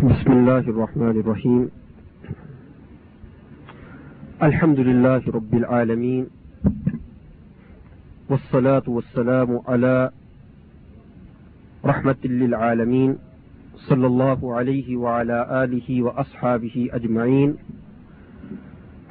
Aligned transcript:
بسم 0.00 0.32
الله 0.32 0.58
الرحمن 0.58 1.20
الرحيم. 1.20 1.70
الحمد 4.42 4.80
لله 4.80 5.22
رب 5.28 5.54
العالمين. 5.54 6.26
والصلاة 8.30 8.82
والسلام 8.86 9.60
على 9.68 10.10
رحمة 11.84 12.16
للعالمين 12.24 13.18
صلى 13.76 14.06
الله 14.06 14.54
عليه 14.54 14.96
وعلى 14.96 15.64
آله 15.64 16.02
وأصحابه 16.02 16.88
أجمعين. 16.92 17.54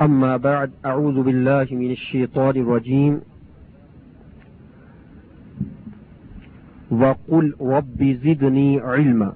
أما 0.01 0.37
بعد، 0.37 0.71
أعوذ 0.85 1.21
بالله 1.23 1.67
من 1.71 1.91
الشيطان 1.91 2.55
الرجيم. 2.57 3.21
وقل 6.91 7.53
رب 7.61 8.17
زدني 8.23 8.79
علما. 8.79 9.33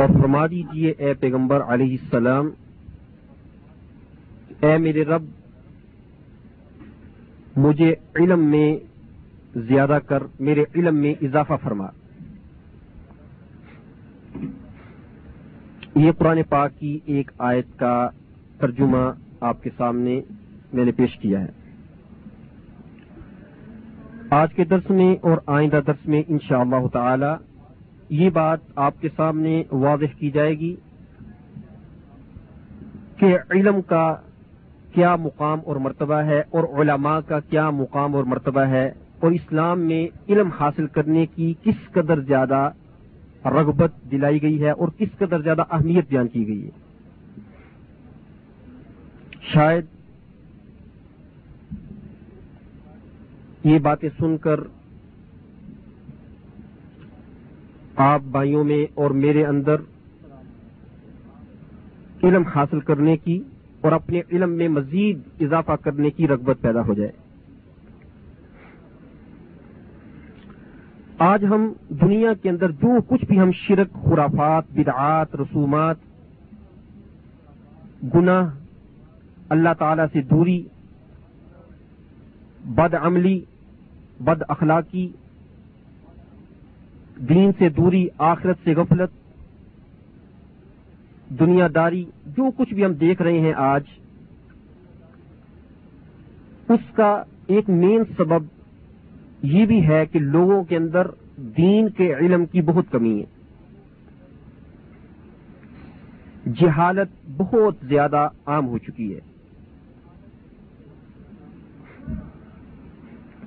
اور 0.00 0.08
فرما 0.08 0.46
دیجیے 0.46 0.90
اے 0.90 1.14
پیغمبر 1.14 1.60
علیہ 1.60 1.96
السلام، 2.02 2.48
اے 4.60 4.78
میرے 4.78 5.04
رب، 5.04 5.22
مجھے 7.56 7.94
علم 8.16 8.44
میں 8.44 8.76
زیادہ 9.56 9.98
کر، 10.06 10.22
میرے 10.40 10.64
علم 10.74 10.96
میں 10.96 11.14
اضافہ 11.22 11.52
فرما۔ 11.62 11.86
یہ 15.94 16.12
قرآن 16.12 16.42
پاک 16.48 16.78
کی 16.78 16.98
ایک 17.04 17.30
آیت 17.38 17.78
کا 17.78 18.08
ترجمہ 18.58 19.10
آپ 19.40 19.62
کے 19.62 19.70
سامنے 19.76 20.20
میں 20.72 20.84
نے 20.84 20.92
پیش 20.92 21.18
کیا 21.18 21.40
ہے۔ 21.40 21.52
آج 24.30 24.54
کے 24.54 24.64
درس 24.64 24.90
میں 24.90 25.16
اور 25.20 25.38
آئندہ 25.46 25.80
درس 25.86 26.08
میں 26.08 26.22
انشاءاللہ 26.28 26.76
اللہ 26.76 26.88
تعالی 26.88 27.49
یہ 28.10 28.30
بات 28.30 28.58
آپ 28.76 28.94
کے 29.00 29.08
سامنے 29.16 29.62
واضح 29.72 30.04
کی 30.18 30.30
جائے 30.30 30.58
گی 30.58 30.76
کہ 33.16 33.38
علم 33.50 33.82
کا 33.82 34.16
کیا 34.94 35.16
مقام 35.16 35.58
اور 35.64 35.76
مرتبہ 35.76 36.14
ہے 36.14 36.40
اور 36.40 36.80
علماء 36.80 37.20
کا 37.26 37.40
کیا 37.40 37.70
مقام 37.70 38.14
اور 38.14 38.24
مرتبہ 38.24 38.60
ہے 38.60 38.92
اور 39.20 39.30
اسلام 39.30 39.80
میں 39.80 40.08
علم 40.28 40.48
حاصل 40.60 40.86
کرنے 40.86 41.26
کی 41.26 41.54
کس 41.62 41.92
قدر 41.92 42.20
زیادہ 42.20 42.70
رغبت 43.44 43.92
دلائی 44.10 44.42
گئی 44.42 44.62
ہے 44.62 44.70
اور 44.70 44.88
کس 44.98 45.18
قدر 45.18 45.40
زیادہ 45.40 45.62
اہمیت 45.70 46.08
بیان 46.08 46.28
کی 46.28 46.48
گئی 46.48 46.64
ہے۔ 46.64 46.70
شاید 49.52 49.86
یہ 53.64 53.78
باتیں 53.78 54.08
سن 54.18 54.36
کر 54.36 54.60
آپ 58.02 58.20
بھائیوں 58.20 58.64
میں 58.64 58.86
اور 58.94 59.10
میرے 59.10 59.44
اندر 59.44 59.76
علم 62.22 62.42
حاصل 62.42 62.80
کرنے 62.80 63.16
کی 63.16 63.42
اور 63.80 63.92
اپنے 63.92 64.22
علم 64.32 64.50
میں 64.50 64.68
مزید 64.68 65.18
اضافہ 65.40 65.72
کرنے 65.72 66.10
کی 66.10 66.28
رغبت 66.28 66.56
پیدا 66.60 66.80
ہو 66.80 66.94
جائے۔ 66.94 67.12
آج 71.18 71.44
ہم 71.44 71.72
دنیا 71.88 72.34
کے 72.34 72.50
اندر 72.50 72.70
جو 72.70 73.00
کچھ 73.08 73.24
بھی 73.24 73.40
ہم 73.40 73.50
شرک، 73.52 73.92
خرافات، 73.92 74.64
بدعات، 74.70 75.34
رسومات، 75.34 75.96
گناہ، 78.14 78.54
اللہ 79.48 79.68
تعالی 79.78 80.02
سے 80.12 80.22
دوری، 80.22 80.64
بد 82.64 82.94
عملی، 83.00 83.40
بد 84.20 84.42
اخلاقی 84.48 85.12
دین 87.28 87.50
سے 87.58 87.68
دوری، 87.68 88.08
آخرت 88.18 88.56
سے 88.64 88.74
غفلت، 88.74 89.10
دنیا 91.40 91.68
داری، 91.74 92.04
جو 92.26 92.50
کچھ 92.56 92.74
بھی 92.74 92.84
ہم 92.84 92.92
دیکھ 92.92 93.22
رہے 93.22 93.38
ہیں 93.38 93.52
آج، 93.56 93.82
اس 96.68 96.94
کا 96.94 97.22
ایک 97.46 97.70
مین 97.70 98.02
سبب 98.16 98.44
یہ 99.42 99.66
بھی 99.66 99.88
ہے 99.88 100.06
کہ 100.06 100.18
لوگوں 100.18 100.64
کے 100.64 100.76
اندر 100.76 101.06
دین 101.36 101.88
کے 101.88 102.14
علم 102.14 102.46
کی 102.46 102.62
بہت 102.62 102.84
کمی 102.90 103.22
ہے۔ 103.22 103.40
جہالت 106.60 107.30
بہت 107.36 107.74
زیادہ 107.82 108.28
عام 108.46 108.68
ہو 108.68 108.78
چکی 108.78 109.14
ہے۔ 109.14 109.20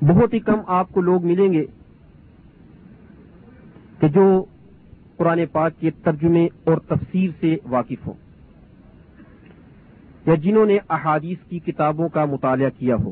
بہت 0.02 0.34
ہی 0.34 0.40
کم 0.40 0.60
آپ 0.68 0.90
کو 0.90 1.02
لوگ 1.02 1.26
ملیں 1.26 1.54
گے۔ 1.54 1.66
کہ 4.04 4.10
جو 4.10 4.46
قرآن 5.18 5.40
پاک 5.52 5.72
کے 5.80 5.92
ترجمے 5.92 6.48
اور 6.64 6.78
تفسیر 6.78 7.30
سے 7.40 7.56
واقف 7.66 8.08
ہوں 8.08 8.14
یا 10.26 10.36
جنہوں 10.36 10.66
نے 10.66 10.78
احادیث 10.90 11.38
کی 11.50 11.60
کتابوں 11.60 12.10
کا 12.10 12.26
مطالعہ 12.26 12.70
کیا 12.80 12.96
ہو 12.96 13.12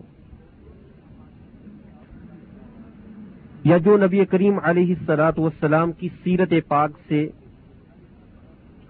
یا 3.63 3.77
جو 3.77 3.97
نبی 3.97 4.25
کریم 4.25 4.59
علیہ 4.63 4.95
السلاط 4.99 5.39
والسلام 5.39 5.91
کی 5.91 6.09
سیرت 6.23 6.53
پاک 6.67 6.91
سے 7.07 7.29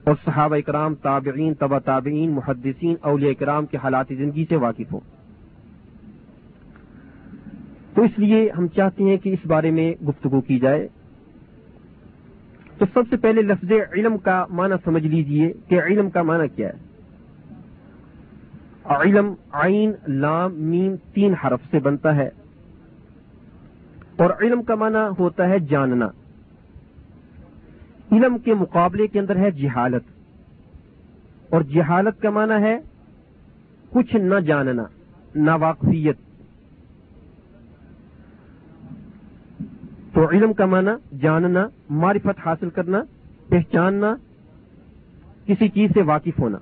اور 0.03 0.15
صحابہ 0.25 0.55
اکرام، 0.55 0.95
تابعین 0.95 1.53
تبا 1.53 1.79
تابعین، 1.79 2.31
محدثین، 2.31 2.95
اولیاء 3.01 3.33
کرام 3.39 3.65
کے 3.65 3.77
حالات 3.83 4.05
زندگی 4.09 4.45
سے 4.49 4.55
واقف 4.55 4.93
ہوں۔ 4.93 4.99
تو 7.95 8.01
اس 8.01 8.19
لیے 8.19 8.49
ہم 8.57 8.67
چاہتے 8.67 9.03
ہیں 9.03 9.17
کہ 9.17 9.29
اس 9.29 9.45
بارے 9.45 9.71
میں 9.71 10.03
گفتگو 10.03 10.41
کی 10.41 10.59
جائے۔ 10.59 10.87
تو 12.81 12.87
سب 12.93 13.09
سے 13.09 13.17
پہلے 13.17 13.41
لفظ 13.41 13.71
علم 13.91 14.17
کا 14.17 14.45
معنی 14.49 14.75
سمجھ 14.83 15.07
لیجیے 15.07 15.53
کہ 15.67 15.81
علم 15.81 16.09
کا 16.09 16.21
معنی 16.21 16.47
کیا 16.47 16.69
ہے۔ 16.69 16.73
علم 18.83 19.33
عین، 19.53 19.91
لام، 20.07 20.53
میم 20.53 20.95
تین 21.13 21.33
حرف 21.33 21.59
سے 21.71 21.79
بنتا 21.79 22.15
ہے۔ 22.15 22.29
اور 24.17 24.29
علم 24.41 24.63
کا 24.63 24.75
معنی 24.75 25.13
ہوتا 25.19 25.49
ہے 25.49 25.59
جاننا۔ 25.59 26.07
علم 28.11 28.37
کے 28.37 28.53
مقابلے 28.53 29.07
کے 29.07 29.19
اندر 29.19 29.35
ہے 29.35 29.51
جہالت۔ 29.51 30.03
اور 31.49 31.61
جہالت 31.61 32.21
کا 32.21 32.29
معنی 32.29 32.63
ہے 32.63 32.79
کچھ 33.89 34.15
نہ 34.15 34.39
جاننا، 34.39 34.83
ناواقفیت۔ 35.35 36.17
تو 40.13 40.29
علم 40.29 40.53
کا 40.53 40.65
معنی 40.65 41.17
جاننا، 41.17 41.67
معرفت 41.89 42.39
حاصل 42.45 42.69
کرنا، 42.69 43.01
پہچاننا، 43.49 44.15
کسی 45.45 45.69
چیز 45.69 45.91
سے 45.93 46.01
واقف 46.01 46.39
ہونا۔ 46.39 46.57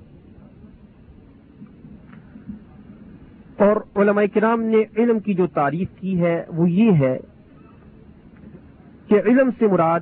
اور 3.56 3.76
علماء 3.96 4.22
کرام 4.34 4.62
نے 4.62 4.82
علم 4.96 5.18
کی 5.18 5.34
جو 5.34 5.46
تعریف 5.46 5.88
کی 5.96 6.20
ہے، 6.20 6.44
وہ 6.48 6.70
یہ 6.70 6.92
ہے 6.92 7.18
کہ 9.06 9.20
علم 9.24 9.50
سے 9.58 9.66
مراد 9.66 10.00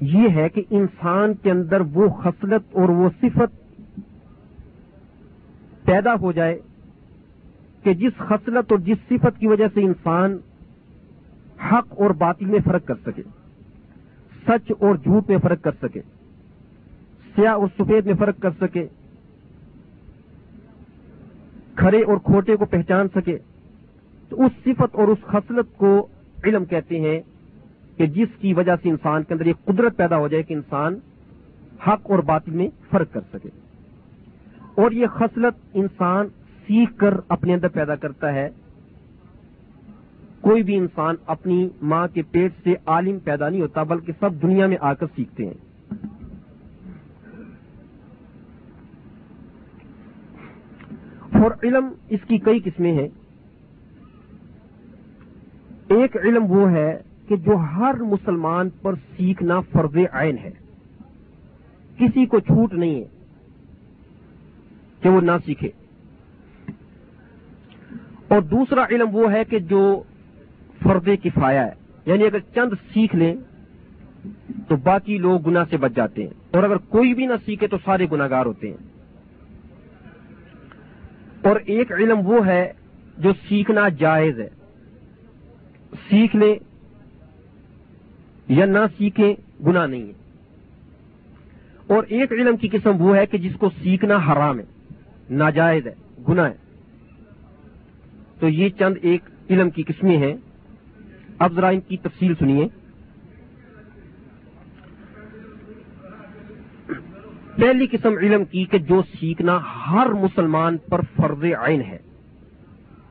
یہ 0.00 0.28
ہے 0.28 0.48
کہ 0.48 0.62
انسان 0.70 1.34
کے 1.34 1.50
اندر 1.50 1.80
وہ 1.80 2.08
خصلت 2.08 2.62
اور 2.72 2.88
وہ 2.88 3.08
صفت 3.20 3.64
پیدا 5.84 6.14
ہو 6.14 6.32
جائے 6.32 6.58
کہ 7.82 7.94
جس 7.94 8.12
خصلت 8.18 8.72
اور 8.72 8.78
جس 8.78 8.96
صفت 9.08 9.40
کی 9.40 9.46
وجہ 9.46 9.64
سے 9.74 9.82
انسان 9.82 10.38
حق 11.62 11.86
اور 11.90 12.10
باطل 12.10 12.44
میں 12.44 12.58
فرق 12.64 12.84
کر 12.84 12.94
سکے۔ 13.06 13.22
سچ 14.46 14.72
اور 14.78 14.94
جھوٹ 14.94 15.30
میں 15.30 15.38
فرق 15.38 15.62
کر 15.62 15.70
سکے۔ 15.82 16.00
سیاہ 17.36 17.54
اور 17.54 17.66
سفید 17.78 18.06
میں 18.06 18.14
فرق 18.14 18.38
کر 18.40 18.50
سکے۔ 18.60 18.86
کھڑے 21.74 22.02
اور 22.02 22.16
کھوٹے 22.16 22.56
کو 22.56 22.64
پہچان 22.64 23.08
سکے۔ 23.14 23.38
تو 24.28 24.44
اس 24.44 24.52
صفت 24.64 24.96
اور 24.96 25.08
اس 25.08 25.18
خصلت 25.22 25.76
کو 25.76 26.06
علم 26.44 26.64
کہتے 26.64 27.00
ہیں 27.00 27.20
کہ 27.96 28.06
جس 28.06 28.28
کی 28.40 28.54
وجہ 28.54 28.72
سے 28.82 28.90
انسان 28.90 29.22
کے 29.22 29.34
اندر 29.34 29.44
ایک 29.44 29.64
قدرت 29.64 29.96
پیدا 29.96 30.16
ہو 30.16 30.28
جائے 30.28 30.42
کہ 30.42 30.54
انسان 30.54 30.94
حق 31.86 32.10
اور 32.10 32.18
باطل 32.18 32.50
میں 32.50 32.68
فرق 32.90 33.12
کر 33.12 33.20
سکے۔ 33.32 33.48
اور 34.74 34.90
یہ 34.90 35.06
خصلت 35.06 35.54
انسان 35.74 36.26
سیکھ 36.66 36.98
کر 36.98 37.14
اپنے 37.28 37.54
اندر 37.54 37.68
پیدا 37.68 37.94
کرتا 37.94 38.34
ہے۔ 38.34 38.48
کوئی 40.44 40.62
بھی 40.62 40.76
انسان 40.76 41.14
اپنی 41.26 41.68
ماں 41.82 42.08
کے 42.14 42.22
پیٹ 42.22 42.52
سے 42.64 42.74
عالم 42.86 43.18
پیدا 43.18 43.48
نہیں 43.48 43.60
ہوتا، 43.60 43.82
بلکہ 43.82 44.12
سب 44.20 44.42
دنیا 44.42 44.66
میں 44.66 44.76
آ 44.80 44.94
کر 44.94 45.06
سیکھتے 45.16 45.46
ہیں۔ 45.46 45.54
اور 51.42 51.50
علم 51.62 51.86
اس 52.08 52.20
کی 52.28 52.38
کئی 52.38 52.58
قسمیں 52.64 52.92
ہیں۔ 52.92 53.08
ایک 55.88 56.16
علم 56.16 56.50
وہ 56.50 56.70
ہے 56.70 57.02
کہ 57.28 57.36
جو 57.36 57.56
ہر 57.56 57.94
مسلمان 57.94 58.68
پر 58.82 58.94
سیکھنا 58.94 59.60
فرض 59.60 59.96
عین 60.12 60.38
ہے۔ 60.38 60.50
کسی 61.98 62.26
کو 62.26 62.40
چھوٹ 62.40 62.72
نہیں 62.72 62.94
ہے 62.94 63.08
کہ 65.00 65.08
وہ 65.08 65.20
نہ 65.20 65.32
سیکھے۔ 65.44 65.68
اور 68.28 68.40
دوسرا 68.42 68.84
علم 68.90 69.06
وہ 69.12 69.32
ہے 69.32 69.44
کہ 69.44 69.58
جو 69.58 70.02
فرد 70.84 71.08
کفایا 71.22 71.66
ہے۔ 71.66 71.72
یعنی 72.06 72.24
اگر 72.24 72.38
چند 72.54 72.72
سیکھ 72.92 73.16
لیں 73.16 73.34
تو 74.68 74.76
باقی 74.76 75.18
لوگ 75.18 75.40
گنا 75.40 75.64
سے 75.70 75.76
بچ 75.76 75.92
جاتے 75.96 76.22
ہیں۔ 76.22 76.30
اور 76.50 76.62
اگر 76.62 76.76
کوئی 76.76 77.14
بھی 77.14 77.26
نہ 77.26 77.32
سیکھے 77.44 77.66
تو 77.66 77.76
سارے 77.84 78.06
گناگار 78.12 78.46
ہوتے 78.46 78.68
ہیں۔ 78.70 78.76
اور 81.42 81.56
ایک 81.66 81.92
علم 81.92 82.26
وہ 82.26 82.46
ہے 82.46 82.72
جو 83.18 83.32
سیکھنا 83.48 83.88
جائز 83.88 84.40
ہے۔ 84.40 84.48
سیکھ 86.08 86.36
لیں 86.36 86.54
یا 88.48 88.66
نہ 88.66 88.78
سیکھیں 88.98 89.34
گنا 89.66 89.86
نہیں 89.86 90.02
ہے۔ 90.02 90.12
اور 91.86 92.02
ایک 92.08 92.32
علم 92.32 92.56
کی 92.56 92.68
قسم 92.68 93.02
وہ 93.02 93.16
ہے 93.16 93.26
کہ 93.26 93.38
جس 93.38 93.52
کو 93.58 93.70
سیکھنا 93.82 94.16
حرام 94.16 94.58
ہے، 94.58 94.64
ناجائز 95.30 95.86
ہے 95.86 95.94
گنا 96.28 96.48
ہے۔ 96.48 96.54
تو 98.40 98.48
یہ 98.48 98.68
چند 98.78 98.94
ایک 99.02 99.22
علم 99.50 99.70
کی 99.70 99.82
قسمیں 99.82 100.16
ہیں۔ 100.16 100.34
اب 101.38 101.52
ذرا 101.52 101.68
ان 101.68 101.80
کی 101.80 101.96
تفصیل 101.96 102.34
سنیے۔ 102.38 102.68
پہلی 107.56 107.86
قسم 107.86 108.12
علم 108.18 108.44
کی 108.44 108.64
کہ 108.64 108.78
جو 108.78 109.02
سیکھنا 109.20 109.58
ہر 109.90 110.06
مسلمان 110.06 110.76
پر 110.76 111.00
فرض 111.00 111.44
عین 111.44 111.82
ہے۔ 111.82 111.98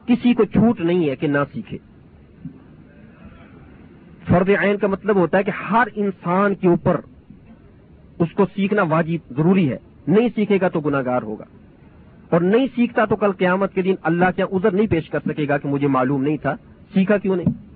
کسی 0.06 0.34
کو 0.34 0.46
چھوٹ 0.46 0.80
نہیں 0.80 1.10
ہے 1.10 1.16
کہ 1.16 1.28
نہ 1.28 1.38
سیکھے۔ 1.54 1.78
فرض 4.30 4.50
عین 4.50 4.78
کا 4.78 4.88
مطلب 4.88 5.16
ہوتا 5.16 5.38
ہے 5.38 5.44
کہ 5.44 5.52
ہر 5.52 5.88
انسان 5.96 6.56
کے 6.56 6.68
اوپر 6.68 7.02
اس 8.20 8.31
کو 8.34 8.46
سیکھنا 8.46 8.81
واجب 8.81 9.34
ضروری 9.38 9.72
ہے۔ 9.72 9.78
نہیں 10.08 10.30
سیکھے 10.36 10.58
گا 10.62 10.68
تو 10.68 10.80
گناگار 10.80 11.22
ہوگا۔ 11.22 11.46
اور 12.30 12.42
نہیں 12.42 12.68
سیکھتا 12.75 13.06
تو 13.06 13.16
کل 13.16 13.31
قیامت 13.31 13.74
کے 13.74 13.81
دن 13.81 13.96
اللہ 14.04 14.25
کیا 14.36 14.46
عذر 14.46 14.72
نہیں 14.72 14.88
پیش 14.88 15.10
کر 15.10 15.20
سکے 15.25 15.48
گا 15.48 15.58
کہ 15.58 15.70
مجھے 15.70 15.88
معلوم 15.88 16.24
نہیں 16.24 16.38
تھا۔ 16.38 16.56
سیکھا 16.94 17.18
کیوں 17.18 17.36
نہیں؟ 17.36 17.73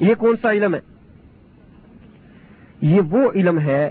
یہ 0.00 0.14
کون 0.14 0.36
سا 0.42 0.50
علم 0.50 0.74
ہے؟ 0.74 0.80
یہ 2.80 3.00
وہ 3.00 3.30
علم 3.34 3.58
ہے 3.58 3.90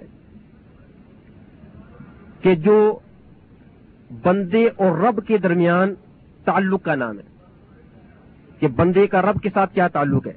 کہ 2.42 2.56
جو 2.56 3.00
بندے 4.24 4.68
اور 4.76 4.98
رب 4.98 5.28
کے 5.28 5.38
درمیان 5.38 5.94
تعلق 6.44 6.84
کا 6.84 6.96
نام 6.96 7.18
ہے۔ 7.18 7.24
کہ 8.60 8.68
بندے 8.68 9.08
کا 9.08 9.22
رب 9.22 9.42
کے 9.42 9.50
ساتھ 9.54 9.74
کیا 9.74 9.88
تعلق 9.88 10.28
ہے؟ 10.28 10.34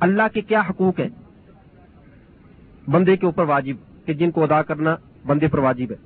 اللہ 0.00 0.22
کے 0.32 0.40
کیا 0.40 0.60
حقوق 0.60 1.00
ہیں؟ 1.00 1.08
بندے 2.90 3.16
کے 3.16 3.26
اوپر 3.26 3.44
واجب، 3.44 4.06
کہ 4.06 4.14
جن 4.14 4.30
کو 4.30 4.42
ادا 4.42 4.62
کرنا 4.62 4.96
بندے 5.26 5.48
پر 5.48 5.58
واجب 5.58 5.92
ہے۔ 5.92 5.96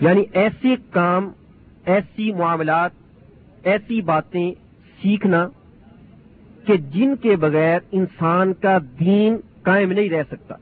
یعنی 0.00 0.24
ایسے 0.32 0.74
کام، 0.90 1.32
ایسی 1.84 2.32
معاملات، 2.32 2.90
ایسی 3.62 4.02
باتیں 4.02 4.65
سیکھنا 5.02 5.48
کہ 6.66 6.76
جن 6.76 7.16
کے 7.16 7.36
بغیر 7.36 7.78
انسان 7.92 8.52
کا 8.54 8.78
دین 9.00 9.36
قائم 9.62 9.92
نہیں 9.92 10.08
رہ 10.08 10.22
سکتا۔ 10.30 10.54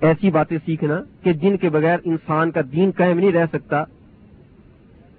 ایسی 0.00 0.30
باتیں 0.30 0.58
سیکھنا 0.64 1.00
کہ 1.22 1.32
جن 1.32 1.56
کے 1.56 1.68
بغیر 1.68 1.98
انسان 2.04 2.50
کا 2.50 2.60
دین 2.72 2.90
قائم 2.96 3.18
نہیں 3.18 3.32
رہ 3.32 3.46
سکتا، 3.52 3.84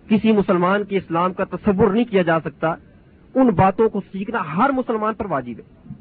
کسی 0.09 0.31
مسلمان 0.31 0.83
کے 0.83 0.97
اسلام 0.97 1.33
کا 1.33 1.43
تصور 1.43 1.87
نہیں 1.87 2.05
کیا 2.05 2.21
جا 2.21 2.39
سکتا، 2.39 2.73
ان 3.35 3.49
باتوں 3.49 3.89
کو 3.89 4.01
سیکھنا 4.11 4.41
ہر 4.57 4.69
مسلمان 4.69 5.13
پر 5.13 5.25
واجب 5.25 5.59
ہے۔ 5.59 5.93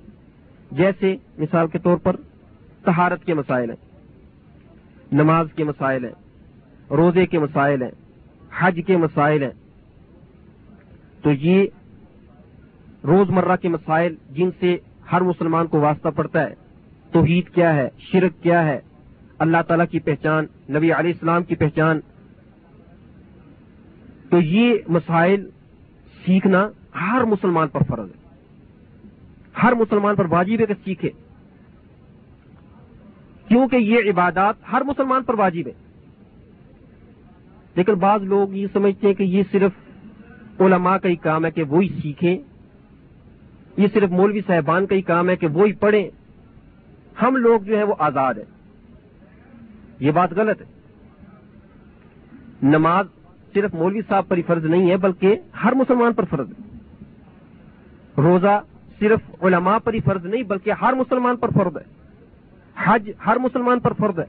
جیسے 0.71 1.17
مثال 1.39 1.67
کے 1.67 1.79
طور 1.79 1.97
پر 1.97 2.17
تہارت 2.85 3.25
کے 3.25 3.35
مسائل 3.35 3.71
ہیں، 3.71 3.77
نماز 5.13 5.47
کے 5.57 5.65
مسائل 5.65 6.05
ہیں، 6.05 6.13
روزے 6.91 7.27
کے 7.27 7.39
مسائل 7.39 7.83
ہیں، 7.83 7.91
حج 8.59 8.81
کے 8.87 8.97
مسائل 8.97 9.43
ہیں 9.43 9.51
تو 11.27 11.33
یہ 11.33 11.67
روزمرہ 13.05 13.57
کے 13.57 13.69
مسائل 13.69 14.15
جن 14.31 14.51
سے 14.61 14.77
ہر 15.13 15.21
مسلمان 15.21 15.67
کو 15.67 15.81
واسطہ 15.81 16.09
پڑتا 16.09 16.43
ہے، 16.43 16.55
توحید 17.13 17.49
کیا 17.49 17.75
ہے، 17.75 17.89
شرک 17.99 18.43
کیا 18.43 18.65
ہے، 18.65 18.81
اللہ 19.39 19.57
تعالی 19.69 19.85
کی 19.91 19.99
پہچان، 19.99 20.45
نبی 20.45 20.93
علیہ 20.93 21.13
السلام 21.13 21.45
کی 21.45 21.55
پہچان۔ 21.55 22.01
تو 24.31 24.41
یہ 24.41 24.75
مسائل 24.89 25.51
سیکھنا 26.27 26.69
ہر 27.01 27.25
مسلمان 27.25 27.69
پر 27.69 27.81
فرض 27.83 28.09
ہے۔ 28.09 28.29
ہر 29.63 29.73
مسلمان 29.73 30.15
پر 30.15 30.25
واجب 30.25 30.61
ہے 30.61 30.67
کہ 30.67 30.75
سیکھے۔ 30.85 31.11
کیونکہ 33.49 33.77
یہ 33.77 33.99
عبادات 33.99 34.55
ہر 34.73 34.83
مسلمان 34.83 35.23
پر 35.23 35.35
واجب 35.39 35.67
ہے۔ 35.67 35.73
لیکن 37.75 37.95
بعض 37.95 38.23
لوگ 38.23 38.55
یہ 38.55 38.67
سمجھتے 38.73 39.07
ہیں 39.07 39.15
کہ 39.15 39.23
یہ 39.23 39.43
صرف 39.53 39.73
علماء 40.61 40.97
کا 40.97 41.09
ہی 41.09 41.17
کام 41.17 41.45
ہے 41.45 41.51
کہ 41.51 41.63
وہی 41.63 41.89
سیکھیں۔ 42.03 42.39
یہ 43.77 43.87
صرف 43.95 44.11
مولوی 44.11 44.41
صاحبان 44.47 44.87
کا 44.87 44.95
ہی 44.95 45.03
کام 45.03 45.29
ہے 45.29 45.37
کہ 45.37 45.47
وہی 45.47 45.73
پڑھیں۔ 45.73 46.09
ہم 47.23 47.37
لوگ 47.37 47.61
جو 47.61 47.79
ہے 47.79 47.83
وہ 47.83 47.95
آزاد 47.99 48.35
ہیں۔ 48.35 48.45
یہ 50.01 50.11
بات 50.11 50.33
غلط 50.33 50.61
ہے۔ 50.61 50.67
نماز 52.63 53.07
صرف 53.55 53.75
مولوی 53.75 54.01
صاحب 54.09 54.29
پر 54.29 54.37
ہی 54.37 54.43
فرض 54.43 54.65
نہیں 54.65 54.91
ہے، 54.91 54.97
بلکہ 54.97 55.37
ہر 55.65 55.73
مسلمان 55.73 56.13
پر 56.13 56.25
فرض 56.25 56.49
ہے۔ 56.49 56.79
روزہ 58.17 58.61
صرف 58.99 59.21
علماء 59.43 59.79
پر 59.79 59.95
ہی 59.95 60.01
فرض 60.01 60.27
نہیں، 60.27 60.43
بلکہ 60.43 60.73
ہر 60.83 60.93
مسلمان 60.93 61.37
پر 61.37 61.49
فرض 61.49 61.77
ہے۔ 61.77 61.95
حج 62.77 63.11
ہر 63.27 63.37
مسلمان 63.37 63.81
پر 63.81 63.93
فرض 63.93 64.19
ہے۔ 64.19 64.25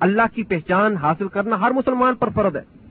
اللہ 0.00 0.22
کی 0.34 0.42
پہچان 0.42 0.96
حاصل 0.96 1.28
کرنا 1.28 1.60
ہر 1.60 1.70
مسلمان 1.70 2.14
پر 2.14 2.28
فرض 2.28 2.56
ہے۔ 2.56 2.81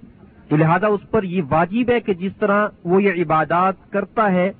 تو 0.51 0.57
لہذا 0.57 0.87
اس 0.87 1.11
پر 1.11 1.23
یہ 1.23 1.41
واجب 1.49 1.91
ہے 1.91 1.99
کہ 1.99 2.13
جس 2.13 2.31
طرح 2.39 2.67
وہ 2.83 3.03
یہ 3.03 3.23
عبادات 3.23 3.91
کرتا 3.91 4.31
ہے، 4.31 4.51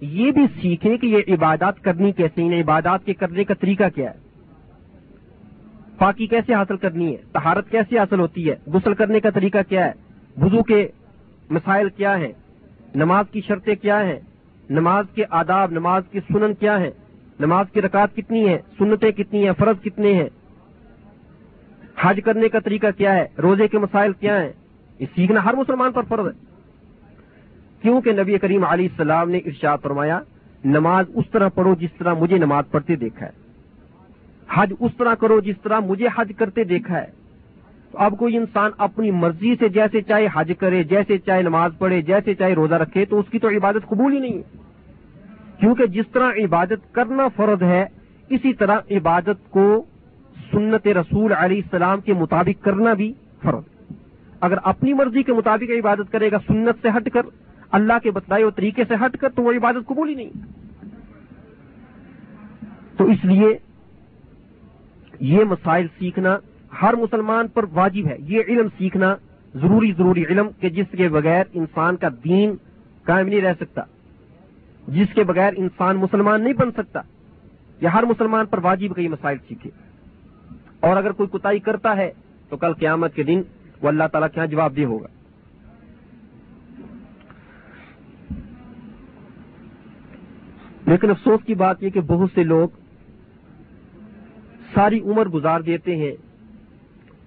یہ 0.00 0.30
بھی 0.30 0.46
سیکھے 0.60 0.96
کہ 0.96 1.06
یہ 1.06 1.18
عبادات 1.28 1.80
کرنی 1.80 2.12
کیسے 2.12 2.42
انہیں 2.42 2.50
یعنی 2.50 2.62
عبادات 2.62 3.04
کے 3.04 3.14
کرنے 3.14 3.44
کا 3.44 3.54
طریقہ 3.54 3.84
کیا 3.94 4.10
ہے۔ 4.10 4.18
پاکی 5.98 6.26
کیسے 6.26 6.54
حاصل 6.54 6.76
کرنی 6.76 7.12
ہے؟ 7.12 7.16
تہارت 7.32 7.70
کیسے 7.70 7.98
حاصل 7.98 8.20
ہوتی 8.20 8.50
ہے؟ 8.50 8.54
غسل 8.66 8.94
کرنے 8.94 9.20
کا 9.20 9.30
طریقہ 9.30 9.58
کیا 9.68 9.86
ہے؟ 9.86 9.92
وضو 10.42 10.62
کے 10.62 10.88
مسائل 11.50 11.88
کیا 11.88 12.18
ہیں؟ 12.18 12.32
نماز 12.94 13.24
کی 13.32 13.40
شرطیں 13.46 13.74
کیا 13.74 14.06
ہیں؟ 14.06 14.18
نماز 14.70 15.04
کے 15.14 15.24
آداب، 15.30 15.70
نماز 15.70 16.02
کی 16.10 16.20
سنن 16.20 16.54
کیا 16.54 16.80
ہیں؟ 16.80 16.90
نماز 17.40 17.66
کی 17.72 17.82
رکعت 17.82 18.16
کتنی 18.16 18.48
ہے 18.48 18.58
سنتیں 18.78 19.10
کتنی 19.10 19.46
ہیں؟ 19.46 19.52
فرض 19.58 19.82
کتنے 19.82 20.14
ہیں؟ 20.14 20.28
حج 22.00 22.20
کرنے 22.24 22.48
کا 22.48 22.58
طریقہ 22.58 22.86
کیا 22.96 23.14
ہے؟ 23.14 23.26
روزے 23.42 23.68
کے 23.68 23.78
مسائل 23.78 24.12
کیا 24.12 24.42
ہیں؟ 24.42 24.52
یہ 25.00 25.06
سیکھنا 25.14 25.44
ہر 25.44 25.54
مسلمان 25.54 25.92
پر 25.92 26.02
فرض 26.08 26.26
ہے۔ 26.26 26.44
کیونکہ 27.82 28.12
نبی 28.12 28.38
کریم 28.38 28.64
علیہ 28.64 28.88
السلام 28.90 29.30
نے 29.30 29.38
ارشاد 29.38 29.78
فرمایا، 29.82 30.20
نماز 30.64 31.06
اس 31.14 31.24
طرح 31.30 31.48
پڑھو 31.48 31.74
جس 31.74 31.90
طرح 31.98 32.14
مجھے 32.14 32.38
نماز 32.38 32.64
پڑھتے 32.70 32.96
دیکھا 32.96 33.26
ہے۔ 33.26 33.30
حج 34.54 34.72
اس 34.80 34.92
طرح 34.98 35.14
کرو 35.14 35.40
جس 35.40 35.56
طرح 35.62 35.80
مجھے 35.80 36.08
حج 36.16 36.32
کرتے 36.38 36.64
دیکھا 36.64 36.98
ہے۔ 36.98 37.06
تو 37.92 37.98
اب 37.98 38.18
کوئی 38.18 38.36
انسان 38.36 38.70
اپنی 38.78 39.10
مرضی 39.10 39.56
سے 39.56 39.68
جیسے 39.68 40.02
چاہے 40.02 40.26
حج 40.34 40.52
کرے، 40.58 40.84
جیسے 40.84 41.18
چاہے 41.18 41.42
نماز 41.42 41.72
پڑھے، 41.78 42.02
جیسے 42.02 42.34
چاہے 42.34 42.54
روزہ 42.54 42.74
رکھے، 42.74 43.04
تو 43.04 43.18
اس 43.18 43.26
کی 43.30 43.38
تو 43.38 43.48
عبادت 43.48 43.88
قبول 43.88 44.12
ہی 44.12 44.18
نہیں 44.18 44.38
ہے۔ 44.38 44.42
کیونکہ 45.60 45.86
جس 45.86 46.04
طرح 46.12 46.30
عبادت 46.44 46.94
کرنا 46.94 47.28
فرض 47.28 47.62
ہے، 47.62 47.86
اسی 48.28 48.54
طرح 48.54 48.78
عبادت 48.90 49.50
کو 49.50 49.84
سنت 50.50 50.86
رسول 50.86 51.32
علیہ 51.32 51.56
السلام 51.56 52.00
کے 52.00 52.12
مطابق 52.12 52.64
کرنا 52.64 52.92
بھی 52.92 53.12
فرض 53.42 53.74
ہے۔ 53.74 53.79
اگر 54.40 54.58
اپنی 54.62 54.92
مرضی 54.92 55.22
کے 55.22 55.32
مطابق 55.32 55.70
عبادت 55.70 56.12
کرے 56.12 56.30
گا، 56.30 56.38
سنت 56.46 56.82
سے 56.82 56.88
ہٹ 56.88 57.10
کر، 57.10 57.22
اللہ 57.70 57.92
کے 58.02 58.10
بتلائے 58.10 58.42
ہوئے 58.42 58.52
طریقے 58.56 58.84
سے 58.88 58.94
ہٹ 58.94 59.16
کر، 59.16 59.28
تو 59.28 59.42
وہ 59.42 59.52
عبادت 59.52 59.86
قبول 59.86 60.08
ہی 60.08 60.14
نہیں۔ 60.14 60.30
تو 62.96 63.04
اس 63.04 63.24
لیے 63.24 63.58
یہ 65.20 65.44
مسائل 65.44 65.86
سیکھنا 65.98 66.38
ہر 66.82 66.94
مسلمان 66.94 67.48
پر 67.48 67.64
واجب 67.72 68.06
ہے۔ 68.06 68.16
یہ 68.18 68.42
علم 68.48 68.68
سیکھنا 68.78 69.16
ضروری 69.54 69.92
ضروری 69.92 70.24
علم 70.24 70.48
کہ 70.60 70.68
جس 70.68 70.86
کے 70.90 71.08
بغیر 71.08 71.44
انسان 71.52 71.96
کا 71.96 72.08
دین 72.24 72.54
قائم 73.02 73.28
نہیں 73.28 73.40
رہ 73.40 73.54
سکتا، 73.60 73.82
جس 74.88 75.06
کے 75.14 75.24
بغیر 75.24 75.52
انسان 75.56 75.96
مسلمان 75.96 76.42
نہیں 76.42 76.52
بن 76.52 76.70
سکتا۔ 76.70 77.00
یہ 77.80 77.88
ہر 77.88 78.02
مسلمان 78.02 78.46
پر 78.46 78.58
واجب 78.62 78.96
کا 78.96 79.02
یہ 79.02 79.08
مسائل 79.08 79.38
سیکھے۔ 79.48 79.70
اور 80.80 80.96
اگر 80.96 81.12
کوئی 81.12 81.28
کتا 81.28 81.50
کرتا 81.64 81.96
ہے، 81.96 82.12
تو 82.48 82.56
کل 82.56 82.72
قیامت 82.72 83.14
کے 83.14 83.22
دن 83.22 83.42
وہ 83.82 83.88
اللہ 83.88 84.04
تعالیٰ 84.12 84.28
کیا 84.34 84.42
ہاں 84.42 84.50
جواب 84.50 84.76
دہ 84.76 84.80
ہوگا۔ 84.80 85.06
لیکن 90.86 91.10
افسوس 91.10 91.44
کی 91.44 91.54
بات 91.54 91.82
یہ 91.82 91.90
کہ 91.90 92.00
بہت 92.00 92.30
سے 92.34 92.42
لوگ 92.42 92.68
ساری 94.74 95.00
عمر 95.00 95.28
گزار 95.28 95.60
دیتے 95.60 95.96
ہیں 95.96 96.12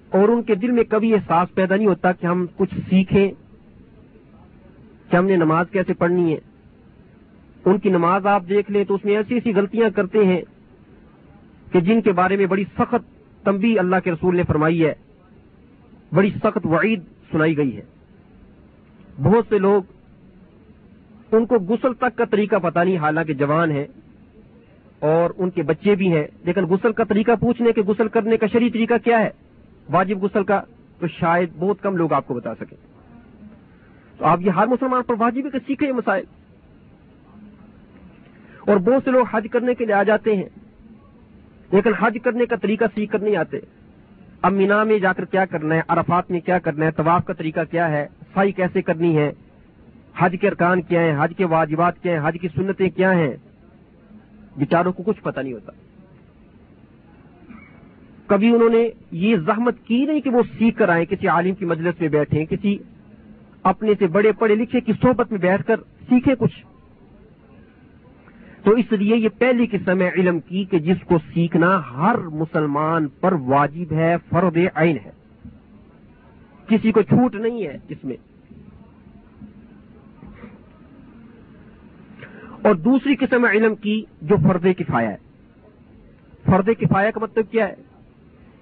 اور 0.10 0.30
ان 0.30 0.44
کے 0.44 0.56
دل 0.56 0.72
میں 0.72 0.84
کبھی 0.84 1.14
احساس 1.14 1.56
پیدا 1.56 1.76
نہیں 1.76 1.88
ہوتا 1.88 2.12
کہ 2.12 2.26
ہم 2.26 2.46
کچھ 2.58 2.76
سیکھیں، 2.90 3.32
کہ 5.12 5.16
ہم 5.16 5.26
نے 5.26 5.36
نماز 5.36 5.66
کیسے 5.72 5.94
پڑھنی 5.94 6.34
ہے۔ 6.34 6.40
ان 7.66 7.78
کی 7.78 7.90
نماز 7.90 8.26
آپ 8.26 8.44
دیکھ 8.50 8.72
لیں 8.72 8.84
تو 8.84 8.96
اس 8.96 9.06
میں 9.06 9.18
ایسی 9.18 9.34
ایسی 9.34 9.54
غلطیاں 9.54 9.90
کرتے 9.90 10.26
ہیں 10.26 10.42
کہ 11.72 11.80
جن 11.80 12.02
کے 12.02 12.12
بارے 12.12 12.36
میں 12.36 12.46
بڑی 12.46 12.64
سخت 12.80 12.96
تمبی 13.46 13.80
اللہ 13.80 13.96
کے 14.04 14.12
رسول 14.12 14.36
نے 14.36 14.44
فرمائی 14.48 14.86
ہے۔ 14.86 14.94
بڑی 16.16 16.30
سخت 16.30 16.66
وعید 16.66 17.04
سنائی 17.32 17.58
گئی 17.58 17.78
ہے۔ 17.78 17.82
بہت 19.24 19.46
سے 19.50 19.58
لوگ 19.58 19.84
ان 21.32 21.46
کو 21.46 21.56
غسل 21.56 21.94
تک 21.94 22.18
کا 22.18 22.26
طریقہ 22.26 22.56
پتہ 22.56 22.80
نہیں، 22.80 22.98
حالانکہ 22.98 23.34
جوان 23.34 23.72
ہیں 23.72 23.86
اور 25.00 25.30
ان 25.38 25.50
کے 25.50 25.64
بچے 25.64 25.96
بھی 25.96 26.14
ہیں، 26.14 26.28
لیکن 26.44 26.66
غسل 26.66 26.92
کا 26.92 27.04
طریقہ 27.04 27.32
پوچھنے 27.40 27.72
کے 27.72 27.82
غسل 27.82 28.08
کرنے 28.08 28.38
کا 28.38 28.48
شریع 28.48 28.70
طریقہ 28.70 28.94
کیا 29.04 29.20
ہے؟ 29.20 29.30
واجب 29.90 30.24
غسل 30.24 30.44
کا 30.44 30.62
تو 31.00 31.08
شاید 31.08 31.50
بہت 31.60 31.82
کم 31.82 31.98
لوگ 31.98 32.14
آپ 32.14 32.28
کو 32.28 32.34
بتا 32.34 32.56
سکیں۔ 32.56 32.78
تو 34.18 34.26
آپ 34.26 34.42
یہ 34.42 34.52
ہر 34.52 34.68
مسلمان 34.68 35.04
پر 35.04 35.16
واجب 35.20 35.46
ہے 35.46 35.50
کہ 35.50 35.60
سیکھیں 35.68 35.88
یہ 35.88 35.94
مسائل۔ 35.94 36.24
اور 38.60 38.78
بہت 38.78 39.04
سے 39.04 39.12
لوگ 39.12 39.26
حج 39.32 39.48
کرنے 39.52 39.74
کے 39.74 39.86
لیے 39.86 39.96
آ 39.96 40.04
جاتے 40.04 40.36
ہیں، 40.36 40.50
لیکن 41.72 41.94
حج 42.00 42.18
کرنے 42.24 42.46
کا 42.46 42.56
طریقہ 42.56 42.86
سیکھ 42.96 43.12
کر 43.12 43.20
نہیں 43.20 43.36
آتے۔ 43.36 43.58
اب 44.44 44.54
مینا 44.54 44.84
میں 44.84 45.00
جا 45.00 45.14
کر 45.14 45.26
کیا 45.26 45.46
کرنا 45.46 45.76
ہے؟ 45.76 45.82
عرفات 45.88 46.32
میں 46.32 46.40
کیا 46.40 46.60
کرنا 46.60 46.86
ہے؟ 46.86 46.92
طواف 46.92 47.26
کا 47.26 47.34
طریقہ 47.34 47.60
کیا 47.72 47.92
ہے؟ 47.92 48.08
صحیح 48.34 48.52
کیسے 48.52 48.82
کرنی 48.82 49.18
ہے؟ 49.18 49.32
حج 50.18 50.36
کے 50.42 50.48
ارکان 50.48 50.82
کیا 50.82 51.02
ہیں؟ 51.02 51.16
حج 51.20 51.34
کے 51.38 51.46
واجبات 51.46 52.04
کیا 52.04 52.12
ہیں؟ 52.12 52.28
حج 52.28 52.38
کی 52.42 52.48
سنتیں 52.48 52.90
کیا 52.90 53.14
ہیں؟ 53.14 53.36
بیچاروں 54.58 54.92
کو 54.92 55.04
کچھ 55.04 55.22
پتہ 55.22 55.40
نہیں 55.40 55.54
ہوتا۔ 55.54 55.72
کبھی 58.28 58.56
انہوں 58.56 58.70
نے 58.70 58.90
یہ 59.12 59.38
زحمت 59.38 59.76
کی 59.84 60.06
نہیں 60.06 60.22
کہ 60.22 60.30
وہ 60.30 60.42
سیکھ 60.58 60.78
کر 60.78 60.90
آئیں، 60.90 61.06
کسی 61.06 61.28
عالم 61.28 61.56
کی 61.56 61.66
مجلس 61.66 61.96
میں 62.00 62.10
بیٹھیں، 62.10 62.46
کسی 62.46 62.78
اپنے 63.64 63.92
سے 64.00 64.08
بڑے 64.08 64.32
پڑھے 64.32 64.56
لکھے 64.56 64.82
کی 64.82 64.94
صحبت 65.02 65.32
میں 65.32 65.40
بیٹھ 65.40 65.64
کر 65.64 65.76
سیکھیں 66.10 66.36
کچھ۔ 66.36 66.73
تو 68.64 68.72
اس 68.72 68.92
لیے 68.92 69.18
یہ 69.18 69.30
پہلی 69.38 69.68
قسم 69.68 70.02
ہے 70.02 70.10
علم 70.16 70.40
کی 70.40 70.64
کہ 70.64 70.80
جس 70.80 70.98
کو 71.06 71.18
سیکھنا 71.34 71.82
ہر 71.92 72.18
مسلمان 72.18 73.08
پر 73.08 73.34
واجب 73.34 73.94
ہے 73.94 74.16
فرد 74.30 74.58
عین 74.76 74.98
ہے۔ 75.06 75.12
کسی 76.68 76.92
کو 76.92 77.02
چھوٹ 77.02 77.36
نہیں 77.36 77.64
ہے 77.64 77.78
اس 77.90 78.04
میں۔ 78.04 78.18
اور 82.62 82.76
دوسری 82.76 83.16
قسم 83.16 83.46
علم 83.46 83.76
کی 83.76 84.04
جو 84.22 84.36
فرد 84.44 84.66
کفایا 84.78 85.12
ہے۔ 85.12 85.18
فرد 86.46 86.70
کفایا 86.80 87.12
کا 87.12 87.20
مطلب 87.20 87.52
کیا 87.52 87.68
ہے؟ 87.68 87.76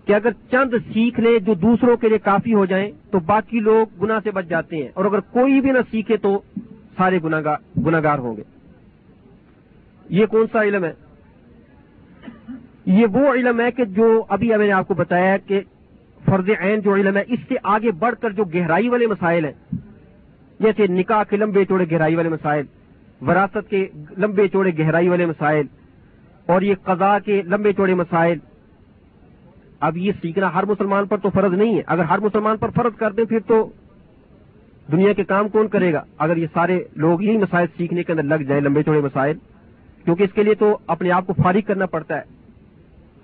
کہ 0.06 0.14
اگر 0.14 0.32
چند 0.52 0.74
سیکھ 0.94 1.20
لیں 1.20 1.40
جو 1.40 1.54
دوسروں 1.54 1.98
کے 1.98 2.10
لیے 2.10 2.18
کافی 2.18 2.54
ہو 2.54 2.66
جائیں 2.66 2.92
تو 3.12 3.20
باقی 3.20 3.60
لوگ 3.60 4.04
گنا 4.04 4.20
سے 4.24 4.32
بچ 4.32 4.46
جاتے 4.46 4.78
ہیں۔ 4.78 4.90
اور 4.94 5.06
اگر 5.06 5.20
کوئی 5.20 5.62
بھی 5.62 5.72
نہ 5.72 5.80
سیکھے 5.92 6.18
تو 6.18 6.40
سارے 6.98 7.20
گناگار 7.24 8.18
ہوں 8.18 8.38
گے۔ 8.38 8.61
یہ 10.12 10.26
کون 10.26 10.46
سا 10.52 10.64
علم 10.64 10.84
ہے؟ 10.84 10.94
یہ 12.86 13.06
وہ 13.14 13.34
علم 13.34 13.60
ہے 13.60 13.72
کہ 13.72 13.86
جو 13.98 14.08
ابھی 14.30 14.48
میں 14.50 14.66
نے 14.68 14.72
آپ 14.72 14.88
کو 14.88 14.94
بتایا 14.94 15.38
کہ 15.38 15.62
فرض 16.26 16.50
عین 16.60 16.80
جو 16.80 16.96
علم 16.96 17.18
ہے، 17.18 17.24
اس 17.28 17.40
سے 17.48 17.56
آگے 17.74 17.92
بڑھ 18.00 18.16
کر 18.22 18.30
جو 18.30 18.44
گہرائی 18.54 18.90
والے 18.90 19.08
مسائل 19.08 19.46
ہیں، 19.46 19.54
جیسے 20.60 20.88
نکاح 20.88 21.24
کے 21.24 21.38
لمبے 21.38 21.66
چوڑے 21.66 21.86
گہرائی 21.92 22.16
والے 22.16 22.30
مسائل، 22.30 22.66
وراثت 23.22 23.70
کے 23.70 23.88
لمبے 24.18 24.48
چوڑے 24.48 24.72
گہرائی 24.80 25.10
والے 25.10 25.26
مسائل، 25.26 25.66
اور 26.48 26.62
یہ 26.62 26.76
قضاء 26.84 27.18
کے 27.26 27.42
لمبے 27.46 27.74
چوڑے 27.74 27.94
مسائل۔ 27.94 28.40
اب 29.80 29.98
یہ 29.98 30.12
سیکھنا 30.22 30.54
ہر 30.54 30.66
مسلمان 30.66 31.06
پر 31.06 31.18
تو 31.18 31.30
فرض 31.30 31.54
نہیں 31.54 31.76
ہے۔ 31.78 31.82
اگر 31.86 32.04
ہر 32.04 32.20
مسلمان 32.20 32.58
پر 32.58 32.70
فرض 32.76 32.96
کر 32.96 33.12
دیں 33.12 33.26
پھر 33.26 33.40
تو 33.48 33.64
دنیا 34.92 35.14
کے 35.14 35.24
کام 35.24 35.50
کون 35.50 35.68
کرے 35.68 35.94
گا؟ 35.94 36.04
اگر 36.18 36.38
یہ 36.38 36.48
سارے 36.54 36.80
لوگ 36.96 37.24
یہی 37.24 37.38
مسائل 37.38 37.68
سیکھنے 37.78 38.04
کے 38.04 38.12
اندر 38.12 38.24
لگ 38.24 38.44
جائیں، 38.48 38.62
لمبے 38.62 38.84
چوڑے 38.84 39.02
مسائل 39.02 39.38
کیونکہ 40.06 40.24
اس 40.24 40.30
کے 40.34 40.44
لیے 40.44 40.54
تو 40.54 40.78
اپنے 40.88 41.12
آپ 41.12 41.28
کو 41.28 41.34
فارغ 41.34 41.60
کرنا 41.68 41.86
پڑتا 41.86 42.18
ہے۔ 42.18 42.22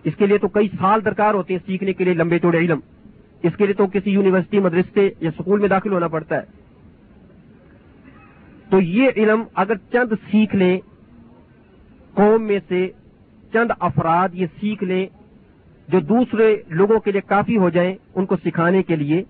اس 0.03 0.15
کے 0.15 0.27
لیے 0.27 0.37
تو 0.37 0.47
کئی 0.47 0.67
سال 0.67 1.05
درکار 1.05 1.33
ہوتے 1.33 1.53
ہیں 1.53 1.59
سیکھنے 1.65 1.93
کے 1.93 2.03
لیے 2.03 2.13
لمبے 2.13 2.39
چوڑے 2.39 2.57
علم۔ 2.57 2.79
اس 3.43 3.51
کے 3.57 3.65
لیے 3.65 3.73
تو 3.73 3.87
کسی 3.87 4.11
یونیورسٹی، 4.11 4.59
مدرسے 4.59 5.09
یا 5.19 5.29
اسکول 5.37 5.59
میں 5.59 5.69
داخل 5.69 5.91
ہونا 5.91 6.07
پڑتا 6.07 6.35
ہے۔ 6.35 6.41
تو 8.69 8.81
یہ 8.81 9.09
علم 9.17 9.43
اگر 9.53 9.73
چند 9.91 10.13
سیکھ 10.31 10.55
لیں، 10.55 10.79
قوم 12.13 12.43
میں 12.43 12.59
سے 12.67 12.87
چند 13.53 13.71
افراد 13.79 14.29
یہ 14.33 14.45
سیکھ 14.59 14.83
لیں 14.83 15.07
جو 15.87 15.99
دوسرے 15.99 16.57
لوگوں 16.67 16.99
کے 16.99 17.11
لیے 17.11 17.21
کافی 17.21 17.57
ہو 17.57 17.69
جائیں 17.69 17.95
ان 18.15 18.25
کو 18.25 18.35
سکھانے 18.45 18.83
کے 18.83 18.95
لیے، 18.95 19.23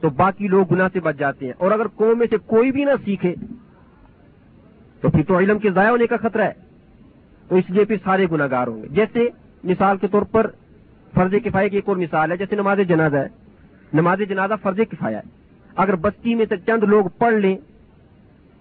تو 0.00 0.10
باقی 0.10 0.48
لوگ 0.48 0.66
گناہ 0.74 0.88
سے 0.92 1.00
بچ 1.00 1.16
جاتے 1.18 1.46
ہیں۔ 1.46 1.52
اور 1.58 1.70
اگر 1.70 1.88
قوم 1.88 2.18
میں 2.18 2.26
سے 2.30 2.36
کوئی 2.36 2.72
بھی 2.72 2.84
نہ 2.84 2.90
سیکھے، 3.04 3.34
تو 5.00 5.10
پھر 5.10 5.22
تو 5.22 5.38
علم 5.38 5.58
کے 5.58 5.70
ضائع 5.70 5.90
ہونے 5.90 6.06
کا 6.06 6.16
خطرہ 6.16 6.42
ہے۔ 6.42 6.67
تو 7.48 7.56
اس 7.56 7.64
لیے 7.68 7.84
پھر 7.84 7.96
سارے 8.04 8.26
گناگار 8.32 8.66
ہوں 8.66 8.82
گے۔ 8.82 8.88
جیسے 8.88 9.20
مثال 9.64 9.96
کے 9.96 10.08
طور 10.08 10.22
پر 10.22 10.46
فرض 11.14 11.34
کفایہ 11.44 11.68
کی 11.68 11.76
ایک 11.76 11.88
اور 11.88 11.96
مثال 11.96 12.32
ہے، 12.32 12.36
جیسے 12.36 12.56
نماز 12.56 12.78
جنازہ 12.88 13.16
ہے۔ 13.16 13.28
نماز 13.92 14.18
جنازہ 14.28 14.54
فرض 14.62 14.76
کفایہ 14.90 15.16
ہے۔ 15.16 15.22
اگر 15.76 15.96
بستی 15.96 16.34
میں 16.34 16.46
سے 16.48 16.56
چند 16.66 16.82
لوگ 16.82 17.04
پڑھ 17.18 17.34
لیں 17.34 17.56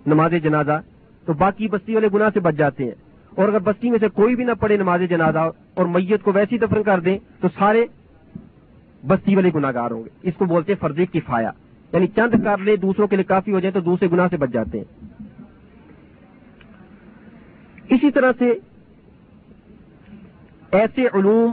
نماز 0.07 0.33
جنازہ، 0.43 0.81
تو 1.25 1.33
باقی 1.33 1.67
بستی 1.67 1.93
والے 1.93 2.07
گناہ 2.13 2.29
سے 2.33 2.39
بچ 2.39 2.55
جاتے 2.55 2.83
ہیں۔ 2.83 2.91
اور 3.35 3.47
اگر 3.47 3.59
بستی 3.59 3.89
میں 3.89 3.99
سے 3.99 4.07
کوئی 4.07 4.35
بھی 4.35 4.43
نہ 4.43 4.51
پڑھے 4.59 4.77
نماز 4.77 5.01
جنازہ 5.09 5.51
اور 5.73 5.85
میت 5.85 6.23
کو 6.23 6.31
ویسی 6.31 6.57
دفن 6.57 6.83
کر 6.83 6.99
دیں، 6.99 7.17
تو 7.41 7.47
سارے 7.59 7.85
بستی 9.07 9.35
والے 9.35 9.49
گناگار 9.55 9.91
ہوں 9.91 10.03
گے۔ 10.03 10.09
اس 10.21 10.33
کو 10.37 10.45
بولتے 10.45 10.73
ہیں 10.73 10.79
فرض 10.79 10.99
کفایا 11.13 11.51
یعنی 11.93 12.07
چند 12.07 12.43
کر 12.43 12.57
لیں، 12.57 12.75
دوسروں 12.75 13.07
کے 13.07 13.15
لیے 13.15 13.23
کافی 13.23 13.51
ہو 13.51 13.59
جائے 13.59 13.71
تو 13.71 13.79
دوسرے 13.79 14.07
گناہ 14.11 14.27
سے 14.29 14.37
بچ 14.37 14.49
جاتے 14.49 14.77
ہیں۔ 14.77 15.13
اسی 17.89 18.11
طرح 18.11 18.31
سے 18.39 18.53
ایسے 20.71 21.05
علوم 21.13 21.51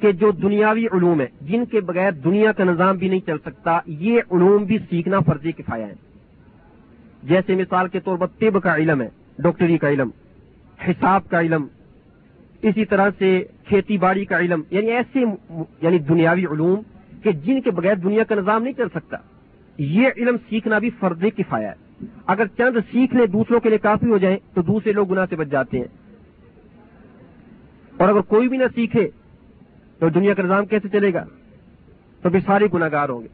کہ 0.00 0.12
جو 0.12 0.30
دنیاوی 0.30 0.86
علوم 0.86 1.20
ہے 1.20 1.26
جن 1.40 1.64
کے 1.64 1.80
بغیر 1.80 2.10
دنیا 2.10 2.52
کا 2.52 2.64
نظام 2.64 2.96
بھی 2.96 3.08
نہیں 3.08 3.26
چل 3.26 3.38
سکتا، 3.38 3.80
یہ 3.86 4.20
علوم 4.32 4.64
بھی 4.64 4.78
سیکھنا 4.78 5.20
فرضی 5.20 5.52
کفایا 5.52 5.86
ہے 5.86 5.94
جیسے 7.22 7.54
مثال 7.54 7.88
کے 7.88 8.00
طور 8.00 8.18
پر 8.18 8.26
طب 8.26 8.62
کا 8.62 8.76
علم 8.76 9.00
ہے، 9.00 9.08
ڈاکٹری 9.38 9.78
کا 9.78 9.88
علم، 9.88 10.10
حساب 10.88 11.28
کا 11.28 11.40
علم، 11.40 11.66
اسی 12.62 12.84
طرح 12.84 13.10
سے 13.18 13.42
کھیتی 13.64 13.98
باڑی 13.98 14.24
کا 14.24 14.38
علم 14.38 14.62
یعنی 14.70 14.90
ایسے 14.90 15.24
یعنی 15.82 15.98
دنیاوی 15.98 16.44
علوم 16.44 16.80
کہ 17.22 17.32
جن 17.32 17.60
کے 17.60 17.70
بغیر 17.70 17.94
دنیا 17.94 18.24
کا 18.24 18.34
نظام 18.34 18.62
نہیں 18.62 18.72
چل 18.72 18.88
سکتا۔ 18.94 19.16
یہ 19.78 20.08
علم 20.16 20.36
سیکھنا 20.48 20.78
بھی 20.78 20.90
فرض 20.90 21.24
کفایا 21.36 21.72
ہے۔ 21.72 22.06
اگر 22.26 22.46
چند 22.46 22.76
سیکھ 22.92 23.14
لیں، 23.14 23.26
دوسروں 23.26 23.60
کے 23.60 23.68
لیے 23.68 23.78
کافی 23.78 24.10
ہو 24.10 24.18
جائیں، 24.18 24.36
تو 24.54 24.62
دوسرے 24.62 24.92
لوگ 24.92 25.12
گناہ 25.12 25.26
سے 25.30 25.36
بچ 25.36 25.46
جاتے 25.46 25.78
ہیں۔ 25.78 26.05
اور 27.96 28.08
اگر 28.08 28.20
کوئی 28.20 28.48
بھی 28.48 28.56
نہ 28.56 28.64
سیکھے 28.74 29.08
تو 29.98 30.08
دنیا 30.08 30.34
کا 30.34 30.42
نظام 30.42 30.66
کیسے 30.66 30.88
چلے 30.88 31.14
گا؟ 31.14 31.24
تو 32.22 32.30
پھر 32.30 32.40
سارے 32.40 32.66
گناگار 32.74 33.08
ہوں 33.08 33.22
گے۔ 33.22 33.28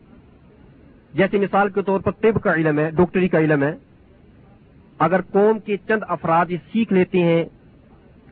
جیسے 1.14 1.38
مثال 1.38 1.70
کے 1.70 1.82
طور 1.82 2.00
پر 2.00 2.10
طب 2.10 2.42
کا 2.42 2.54
علم 2.54 2.78
ہے، 2.78 2.90
ڈاکٹری 2.90 3.28
کا 3.28 3.38
علم 3.38 3.62
ہے۔ 3.62 3.74
اگر 4.98 5.20
قوم 5.20 5.58
کے 5.58 5.76
چند 5.76 6.02
افراد 6.08 6.46
یہ 6.48 6.56
سیکھ 6.72 6.92
لیتے 6.92 7.18
ہیں 7.18 7.44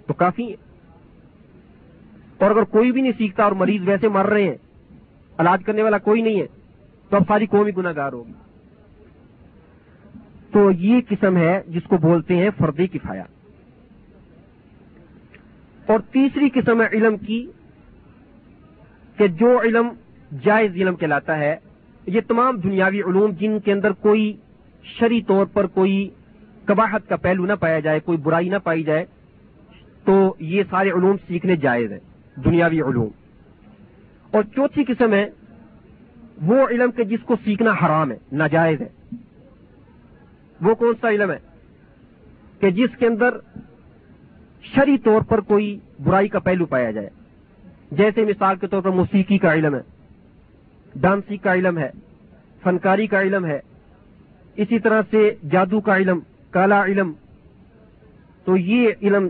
تو 0.07 0.15
کافی 0.15 0.51
ہے۔ 0.51 0.57
اور 2.39 2.51
اگر 2.51 2.63
کوئی 2.63 2.93
بھی 2.93 3.03
نہیں 3.03 3.13
سیکھتا 3.19 3.45
اور 3.45 3.53
مریض 3.53 3.83
ویسے 3.85 4.09
مر 4.09 4.27
رہے 4.27 4.43
ہیں، 4.43 4.57
علاج 5.39 5.65
کرنے 5.65 5.83
والا 5.83 5.99
کوئی 5.99 6.23
نہیں 6.23 6.41
ہے، 6.41 6.47
تو 7.09 7.17
اب 7.17 7.23
ساری 7.29 7.47
قوم 7.47 7.67
ہی 7.67 7.73
گناگار 7.77 8.13
ہوگی۔ 8.13 8.33
تو 10.53 10.71
یہ 10.71 11.01
قسم 11.09 11.37
ہے 11.37 11.61
جس 11.69 11.83
کو 11.83 11.97
بولتے 11.97 12.37
ہیں 12.37 12.51
فردی 12.59 12.87
کفایا 12.87 13.25
اور 15.91 16.01
تیسری 16.01 16.49
قسم 16.49 16.83
ہے 16.83 16.87
علم 16.93 17.17
کی 17.17 17.47
کہ 19.17 19.27
جو 19.27 19.63
علم 19.63 19.89
جائز 20.45 20.73
علم 20.75 20.95
کہلاتا 20.95 21.39
ہے، 21.39 21.57
یہ 22.07 22.21
تمام 22.29 22.57
دنیاوی 22.57 23.03
علوم 23.03 23.31
جن 23.31 23.61
کے 23.61 23.73
اندر 23.73 23.93
کوئی 23.93 24.37
شری 24.85 25.23
طور 25.23 25.47
پر 25.47 25.67
کوئی 25.67 26.11
کباہت 26.65 27.09
کا 27.09 27.17
پہلو 27.17 27.47
نہ 27.47 27.53
پایا 27.61 27.81
جائے، 27.81 28.01
کوئی 28.01 28.19
برائی 28.19 28.49
نہ 28.49 28.57
پائی 28.65 28.83
جائے، 28.83 29.05
تو 30.05 30.35
یہ 30.39 30.63
سارے 30.71 30.91
علوم 30.91 31.17
سیکھنے 31.27 31.57
جائز 31.57 31.93
ہیں، 31.93 32.01
دنیاوی 32.45 32.81
علوم۔ 32.81 33.09
اور 34.31 34.43
چوتھی 34.43 34.85
قسم 34.85 35.13
ہے، 35.13 35.31
وہ 36.43 36.69
علم 36.69 36.91
کے 36.91 37.05
جس 37.05 37.21
کو 37.25 37.37
سیکھنا 37.45 37.71
حرام 37.71 38.11
ہے، 38.11 38.17
ناجائز 38.33 38.81
ہے۔ 38.81 38.89
وہ 40.61 40.75
کون 40.75 40.95
سا 41.01 41.11
علم 41.11 41.31
ہے؟ 41.31 41.39
کہ 42.61 42.71
جس 42.71 42.97
کے 42.99 43.07
اندر 43.07 43.31
شری 44.63 44.99
طور 44.99 45.23
پر 45.23 45.41
کوئی 45.41 45.79
برائی 46.05 46.29
کا 46.29 46.39
پہلو 46.39 46.67
پایا 46.67 46.91
جائے۔ 46.91 47.11
جیسے 47.93 48.25
مثال 48.25 48.57
کے 48.57 48.67
طور 48.67 48.83
پر 48.83 48.91
موسیقی 48.91 49.39
کا 49.39 49.55
علم 49.55 49.75
ہے، 49.75 49.81
ڈانسی 50.97 51.37
کا 51.37 51.55
علم 51.55 51.79
ہے، 51.79 51.91
فنکاری 52.63 53.07
کا 53.07 53.21
علم 53.21 53.45
ہے، 53.45 53.61
اسی 54.57 54.79
طرح 54.79 55.03
سے 55.11 55.35
جادو 55.51 55.81
کا 55.81 55.97
علم، 55.97 56.19
کالا 56.51 56.85
علم۔ 56.85 57.13
تو 58.45 58.57
یہ 58.57 58.91
علم 59.03 59.29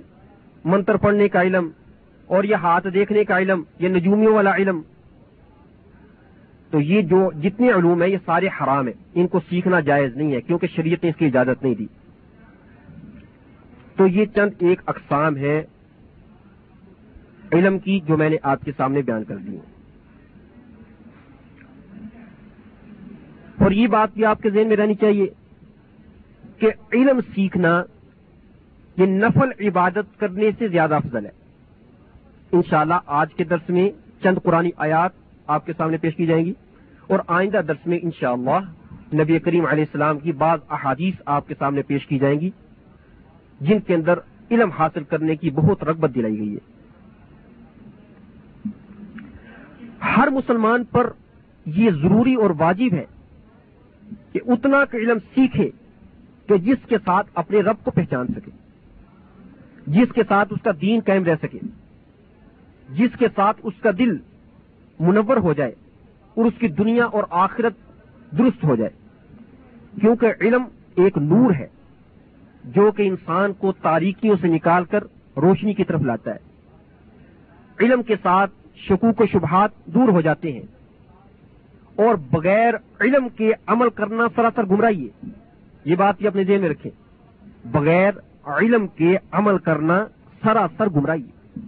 منتر 0.65 0.97
پڑھنے 0.97 1.29
کا 1.29 1.43
علم 1.43 1.69
اور 2.27 2.45
یہ 2.45 2.55
ہاتھ 2.55 2.87
دیکھنے 2.95 3.25
کا 3.25 3.39
علم 3.39 3.63
یہ 3.79 3.89
نجومیوں 3.89 4.35
والا 4.35 4.55
علم۔ 4.55 4.81
تو 6.71 6.81
یہ 6.81 7.03
جو 7.03 7.31
جتنے 7.43 7.71
علوم 7.71 8.03
ہیں، 8.03 8.09
یہ 8.09 8.17
سارے 8.25 8.47
حرام 8.47 8.87
ہیں۔ 8.87 9.05
ان 9.15 9.27
کو 9.27 9.41
سیکھنا 9.51 9.81
جائز 9.81 10.17
نہیں 10.17 10.33
ہے، 10.33 10.41
کیونکہ 10.41 10.67
شریعت 10.77 11.05
نے 11.05 11.11
اس 11.11 11.17
کی 11.17 11.27
اجازت 11.27 11.63
نہیں 11.63 11.75
دی۔ 11.75 11.87
تو 14.01 14.07
یہ 14.07 14.25
چند 14.25 14.51
ایک 14.59 14.81
اقسام 14.87 15.37
ہے 15.37 15.65
علم 17.53 17.79
کی 17.79 18.01
جو 18.01 18.17
میں 18.17 18.31
نے 18.31 18.37
آپ 18.43 18.65
کے 18.65 18.73
سامنے 18.77 19.03
بیان 19.03 19.25
کر 19.25 19.37
دی 19.37 19.57
اور 23.59 23.71
یہ 23.71 23.87
بات 23.87 24.15
بھی 24.15 24.25
آپ 24.25 24.43
کے 24.43 24.51
ذہن 24.51 24.69
میں 24.69 24.77
رہنی 24.77 24.95
چاہیے 24.95 25.27
کہ 26.59 26.71
علم 26.93 27.21
سیکھنا 27.35 27.83
یہ 28.97 29.07
نفل 29.07 29.67
عبادت 29.67 30.21
کرنے 30.21 30.51
سے 30.59 30.69
زیادہ 30.69 30.95
افضل 30.95 31.27
ہے۔ 31.27 31.31
انشاءاللہ 32.53 33.01
آج 33.07 33.35
کے 33.35 33.45
درس 33.45 33.69
میں 33.69 33.91
چند 34.23 34.39
قرآن 34.43 34.69
آیات 34.77 35.11
آپ 35.47 35.67
کے 35.67 35.73
سامنے 35.77 35.97
پیش 35.97 36.17
کی 36.17 36.27
جائیں 36.27 36.45
گی 36.45 36.53
اور 37.07 37.19
آئندہ 37.27 37.61
درس 37.69 37.87
میں 37.87 37.99
انشاءاللہ 38.03 38.59
نبی 39.23 39.39
کریم 39.39 39.67
علیہ 39.67 39.85
السلام 39.85 40.19
کی 40.19 40.33
بعض 40.33 40.59
احادیث 40.71 41.15
آپ 41.27 41.49
کے 41.49 41.55
سامنے 41.59 41.83
پیش 41.83 42.07
کی 42.07 42.19
جائیں 42.19 42.41
گی۔ 42.41 42.51
جن 43.61 43.81
کے 43.81 43.95
اندر 43.95 44.19
علم 44.51 44.71
حاصل 44.71 45.05
کرنے 45.05 45.37
کی 45.37 45.51
بہت 45.51 45.85
رغبت 45.85 46.11
دلائی 46.15 46.39
گئی 46.39 46.57
ہے۔ 46.57 46.81
ہر 50.17 50.29
مسلمان 50.29 50.85
پر 50.85 51.11
یہ 51.67 51.91
ضروری 51.91 52.35
اور 52.35 52.51
واجب 52.59 52.95
ہے 52.95 53.05
کہ 54.33 54.41
اتنا 54.47 54.85
کا 54.85 54.99
علم 54.99 55.19
سیکھے 55.35 55.71
کہ 56.47 56.57
جس 56.57 56.87
کے 56.89 56.97
ساتھ 57.05 57.27
اپنے 57.35 57.61
رب 57.61 57.77
کو 57.85 57.91
پہچان 57.91 58.27
سکے، 58.27 58.51
جس 59.87 60.13
کے 60.15 60.23
ساتھ 60.29 60.53
اس 60.53 60.63
کا 60.63 60.71
دین 60.81 61.01
قائم 61.07 61.25
رہ 61.25 61.35
سکے، 61.43 61.59
جس 62.89 63.19
کے 63.19 63.27
ساتھ 63.35 63.61
اس 63.63 63.75
کا 63.81 63.91
دل 63.99 64.17
منور 65.01 65.37
ہو 65.37 65.53
جائے 65.53 65.73
اور 66.35 66.45
اس 66.45 66.53
کی 66.59 66.69
دنیا 66.69 67.05
اور 67.05 67.25
آخرت 67.31 67.73
درست 68.39 68.65
ہو 68.65 68.77
جائے۔ 68.77 68.91
کیونکہ 70.01 70.33
علم 70.41 70.63
ایک 70.95 71.19
نور 71.19 71.55
ہے۔ 71.55 71.67
جو 72.65 72.91
کہ 72.91 73.03
انسان 73.03 73.53
کو 73.53 73.73
تاریکیوں 73.73 74.37
سے 74.41 74.47
نکال 74.47 74.85
کر 74.85 75.05
روشنی 75.37 75.75
کی 75.75 75.85
طرف 75.85 76.01
لاتا 76.01 76.35
ہے۔ 76.35 76.39
علم 77.81 78.03
کے 78.03 78.17
ساتھ 78.23 78.51
شکوک 78.77 79.21
و 79.21 79.27
شبہات 79.27 79.71
دور 79.87 80.09
ہو 80.09 80.21
جاتے 80.21 80.53
ہیں۔ 80.53 80.63
اور 81.97 82.15
بغیر 82.15 82.75
علم 83.01 83.29
کے 83.29 83.53
عمل 83.67 83.91
کرنا 83.91 84.25
سراسر 84.37 84.65
گمراہی 84.65 85.09
ہے۔ 85.09 85.29
یہ 85.85 85.95
بات 85.95 86.19
بھی 86.19 86.27
اپنے 86.27 86.45
ذہن 86.45 86.61
میں 86.61 86.69
رکھیں۔ 86.69 86.91
بغیر 87.65 88.11
علم 88.47 88.87
کے 88.87 89.17
عمل 89.33 89.59
کرنا 89.59 90.07
سراسر 90.43 90.89
گمراہی 90.89 91.23
ہے۔ 91.23 91.61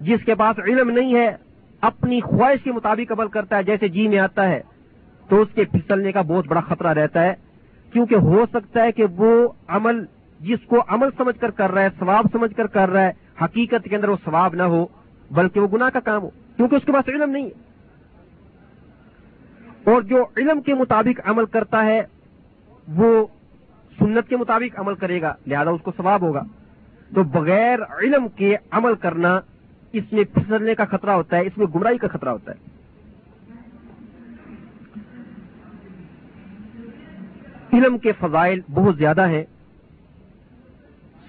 جس 0.00 0.24
کے 0.24 0.34
پاس 0.34 0.58
علم 0.58 0.90
نہیں 0.90 1.14
ہے، 1.14 1.36
اپنی 1.80 2.20
خواہش 2.20 2.64
کے 2.64 2.72
مطابق 2.72 3.12
عمل 3.12 3.28
کرتا 3.28 3.56
ہے، 3.56 3.62
جیسے 3.62 3.88
جی 3.88 4.08
میں 4.08 4.18
آتا 4.18 4.48
ہے، 4.48 4.60
تو 5.28 5.42
اس 5.42 5.48
کے 5.54 5.64
پھسلنے 5.64 6.12
کا 6.12 6.20
بہت 6.20 6.46
بڑا 6.46 6.60
خطرہ 6.60 6.92
رہتا 6.92 7.22
ہے۔ 7.22 7.34
کیونکہ 7.96 8.14
ہو 8.14 8.44
سکتا 8.52 8.82
ہے 8.82 8.92
کہ 8.92 9.04
وہ 9.04 9.48
عمل 9.68 10.04
جس 10.40 10.58
کو 10.66 10.76
عمل 10.88 11.08
سمجھ 11.16 11.40
کر 11.40 11.50
کر 11.50 11.70
رہا 11.70 11.82
ہے، 11.82 11.88
ثواب 11.98 12.26
سمجھ 12.32 12.54
کر 12.54 12.66
کر 12.66 12.88
رہا 12.88 13.02
ہے، 13.02 13.12
حقیقت 13.42 13.84
کے 13.84 13.96
اندر 13.96 14.08
وہ 14.08 14.16
ثواب 14.24 14.54
نہ 14.54 14.62
ہو، 14.62 14.86
بلکہ 15.30 15.60
وہ 15.60 15.68
گناہ 15.72 15.90
کا 15.90 16.00
کام 16.00 16.22
ہو۔ 16.22 16.30
کیونکہ 16.56 16.74
اس 16.74 16.82
کے 16.84 16.92
پاس 16.92 17.08
علم 17.08 17.30
نہیں 17.30 17.44
ہے۔ 17.44 17.50
اور 19.92 20.02
جو 20.02 20.24
علم 20.36 20.60
کے 20.60 20.74
مطابق 20.74 21.20
عمل 21.24 21.46
کرتا 21.46 21.84
ہے، 21.84 22.02
وہ 22.88 23.26
سنت 23.98 24.28
کے 24.28 24.36
مطابق 24.36 24.80
عمل 24.80 24.94
کرے 24.94 25.22
گا، 25.22 25.34
لہذا 25.46 25.70
اس 25.70 25.80
کو 25.82 25.92
ثواب 25.96 26.22
ہوگا۔ 26.22 26.42
تو 27.14 27.22
بغیر 27.22 27.78
علم 27.98 28.28
کے 28.28 28.56
عمل 28.70 28.94
کرنا، 28.94 29.40
اس 29.92 30.04
میں 30.12 30.24
پھسلنے 30.34 30.74
کا 30.74 30.84
خطرہ 30.84 31.10
ہوتا 31.10 31.36
ہے، 31.36 31.42
اس 31.42 31.58
میں 31.58 31.66
گمراہی 31.74 31.98
کا 31.98 32.08
خطرہ 32.08 32.28
ہوتا 32.28 32.52
ہے۔ 32.52 32.75
علم 37.72 37.98
کے 37.98 38.12
فضائل 38.12 38.60
بہت 38.74 38.96
زیادہ 38.96 39.28
ہیں۔ 39.28 39.44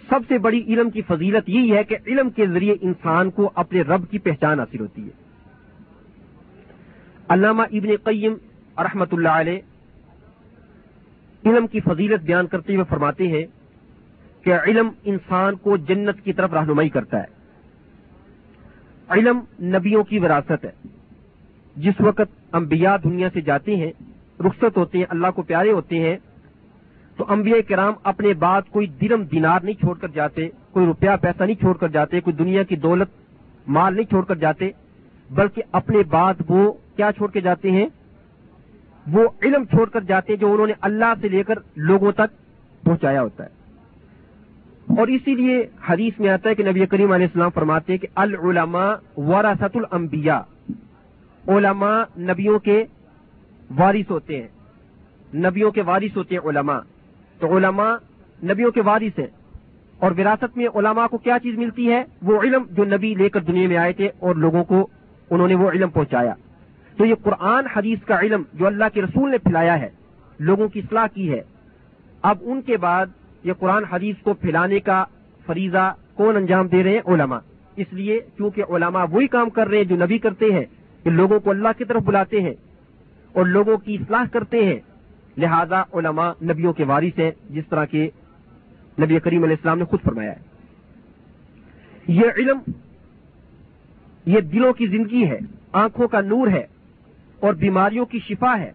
سب 0.10 0.20
سے 0.27 0.38
بڑی 0.38 0.63
علم 0.63 0.89
کی 0.89 1.01
فضیلت 1.01 1.50
یہی 1.50 1.77
ہے 1.77 1.84
کہ 1.84 1.98
علم 2.08 2.29
کے 2.29 2.48
ذریعے 2.48 2.75
انسان 2.82 3.32
کو 3.32 3.51
اپنے 3.56 3.82
رب 3.82 4.10
کی 4.12 4.20
پہچان 4.20 4.60
حاصل 4.60 4.79
ہوتی 4.79 5.03
ہے۔ 5.03 5.27
علامہ 7.27 7.62
ابن 7.62 7.89
قیم 8.03 8.34
رحمت 8.77 9.13
اللہ 9.13 9.29
علیہ 9.29 9.60
علم 11.46 11.67
کی 11.67 11.79
فضیلت 11.79 12.22
بیان 12.22 12.48
کرتے 12.48 12.74
ہوئے 12.74 12.86
فرماتے 12.89 13.27
ہیں 13.27 13.46
کہ 14.43 14.54
علم 14.56 14.89
انسان 15.04 15.56
کو 15.56 15.78
جنت 15.78 16.21
کی 16.23 16.34
طرف 16.34 16.54
رہنمائی 16.54 16.89
کرتا 16.89 17.19
ہے۔ 17.19 17.26
علم 19.10 19.39
نبیوں 19.62 20.04
کی 20.04 20.19
وراثت 20.19 20.65
ہے۔ 20.65 20.71
جس 21.76 21.93
وقت 22.00 22.56
انبیاء 22.56 22.95
دنیا 23.04 23.30
سے 23.34 23.41
جاتے 23.41 23.76
ہیں، 23.76 23.91
رخصت 24.39 24.78
ہوتے 24.78 24.97
ہیں، 24.97 25.06
اللہ 25.10 25.28
کو 25.36 25.41
پیارے 25.41 25.71
ہوتے 25.71 26.00
ہیں 26.00 26.17
تو 27.17 27.25
انبیاء 27.27 27.69
کرام 27.69 27.93
اپنے 28.03 28.34
بعد 28.34 28.62
کوئی 28.69 28.88
درم 28.88 29.23
دینار 29.23 29.60
نہیں 29.63 29.80
چھوڑ 29.80 29.97
کر 29.97 30.08
جاتے، 30.08 30.49
کوئی 30.71 30.86
روپیہ 30.86 31.10
پیسہ 31.21 31.43
نہیں 31.43 31.56
چھوڑ 31.56 31.77
کر 31.77 31.88
جاتے، 31.88 32.21
کوئی 32.21 32.36
دنیا 32.36 32.63
کی 32.63 32.75
دولت، 32.75 33.08
مال 33.67 33.95
نہیں 33.95 34.06
چھوڑ 34.06 34.25
کر 34.25 34.36
جاتے، 34.36 34.69
بلکہ 35.30 35.62
اپنے 35.71 35.97
بعد 36.10 36.34
وہ 36.49 36.71
کیا 36.95 37.12
چھوڑ 37.12 37.32
کے 37.32 37.41
جاتے 37.41 37.71
ہیں؟ 37.71 37.88
وہ 39.12 39.27
علم 39.41 39.65
چھوڑ 39.65 39.89
کر 39.89 40.01
جاتے 40.01 40.34
ہیں 40.34 40.39
جو 40.39 40.53
انہوں 40.53 40.67
نے 40.67 40.73
اللہ 40.82 41.13
سے 41.21 41.30
لے 41.30 41.43
کر 41.43 41.56
لوگوں 41.75 42.12
تک 42.12 42.38
پہنچایا 42.84 43.21
ہوتا 43.21 43.45
ہے۔ 43.45 43.49
اور 44.97 45.08
اسی 45.08 45.36
لیے 45.36 45.67
حدیث 45.89 46.19
میں 46.19 46.30
آتا 46.30 46.49
ہے 46.49 46.56
کہ 46.56 46.63
نبی 46.63 46.86
کریم 46.86 47.12
علیہ 47.12 47.25
السلام 47.25 47.49
فرماتے 47.49 47.93
ہیں 47.93 47.99
کہ 47.99 48.08
العلماء 48.15 48.93
وراثت 49.17 49.75
الانبیاء 49.75 50.39
علماء 51.47 52.01
نبیوں 52.17 52.60
کے 52.60 52.86
وارث 53.77 54.12
ہوتے 54.12 54.41
ہیں۔ 54.41 54.47
نبیوں 55.36 55.71
کے 55.71 55.82
وارث 55.82 56.17
ہوتے 56.17 56.36
ہیں 56.36 56.49
علماء۔ 56.49 56.80
تو 57.39 57.58
علماء 57.58 57.95
نبیوں 58.43 58.71
کے 58.71 58.82
وارث 58.82 59.19
ہیں 59.19 59.28
اور 60.00 60.12
وراثت 60.12 60.58
میں 60.58 60.67
علماء 60.76 61.08
کو 61.08 61.17
کیا 61.17 61.38
چیز 61.43 61.58
ملتی 61.58 61.91
ہے؟ 61.91 62.04
وہ 62.21 62.41
علم 62.41 62.63
جو 62.71 62.86
نبی 62.86 63.15
لے 63.15 63.30
کر 63.30 63.39
دنیا 63.39 63.67
میں 63.67 63.78
آئے 63.78 63.93
تھے 63.93 64.10
اور 64.19 64.36
لوگوں 64.36 64.63
کو 64.63 64.88
انہوں 65.30 65.47
نے 65.47 65.56
وہ 65.56 65.71
علم 65.71 65.89
پہنچایا۔ 65.89 66.34
تو 66.97 67.06
یہ 67.06 67.15
قرآن 67.23 67.65
حدیث 67.76 68.00
کا 68.06 68.19
علم 68.19 68.43
جو 68.54 68.67
اللہ 68.67 68.86
کے 68.93 69.02
رسول 69.02 69.32
نے 69.32 69.38
پھیلایا 69.38 69.80
ہے، 69.80 69.89
لوگوں 70.39 70.67
کی 70.67 70.80
اصلاح 70.80 71.08
کی 71.08 71.32
ہے۔ 71.32 71.41
اب 72.21 72.38
ان 72.41 72.62
کے 72.62 72.78
بعد 72.78 73.06
یہ 73.43 73.54
قرآن 73.54 73.84
حدیث 73.86 74.15
کو 74.23 74.34
پھیلانے 74.34 74.80
کا 74.80 75.04
فریضہ 75.45 75.93
کون 76.13 76.36
انجام 76.36 76.67
دے 76.67 76.84
رہے 76.84 76.91
ہیں؟ 76.91 77.02
علماء۔ 77.06 77.39
اس 77.76 77.88
لیے 77.91 78.19
کیونکہ 78.38 78.63
علماء 78.69 79.06
وہی 79.12 79.28
کام 79.28 79.50
کر 79.50 79.67
رہے 79.67 79.78
ہیں 79.78 79.84
جو 79.84 79.95
نبی 79.95 80.17
کرتے 80.17 80.45
ہیں، 80.52 80.65
کہ 81.04 81.10
لوگوں 81.10 81.39
کو 81.39 81.50
اللہ 81.50 81.67
کی 81.78 81.86
طرف 81.86 82.02
بلاتے 82.02 82.41
ہیں 82.41 82.54
اور 83.34 83.45
لوگوں 83.45 83.78
کی 83.78 83.95
اصلاح 83.95 84.23
کرتے 84.32 84.65
ہیں 84.65 84.80
لہذا 85.38 85.82
علماء 85.93 86.32
نبیوں 86.43 86.73
کے 86.73 86.84
وارث 86.84 87.19
ہیں 87.19 87.32
جس 87.50 87.63
طرح 87.69 87.86
کے 87.86 88.10
نبی 89.02 89.19
کریم 89.19 89.43
علیہ 89.43 89.56
السلام 89.56 89.78
نے 89.78 89.86
خود 89.86 90.00
فرمایا 90.02 90.32
ہے۔ 90.32 90.39
یہ 92.08 92.23
علم 92.38 92.71
یہ 94.26 94.39
دلوں 94.39 94.73
کی 94.73 94.88
زندگی 94.88 95.26
ہے، 95.26 95.39
آنکھوں 95.71 96.08
کا 96.08 96.21
نور 96.21 96.47
ہے 96.47 96.67
اور 97.39 97.54
بیماریوں 97.54 98.06
کی 98.06 98.19
شفا 98.19 98.60
ہے۔ 98.60 98.71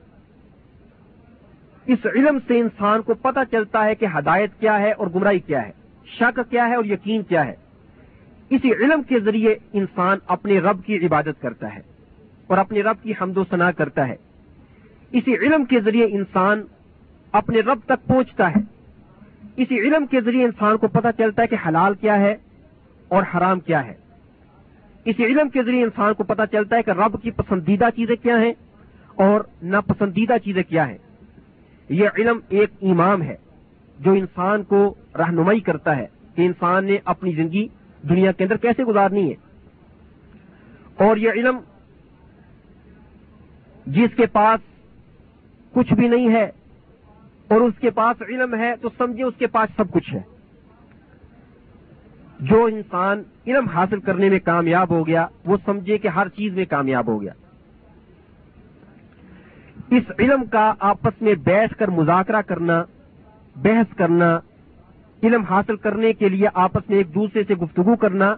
اس 1.86 2.06
علم 2.06 2.38
سے 2.46 2.60
انسان 2.60 3.02
کو 3.02 3.14
پتہ 3.14 3.40
چلتا 3.50 3.84
ہے 3.84 3.94
کہ 3.94 4.06
ہدایت 4.18 4.50
کیا 4.60 4.80
ہے 4.80 4.92
اور 4.92 5.06
گمراہی 5.06 5.38
کیا 5.38 5.66
ہے، 5.66 5.72
شک 6.06 6.40
کیا 6.50 6.68
ہے 6.68 6.74
اور 6.74 6.84
یقین 6.84 7.22
کیا 7.22 7.46
ہے۔ 7.46 7.54
اسی 8.50 8.72
علم 8.72 9.02
کے 9.02 9.20
ذریعے 9.20 9.54
انسان 9.72 10.18
اپنے 10.26 10.58
رب 10.58 10.84
کی 10.84 11.06
عبادت 11.06 11.42
کرتا 11.42 11.74
ہے 11.74 11.80
اور 12.46 12.58
اپنے 12.58 12.80
رب 12.80 12.96
کی 13.02 13.12
حمد 13.20 13.36
و 13.36 13.44
ثنا 13.50 13.70
کرتا 13.70 14.08
ہے۔ 14.08 14.16
اسی 15.12 15.34
علم 15.34 15.64
کے 15.64 15.80
ذریعے 15.80 16.04
انسان 16.04 16.62
اپنے 17.32 17.60
رب 17.60 17.78
تک 17.86 18.06
پہنچتا 18.06 18.50
ہے۔ 18.50 18.60
اسی 19.56 19.78
علم 19.78 20.06
کے 20.06 20.20
ذریعے 20.20 20.44
انسان 20.44 20.76
کو 20.76 20.88
پتہ 20.88 21.08
چلتا 21.18 21.42
ہے 21.42 21.46
کہ 21.46 21.56
حلال 21.68 21.94
کیا 21.94 22.20
ہے 22.20 22.36
اور 23.08 23.22
حرام 23.34 23.60
کیا 23.60 23.86
ہے۔ 23.86 23.94
اسی 25.04 25.24
علم 25.24 25.48
کے 25.48 25.62
ذریعے 25.62 25.84
انسان 25.84 26.14
کو 26.14 26.24
پتہ 26.24 26.42
چلتا 26.52 26.76
ہے 26.76 26.82
کہ 26.82 26.90
رب 26.90 27.22
کی 27.22 27.30
پسندیدہ 27.30 27.88
چیزیں 27.96 28.16
کیا 28.16 28.40
ہیں 28.40 28.52
اور 29.14 29.40
ناپسندیدہ 29.62 30.34
چیزیں 30.44 30.62
کیا 30.62 30.88
ہیں۔ 30.88 30.98
یہ 31.88 32.08
علم 32.18 32.38
ایک 32.48 32.70
امام 32.82 33.22
ہے 33.22 33.36
جو 33.98 34.12
انسان 34.12 34.62
کو 34.62 34.94
رہنمائی 35.18 35.60
کرتا 35.60 35.96
ہے 35.96 36.06
کہ 36.34 36.42
انسان 36.42 36.84
نے 36.84 36.98
اپنی 37.04 37.32
زندگی 37.32 37.68
دنیا 38.02 38.32
کے 38.32 38.44
اندر 38.44 38.56
کیسے 38.56 38.84
گزارنی 38.84 39.30
ہے۔ 39.30 39.34
اور 40.94 41.16
یہ 41.16 41.30
علم 41.30 41.58
جس 43.86 44.16
کے 44.16 44.26
پاس 44.26 44.71
کچھ 45.72 45.92
بھی 45.92 46.08
نہیں 46.08 46.34
ہے 46.34 46.50
اور 47.48 47.60
اس 47.60 47.74
کے 47.80 47.90
پاس 47.90 48.22
علم 48.22 48.54
ہے 48.54 48.72
تو 48.80 48.88
سمجھے 48.98 49.24
اس 49.24 49.34
کے 49.38 49.46
پاس 49.46 49.70
سب 49.76 49.90
کچھ 49.90 50.14
ہے۔ 50.14 50.20
جو 52.40 52.64
انسان 52.64 53.22
علم 53.46 53.68
حاصل 53.68 54.00
کرنے 54.00 54.28
میں 54.28 54.38
کامیاب 54.38 54.90
ہو 54.90 55.06
گیا، 55.06 55.26
وہ 55.44 55.56
سمجھے 55.64 55.98
کہ 55.98 56.08
ہر 56.08 56.28
چیز 56.28 56.52
میں 56.52 56.64
کامیاب 56.64 57.06
ہو 57.06 57.22
گیا۔ 57.22 57.32
اس 59.90 60.02
علم 60.18 60.44
کا 60.44 60.74
آپس 60.78 61.22
میں 61.22 61.34
بیٹھ 61.34 61.74
کر 61.74 61.88
مذاکرہ 61.88 62.40
کرنا، 62.40 62.84
بحث 63.56 63.96
کرنا، 63.96 64.38
علم 65.22 65.42
حاصل 65.42 65.76
کرنے 65.76 66.12
کے 66.12 66.28
لیے 66.28 66.46
آپس 66.54 66.90
میں 66.90 66.98
ایک 66.98 67.14
دوسرے 67.14 67.42
سے 67.44 67.54
گفتگو 67.54 67.96
کرنا، 67.96 68.34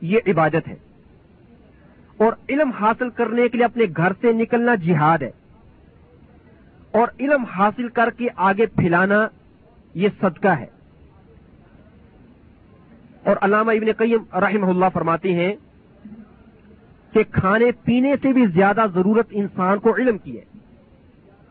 یہ 0.00 0.18
عبادت 0.26 0.68
ہے۔ 0.68 0.76
اور 2.16 2.32
علم 2.48 2.70
حاصل 2.70 3.10
کرنے 3.10 3.48
کے 3.48 3.58
لیے 3.58 3.64
اپنے 3.64 3.84
گھر 3.96 4.12
سے 4.20 4.32
نکلنا 4.32 4.74
جہاد 4.74 5.18
ہے۔ 5.18 5.30
اور 6.94 7.08
علم 7.20 7.44
حاصل 7.44 7.88
کر 7.88 8.10
کے 8.10 8.26
آگے 8.36 8.66
پھیلانا 8.66 9.28
یہ 9.94 10.08
صدقہ 10.20 10.48
ہے۔ 10.48 10.66
اور 13.24 13.36
علامہ 13.40 13.70
ابن 13.70 13.92
قیم 13.92 14.38
رحمہ 14.40 14.66
اللہ 14.66 14.84
فرماتے 14.92 15.32
ہیں 15.32 15.54
کہ 17.12 17.22
کھانے 17.30 17.64
پینے 17.84 18.14
سے 18.22 18.32
بھی 18.32 18.46
زیادہ 18.46 18.84
ضرورت 18.94 19.26
انسان 19.30 19.78
کو 19.78 19.96
علم 19.96 20.18
کی 20.18 20.36
ہے۔ 20.36 20.44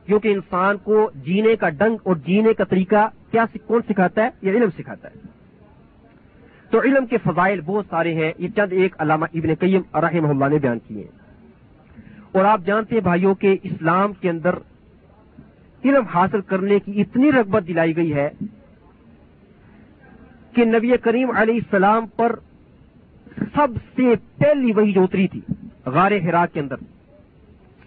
کیونکہ 0.05 0.27
انسان 0.27 0.77
کو 0.77 1.11
جینے 1.15 1.55
کا 1.55 1.69
ڈنگ 1.69 1.97
اور 2.03 2.15
جینے 2.15 2.53
کا 2.53 2.63
طریقہ 2.63 3.07
کیا 3.31 3.45
کون 3.67 3.81
سکھاتا 3.89 4.23
ہے؟ 4.23 4.29
یہ 4.41 4.51
علم 4.51 4.69
سکھاتا 4.77 5.07
ہے۔ 5.07 5.19
تو 6.69 6.81
علم 6.81 7.05
کے 7.05 7.17
فضائل 7.17 7.61
بہت 7.61 7.85
سارے 7.89 8.13
ہیں۔ 8.13 8.31
یہ 8.37 8.47
چند 8.55 8.73
ایک 8.73 8.95
علامہ 8.99 9.25
ابن 9.33 9.55
قیم 9.59 9.81
رحمہ 9.95 10.27
اللہ 10.27 10.45
نے 10.45 10.59
بیان 10.59 10.79
کیے 10.87 11.03
ہیں۔ 11.03 11.41
اور 12.31 12.45
آپ 12.45 12.61
جانتے 12.65 12.95
ہیں 12.95 13.01
بھائیوں 13.01 13.35
کے 13.35 13.55
اسلام 13.63 14.13
کے 14.13 14.29
اندر 14.29 14.55
علم 15.85 16.05
حاصل 16.05 16.41
کرنے 16.41 16.79
کی 16.79 17.01
اتنی 17.01 17.31
رغبت 17.31 17.63
دلائی 17.67 17.95
گئی 17.95 18.13
ہے 18.13 18.29
کہ 20.55 20.65
نبی 20.65 20.97
کریم 20.97 21.31
علیہ 21.35 21.55
السلام 21.55 22.05
پر 22.07 22.35
سب 23.37 23.67
سے 23.95 24.13
پہلی 24.37 24.71
وہی 24.71 24.93
جو 24.93 25.03
اتری 25.03 25.27
تھی، 25.27 25.41
غار 25.85 26.11
ہرا 26.11 26.45
کے 26.45 26.59
اندر۔ 26.59 26.75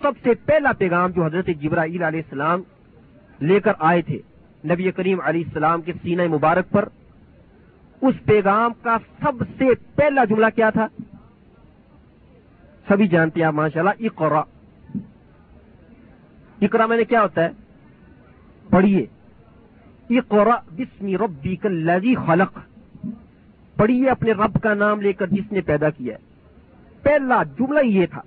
سب 0.02 0.12
سے 0.22 0.34
پہلا 0.34 0.72
پیغام 0.72 1.10
جو 1.10 1.24
حضرت 1.24 1.46
جبرائیل 1.46 2.02
علیہ 2.02 2.20
السلام 2.20 2.62
لے 3.40 3.60
کر 3.60 3.72
آئے 3.78 4.02
تھے 4.02 4.18
نبی 4.64 4.90
کریم 4.90 5.18
علیہ 5.24 5.42
السلام 5.46 5.82
کے 5.82 5.92
سینہ 6.02 6.22
مبارک 6.22 6.70
پر، 6.70 6.88
اس 8.00 8.14
پیغام 8.24 8.72
کا 8.82 8.96
سب 9.22 9.44
سے 9.58 9.64
پہلا 9.94 10.24
جملہ 10.24 10.46
کیا 10.54 10.70
تھا؟ 10.70 10.86
سبھی 12.88 13.08
جانتے 13.08 13.40
ہیں 13.40 13.46
آپ 13.46 13.54
ماشاء 13.54 13.80
اللہ 13.80 14.06
اقرا 14.06 14.42
اقرا 16.62 16.86
میں 16.86 16.96
نے 16.96 17.04
کیا 17.04 17.22
ہوتا 17.22 17.44
ہے؟ 17.44 17.65
پڑھیے۔ 18.70 19.06
اقرا 20.10 20.56
بسمی 20.72 21.16
ربی 21.16 21.56
کلزی 21.56 22.14
خلق۔ 22.14 22.58
پڑھیے 23.76 24.08
اپنے 24.08 24.32
رب 24.32 24.62
کا 24.62 24.74
نام 24.74 25.00
لے 25.00 25.12
کر 25.12 25.26
جس 25.26 25.52
نے 25.52 25.60
پیدا 25.60 25.90
کیا 25.90 26.16
پہلا 27.02 27.42
جملہ 27.42 27.86
یہ 27.86 28.06
تھا، 28.06 28.20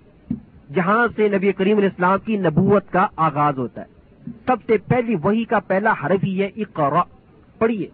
جہاں 0.76 1.08
سے 1.16 1.28
نبی 1.28 1.52
کریم 1.52 1.78
علیہ 1.78 1.90
السلام 1.90 2.20
کی 2.26 2.38
نبوت 2.38 2.92
کا 2.92 3.08
آغاز 3.16 3.58
ہوتا 3.58 3.82
ہے۔ 3.82 4.00
سب 4.46 4.56
سے 4.66 4.78
پہلی 4.78 5.16
وہی 5.24 5.44
کا 5.44 5.60
پہلا 5.60 5.94
حرف 6.06 6.24
ہی 6.24 6.44
ہے 6.44 6.50
اقرا 6.58 7.04
پڑھیے۔ 7.58 7.88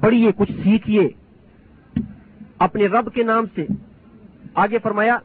پڑھیے، 0.00 0.32
کچھ 0.36 0.52
سیکھیے۔ 0.52 1.08
اپنے 2.58 2.86
رب 2.86 3.14
کے 3.14 3.22
نام 3.22 3.44
سے۔ 3.54 3.66
آگے 4.54 4.78
فرمایا، 4.82 5.18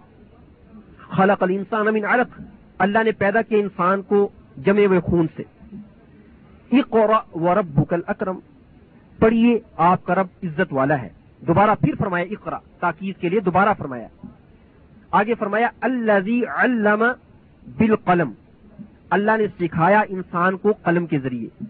خلق 0.97 1.43
الانسان 1.43 1.93
من 1.93 2.05
علق۔ 2.05 2.41
اللہ 2.79 3.03
نے 3.03 3.11
پیدا 3.11 3.41
کیا 3.41 3.57
انسان 3.57 4.01
کو 4.01 4.29
جمے 4.65 4.85
ہوئے 4.85 4.99
خون 4.99 5.27
سے۔ 5.35 5.43
اقرا 6.71 7.37
وربک 7.37 7.93
الاکرم۔ 7.93 8.39
پڑھیے 9.19 9.59
آپ 9.77 10.05
کا 10.05 10.15
رب 10.15 10.27
عزت 10.43 10.73
والا 10.73 11.01
ہے۔ 11.01 11.09
دوبارہ 11.47 11.71
پھر 11.81 11.95
فرمایا 11.99 12.25
اقرا 12.31 12.57
تاکید 12.79 13.21
کے 13.21 13.29
لیے 13.29 13.39
دوبارہ 13.39 13.69
فرمایا۔ 13.77 14.07
آگے 15.11 15.33
فرمایا 15.35 15.67
الذي 15.81 16.41
علم 16.57 17.03
بالقلم۔ 17.77 18.31
اللہ 19.09 19.31
نے 19.37 19.47
سکھایا 19.59 20.01
انسان 20.09 20.57
کو 20.57 20.73
قلم 20.83 21.05
کے 21.05 21.19
ذریعے۔ 21.19 21.63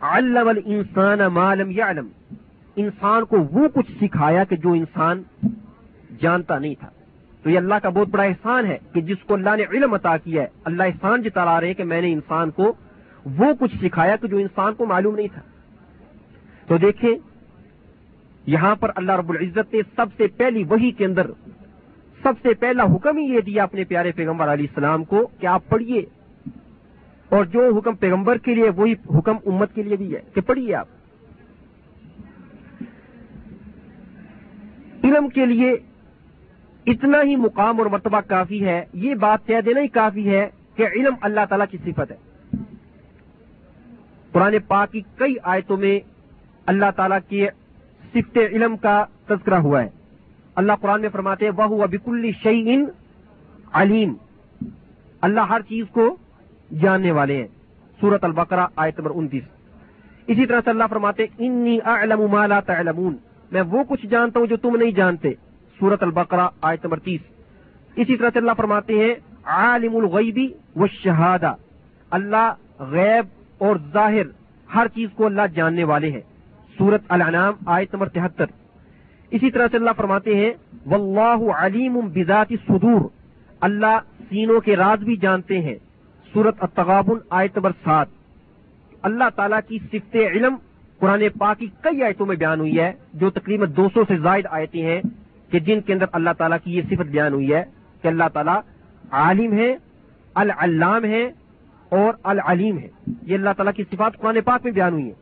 علم 0.00 0.48
الانسان 0.48 1.18
ما 1.18 1.54
لم 1.54 1.70
يعلم۔ 1.70 2.08
انسان 2.76 3.24
کو 3.24 3.36
وہ 3.40 3.68
کچھ 3.68 3.92
سکھایا 4.00 4.44
کہ 4.44 4.56
جو 4.56 4.72
انسان 4.72 5.22
جانتا 6.20 6.58
نہیں 6.58 6.74
تھا۔ 6.80 6.88
تو 7.42 7.50
یہ 7.50 7.58
اللہ 7.58 7.74
کا 7.74 7.88
بہت 7.88 8.08
بڑا 8.08 8.22
احسان 8.22 8.66
ہے 8.66 8.78
کہ 8.92 9.00
جس 9.00 9.16
کو 9.26 9.34
اللہ 9.34 9.56
نے 9.56 9.64
علم 9.72 9.94
عطا 9.94 10.16
کیا 10.16 10.42
ہے، 10.42 10.48
اللہ 10.64 10.82
احسان 10.82 11.22
جتا 11.22 11.60
رہے 11.60 11.66
ہیں 11.66 11.74
کہ 11.74 11.84
میں 11.84 12.00
نے 12.00 12.12
انسان 12.12 12.50
کو 12.50 12.72
وہ 13.24 13.52
کچھ 13.60 13.76
سکھایا 13.82 14.16
کہ 14.16 14.28
جو 14.28 14.36
انسان 14.36 14.74
کو 14.74 14.86
معلوم 14.86 15.14
نہیں 15.14 15.28
تھا۔ 15.34 15.42
تو 16.66 16.76
دیکھیں، 16.76 17.14
یہاں 18.46 18.74
پر 18.74 18.90
اللہ 18.94 19.12
رب 19.12 19.30
العزت 19.30 19.74
نے 19.74 19.80
سب 19.96 20.06
سے 20.16 20.26
پہلی 20.26 20.64
وہی 20.64 20.90
کے 20.90 21.04
اندر 21.04 21.30
سب 22.22 22.32
سے 22.42 22.54
پہلا 22.54 22.84
حکم 22.84 23.16
ہی 23.16 23.24
یہ 23.24 23.40
دیا 23.40 23.62
اپنے 23.62 23.84
پیارے 23.84 24.12
پیغمبر 24.12 24.52
علیہ 24.52 24.66
السلام 24.68 25.04
کو 25.04 25.28
کہ 25.40 25.46
آپ 25.46 25.62
پڑھیے۔ 25.68 26.04
اور 27.28 27.44
جو 27.44 27.76
حکم 27.76 27.94
پیغمبر 27.94 28.38
کے 28.38 28.54
لیے، 28.54 28.70
وہی 28.70 28.92
حکم 28.92 29.36
امت 29.46 29.74
کے 29.74 29.82
لیے 29.82 29.96
بھی 29.96 30.14
ہے 30.14 30.20
کہ 30.34 30.40
پڑھیے 30.40 30.74
آپ۔ 30.74 30.88
علم 35.04 35.28
کے 35.28 35.46
لیے 35.46 35.76
اتنا 36.90 37.22
ہی 37.22 37.36
مقام 37.36 37.78
اور 37.78 37.86
مرتبہ 37.86 38.20
کافی 38.20 38.64
ہے، 38.64 38.84
یہ 38.92 39.14
بات 39.14 39.46
کہہ 39.46 39.60
دینا 39.60 39.80
ہی 39.80 39.88
کافی 39.88 40.30
ہے 40.30 40.48
کہ 40.74 40.86
علم 40.96 41.14
اللہ 41.20 41.40
تعالی 41.48 41.64
کی 41.70 41.92
صفت 41.92 42.10
ہے۔ 42.10 42.16
پرانے 44.32 44.58
پاک 44.58 44.92
کی 44.92 45.00
کئی 45.16 45.34
آیتوں 45.42 45.76
میں 45.76 46.00
اللہ 46.66 46.90
تعالیٰ 46.96 47.18
کے 47.28 47.48
صفت 48.12 48.38
علم 48.52 48.76
کا 48.76 49.04
تذکرہ 49.26 49.54
ہوا 49.54 49.82
ہے۔ 49.82 49.88
اللہ 50.54 50.72
قرآن 50.80 51.00
میں 51.00 51.08
فرماتے 51.08 51.44
ہیں 51.44 51.52
وہ 51.56 51.86
بکل 51.86 52.30
شعین 52.42 52.84
علیم 53.72 54.14
اللہ 55.20 55.40
ہر 55.40 55.60
چیز 55.60 55.86
کو 55.92 56.16
جاننے 56.80 57.10
والے 57.10 57.36
ہیں۔ 57.36 57.46
سورت 58.00 58.24
البقرہ 58.24 58.66
آیت 58.76 58.98
نمبر 58.98 59.10
انتیس۔ 59.14 59.42
اسی 60.26 60.46
طرح 60.46 60.60
سے 60.64 60.70
اللہ 60.70 60.84
فرماتے 60.90 61.26
انی 61.38 61.78
اعلم 61.84 62.30
ما 62.30 62.46
لا 62.46 62.60
تعلمون۔ 62.60 63.16
میں 63.52 63.62
وہ 63.62 63.84
کچھ 63.88 64.06
جانتا 64.06 64.40
ہوں 64.40 64.46
جو 64.46 64.56
تم 64.56 64.76
نہیں 64.76 64.90
جانتے۔ 64.90 65.32
سورت 65.80 66.02
البقرہ 66.02 66.48
آیت 66.62 66.84
نمبر 66.84 66.98
تیس۔ 66.98 67.20
اسی 67.96 68.16
طرح 68.16 68.30
سے 68.32 68.38
اللہ 68.38 68.52
فرماتے 68.56 68.92
ہیں، 68.94 69.14
عالم 69.44 69.96
الغیبی 69.96 70.48
والشہادہ۔ 70.76 71.54
اللہ 72.10 72.54
غیب 72.78 73.26
اور 73.58 73.76
ظاہر 73.92 74.22
ہر 74.74 74.86
چیز 74.94 75.08
کو 75.14 75.26
اللہ 75.26 75.42
جاننے 75.54 75.84
والے 75.84 76.10
ہیں۔ 76.10 76.20
سورت 76.78 77.02
الانام 77.08 77.54
آیت 77.66 77.94
نمبر 77.94 78.08
تہتر۔ 78.08 78.44
اسی 79.30 79.50
طرح 79.50 79.66
سے 79.70 79.76
اللہ 79.76 79.90
فرماتے 79.96 80.36
ہیں، 80.36 80.50
واللہ 80.86 81.52
علیم 81.52 82.00
بذات 82.00 82.48
صدور 82.68 83.00
اللہ 83.60 83.98
سینوں 84.28 84.60
کے 84.60 84.76
راز 84.76 85.02
بھی 85.02 85.16
جانتے 85.16 85.60
ہیں۔ 85.60 85.74
سورت 86.32 86.54
التغابن، 86.60 87.18
آیت 87.30 87.56
نمبر 87.56 87.70
سات۔ 87.84 88.06
اللہ 89.02 89.24
تعالیٰ 89.36 89.60
کی 89.68 89.78
صفت 89.78 90.16
علم 90.16 90.54
قرآن 90.98 91.22
پاک 91.38 91.58
کی 91.58 91.66
کئی 91.80 92.02
آیتوں 92.02 92.26
میں 92.26 92.36
بیان 92.36 92.60
ہوئی 92.60 92.80
ہے، 92.80 92.92
جو 93.14 93.30
تقریباً 93.30 93.70
دو 93.76 93.88
سو 93.94 94.04
سے 94.08 94.16
زائد 94.16 94.46
آیتیں 94.50 94.82
ہیں۔ 94.82 95.00
کہ 95.50 95.60
جن 95.60 95.80
کے 95.80 95.92
اندر 95.92 96.04
اللہ 96.12 96.30
تعالیٰ 96.38 96.58
کی 96.64 96.76
یہ 96.76 96.82
صفت 96.90 97.10
بیان 97.10 97.32
ہوئی 97.32 97.54
ہے 97.54 97.64
کہ 98.02 98.08
اللہ 98.08 98.28
تعالیٰ 98.32 98.60
عالم 99.10 99.52
ہے 99.52 99.76
العلام 100.34 101.04
ہے 101.04 101.24
اور 101.88 102.14
العلیم 102.22 102.78
ہے 102.78 102.88
یہ 103.22 103.34
اللہ 103.34 103.50
تعالیٰ 103.56 103.72
کی 103.72 103.84
صفات 103.90 104.18
قرآن 104.18 104.40
پاک 104.44 104.60
میں 104.64 104.72
بیان 104.72 104.92
ہوئی 104.92 105.08
ہے 105.08 105.14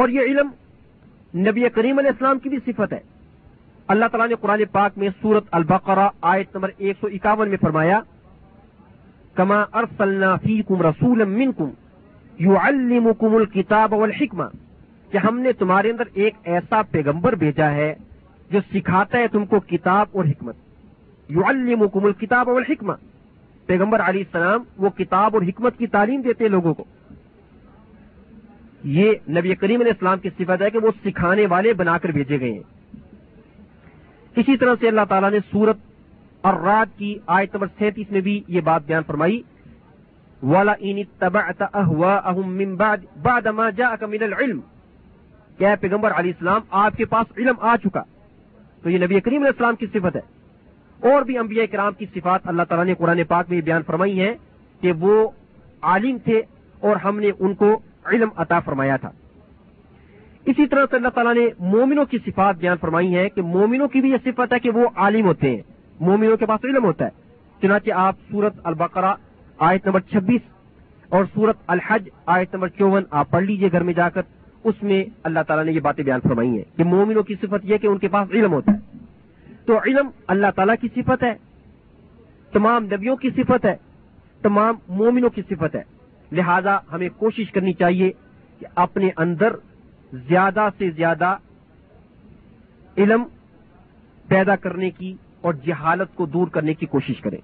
اور 0.00 0.08
یہ 0.08 0.20
علم 0.20 0.48
نبی 1.34 1.68
کریم 1.68 1.98
علیہ 1.98 2.10
السلام 2.10 2.38
کی 2.38 2.48
بھی 2.48 2.58
صفت 2.66 2.92
ہے۔ 2.92 3.00
اللہ 3.88 4.04
تعالیٰ 4.10 4.28
نے 4.28 4.34
قرآن 4.40 4.62
پاک 4.72 4.98
میں 4.98 5.08
سورت 5.22 5.44
البقرہ 5.50 6.08
آیت 6.20 6.54
نمبر 6.54 6.70
ایک 6.76 6.96
سو 7.00 7.06
اکاون 7.06 7.48
میں 7.48 7.56
فرمایا، 7.60 8.00
کما 9.34 9.64
ارسلنا 9.72 10.36
فیکم 10.36 10.82
رسولا 10.82 11.24
منکم 11.24 11.70
یعلمکم 12.38 13.34
الکتاب 13.34 13.92
والحکمہ۔ 13.92 14.44
کہ 15.10 15.18
ہم 15.18 15.38
نے 15.38 15.52
تمہارے 15.52 15.90
اندر 15.90 16.02
ایک 16.14 16.34
ایسا 16.44 16.82
پیغمبر 16.82 17.32
بھیجا 17.32 17.70
ہے 17.70 17.94
جو 18.50 18.58
سکھاتا 18.74 19.18
ہے 19.18 19.28
تم 19.28 19.46
کو 19.46 19.60
کتاب 19.60 20.06
اور 20.12 20.24
حکمت۔ 20.24 20.56
یعلمکم 21.28 22.04
الکتاب 22.04 22.48
والحکمہ۔ 22.48 22.92
پیغمبر 23.66 24.00
علیہ 24.00 24.20
السلام 24.20 24.62
وہ 24.76 24.90
کتاب 24.90 25.36
اور 25.36 25.42
حکمت 25.42 25.78
کی 25.78 25.86
تعلیم 25.86 26.20
دیتے 26.20 26.48
لوگوں 26.48 26.74
کو۔ 26.74 26.84
یہ 28.84 29.12
نبی 29.28 29.54
کریم 29.54 29.80
علیہ 29.80 29.92
السلام 29.92 30.18
کی 30.18 30.30
صفت 30.38 30.62
ہے 30.62 30.70
کہ 30.70 30.78
وہ 30.78 30.90
سکھانے 31.04 31.46
والے 31.46 31.72
بنا 31.72 31.98
کر 31.98 32.08
بھیجے 32.08 32.40
گئے 32.40 32.52
ہیں۔ 32.52 32.62
اسی 34.36 34.56
طرح 34.56 34.74
سے 34.80 34.88
اللہ 34.88 35.00
تعالیٰ 35.08 35.30
نے 35.30 35.38
سورت 35.50 35.76
اور 36.40 36.54
رات 36.54 36.98
کی 36.98 37.18
آیت 37.26 37.54
نمبر 37.54 37.66
سینتیس 37.78 38.10
میں 38.10 38.20
بھی 38.20 38.42
یہ 38.48 38.60
بات 38.60 38.82
بیان 38.86 39.02
فرمائی۔ 39.06 39.42
والا 40.42 40.72
العلم۔ 44.22 44.60
کیا 45.60 45.74
پیغمبر 45.80 46.10
علیہ 46.10 46.30
السلام، 46.30 46.60
آپ 46.70 46.96
کے 46.96 47.04
پاس 47.04 47.38
علم 47.38 47.54
آ 47.60 47.76
چکا۔ 47.76 48.02
تو 48.82 48.90
یہ 48.90 48.98
نبی 48.98 49.20
کریم 49.20 49.42
علیہ 49.42 49.46
السلام 49.46 49.76
کی 49.76 49.86
صفت 49.86 50.16
ہے۔ 50.16 50.20
اور 51.10 51.22
بھی 51.22 51.38
انبیاء 51.38 51.64
کرام 51.72 51.92
کی 51.98 52.06
صفات 52.14 52.40
اللہ 52.44 52.62
تعالیٰ 52.62 52.86
نے 52.86 52.94
قرآن 52.94 53.24
پاک 53.28 53.46
میں 53.48 53.60
بیان 53.60 53.82
فرمائی 53.86 54.20
ہے 54.20 54.34
کہ 54.80 54.92
وہ 54.92 55.28
عالم 55.82 56.18
تھے 56.18 56.42
اور 56.80 56.96
ہم 56.96 57.20
نے 57.20 57.30
ان 57.38 57.54
کو 57.54 57.78
علم 58.06 58.28
عطا 58.36 58.60
فرمایا 58.60 58.96
تھا۔ 58.96 59.10
اسی 60.46 60.66
طرح 60.66 60.84
سے 60.90 60.96
اللہ 60.96 61.08
تعالیٰ 61.08 61.34
نے 61.34 61.48
مومنوں 61.58 62.04
کی 62.04 62.18
صفات 62.26 62.56
بیان 62.56 62.76
فرمائی 62.80 63.16
ہے 63.16 63.28
کہ 63.28 63.42
مومنوں 63.42 63.88
کی 63.88 64.00
بھی 64.00 64.10
یہ 64.10 64.16
صفت 64.24 64.52
ہے 64.52 64.58
کہ 64.58 64.70
وہ 64.70 64.88
عالم 64.96 65.26
ہوتے 65.26 65.50
ہیں۔ 65.50 65.62
مومنوں 66.00 66.36
کے 66.36 66.46
پاس 66.46 66.64
علم 66.64 66.84
ہوتا 66.84 67.04
ہے۔ 67.04 67.10
چنانچہ 67.62 67.90
آپ 67.94 68.16
سورت 68.30 68.54
البقرہ 68.64 69.14
آیت 69.58 69.86
نمبر 69.86 70.00
چھبیس 70.00 70.40
اور 71.08 71.24
سورت 71.34 71.56
الحج 71.66 72.08
آیت 72.26 72.54
نمبر 72.54 72.68
چون 72.68 73.02
آپ 73.10 73.30
پڑھ 73.30 73.44
لیجیے 73.44 73.68
گھر 73.72 73.80
میں 73.80 73.94
جا 73.94 74.08
کر۔ 74.08 74.22
اس 74.64 74.74
میں 74.82 75.04
اللہ 75.22 75.40
تعالیٰ 75.46 75.64
نے 75.64 75.72
یہ 75.72 75.80
باتیں 75.80 76.04
بیان 76.04 76.20
فرمائی 76.20 76.48
ہیں 76.48 76.78
کہ 76.78 76.84
مومنوں 76.84 77.22
کی 77.22 77.34
صفت 77.34 77.64
یہ 77.64 77.76
کہ 77.76 77.86
ان 77.86 77.98
کے 77.98 78.08
پاس 78.08 78.28
علم 78.30 78.52
ہوتا 78.52 78.72
ہے۔ 78.72 79.04
تو 79.66 79.78
علم 79.78 80.08
اللہ 80.26 80.46
تعالیٰ 80.56 80.74
کی 80.80 80.88
صفت 80.94 81.22
ہے، 81.22 81.34
تمام 82.52 82.84
نبیوں 82.84 83.16
کی 83.16 83.30
صفت 83.30 83.64
ہے، 83.64 83.76
تمام 84.42 84.74
مومنوں 84.88 85.30
کی 85.30 85.42
صفت 85.50 85.74
ہے۔ 85.74 85.82
لہذا 86.32 86.78
ہمیں 86.92 87.08
کوشش 87.16 87.50
کرنی 87.50 87.72
چاہیے 87.72 88.12
کہ 88.58 88.66
اپنے 88.74 89.10
اندر 89.16 89.52
زیادہ 90.12 90.68
سے 90.78 90.90
زیادہ 90.90 91.36
علم 92.98 93.22
پیدا 94.28 94.56
کرنے 94.56 94.90
کی 94.90 95.14
اور 95.40 95.54
جہالت 95.54 96.16
کو 96.16 96.26
دور 96.26 96.46
کرنے 96.46 96.74
کی 96.74 96.86
کوشش 96.86 97.20
کریں۔ 97.20 97.38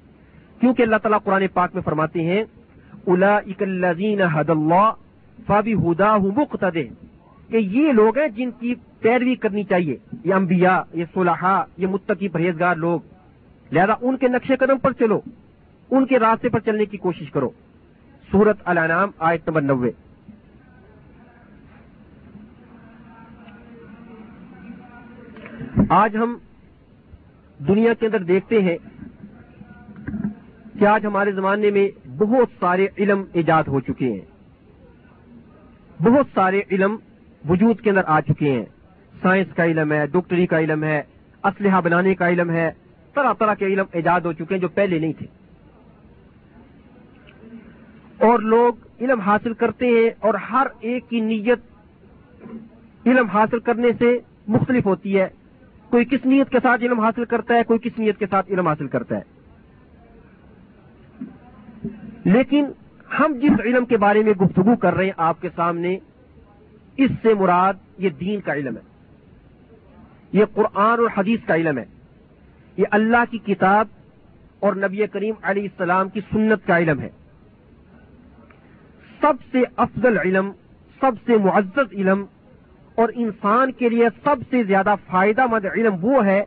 کیونکہ 0.61 0.83
اللہ 0.83 0.97
تعالیٰ 0.97 1.19
قرآن 1.25 1.47
پاک 1.55 1.71
میں 1.75 1.83
فرماتے 1.83 2.23
ہیں 2.23 2.45
الا 3.07 3.37
اکلزین 3.37 4.23
حد 4.23 4.51
اللہ 4.51 4.93
فابی 5.47 5.75
ہدا 5.75 6.17
مقتد 6.17 6.77
کہ 7.49 7.57
یہ 7.57 7.93
لوگ 7.93 8.19
ہیں 8.19 8.29
جن 8.29 8.51
کی 8.51 8.75
پیروی 9.01 9.35
کرنی 9.35 9.65
چاہیے، 9.65 9.97
یہ 10.25 10.35
انبیاء، 10.35 10.81
یہ 10.95 11.05
صلاحہ 11.15 11.65
یہ 11.77 11.87
متقی 11.87 12.29
پرہیزگار 12.29 12.77
لوگ۔ 12.77 13.01
لہذا 13.73 13.93
ان 14.01 14.17
کے 14.17 14.29
نقش 14.29 14.53
قدم 14.59 14.79
پر 14.79 14.93
چلو، 14.93 15.21
ان 15.91 16.07
کے 16.07 16.19
راستے 16.19 16.49
پر 16.49 16.61
چلنے 16.61 16.85
کی 16.85 16.97
کوشش 16.97 17.31
کرو۔ 17.31 17.51
سورت 18.33 18.57
الانام 18.65 19.11
آیت 19.19 19.49
نمبر 19.49 19.63
نوے۔ 19.63 19.91
آج 25.89 26.17
ہم 26.17 26.39
دنیا 27.69 27.95
کے 27.95 28.07
اندر 28.07 28.23
دیکھتے 28.23 28.63
ہیں 28.63 28.77
کہ 30.79 30.85
آج 30.85 31.07
ہمارے 31.07 31.33
زمانے 31.33 31.71
میں 31.71 32.09
بہت 32.09 32.49
سارے 32.61 32.87
علم 32.99 33.25
ایجاد 33.33 33.65
ہو 33.65 33.81
چکے 33.81 34.13
ہیں۔ 34.13 34.36
بہت 36.03 36.27
سارے 36.35 36.61
علم 36.71 36.97
وجود 37.49 37.81
کے 37.81 37.91
اندر 37.91 38.03
آ 38.07 38.21
چکے 38.21 38.53
ہیں۔ 38.53 38.65
سائنس 39.23 39.55
کا 39.55 39.65
علم 39.65 39.93
ہے، 39.93 40.07
ڈاکٹری 40.07 40.47
کا 40.47 40.61
علم 40.61 40.85
ہے، 40.85 41.03
اسلحہ 41.45 41.81
بنانے 41.81 42.15
کا 42.15 42.29
علم 42.29 42.51
ہے، 42.51 42.71
طرح 43.15 43.33
طرح 43.33 43.55
کے 43.55 43.67
علم 43.67 43.85
ایجاد 43.93 44.21
ہو 44.21 44.33
چکے 44.33 44.55
ہیں 44.55 44.59
جو 44.59 44.69
پہلے 44.69 44.99
نہیں 44.99 45.13
تھے۔ 45.13 45.27
اور 48.27 48.39
لوگ 48.39 48.75
علم 49.01 49.21
حاصل 49.21 49.53
کرتے 49.53 49.87
ہیں 49.87 50.11
اور 50.21 50.35
ہر 50.35 50.67
ایک 50.81 51.09
کی 51.09 51.21
نیت 51.21 51.59
علم 53.07 53.27
حاصل 53.27 53.59
کرنے 53.59 53.89
سے 53.99 54.19
مختلف 54.47 54.87
ہوتی 54.87 55.21
ہے۔ 55.21 55.29
کوئی 55.91 56.05
کس 56.05 56.27
نیت 56.27 56.51
کے 56.51 56.59
ساتھ 56.63 56.83
علم 56.83 57.01
حاصل 57.01 57.25
کرتا 57.25 57.55
ہے، 57.55 57.63
کوئی 57.63 57.79
کس 57.79 57.99
نیت 57.99 58.19
کے 58.19 58.27
ساتھ 58.31 58.53
علم 58.53 58.69
حاصل 58.69 58.87
کرتا 58.87 59.19
ہے۔ 59.19 59.23
لیکن 62.25 62.67
ہم 63.19 63.33
جس 63.43 63.61
علم 63.65 63.85
کے 63.85 63.97
بارے 63.97 64.23
میں 64.23 64.33
گفتگو 64.33 64.77
کر 64.77 64.95
رہے 64.95 65.05
ہیں 65.05 65.13
آپ 65.17 65.41
کے 65.41 65.49
سامنے، 65.57 65.99
اس 66.97 67.11
سے 67.23 67.35
مراد 67.35 67.75
یہ 67.99 68.11
دین 68.11 68.41
کا 68.41 68.55
علم 68.55 68.77
ہے۔ 68.77 68.83
یہ 70.33 70.45
قرآن 70.55 71.01
اور 71.01 71.09
حدیث 71.19 71.41
کا 71.47 71.57
علم 71.57 71.79
ہے۔ 71.79 71.85
یہ 72.77 72.85
اللہ 72.91 73.25
کی 73.31 73.39
کتاب 73.39 73.87
اور 74.61 74.75
نبی 74.77 75.07
کریم 75.07 75.35
علیہ 75.43 75.63
السلام 75.63 76.09
کی 76.09 76.21
سنت 76.21 76.67
کا 76.67 76.79
علم 76.79 77.01
ہے۔ 77.01 77.09
سب 79.21 79.35
سے 79.53 79.59
افضل 79.77 80.19
علم، 80.19 80.53
سب 81.01 81.13
سے 81.27 81.37
معزز 81.37 81.93
علم 81.93 82.25
اور 82.95 83.09
انسان 83.15 83.73
کے 83.73 83.89
لیے 83.89 84.09
سب 84.25 84.37
سے 84.51 84.63
زیادہ 84.63 84.95
فائدہ 85.11 85.47
مند 85.47 85.65
علم 85.65 85.95
وہ 86.03 86.27
ہے 86.27 86.45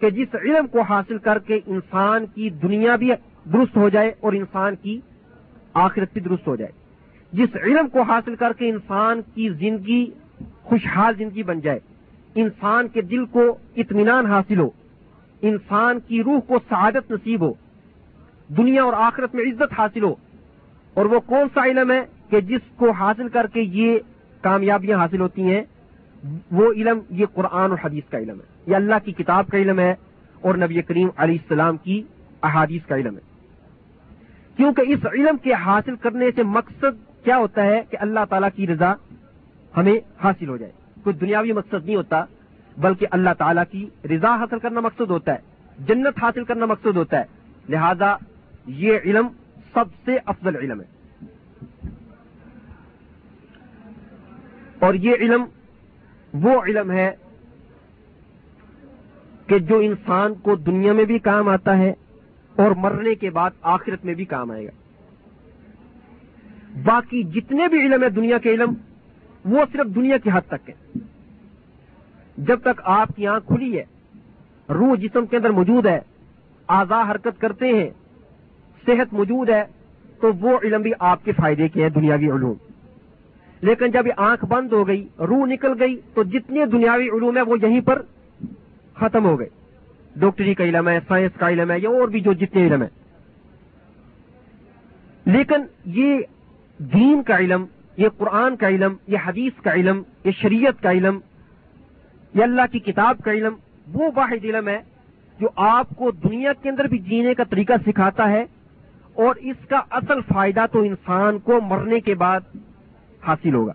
کہ 0.00 0.10
جس 0.10 0.34
علم 0.34 0.66
کو 0.66 0.80
حاصل 0.80 1.18
کر 1.18 1.38
کے 1.38 1.60
انسان 1.66 2.26
کی 2.26 2.50
دنیا 2.50 2.96
بھی 2.96 3.10
درست 3.52 3.76
ہو 3.76 3.88
جائے 3.88 4.12
اور 4.20 4.32
انسان 4.32 4.76
کی 4.76 5.00
آخرت 5.74 6.12
بھی 6.12 6.20
درست 6.20 6.46
ہو 6.48 6.56
جائے۔ 6.56 6.72
جس 7.32 7.56
علم 7.56 7.88
کو 7.88 8.02
حاصل 8.02 8.36
کر 8.36 8.52
کے 8.52 8.68
انسان 8.70 9.20
کی 9.34 9.48
زندگی، 9.48 10.06
خوشحال 10.62 11.14
زندگی 11.18 11.42
بن 11.42 11.60
جائے، 11.60 11.78
انسان 12.34 12.88
کے 12.88 13.00
دل 13.00 13.24
کو 13.24 13.56
اطمینان 13.76 14.26
حاصل 14.26 14.58
ہو، 14.58 14.70
انسان 15.42 16.00
کی 16.00 16.22
روح 16.22 16.40
کو 16.40 16.58
سعادت 16.68 17.10
نصیب 17.10 17.40
ہو، 17.40 17.52
دنیا 18.48 18.82
اور 18.82 18.92
آخرت 18.92 19.34
میں 19.34 19.44
عزت 19.44 19.78
حاصل 19.78 20.02
ہو، 20.02 20.14
اور 20.94 21.04
وہ 21.04 21.20
کون 21.20 21.48
سا 21.54 21.64
علم 21.64 21.90
ہے 21.90 22.02
کہ 22.30 22.40
جس 22.40 22.60
کو 22.76 22.90
حاصل 22.90 23.28
کر 23.28 23.46
کے 23.46 23.60
یہ 23.60 23.98
کامیابیاں 24.40 24.98
حاصل 24.98 25.20
ہوتی 25.20 25.42
ہیں؟ 25.42 25.62
وہ 26.50 26.72
علم، 26.72 26.98
یہ 27.10 27.26
قرآن 27.32 27.70
اور 27.70 27.78
حدیث 27.84 28.10
کا 28.10 28.18
علم 28.18 28.40
ہے۔ 28.40 28.46
یہ 28.66 28.76
اللہ 28.76 28.94
کی 29.04 29.12
کتاب 29.12 29.48
کا 29.48 29.58
علم 29.58 29.78
ہے 29.78 29.94
اور 30.40 30.54
نبی 30.54 30.82
کریم 30.82 31.08
علیہ 31.16 31.34
السلام 31.34 31.76
کی 31.76 32.02
احادیث 32.42 32.86
کا 32.86 32.96
علم 32.96 33.16
ہے۔ 33.16 33.31
کیونکہ 34.56 34.82
اس 34.86 35.06
علم 35.12 35.36
کے 35.36 35.52
حاصل 35.52 35.96
کرنے 35.96 36.26
سے 36.34 36.42
مقصد 36.42 37.24
کیا 37.24 37.36
ہوتا 37.36 37.62
ہے 37.62 37.82
کہ 37.90 37.96
اللہ 38.00 38.20
تعالیٰ 38.28 38.48
کی 38.56 38.66
رضا 38.66 38.94
ہمیں 39.76 40.00
حاصل 40.24 40.48
ہو 40.48 40.56
جائے۔ 40.56 40.72
کوئی 41.02 41.16
دنیاوی 41.16 41.52
مقصد 41.52 41.84
نہیں 41.84 41.96
ہوتا، 41.96 42.24
بلکہ 42.78 43.06
اللہ 43.10 43.30
تعالیٰ 43.38 43.64
کی 43.70 43.88
رضا 44.04 44.36
حاصل 44.36 44.58
کرنا 44.58 44.80
مقصد 44.80 45.10
ہوتا 45.10 45.34
ہے، 45.34 45.38
جنت 45.78 46.22
حاصل 46.22 46.44
کرنا 46.44 46.66
مقصد 46.66 46.96
ہوتا 46.96 47.18
ہے۔ 47.18 47.24
لہذا 47.68 48.16
یہ 48.66 48.98
علم 49.04 49.28
سب 49.74 49.84
سے 50.04 50.18
افضل 50.24 50.56
علم 50.56 50.80
ہے۔ 50.80 51.02
اور 54.78 54.94
یہ 54.94 55.14
علم، 55.14 55.44
وہ 56.32 56.62
علم 56.62 56.90
ہے 56.90 57.12
کہ 59.46 59.58
جو 59.58 59.78
انسان 59.78 60.34
کو 60.34 60.54
دنیا 60.54 60.92
میں 60.92 61.04
بھی 61.04 61.18
کام 61.18 61.48
آتا 61.48 61.78
ہے 61.78 61.92
اور 62.56 62.70
مرنے 62.70 63.14
کے 63.14 63.30
بعد 63.30 63.50
آخرت 63.62 64.04
میں 64.04 64.14
بھی 64.14 64.24
کام 64.24 64.50
آئے 64.50 64.66
گا۔ 64.66 64.70
باقی 66.84 67.22
جتنے 67.22 67.68
بھی 67.68 67.80
علم 67.80 68.02
ہے 68.02 68.08
دنیا 68.08 68.38
کے 68.38 68.50
علم، 68.50 68.72
وہ 69.44 69.60
صرف 69.72 69.94
دنیا 69.94 70.16
کی 70.16 70.30
حد 70.32 70.40
تک 70.48 70.70
ہے 70.70 70.98
جب 72.36 72.60
تک 72.60 72.80
آپ 72.84 73.08
کی 73.16 73.26
آنکھ 73.26 73.46
کھلی 73.46 73.78
ہے، 73.78 73.84
روح 74.68 74.94
جسم 74.94 75.26
کے 75.26 75.36
اندر 75.36 75.50
موجود 75.50 75.86
ہے 75.86 76.00
آزا 76.66 77.10
حرکت 77.10 77.40
کرتے 77.40 77.66
ہیں، 77.66 77.90
صحت 78.86 79.12
موجود 79.12 79.50
ہے، 79.50 79.64
تو 80.20 80.32
وہ 80.40 80.58
علم 80.62 80.82
بھی 80.82 80.92
آپ 80.98 81.24
کے 81.24 81.32
فائدے 81.32 81.68
کے 81.68 81.82
ہیں 81.82 81.90
دنیاوی 81.90 82.30
علوم۔ 82.30 82.54
لیکن 83.60 83.90
جب 83.90 84.06
یہ 84.06 84.12
آنکھ 84.16 84.44
بند 84.44 84.72
ہو 84.72 84.86
گئی، 84.86 85.08
روح 85.18 85.46
نکل 85.46 85.82
گئی، 85.82 86.00
تو 86.14 86.22
جتنے 86.22 86.66
دنیاوی 86.66 87.08
علوم 87.08 87.36
ہے 87.36 87.42
وہ 87.42 87.56
یہیں 87.62 87.80
پر 87.80 88.02
ختم 88.94 89.24
ہو 89.24 89.38
گئے۔ 89.38 89.48
ڈاکٹری 90.16 90.54
کا 90.54 90.64
علم 90.64 90.88
ہے، 90.88 90.98
سائنس 91.08 91.38
کا 91.38 91.48
علم 91.48 91.70
ہے 91.70 91.80
یا 91.80 91.88
اور 91.88 92.08
بھی 92.08 92.20
جو 92.20 92.32
جتنے 92.32 92.66
علم 92.66 92.82
ہے 92.82 92.88
لیکن 95.24 95.62
یہ 95.84 96.18
دین 96.78 97.22
کا 97.22 97.38
علم، 97.38 97.64
یہ 97.96 98.08
قرآن 98.18 98.56
کا 98.56 98.68
علم، 98.68 98.94
یہ 99.06 99.18
حدیث 99.26 99.62
کا 99.62 99.72
علم، 99.72 100.02
یہ 100.24 100.30
شریعت 100.40 100.82
کا 100.82 100.90
علم، 100.90 101.18
یہ 102.34 102.42
اللہ 102.42 102.62
کی 102.72 102.78
کتاب 102.78 103.18
کا 103.24 103.32
علم، 103.32 103.54
وہ 103.92 104.10
واحد 104.14 104.44
علم 104.44 104.68
ہے 104.68 104.78
جو 105.40 105.48
آپ 105.56 105.88
کو 105.96 106.10
دنیا 106.10 106.52
کے 106.62 106.68
اندر 106.68 106.84
بھی 106.84 106.98
جینے 106.98 107.34
کا 107.34 107.44
طریقہ 107.44 107.72
سکھاتا 107.86 108.30
ہے 108.30 108.44
اور 109.14 109.34
اس 109.34 109.66
کا 109.68 109.80
اصل 109.90 110.20
فائدہ 110.34 110.64
تو 110.72 110.80
انسان 110.80 111.38
کو 111.38 111.60
مرنے 111.60 112.00
کے 112.00 112.14
بعد 112.14 112.40
حاصل 113.22 113.54
ہوگا۔ 113.54 113.72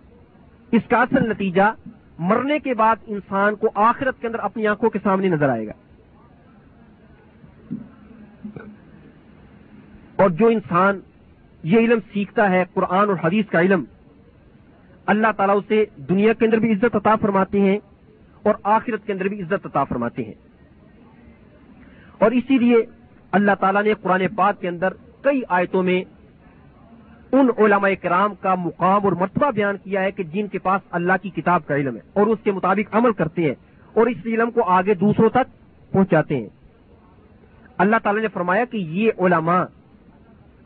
اس 0.72 0.82
کا 0.88 1.02
اصل 1.02 1.30
نتیجہ 1.30 1.72
مرنے 2.18 2.58
کے 2.58 2.74
بعد 2.74 2.96
انسان 3.06 3.54
کو 3.54 3.68
آخرت 3.74 4.20
کے 4.20 4.26
اندر 4.26 4.38
اپنی 4.38 4.66
آنکھوں 4.66 4.90
کے 4.90 4.98
سامنے 5.02 5.28
نظر 5.28 5.48
آئے 5.48 5.66
گا۔ 5.66 5.72
اور 10.18 10.30
جو 10.30 10.46
انسان 10.46 11.00
یہ 11.62 11.78
علم 11.78 11.98
سیکھتا 12.12 12.50
ہے، 12.50 12.64
قرآن 12.74 13.08
اور 13.08 13.16
حدیث 13.24 13.46
کا 13.46 13.60
علم، 13.60 13.84
اللہ 15.06 15.26
تعالیٰ 15.36 15.56
اسے 15.56 15.84
دنیا 15.96 16.32
کے 16.32 16.44
اندر 16.44 16.56
بھی 16.56 16.72
عزت 16.72 16.96
عطا 16.96 17.16
فرماتے 17.16 17.60
ہیں 17.60 17.78
اور 18.42 18.54
آخرت 18.62 19.06
کے 19.06 19.12
اندر 19.12 19.24
بھی 19.24 19.42
عزت 19.42 19.66
عطا 19.66 19.84
فرماتے 19.84 20.24
ہیں۔ 20.24 20.34
اور 22.18 22.30
اسی 22.30 22.58
لیے 22.58 22.76
اللہ 23.32 23.52
تعالیٰ 23.60 23.82
نے 23.82 23.94
قرآن 23.94 24.22
پاک 24.36 24.60
کے 24.60 24.68
اندر 24.68 24.88
کئی 25.22 25.42
آیتوں 25.48 25.82
میں 25.82 26.04
ان 27.32 27.48
علماء 27.58 27.90
کرام 28.02 28.34
کا 28.34 28.54
مقام 28.54 29.00
اور 29.04 29.12
مرتبہ 29.12 29.50
بیان 29.50 29.76
کیا 29.76 30.02
ہے 30.02 30.10
کہ 30.10 30.22
جن 30.22 30.46
کے 30.46 30.58
پاس 30.58 30.80
اللہ 30.90 31.12
کی 31.22 31.30
کتاب 31.30 31.66
کا 31.66 31.76
علم 31.76 31.96
ہے 31.96 32.00
اور 32.12 32.26
اس 32.26 32.38
کے 32.44 32.52
مطابق 32.52 32.96
عمل 32.96 33.12
کرتے 33.12 33.42
ہیں 33.42 33.54
اور 33.94 34.06
اس 34.06 34.16
علم 34.26 34.50
کو 34.50 34.62
آگے 34.64 34.94
دوسروں 34.94 35.28
تک 35.28 35.92
پہنچاتے 35.92 36.36
ہیں۔ 36.36 36.48
اللہ 37.78 37.96
تعالیٰ 38.02 38.22
نے 38.22 38.28
فرمایا 38.28 38.64
کہ 38.64 38.76
یہ 38.76 39.10
علماء 39.18 39.64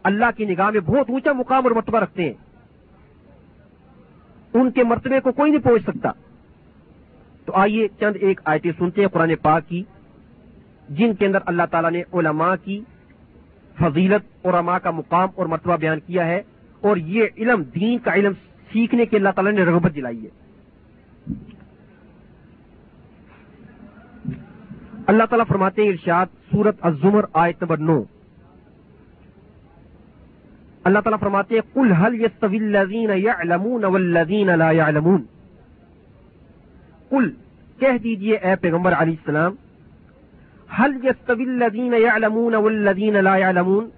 اللہ 0.03 0.27
کی 0.37 0.45
نگاہ 0.45 0.71
میں 0.71 0.81
بہت 0.81 1.11
اونچا 1.11 1.33
مقام 1.33 1.62
اور 1.65 1.71
مرتبہ 1.71 1.99
رکھتے 1.99 2.25
ہیں۔ 2.25 2.33
ان 4.55 4.71
کے 4.71 4.85
مرتبے 4.85 5.21
کو 5.21 5.33
کوئی 5.33 5.51
نہیں 5.51 5.62
پہنچ 5.62 5.83
سکتا۔ 5.83 6.11
تو 7.45 7.53
آئیے 7.55 7.88
چند 8.01 8.17
ایک 8.21 8.41
آیتیں 8.45 8.73
سنتے 8.79 9.01
ہیں 9.01 9.09
قرآن 9.09 9.35
پاک 9.43 9.69
کی، 9.69 9.83
جن 10.88 11.15
کے 11.15 11.27
اندر 11.27 11.38
اللہ 11.47 11.62
تعالیٰ 11.71 11.91
نے 11.91 12.03
علماء 12.12 12.55
کی 12.65 12.81
فضیلت، 13.81 14.47
علماء 14.47 14.79
کا 14.79 14.91
مقام 14.91 15.29
اور 15.35 15.47
مرتبہ 15.47 15.77
بیان 15.77 16.01
کیا 16.01 16.27
ہے۔ 16.27 16.43
اور 16.81 16.97
یہ 16.97 17.25
علم، 17.37 17.62
دین 17.62 17.99
کا 17.99 18.15
علم 18.15 18.33
سیکھنے 18.73 19.07
کے 19.07 19.17
اللہ 19.17 19.29
تعالیٰ 19.29 19.53
نے 19.53 19.65
رغبت 19.65 19.97
دلائی 19.97 20.25
ہے۔ 20.25 20.29
اللہ 25.07 25.25
تعالیٰ 25.25 25.47
فرماتے 25.49 25.83
ہیں 25.83 25.88
ارشاد، 25.88 26.27
سورت 26.27 26.77
الزمر 26.81 27.25
آیت 27.33 27.62
نمبر 27.62 27.77
نو۔ 27.77 28.03
اللہ 30.85 30.99
تعالیٰ 30.99 31.18
فرماتے 31.21 31.55
ہیں 31.55 31.75
کل 31.75 31.92
حل 31.92 32.21
یستویل 32.21 32.77
یعلمون 33.14 33.83
لا 34.59 34.71
یعلمون 34.71 35.23
کل 37.11 37.31
کہہ 37.79 37.99
دیجیے 37.99 38.37
اے 38.37 38.57
پیغمبر 38.57 38.92
علیہ 38.92 39.14
السلام 39.14 39.55
حل 40.81 41.05
یستویل 41.05 41.49
الذین 41.49 41.95
یعلمون 41.95 42.55
والذین 42.55 43.25
لا 43.25 43.37
یعلمون 43.37 43.88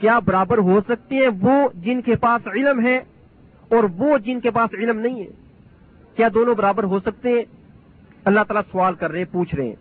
کیا 0.00 0.18
برابر 0.18 0.58
ہو 0.58 0.80
سکتے 0.88 1.16
ہیں 1.16 1.28
وہ 1.40 1.68
جن 1.74 2.02
کے 2.02 2.14
پاس 2.14 2.46
علم 2.46 2.86
ہے 2.86 2.96
اور 3.68 3.84
وہ 3.84 4.18
جن 4.18 4.40
کے 4.40 4.50
پاس 4.50 4.74
علم 4.74 4.98
نہیں 4.98 5.20
ہے؟ 5.20 5.26
کیا 6.16 6.28
دونوں 6.34 6.54
برابر 6.54 6.84
ہو 6.84 7.00
سکتے 7.00 7.28
ہیں؟ 7.28 7.42
اللہ 8.24 8.40
تعالیٰ 8.48 8.62
سوال 8.72 8.94
کر 8.94 9.10
رہے 9.10 9.18
ہیں، 9.18 9.32
پوچھ 9.32 9.54
رہے 9.54 9.64
ہیں۔ 9.64 9.74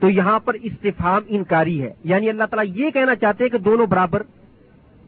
تو 0.00 0.10
یہاں 0.10 0.38
پر 0.38 0.54
استفام 0.54 1.22
انکاری 1.28 1.82
ہے۔ 1.82 1.92
یعنی 2.04 2.28
اللہ 2.28 2.44
تعالیٰ 2.44 2.76
یہ 2.76 2.90
کہنا 2.90 3.16
چاہتے 3.16 3.44
ہیں 3.44 3.50
کہ 3.50 3.58
دونوں 3.58 3.86
برابر 3.86 4.22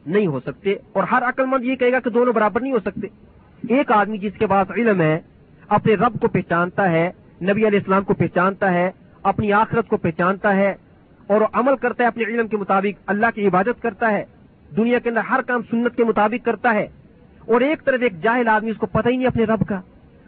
نہیں 0.06 0.26
ہو 0.26 0.40
سکتے 0.40 0.74
اور 0.92 1.02
ہر 1.02 1.22
عقل 1.22 1.44
مند 1.46 1.64
یہ 1.64 1.74
کہے 1.74 1.92
گا 1.92 2.00
کہ 2.00 2.10
دونوں 2.10 2.32
برابر 2.32 2.60
نہیں 2.60 2.72
ہو 2.72 2.80
سکتے۔ 2.80 3.06
ایک 3.68 3.92
آدمی 3.92 4.18
جس 4.18 4.32
کے 4.38 4.46
پاس 4.46 4.70
علم 4.70 5.00
ہے، 5.00 5.20
اپنے 5.68 5.94
رب 5.94 6.20
کو 6.20 6.28
پہچانتا 6.28 6.90
ہے، 6.90 7.10
نبی 7.42 7.66
علیہ 7.66 7.78
السلام 7.78 8.04
کو 8.04 8.14
پہچانتا 8.14 8.72
ہے، 8.74 8.90
اپنی 9.22 9.52
آخرت 9.52 9.88
کو 9.88 9.96
پہچانتا 9.96 10.56
ہے 10.56 10.74
اور 11.26 11.40
عمل 11.52 11.76
کرتا 11.76 12.02
ہے 12.02 12.08
اپنے 12.08 12.24
علم 12.24 12.48
کے 12.48 12.56
مطابق، 12.56 13.02
اللہ 13.06 13.26
کی 13.34 13.46
عبادت 13.46 13.82
کرتا 13.82 14.10
ہے، 14.10 14.24
دنیا 14.76 14.98
کے 14.98 15.08
اندر 15.08 15.20
ہر 15.20 15.40
کام 15.42 15.60
سنت 15.70 15.96
کے 15.96 16.04
مطابق 16.04 16.44
کرتا 16.44 16.74
ہے۔ 16.74 16.86
اور 17.40 17.60
ایک 17.60 17.84
طرف 17.84 18.02
ایک 18.02 18.22
جاہل 18.22 18.48
آدمی، 18.48 18.70
اس 18.70 18.76
کو 18.76 18.86
پتہ 18.86 19.08
ہی 19.08 19.16
نہیں 19.16 19.26
اپنے 19.26 19.44
رب 19.44 19.68
کا، 19.68 19.80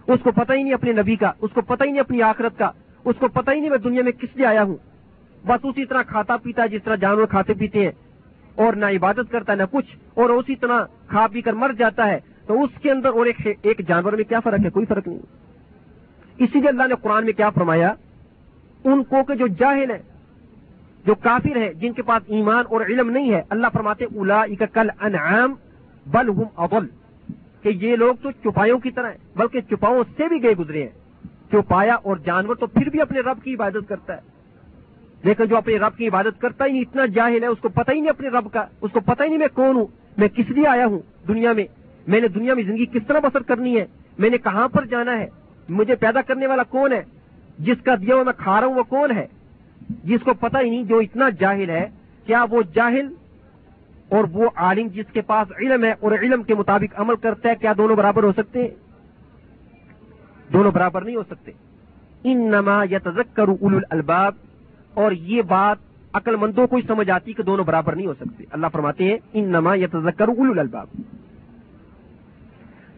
اس 0.07 0.21
کو 0.23 0.31
پتہ 0.31 0.53
ہی 0.53 0.63
نہیں 0.63 0.75
اپنے 0.75 0.93
نبی 0.93 1.17
کا، 1.17 1.33
اس 1.41 1.51
کو 1.55 1.61
پتہ 1.61 1.85
ہی 1.85 1.91
نہیں 1.91 2.01
اپنی 2.01 2.23
آخرت 2.23 2.59
کا، 2.59 2.71
اس 3.05 3.17
کو 3.19 3.29
پتہ 3.29 3.51
ہی 3.51 3.61
نہیں 3.61 3.71
میں 3.71 3.79
دنیا 3.79 4.03
میں 4.03 4.13
کس 4.13 4.37
لیے 4.37 4.47
آیا 4.47 4.63
ہوں۔ 4.63 4.77
بس 5.47 5.65
اسی 5.65 5.85
طرح 5.85 6.03
کھاتا 6.03 6.37
پیتا 6.37 6.67
جس 6.67 6.85
طرح 6.85 6.95
جانور 6.95 7.27
کھاتے 7.27 7.55
پیتے 7.55 7.85
ہیں 7.85 7.91
اور 8.55 8.73
نہ 8.73 8.87
عبادت 8.87 9.31
کرتا 9.31 9.55
نہ 9.55 9.63
کچھ، 9.71 9.97
اور 10.15 10.31
اسی 10.31 10.57
طرح 10.57 10.85
کھا 11.09 11.27
پی 11.27 11.41
کر 11.41 11.53
مر 11.53 11.73
جاتا 11.73 12.07
ہے، 12.07 12.19
تو 12.47 12.63
اس 12.63 12.71
کے 12.83 12.91
اندر 12.91 13.09
اور 13.09 13.27
ایک 13.27 13.87
جانور 13.89 14.13
میں 14.13 14.25
کیا 14.25 14.41
فرق 14.41 14.65
ہے؟ 14.65 14.71
کوئی 14.71 14.87
فرق 14.87 15.09
نہیں۔ 15.09 15.19
اسی 16.39 16.61
لیے 16.61 16.69
اللہ 16.69 16.87
نے 16.89 16.95
قرآن 17.03 17.25
میں 17.25 17.33
کیا 17.33 17.51
فرمایا؟ 17.51 17.93
ان 18.85 19.03
کو 19.05 19.23
کہ 19.25 19.35
جو 19.35 19.47
جاہل 19.47 19.91
ہے 19.91 20.01
جو 21.07 21.15
کافر 21.15 21.57
ہے 21.57 21.73
جن 21.75 21.93
کے 21.93 22.03
پاس 22.03 22.23
ایمان 22.27 22.65
اور 22.69 22.81
علم 22.81 23.11
نہیں 23.11 23.33
ہے، 23.33 23.43
اللہ 23.49 23.67
فرماتے 23.73 24.05
الا 24.05 24.45
کل 24.73 24.91
انعام 25.01 25.55
بل 26.07 26.29
ہم 26.29 26.49
اول 26.55 26.87
کہ 27.63 27.69
یہ 27.69 27.97
لوگ 27.97 28.15
تو 28.23 28.31
چپایوں 28.31 28.79
کی 28.79 28.91
طرح 28.91 29.11
ہیں، 29.11 29.19
بلکہ 29.37 29.61
چپاؤں 29.61 30.03
سے 30.17 30.29
بھی 30.29 30.43
گئے 30.43 30.53
گزرے 30.53 30.83
ہیں۔ 30.83 30.91
چوپایا 31.51 31.95
اور 31.95 32.17
جانور 32.17 32.55
تو 32.55 32.67
پھر 32.67 32.89
بھی 32.89 33.01
اپنے 33.01 33.21
رب 33.21 33.43
کی 33.43 33.55
عبادت 33.55 33.89
کرتا 33.89 34.17
ہے۔ 34.17 34.21
لیکن 35.23 35.45
جو 35.45 35.57
اپنے 35.57 35.77
رب 35.77 35.97
کی 35.97 36.09
عبادت 36.09 36.41
کرتا 36.41 36.65
ہی 36.65 36.73
نہیں، 36.73 36.81
اتنا 36.81 37.07
جاہل 37.07 37.43
ہے، 37.43 37.49
اس 37.49 37.59
کو 37.61 37.69
پتہ 37.69 37.91
ہی 37.91 38.01
نہیں 38.01 38.11
اپنے 38.11 38.29
رب 38.29 38.53
کا، 38.53 38.67
اس 38.81 38.91
کو 38.93 39.01
پتہ 39.01 39.23
ہی 39.23 39.29
نہیں 39.29 39.39
میں 39.39 39.49
کون 39.55 39.77
ہوں، 39.77 39.87
میں 40.19 40.29
کس 40.29 40.51
لیے 40.51 40.67
آیا 40.67 40.87
ہوں 40.87 40.99
دنیا 41.29 41.53
میں؟ 41.53 41.65
میں 42.07 42.21
نے 42.21 42.29
دنیا 42.29 42.55
میں 42.55 42.63
زندگی 42.63 42.87
کس 42.87 43.07
طرح 43.07 43.19
بسر 43.19 43.43
کرنی 43.43 43.81
ہے؟ 43.81 43.87
میں 44.19 44.31
نے 44.31 44.39
کہاں 44.39 44.69
پر 44.69 44.85
جانا 44.85 45.19
ہے؟ 45.19 45.27
مجھے 45.69 45.95
پیدا 45.97 46.23
کرنے 46.23 46.47
والا 46.47 46.63
کون 46.63 46.93
ہے؟ 46.93 47.03
جس 47.59 47.77
کا 47.85 47.95
دیا 47.95 48.15
ہوا 48.15 48.23
میں 48.23 48.33
کھا 48.37 48.61
رہا 48.61 48.69
ہوں 48.69 48.75
وہ 48.75 48.83
کون 48.83 49.11
ہے؟ 49.11 49.27
جس 50.05 50.21
کو 50.25 50.35
پتہ 50.35 50.59
ہی 50.59 50.71
نہیں 50.71 50.83
جو 50.83 50.99
اتنا 50.99 51.29
جاہل 51.29 51.71
ہے، 51.71 51.89
کیا 52.27 52.45
وہ 52.51 52.63
جاہل؟ 52.75 53.09
اور 54.09 54.25
وہ 54.33 54.51
عالم 54.57 54.89
جس 54.89 55.13
کے 55.13 55.21
پاس 55.21 55.53
علم 55.61 55.85
ہے 55.85 55.95
اور 56.01 56.13
علم 56.13 56.43
کے 56.43 56.55
مطابق 56.55 57.01
عمل 57.01 57.17
کرتا 57.17 57.49
ہے، 57.49 57.55
کیا 57.55 57.73
دونوں 57.79 57.97
برابر 57.97 58.23
ہو 58.23 58.33
سکتے 58.33 58.63
ہیں؟ 58.63 58.69
دونوں 60.53 60.71
برابر 60.71 61.05
نہیں 61.05 61.17
ہو 61.17 61.23
سکتے۔ 61.23 61.53
ان 62.25 62.39
نما 62.39 62.85
یا 62.91 62.99
تذکر 63.05 63.65
الباب 63.91 64.35
اور 64.95 65.13
یہ 65.13 65.43
بات 65.43 65.77
عقل 66.13 66.37
مندوں 66.37 66.67
کو 66.67 66.77
ہی 66.77 66.83
سمجھ 66.87 67.11
آتی 67.11 67.33
کہ 67.33 67.43
دونوں 67.43 67.65
برابر 67.65 67.97
نہیں 67.97 68.07
ہو 68.07 68.15
سکتے۔ 68.15 68.45
اللہ 68.51 68.67
فرماتے 68.73 69.05
ہیں 69.05 69.17
ان 69.33 69.45
نما 69.45 69.75
یا 69.75 69.87
تذکر 69.93 70.29
الباب 70.59 70.87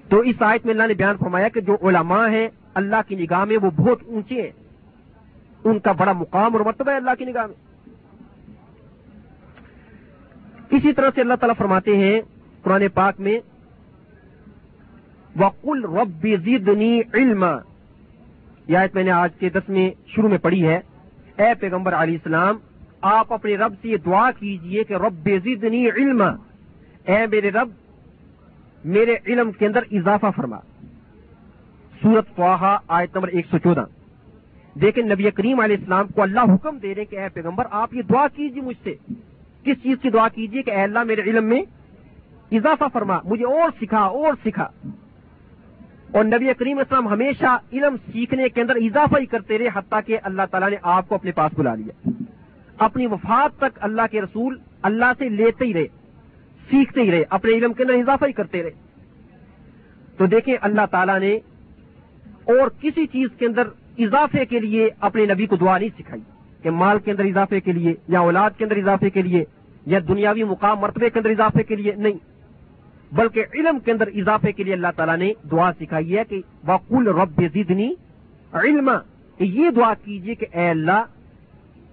تو 0.08 0.20
اس 0.20 0.34
آیت 0.40 0.66
میں 0.66 0.74
اللہ 0.74 0.86
نے 0.86 0.94
بیان 0.94 1.16
فرمایا 1.16 1.48
کہ 1.48 1.60
جو 1.60 1.76
علماء 1.82 2.28
ہیں، 2.28 2.48
اللہ 2.74 2.96
کی 3.08 3.14
نگاہ 3.14 3.44
میں 3.44 3.56
وہ 3.62 3.70
بہت 3.70 3.98
اونچے 4.06 4.42
ہیں۔ 4.42 4.50
ان 5.64 5.78
کا 5.78 5.92
بڑا 5.92 6.12
مقام 6.12 6.52
اور 6.52 6.60
مرتبہ 6.60 6.90
ہے 6.90 6.96
اللہ 6.96 7.10
کی 7.18 7.24
نگاہ 7.24 7.46
میں۔ 7.46 7.54
اسی 10.70 10.92
طرح 10.92 11.10
سے 11.14 11.20
اللہ 11.20 11.34
تعالیٰ 11.34 11.54
فرماتے 11.58 11.96
ہیں 11.96 12.20
قرآن 12.62 12.88
پاک 12.94 13.20
میں، 13.20 13.38
وقل 15.38 15.84
رب 15.84 16.26
زدنی 16.44 17.00
علم 17.14 17.44
یہ 18.68 18.76
آیت 18.76 18.94
میں 18.94 19.04
نے 19.04 19.10
آج 19.10 19.30
کے 19.38 19.48
دس 19.48 19.68
میں 19.68 19.90
شروع 20.06 20.28
میں 20.28 20.38
پڑھی 20.38 20.66
ہے۔ 20.66 20.80
اے 21.38 21.54
پیغمبر 21.60 21.94
علیہ 21.94 22.14
السلام، 22.14 22.56
آپ 23.00 23.32
اپنے 23.32 23.56
رب 23.56 23.74
سے 23.82 23.88
یہ 23.88 23.96
دعا 23.96 24.30
کیجیے 24.30 24.84
کہ 24.84 24.94
رب 24.94 25.28
زدنی 25.44 25.90
علم 25.90 26.22
اے 27.06 27.26
میرے 27.26 27.50
رب، 27.50 27.68
میرے 28.84 29.16
علم 29.26 29.52
کے 29.52 29.66
اندر 29.66 29.80
اضافہ 29.92 30.26
فرما۔ 30.36 30.56
سورت 32.02 32.36
فواہا 32.36 32.78
آیت 32.88 33.14
نمبر 33.14 33.28
ایک 33.28 33.46
سو 33.50 33.58
چودہ۔ 33.58 33.84
دیکھیں 34.78 35.04
نبی 35.04 35.30
کریم 35.30 35.60
علیہ 35.60 35.76
السلام 35.76 36.06
کو 36.08 36.22
اللہ 36.22 36.40
حکم 36.40 36.78
دے 36.78 36.94
رہے 36.94 37.04
کہ 37.04 37.18
اے 37.18 37.28
پیغمبر، 37.28 37.64
آپ 37.70 37.94
یہ 37.94 38.02
دعا 38.02 38.26
کیجیے 38.28 38.62
مجھ 38.62 38.76
سے۔ 38.84 38.94
کس 39.64 39.82
چیز 39.82 39.96
کی 40.02 40.10
دعا 40.10 40.28
کیجیے 40.28 40.62
کہ 40.62 40.70
اے 40.70 40.82
اللہ 40.82 41.02
میرے 41.02 41.20
علم 41.20 41.44
میں 41.44 41.62
اضافہ 42.52 42.84
فرما، 42.92 43.18
مجھے 43.24 43.44
اور 43.44 43.70
سکھا 43.80 43.98
اور 43.98 44.32
سکھا۔ 44.44 44.68
اور 46.14 46.24
نبی 46.24 46.54
کریم 46.58 46.78
اسلام 46.78 47.08
ہمیشہ 47.08 47.58
علم 47.72 47.96
سیکھنے 48.12 48.48
کے 48.48 48.60
اندر 48.60 48.76
اضافہ 48.76 49.16
ہی 49.20 49.26
کرتے 49.26 49.58
رہے 49.58 49.68
حتیٰ 49.74 50.00
کہ 50.06 50.18
اللہ 50.22 50.42
تعالیٰ 50.50 50.70
نے 50.70 50.76
آپ 50.82 51.08
کو 51.08 51.14
اپنے 51.14 51.30
پاس 51.30 51.52
بلا 51.58 51.74
لیا۔ 51.74 52.10
اپنی 52.78 53.06
وفات 53.06 53.56
تک 53.56 53.78
اللہ 53.80 54.02
کے 54.10 54.20
رسول 54.20 54.58
اللہ 54.82 55.12
سے 55.18 55.28
لیتے 55.28 55.64
ہی 55.64 55.74
رہے، 55.74 55.86
سیکھتے 56.70 57.00
ہی 57.00 57.10
رہے، 57.10 57.24
اپنے 57.30 57.52
علم 57.52 57.72
کے 57.72 57.82
اندر 57.82 57.94
اضافہ 57.94 58.24
ہی 58.24 58.32
کرتے 58.32 58.62
رہے۔ 58.62 58.70
تو 60.16 60.26
دیکھیں 60.26 60.54
اللہ 60.60 60.86
تعالیٰ 60.90 61.20
نے 61.20 61.34
اور 62.44 62.68
کسی 62.80 63.06
چیز 63.06 63.28
کے 63.38 63.46
اندر 63.46 63.62
اضافے 63.98 64.46
کے 64.46 64.60
لیے 64.60 64.90
اپنے 65.00 65.26
نبی 65.26 65.46
کو 65.46 65.56
دعا 65.56 65.78
نہیں 65.78 65.88
سکھائی 65.98 66.22
کہ 66.62 66.70
مال 66.70 66.98
کے 66.98 67.10
اندر 67.10 67.24
اضافے 67.24 67.60
کے 67.60 67.72
لیے 67.72 67.94
یا 68.08 68.20
اولاد 68.20 68.50
کے 68.58 68.64
اندر 68.64 68.76
اضافے 68.76 69.10
کے 69.10 69.22
لیے 69.22 69.44
یا 69.86 69.98
دنیاوی 70.08 70.44
مقام 70.44 70.78
مرتبے 70.78 71.10
کے 71.10 71.18
اندر 71.18 71.30
اضافے 71.30 71.62
کے 71.62 71.76
لیے، 71.76 71.92
نہیں۔ 71.96 72.33
بلکہ 73.14 73.44
علم 73.54 73.78
کے 73.78 73.92
اندر 73.92 74.06
اضافے 74.06 74.52
کے 74.52 74.64
لیے 74.64 74.72
اللہ 74.72 74.86
تعالیٰ 74.96 75.16
نے 75.16 75.32
دعا 75.50 75.72
سکھائی 75.80 76.18
ہے 76.18 76.24
کہ 76.24 76.42
وقول 76.66 77.08
رب 77.08 77.42
زدنی 77.54 77.94
علم 78.52 78.90
یہ 79.38 79.70
دعا 79.70 79.94
کیجیے 80.04 80.34
کہ 80.34 80.46
اے 80.52 80.70
اللہ، 80.70 81.04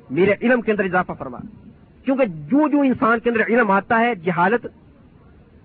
میرے 0.10 0.34
علم 0.42 0.62
کے 0.62 0.72
اندر 0.72 0.84
اضافہ 0.84 1.12
فرما۔ 1.20 1.38
کیونکہ 2.06 2.26
جو 2.26 2.70
جو 2.70 2.82
انسان 2.82 3.20
کے 3.20 3.30
اندر 3.30 3.42
علم 3.48 3.72
آتا 3.72 4.00
ہے، 4.00 4.16
جہالت 4.16 4.68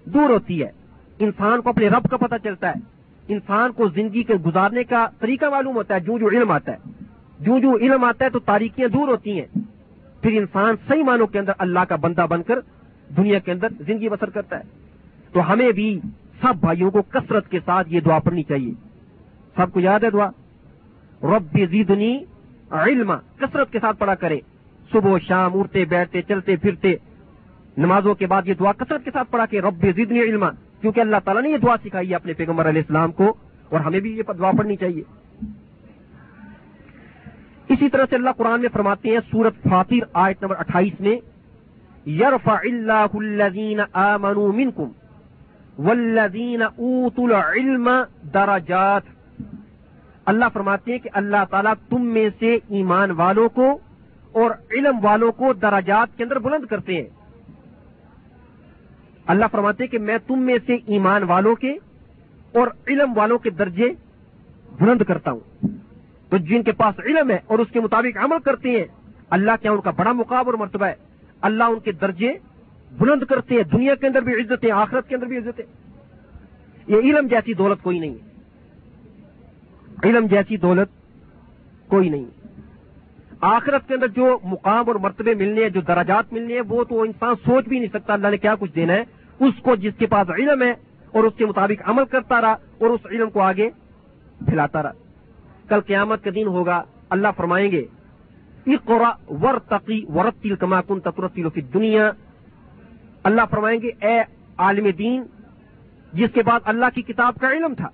دور 0.04 0.30
ہوتی 0.30 0.62
ہے۔ 0.62 0.70
انسان 1.18 1.60
کو 1.60 1.68
اپنے 1.68 1.88
رب 1.88 2.10
کا 2.10 2.16
پتہ 2.16 2.34
چلتا 2.44 2.68
ہے۔ 2.68 2.80
انسان 3.28 3.72
کو 3.72 3.88
زندگی 3.88 4.22
کے 4.22 4.34
گزارنے 4.34 4.84
کا 4.84 5.06
طریقہ 5.20 5.44
معلوم 5.44 5.76
ہوتا 5.76 5.94
ہے، 5.94 6.00
جو 6.00 6.18
جو 6.18 6.28
علم 6.28 6.50
آتا 6.50 6.72
ہے۔ 6.72 7.04
جو 7.40 7.58
جو 7.58 7.76
علم 7.76 8.04
آتا 8.04 8.24
ہے 8.24 8.30
تو 8.30 8.38
تاریخیاں 8.38 8.88
دور 8.88 9.08
ہوتی 9.08 9.40
ہیں۔ 9.40 9.58
پھر 10.22 10.30
انسان 10.30 10.74
صحیح 10.88 11.02
معنوں 11.02 11.26
کے 11.26 11.38
اندر 11.38 11.52
اللہ 11.58 11.80
کا 11.80 11.96
بندہ 11.96 12.26
بن 12.30 12.42
کر 12.42 12.58
دنیا 13.16 13.38
کے 13.38 13.52
اندر 13.52 13.68
زندگی 13.86 14.08
بسر 14.08 14.30
کرتا 14.30 14.58
ہے۔ 14.58 14.85
تو 15.36 15.52
ہمیں 15.52 15.72
بھی 15.72 16.00
سب 16.42 16.54
بھائیوں 16.60 16.90
کو 16.90 17.02
کثرت 17.02 17.50
کے 17.50 17.58
ساتھ 17.64 17.88
یہ 17.90 18.00
دعا 18.00 18.18
پڑھنی 18.18 18.42
چاہیے۔ 18.42 18.74
سب 19.56 19.72
کو 19.72 19.80
یاد 19.80 20.00
ہے 20.00 20.10
دعا؟ 20.10 20.30
رب 21.22 21.58
زیدنی 21.70 22.18
علم 22.70 23.12
کثرت 23.36 23.72
کے 23.72 23.78
ساتھ 23.80 23.98
پڑھا 23.98 24.14
کرے۔ 24.14 24.40
صبح 24.92 25.10
و 25.10 25.18
شام 25.18 25.60
اڑتے 25.60 25.84
بیٹھتے، 25.84 26.22
چلتے، 26.22 26.56
پھرتے۔ 26.56 26.96
نمازوں 27.76 28.14
کے 28.14 28.26
بعد 28.26 28.42
یہ 28.48 28.54
دعا 28.54 28.72
کثرت 28.72 29.04
کے 29.04 29.10
ساتھ 29.10 29.30
پڑھا 29.30 29.46
کے 29.46 29.60
رب 29.60 29.86
زیدنی 29.96 30.20
علم 30.20 30.44
کیونکہ 30.80 31.00
اللہ 31.00 31.16
تعالیٰ 31.24 31.42
نے 31.42 31.50
یہ 31.50 31.56
دعا 31.56 31.76
سکھائی 31.84 32.10
ہے 32.10 32.14
اپنے 32.14 32.32
پیغمبر 32.32 32.68
علیہ 32.68 32.80
السلام 32.80 33.12
کو 33.12 33.34
اور 33.68 33.80
ہمیں 33.80 34.00
بھی 34.00 34.16
یہ 34.16 34.22
دعا 34.38 34.50
پڑھنی 34.58 34.76
چاہیے۔ 34.76 35.02
اسی 37.68 37.88
طرح 37.88 38.04
سے 38.10 38.16
اللہ 38.16 38.30
قرآن 38.36 38.60
میں 38.60 38.68
فرماتے 38.72 39.10
ہیں 39.10 39.18
سورت 39.30 39.54
فاطر 39.68 40.04
آیت 40.12 40.42
نمبر 40.42 40.56
اٹھائیس 40.58 41.00
میں، 41.00 41.16
یرفع 42.08 42.54
اللہ 42.54 43.06
الذین 43.14 43.80
آمنوا 43.92 44.52
منکم 44.52 44.88
والذین 45.78 46.62
اوتوا 46.62 47.38
العلم 47.38 47.90
درجات۔ 48.34 49.02
اللہ 50.26 50.44
فرماتے 50.52 50.92
ہیں 50.92 50.98
کہ 50.98 51.10
اللہ 51.12 51.44
تعالیٰ 51.50 51.72
تم 51.88 52.02
میں 52.02 52.28
سے 52.38 52.54
ایمان 52.54 53.10
والوں 53.10 53.48
کو 53.48 53.78
اور 54.32 54.50
علم 54.70 54.98
والوں 55.02 55.32
کو 55.32 55.52
دراجات 55.52 56.18
کے 56.18 56.24
اندر 56.24 56.38
بلند 56.38 56.64
کرتے 56.66 56.94
ہیں۔ 56.94 57.08
اللہ 59.26 59.44
فرماتے 59.52 59.84
ہیں 59.84 59.90
کہ 59.90 59.98
میں 59.98 60.18
تم 60.26 60.38
میں 60.38 60.58
سے 60.66 60.74
ایمان 60.86 61.22
والوں 61.22 61.54
کے 61.54 61.72
اور 62.52 62.66
علم 62.86 63.18
والوں 63.18 63.38
کے 63.38 63.50
درجے 63.50 63.88
بلند 64.80 65.02
کرتا 65.02 65.30
ہوں۔ 65.30 65.66
تو 66.30 66.36
جن 66.36 66.62
کے 66.62 66.72
پاس 66.72 67.00
علم 67.00 67.30
ہے 67.30 67.38
اور 67.46 67.58
اس 67.58 67.68
کے 67.72 67.80
مطابق 67.80 68.24
عمل 68.24 68.38
کرتے 68.38 68.70
ہیں، 68.70 68.84
اللہ 69.30 69.50
کیا 69.62 69.72
ان 69.72 69.80
کا 69.80 69.90
بڑا 69.90 70.12
مقابل 70.12 70.50
اور 70.50 70.58
مرتبہ 70.58 70.86
ہے؟ 70.86 70.94
اللہ 71.40 71.64
ان 71.64 71.80
کے 71.80 71.92
درجے 71.92 72.32
بلند 72.92 73.22
کرتے 73.22 73.54
ہیں، 73.54 73.62
دنیا 73.62 73.94
کے 73.94 74.06
اندر 74.06 74.20
بھی 74.22 74.32
عزت 74.32 74.64
ہے، 74.64 74.70
آخرت 74.70 75.08
کے 75.08 75.14
اندر 75.14 75.26
بھی 75.26 75.36
عزت 75.36 75.60
ہے۔ 75.60 75.64
یہ 76.86 76.96
علم 76.96 77.26
جیسی 77.26 77.54
دولت 77.54 77.82
کوئی 77.82 77.98
نہیں 77.98 78.14
ہے۔ 78.14 78.26
علم 80.04 80.26
جیسی 80.26 80.56
دولت 80.56 80.88
کوئی 81.88 82.08
نہیں 82.08 82.24
آخرت 83.40 83.88
کے 83.88 83.94
اندر 83.94 84.08
جو 84.08 84.38
مقام 84.44 84.84
اور 84.86 84.94
مرتبے 84.94 85.34
ملنے 85.34 85.62
ہیں، 85.62 85.68
جو 85.68 85.80
دراجات 85.80 86.32
ملنے 86.32 86.54
ہیں، 86.54 86.62
وہ 86.68 86.84
تو 86.84 87.02
انسان 87.02 87.34
سوچ 87.34 87.64
بھی 87.64 87.78
نہیں 87.78 87.90
سکتا 87.92 88.12
اللہ 88.12 88.28
نے 88.28 88.36
کیا 88.36 88.54
کچھ 88.60 88.74
دینا 88.74 88.92
ہے۔ 88.92 89.04
اس 89.40 89.54
کو 89.62 89.76
جس 89.76 89.92
کے 89.98 90.06
پاس 90.06 90.30
علم 90.30 90.62
ہے 90.62 90.70
اور 91.10 91.24
اس 91.24 91.32
کے 91.36 91.46
مطابق 91.46 91.88
عمل 91.88 92.04
کرتا 92.04 92.40
رہا 92.40 92.52
اور 92.52 92.90
اس 92.90 93.00
علم 93.10 93.30
کو 93.30 93.40
آگے 93.40 93.70
پھیلاتا 94.38 94.82
رہا۔ 94.82 94.92
کل 95.68 95.80
قیامت 95.80 96.24
کا 96.24 96.30
دن 96.34 96.46
ہوگا، 96.46 96.82
اللہ 97.10 97.28
فرمائیں 97.36 97.70
گے 97.70 97.84
ور 99.28 99.58
تقی 99.58 100.04
ورت 100.14 100.46
کما 100.60 100.82
کن 100.82 101.00
تقرتی 101.00 101.42
فی 101.54 101.60
دنیا 101.60 102.10
اللہ 103.26 103.42
فرمائیں 103.50 103.80
گے، 103.82 103.90
اے 104.00 104.20
عالم 104.56 104.90
دین، 104.98 105.22
جس 106.12 106.28
کے 106.34 106.42
بعد 106.42 106.60
اللہ 106.64 106.86
کی 106.94 107.02
کتاب 107.02 107.34
کا 107.40 107.48
علم 107.48 107.74
تھا۔ 107.74 107.88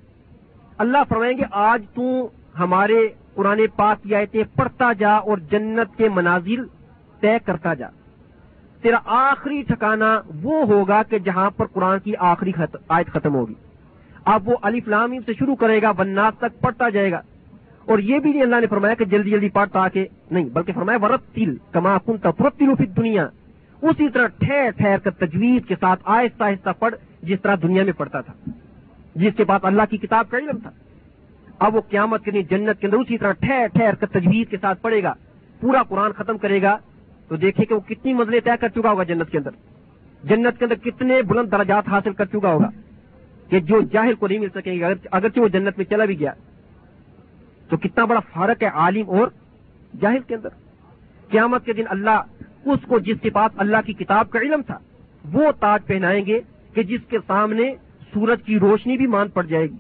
اللہ 0.79 0.99
فرمائیں 1.09 1.39
گے، 1.39 1.43
آج 1.51 1.83
تو 1.95 2.29
ہمارے 2.59 3.09
قرآن 3.35 3.61
پاک 3.77 4.03
کی 4.03 4.15
آیتیں 4.15 4.45
پڑھتا 4.57 4.93
جا 4.93 5.11
اور 5.11 5.39
جنت 5.39 5.99
کے 5.99 6.09
منازل 6.09 6.65
طے 7.21 7.39
کرتا 7.45 7.75
جا۔ 7.75 7.87
تیرا 8.83 8.99
آخری 9.05 9.63
ٹھکانا 9.63 10.21
وہ 10.43 10.65
ہوگا 10.65 11.03
کہ 11.03 11.19
جہاں 11.19 11.51
پر 11.51 11.67
قرآن 11.67 11.99
کی 11.99 12.13
آخری 12.19 12.53
آیت 12.89 13.07
ختم 13.07 13.35
ہوگی۔ 13.35 13.55
اب 14.25 14.49
وہ 14.49 14.57
علی 14.63 14.81
فلام 14.81 15.15
سے 15.27 15.33
شروع 15.39 15.55
کرے 15.55 15.83
گا 15.83 15.93
بنات 15.93 16.39
تک 16.39 16.61
پڑھتا 16.61 16.89
جائے 16.89 17.13
گا۔ 17.13 17.21
اور 17.85 17.99
یہ 17.99 18.19
بھی 18.19 18.31
نہیں، 18.33 18.43
اللہ 18.43 18.57
نے 18.61 18.67
فرمایا 18.67 18.95
کہ 18.95 19.05
جلدی 19.05 19.31
جلدی 19.31 19.49
پڑھتا 19.49 19.89
کہ 19.89 20.07
نہیں، 20.31 20.45
بلکہ 20.45 20.73
فرمایا 20.73 21.05
ورت 21.05 21.35
تل 21.35 21.57
کما 21.73 21.99
کن 21.99 22.17
تفرت 22.17 22.59
تلو 22.59 22.75
فی 22.75 22.87
دنیا 22.87 23.29
اسی 23.83 24.09
طرح 24.09 24.27
ٹھہر 24.27 24.71
ٹھہر 24.77 24.99
کر 24.99 25.11
تجویز 25.11 25.63
کے 25.67 25.75
ساتھ 25.81 26.01
آہستہ 26.05 26.45
آہستہ 26.45 26.71
پڑھ، 26.79 26.95
جس 27.23 27.41
طرح 27.43 27.57
دنیا 27.63 27.85
میں 27.85 27.93
پڑھتا 27.93 28.21
تھا، 28.21 28.51
جس 29.15 29.33
کے 29.37 29.45
بعد 29.45 29.59
اللہ 29.63 29.83
کی 29.91 29.97
کتاب 29.97 30.31
کا 30.31 30.39
علم 30.39 30.59
تھا۔ 30.59 30.71
اب 31.59 31.77
وہ 31.77 31.81
قیامت 31.81 32.25
کے 32.25 32.31
لیے 32.31 32.43
جنت 32.43 32.81
کے 32.81 32.87
اندر 32.87 32.97
اسی 32.97 33.19
طرح 33.19 33.33
ٹھہر 33.33 33.67
ٹھہر 33.73 33.95
کر 33.95 34.07
تجویز 34.07 34.49
کے 34.49 34.57
ساتھ 34.61 34.83
پڑھے 34.83 35.03
گا، 35.03 35.15
پورا 35.61 35.83
قرآن 35.83 36.13
ختم 36.13 36.39
کرے 36.39 36.63
گا۔ 36.63 36.79
تو 37.29 37.37
دیکھیں 37.37 37.65
کہ 37.65 37.75
وہ 37.75 37.81
کتنی 37.81 38.15
مزلے 38.15 38.41
طے 38.41 38.51
کر 38.61 38.69
چکا 38.69 38.91
ہوگا 38.91 39.03
جنت 39.03 39.31
کے 39.31 39.39
اندر۔ 39.39 39.51
جنت 40.25 40.59
کے 40.59 40.65
اندر 40.65 40.75
کتنے 40.75 41.23
بلند 41.23 41.53
درجات 41.53 41.89
حاصل 41.89 42.13
کر 42.13 42.25
چکا 42.25 42.53
ہوگا 42.53 42.71
کہ 43.49 43.61
جو 43.61 43.81
جاہل 43.81 44.15
کو 44.15 44.27
نہیں 44.29 44.39
مل 44.39 44.49
سکے 44.55 44.81
گا 44.81 44.89
اگرچہ 45.11 45.41
وہ 45.41 45.49
جنت 45.49 45.79
میں 45.79 45.87
چلا 45.91 46.05
بھی 46.05 46.19
گیا۔ 46.21 46.33
تو 47.69 47.77
کتنا 47.77 48.05
بڑا 48.05 48.21
فرق 48.21 48.63
ہے 48.63 48.69
عالم 48.69 49.11
اور 49.11 49.29
جاہل 50.01 50.21
کے 50.21 50.35
اندر۔ 50.35 50.49
قیامت 51.29 51.65
کے 51.65 51.73
دن 51.73 51.85
اللہ 51.89 52.23
اس 52.65 52.79
کو 52.89 52.99
جس 52.99 53.17
کے 53.23 53.31
پاس 53.31 53.53
اللہ 53.57 53.77
کی 53.87 53.93
کتاب 53.93 54.31
کا 54.31 54.39
علم 54.39 54.63
تھا، 54.63 54.79
وہ 55.33 55.53
تاج 55.61 55.87
پہنائیں 55.87 56.27
گے 56.27 56.41
کہ 56.75 56.83
جس 56.83 57.01
کے 57.09 57.19
سامنے 57.27 57.75
سورج 58.15 58.43
کی 58.43 58.59
روشنی 58.59 58.97
بھی 58.97 59.07
مان 59.07 59.29
پڑ 59.29 59.43
جائے 59.43 59.67
گی۔ 59.67 59.77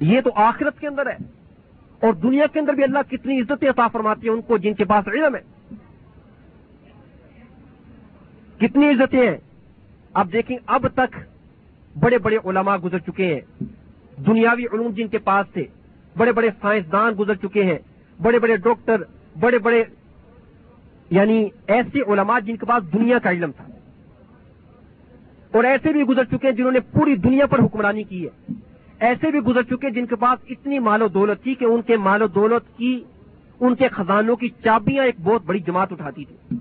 یہ 0.00 0.20
تو 0.20 0.30
آخرت 0.34 0.80
کے 0.80 0.86
اندر 0.86 1.06
ہے۔ 1.06 1.16
اور 2.00 2.12
دنیا 2.12 2.46
کے 2.52 2.60
اندر 2.60 2.72
بھی 2.72 2.82
اللہ 2.82 2.98
کتنی 3.10 3.40
عزتیں 3.40 3.68
عطا 3.68 3.88
فرماتی 3.88 4.28
ہیں 4.28 4.34
ان 4.34 4.42
کو 4.42 4.58
جن 4.58 4.74
کے 4.74 4.84
پاس 4.84 5.08
علم 5.08 5.34
ہے۔ 5.34 5.40
کتنی 8.58 8.88
عزتیں 8.88 9.30
ہیں۔ 9.30 9.36
اب 10.14 10.32
دیکھیں، 10.32 10.56
اب 10.66 10.88
تک 10.88 11.16
بڑے 11.98 12.18
بڑے 12.18 12.36
علماء 12.36 12.76
گزر 12.76 12.98
چکے 12.98 13.34
ہیں۔ 13.34 13.64
دنیاوی 14.20 14.64
علوم 14.64 14.90
جن 14.90 15.08
کے 15.08 15.18
پاس 15.18 15.46
تھے، 15.52 15.64
بڑے 16.16 16.32
بڑے 16.32 16.50
سائنسدان 16.60 17.12
گزر 17.18 17.34
چکے 17.34 17.64
ہیں۔ 17.64 17.78
بڑے 18.22 18.38
بڑے 18.38 18.56
ڈاکٹر، 18.56 19.02
بڑے 19.40 19.58
بڑے 19.58 19.84
یعنی 21.10 21.48
ایسے 21.66 22.00
علماء 22.00 22.38
جن 22.38 22.56
کے 22.56 22.66
پاس 22.66 22.92
دنیا 22.92 23.18
کا 23.18 23.30
علم 23.30 23.50
تھا۔ 23.50 23.64
اور 25.52 25.64
ایسے 25.64 25.92
بھی 25.92 26.02
گزر 26.02 26.24
چکے 26.24 26.48
ہیں 26.48 26.52
جنہوں 26.52 26.72
نے 26.72 26.80
پوری 26.80 27.16
دنیا 27.16 27.46
پر 27.46 27.58
حکمرانی 27.58 28.02
کی 28.02 28.26
ہے۔ 28.26 28.52
ایسے 29.00 29.30
بھی 29.30 29.38
گزر 29.38 29.62
چکے 29.62 29.90
جن 29.90 30.06
کے 30.06 30.16
پاس 30.16 30.44
اتنی 30.48 30.78
مال 30.78 31.02
و 31.02 31.08
دولت 31.08 31.42
تھی 31.42 31.54
کہ 31.54 31.64
ان 31.64 31.82
کے 31.82 31.96
مال 31.96 32.22
و 32.22 32.26
دولت 32.26 32.78
کی، 32.78 33.04
ان 33.60 33.74
کے 33.74 33.88
خزانوں 33.88 34.36
کی 34.36 34.48
چابیاں 34.64 35.04
ایک 35.04 35.14
بہت 35.22 35.42
بڑی 35.46 35.58
جماعت 35.58 35.92
اٹھاتی 35.92 36.24
تھی۔ 36.24 36.56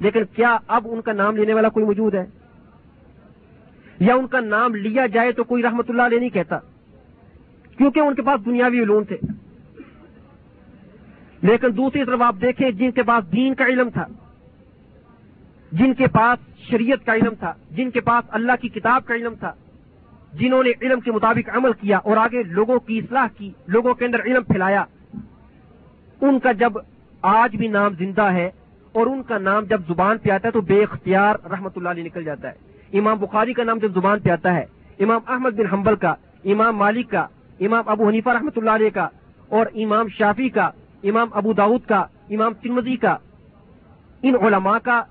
لیکن 0.00 0.22
کیا 0.36 0.58
اب 0.68 0.88
ان 0.90 1.00
کا 1.00 1.12
نام 1.12 1.36
لینے 1.36 1.54
والا 1.54 1.68
کوئی 1.68 1.86
موجود 1.86 2.14
ہے؟ 2.14 2.26
یا 4.00 4.14
ان 4.14 4.26
کا 4.26 4.40
نام 4.40 4.74
لیا 4.74 5.06
جائے 5.06 5.32
تو 5.32 5.44
کوئی 5.44 5.62
رحمت 5.62 5.90
اللہ 5.90 6.02
علیہ 6.02 6.18
نہیں 6.18 6.28
کہتا؟ 6.28 6.58
کیونکہ 7.76 8.00
ان 8.00 8.14
کے 8.14 8.22
پاس 8.22 8.46
دنیاوی 8.46 8.82
علوم 8.82 9.04
تھے۔ 9.04 9.16
لیکن 11.42 11.76
دوسری 11.76 12.04
طرف 12.04 12.22
آپ 12.22 12.36
دیکھیں 12.40 12.70
جن 12.70 12.90
کے 12.90 13.02
پاس 13.02 13.32
دین 13.32 13.54
کا 13.54 13.66
علم 13.66 13.90
تھا، 13.90 14.04
جن 15.72 15.94
کے 15.94 16.06
پاس 16.06 16.68
شریعت 16.70 17.06
کا 17.06 17.14
علم 17.14 17.34
تھا، 17.34 17.52
جن 17.70 17.90
کے 17.90 18.00
پاس 18.00 18.24
اللہ 18.28 18.52
کی 18.60 18.68
کتاب 18.68 19.04
کا 19.04 19.14
علم 19.14 19.34
تھا، 19.34 19.52
جنہوں 20.32 20.62
نے 20.62 20.70
علم 20.82 21.00
کے 21.00 21.12
مطابق 21.12 21.48
عمل 21.56 21.72
کیا 21.72 21.98
اور 21.98 22.16
آگے 22.16 22.42
لوگوں 22.42 22.78
کی 22.78 22.98
اصلاح 22.98 23.26
کی، 23.36 23.50
لوگوں 23.66 23.94
کے 23.94 24.04
اندر 24.04 24.24
علم 24.24 24.42
پھیلایا۔ 24.42 24.84
ان 26.20 26.38
کا 26.38 26.52
جب 26.52 26.72
آج 27.22 27.56
بھی 27.56 27.68
نام 27.68 27.94
زندہ 27.98 28.30
ہے 28.32 28.50
اور 28.92 29.06
ان 29.06 29.22
کا 29.22 29.38
نام 29.38 29.64
جب 29.64 29.80
زبان 29.88 30.18
پہ 30.18 30.30
آتا 30.30 30.48
ہے 30.48 30.52
تو 30.52 30.60
بے 30.60 30.82
اختیار 30.82 31.34
رحمت 31.50 31.76
اللہ 31.76 31.88
علیہ 31.88 32.04
نکل 32.04 32.24
جاتا 32.24 32.48
ہے۔ 32.48 32.98
امام 32.98 33.18
بخاری 33.18 33.52
کا 33.52 33.64
نام 33.64 33.78
جب 33.78 33.94
زبان 33.94 34.20
پہ 34.20 34.30
آتا 34.30 34.54
ہے، 34.54 34.64
امام 34.98 35.20
احمد 35.26 35.58
بن 35.58 35.66
حنبل 35.66 35.96
کا، 35.96 36.14
امام 36.44 36.76
مالک 36.76 37.10
کا، 37.10 37.26
امام 37.60 37.88
ابو 37.88 38.08
حنیفہ 38.08 38.30
رحمۃ 38.30 38.56
اللہ 38.56 38.70
علیہ 38.70 38.90
کا 38.90 39.08
اور 39.48 39.66
امام 39.74 40.08
شافی 40.08 40.48
کا 40.48 40.70
امام 41.02 41.28
ابو 41.32 41.52
داود 41.52 41.80
کا، 41.86 42.04
امام 42.30 42.52
ترمزی 42.54 42.96
کا، 42.96 43.16
ان 44.22 44.34
علماء 44.42 44.78
کا 44.82 45.02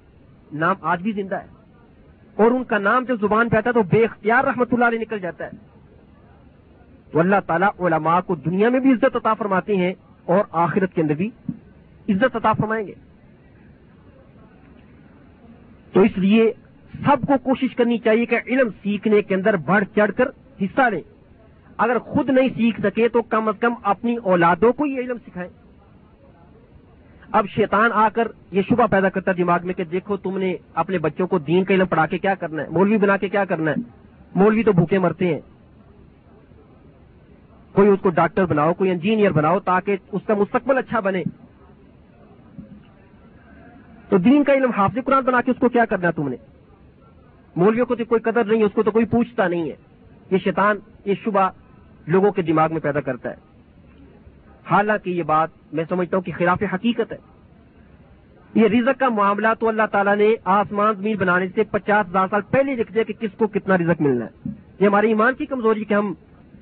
نام 0.54 0.76
آج 0.82 1.02
بھی 1.02 1.12
زندہ 1.12 1.36
ہے۔ 1.36 1.48
اور 2.36 2.52
ان 2.52 2.64
کا 2.64 2.78
نام 2.78 3.04
جب 3.04 3.22
زبان 3.22 3.50
پہ 3.50 3.58
آتا 3.58 3.70
ہے 3.70 3.74
تو 3.74 3.84
بے 3.84 4.06
اختیار 4.06 4.44
رحمت 4.44 4.74
اللہ 4.74 4.86
علیہ 4.86 5.00
نکل 5.00 5.20
جاتا 5.20 5.46
ہے۔ 5.46 5.52
تو 7.12 7.20
اللہ 7.20 7.36
تعالیٰ 7.48 7.70
علماء 7.80 8.20
کو 8.20 8.36
دنیا 8.36 8.70
میں 8.70 8.80
بھی 8.80 8.92
عزت 8.92 9.16
عطا 9.16 9.34
فرماتے 9.34 9.76
ہیں 9.76 9.94
اور 10.26 10.44
آخرت 10.52 10.94
کے 10.94 11.02
اندر 11.02 11.14
بھی 11.14 11.30
عزت 12.10 12.36
عطا 12.36 12.54
فرمائیں 12.54 12.88
گے۔ 12.88 12.94
تو 15.94 16.02
اس 16.02 16.18
لیے 16.18 16.54
سب 16.94 17.28
کو 17.28 17.34
کوشش 17.44 17.76
کرنی 17.76 17.98
چاہیے 17.98 18.26
کہ 18.26 18.40
علم 18.48 18.70
سیکھنے 18.84 19.22
کے 19.22 19.36
اندر 19.36 19.56
بڑھ 19.58 19.84
چڑھ 19.96 20.12
کر 20.18 20.26
حصہ 20.62 20.82
لیں۔ 20.82 21.02
اگر 21.78 22.00
خود 22.00 22.30
نہیں 22.30 22.50
سیکھ 22.50 22.82
سکے 22.82 23.08
تو 23.08 23.22
کم 23.22 23.48
از 23.48 23.56
کم 23.60 23.74
اپنی 23.84 24.16
اولادوں 24.16 24.74
کو 24.74 24.86
یہ 24.86 25.00
علم 25.00 25.18
سکھائیں۔ 25.28 25.67
اب 27.32 27.46
شیطان 27.48 27.92
آ 27.94 28.10
کر 28.10 28.28
یہ 28.52 28.62
شبہ 28.70 28.88
پیدا 28.88 29.10
کرتا 29.10 29.32
ہے 29.32 29.36
دماغ 29.36 29.60
میں 29.64 29.74
کہ 29.74 29.84
دیکھو 29.84 30.18
تم 30.18 30.38
نے 30.38 30.56
اپنے 30.74 30.98
بچوں 30.98 31.28
کو 31.28 31.40
دین 31.40 31.64
کا 31.64 31.74
علم 31.74 31.86
پڑھا 31.86 32.06
کے 32.06 32.18
کیا 32.18 32.36
کرنا 32.36 32.64
ہے؟ 32.64 32.68
مولوی 32.70 32.98
بنا 32.98 33.18
کے 33.18 33.30
کیا 33.30 33.46
کرنا 33.46 33.72
ہے؟ 33.72 33.76
مولوی 34.36 34.64
تو 34.64 34.72
بھوکے 34.72 35.00
مرتے 35.00 35.34
ہیں۔ 35.34 35.40
کوئی 37.74 37.88
اس 37.88 38.00
کو 38.02 38.10
ڈاکٹر 38.10 38.46
بناؤ، 38.46 38.74
کوئی 38.74 38.92
انجینئر 38.92 39.32
بناؤ 39.32 39.60
تاکہ 39.60 39.98
اس 40.12 40.22
کا 40.28 40.34
مستقبل 40.34 40.78
اچھا 40.78 41.00
بنے۔ 41.00 41.24
تو 44.10 44.18
دین 44.18 44.44
کا 44.44 44.54
علم 44.54 44.72
حافظ 44.72 44.98
قرآن 45.06 45.24
بنا 45.24 45.42
کے 45.42 45.52
اس 45.52 45.60
کو 45.60 45.70
کیا 45.70 45.86
کرنا 45.86 46.12
تم 46.12 46.28
نے؟ 46.28 46.36
مولویوں 47.56 47.86
کو 47.86 47.96
تو 47.96 48.06
کوئی 48.06 48.22
قدر 48.22 48.44
نہیں 48.44 48.60
ہے 48.60 48.66
اس 48.66 48.72
کو 48.74 48.84
تو 48.84 48.92
کوئی 48.92 49.06
پوچھتا 49.06 49.48
نہیں 49.48 49.70
ہے۔ 49.70 49.76
یہ 50.32 50.38
شیطان، 50.38 50.78
یہ 51.06 51.14
شبہ 51.24 51.50
لوگوں 52.08 52.32
کے 52.32 52.42
دماغ 52.42 52.72
میں 52.72 52.82
پیدا 52.82 53.00
کرتا 53.00 53.30
ہے۔ 53.30 53.47
حالانکہ 54.72 55.10
یہ 55.10 55.24
بات 55.24 55.50
میں 55.74 55.84
سمجھتا 55.90 56.18
ہوں 56.18 56.24
کہ 56.24 56.32
خلاف 56.38 56.64
حقیقت 56.74 57.12
ہے۔ 57.12 57.18
یہ 58.56 58.68
رزق 58.68 59.00
کا 59.00 59.10
معاملہ 59.10 59.48
تو 59.60 59.68
اللہ 59.68 59.84
تعالیٰ 59.92 60.16
نے 60.16 60.30
آسمان 60.46 60.96
زمین 60.96 61.18
بنانے 61.18 61.48
سے 61.56 61.64
پچاس 61.64 62.10
ہزار 62.10 62.28
سال 62.30 62.42
پہلے 62.42 62.76
لکھ 62.76 62.94
دیا 62.94 63.04
کہ 63.04 63.14
کس 63.14 63.30
کو 63.38 63.48
کتنا 63.48 63.78
رزق 63.78 64.02
ملنا 64.02 64.26
ہے۔ 64.26 64.52
یہ 64.80 64.88
ہماری 64.88 65.08
ایمان 65.08 65.34
کی 65.34 65.46
کمزوری 65.46 65.84
کہ 65.84 65.94
ہم 65.94 66.14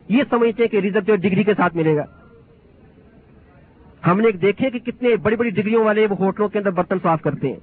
یہ 0.10 0.24
سمجھتے 0.30 0.64
ہیں 0.64 0.70
کہ 0.70 0.78
رزق 0.78 1.08
جو 1.08 1.16
ڈگری 1.16 1.44
کے 1.44 1.54
ساتھ 1.54 1.76
ملے 1.76 1.96
گا۔ 1.96 2.06
ہم 4.08 4.20
نے 4.20 4.32
دیکھے 4.32 4.70
کہ 4.70 4.80
کتنے 4.80 5.16
بڑی 5.16 5.36
بڑی 5.36 5.50
ڈگریوں 5.50 5.86
والے 5.86 6.08
وہ 6.10 6.16
ہوٹلوں 6.16 6.50
کے 6.50 6.60
اندر 6.60 6.72
برتن 6.72 6.98
صاف 7.04 7.22
کرتے 7.22 7.48
ہیں۔ 7.48 7.60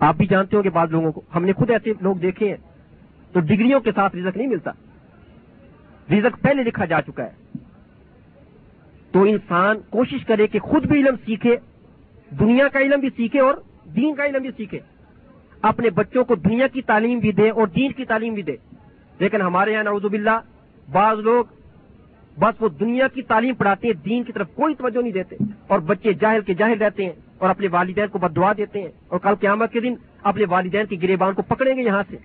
آپ 0.00 0.14
بھی 0.16 0.26
جانتے 0.26 0.56
ہو 0.56 0.62
کہ 0.62 0.70
بعض 0.70 0.90
لوگوں 0.90 1.12
کو، 1.12 1.22
ہم 1.34 1.44
نے 1.44 1.52
خود 1.52 1.70
ایسے 1.70 1.92
لوگ 2.00 2.16
دیکھے 2.16 2.48
ہیں 2.48 2.56
تو 3.32 3.40
ڈگریوں 3.40 3.80
کے 3.80 3.92
ساتھ 3.94 4.16
رزق 4.16 4.36
نہیں 4.36 4.48
ملتا۔ 4.48 4.70
رزق 6.10 6.42
پہلے 6.42 6.62
لکھا 6.62 6.84
جا 6.84 7.02
چکا 7.02 7.24
ہے۔ 7.24 7.43
تو 9.14 9.22
انسان 9.22 9.76
کوشش 9.90 10.24
کرے 10.24 10.46
کہ 10.46 10.58
خود 10.58 10.86
بھی 10.86 11.00
علم 11.00 11.14
سیکھے، 11.26 11.56
دنیا 12.40 12.68
کا 12.68 12.78
علم 12.78 13.00
بھی 13.00 13.08
سیکھے 13.16 13.40
اور 13.40 13.54
دین 13.96 14.14
کا 14.14 14.24
علم 14.24 14.42
بھی 14.42 14.50
سیکھے۔ 14.56 14.78
اپنے 15.62 15.90
بچوں 15.90 16.24
کو 16.24 16.34
دنیا 16.34 16.66
کی 16.66 16.82
تعلیم 16.82 17.18
بھی 17.18 17.32
دے 17.32 17.50
اور 17.50 17.66
دین 17.66 17.92
کی 17.92 18.04
تعلیم 18.04 18.34
بھی 18.34 18.42
دے۔ 18.42 18.56
لیکن 19.18 19.40
ہمارے 19.40 19.72
یہاں 19.72 19.84
نعوذ 19.84 20.02
باللہ 20.02 20.40
بعض 20.92 21.18
لوگ 21.18 21.44
بس 22.38 22.62
وہ 22.62 22.68
دنیا 22.68 23.08
کی 23.08 23.22
تعلیم 23.22 23.54
پڑھاتے 23.54 23.86
ہیں، 23.86 23.94
دین 23.94 24.22
کی 24.22 24.32
طرف 24.32 24.46
کوئی 24.54 24.74
توجہ 24.74 25.02
نہیں 25.02 25.12
دیتے 25.12 25.36
اور 25.66 25.78
بچے 25.78 26.12
جاہل 26.12 26.40
کے 26.40 26.54
جاہل 26.54 26.82
رہتے 26.82 27.04
ہیں 27.04 27.12
اور 27.38 27.50
اپنے 27.50 27.68
والدین 27.70 28.06
کو 28.06 28.18
بدعا 28.18 28.52
دیتے 28.56 28.80
ہیں 28.80 28.88
اور 29.08 29.18
کل 29.18 29.34
قیامت 29.34 29.72
کے 29.72 29.80
دن 29.80 29.94
اپنے 30.22 30.44
والدین 30.48 30.86
کی 30.86 31.02
گریبان 31.02 31.34
کو 31.34 31.42
پکڑیں 31.42 31.76
گے 31.76 31.82
یہاں 31.82 32.02
سے۔ 32.10 32.16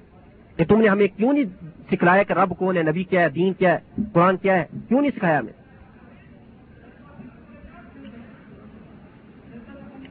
کہ 0.55 0.65
تم 0.65 0.81
نے 0.81 0.87
ہمیں 0.87 1.07
کیوں 1.07 1.33
نہیں 1.33 1.43
سکھلایا 1.91 2.23
کہ 2.23 2.33
رب 2.33 2.57
کون 2.57 2.77
ہے، 2.77 2.83
نبی 2.83 3.03
کیا 3.03 3.21
ہے، 3.21 3.29
دین 3.29 3.53
کیا 3.53 3.77
ہے، 3.77 4.01
قرآن 4.13 4.37
کیا 4.37 4.53
ہے؟ 4.53 4.65
کیوں 4.87 5.01
نہیں 5.01 5.11
سکھایا 5.15 5.39
ہمیں؟ 5.39 5.58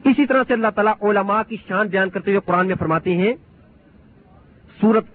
اسی 0.09 0.25
طرح 0.25 0.43
سے 0.47 0.53
اللہ 0.53 0.67
تعالیٰ 0.75 0.93
علماء 1.01 1.41
کی 1.47 1.57
شان 1.67 1.87
بیان 1.87 2.09
کرتے 2.09 2.31
ہوئے 2.31 2.39
قرآن 2.45 2.67
میں 2.67 2.75
فرماتے 2.75 3.17
ہیں، 3.17 3.33
سورت 4.81 5.05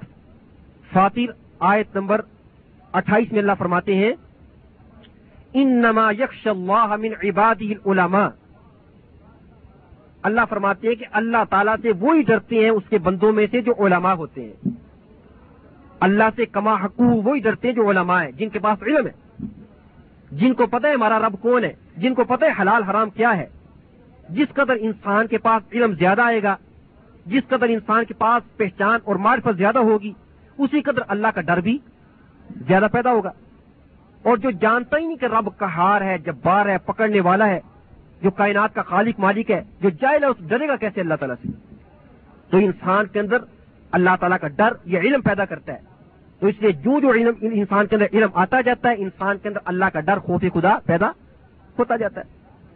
فاتر، 0.92 1.32
آیت 1.58 1.96
نمبر 1.96 2.20
اٹھائیس 2.92 3.32
میں 3.32 3.40
اللہ 3.40 3.52
فرماتے 3.58 3.94
ہیں 3.94 4.12
ان 5.52 5.68
نما 5.68 6.10
یکش 6.10 6.46
اللہ 6.46 6.96
من 6.96 7.12
عبادی 7.24 7.74
العلماء۔ 7.74 8.28
اللہ 10.22 10.40
فرماتے 10.48 10.88
ہیں 10.88 10.94
کہ 10.94 11.06
اللہ 11.12 11.44
تعالیٰ 11.50 11.74
سے 11.82 11.92
وہی 12.00 12.22
ڈرتے 12.22 12.56
ہیں 12.56 12.70
اس 12.70 12.82
کے 12.88 12.98
بندوں 12.98 13.32
میں 13.32 13.46
سے 13.50 13.60
جو 13.60 13.86
علماء 13.86 14.14
ہوتے 14.14 14.44
ہیں۔ 14.44 14.68
اللہ 16.00 16.24
سے 16.36 16.46
کما 16.46 16.74
حقوق 16.74 17.26
وہی 17.26 17.40
ڈرتے 17.40 17.68
ہیں 17.68 17.74
جو 17.74 17.90
علماء 17.90 18.24
ہیں، 18.24 18.32
جن 18.32 18.48
کے 18.48 18.58
پاس 18.58 18.82
علم 18.82 19.06
ہے۔ 19.06 19.12
جن 20.30 20.54
کو 20.54 20.66
پتہ 20.66 20.86
ہے 20.86 20.92
ہمارا 20.92 21.18
رب 21.18 21.36
کون 21.40 21.64
ہے، 21.64 21.72
جن 21.96 22.14
کو 22.14 22.24
پتہ 22.24 22.44
ہے 22.44 22.50
حلال 22.60 22.82
حرام 22.82 23.10
کیا 23.10 23.36
ہے۔ 23.36 23.46
جس 24.28 24.48
قدر 24.54 24.74
انسان 24.80 25.26
کے 25.26 25.38
پاس 25.38 25.62
علم 25.72 25.92
زیادہ 25.92 26.22
آئے 26.22 26.42
گا، 26.42 26.56
جس 27.26 27.42
قدر 27.48 27.68
انسان 27.68 28.04
کے 28.04 28.14
پاس 28.14 28.56
پہچان 28.56 29.00
اور 29.04 29.16
معرفت 29.16 29.56
زیادہ 29.56 29.78
ہوگی، 29.78 30.12
اسی 30.58 30.82
قدر 30.82 31.02
اللہ 31.08 31.28
کا 31.34 31.40
ڈر 31.40 31.56
بھی 31.56 31.78
زیادہ 32.66 32.86
پیدا 32.92 33.12
ہوگا۔ 33.12 33.30
اور 34.22 34.36
جو 34.36 34.50
جانتا 34.50 34.96
ہی 34.96 35.06
نہیں 35.06 35.16
کہ 35.16 35.26
رب 35.26 35.56
کا 35.56 35.74
ہار 35.74 36.00
ہے، 36.00 36.18
جبار 36.18 36.66
ہے، 36.66 36.78
پکڑنے 36.78 37.20
والا 37.20 37.46
ہے، 37.46 37.60
جو 38.22 38.30
کائنات 38.30 38.74
کا 38.74 38.82
خالق 38.82 39.20
مالک 39.20 39.50
ہے، 39.50 39.64
جو 39.80 39.88
جائے 39.88 40.18
ہے 40.22 40.26
اس 40.26 40.36
ڈرے 40.40 40.68
گا 40.68 40.76
کیسے 40.76 41.00
اللہ 41.00 41.14
تعالیٰ 41.14 41.36
سے؟ 41.42 41.48
تو 42.50 42.56
انسان 42.56 43.06
کے 43.06 43.20
اندر 43.20 43.36
اللہ 43.90 44.10
تعالیٰ 44.20 44.38
کا 44.40 44.48
ڈر 44.48 44.72
یہ 44.84 44.98
علم 44.98 45.20
پیدا 45.20 45.44
کرتا 45.44 45.72
ہے۔ 45.72 45.78
تو 46.38 46.46
اس 46.46 46.54
لیے 46.60 46.72
جو 46.72 47.00
جو 47.00 47.12
علم 47.12 47.30
انسان 47.40 47.86
کے 47.86 47.96
اندر 47.96 48.06
علم 48.12 48.28
آتا 48.34 48.60
جاتا 48.60 48.88
ہے، 48.88 48.94
انسان 48.98 49.38
کے 49.38 49.48
اندر 49.48 49.60
اللہ 49.64 49.84
کا 49.92 50.00
ڈر 50.00 50.18
خوف 50.18 50.40
خدا 50.54 50.78
پیدا 50.86 51.10
ہوتا 51.78 51.96
جاتا 51.96 52.20
ہے۔ 52.20 52.26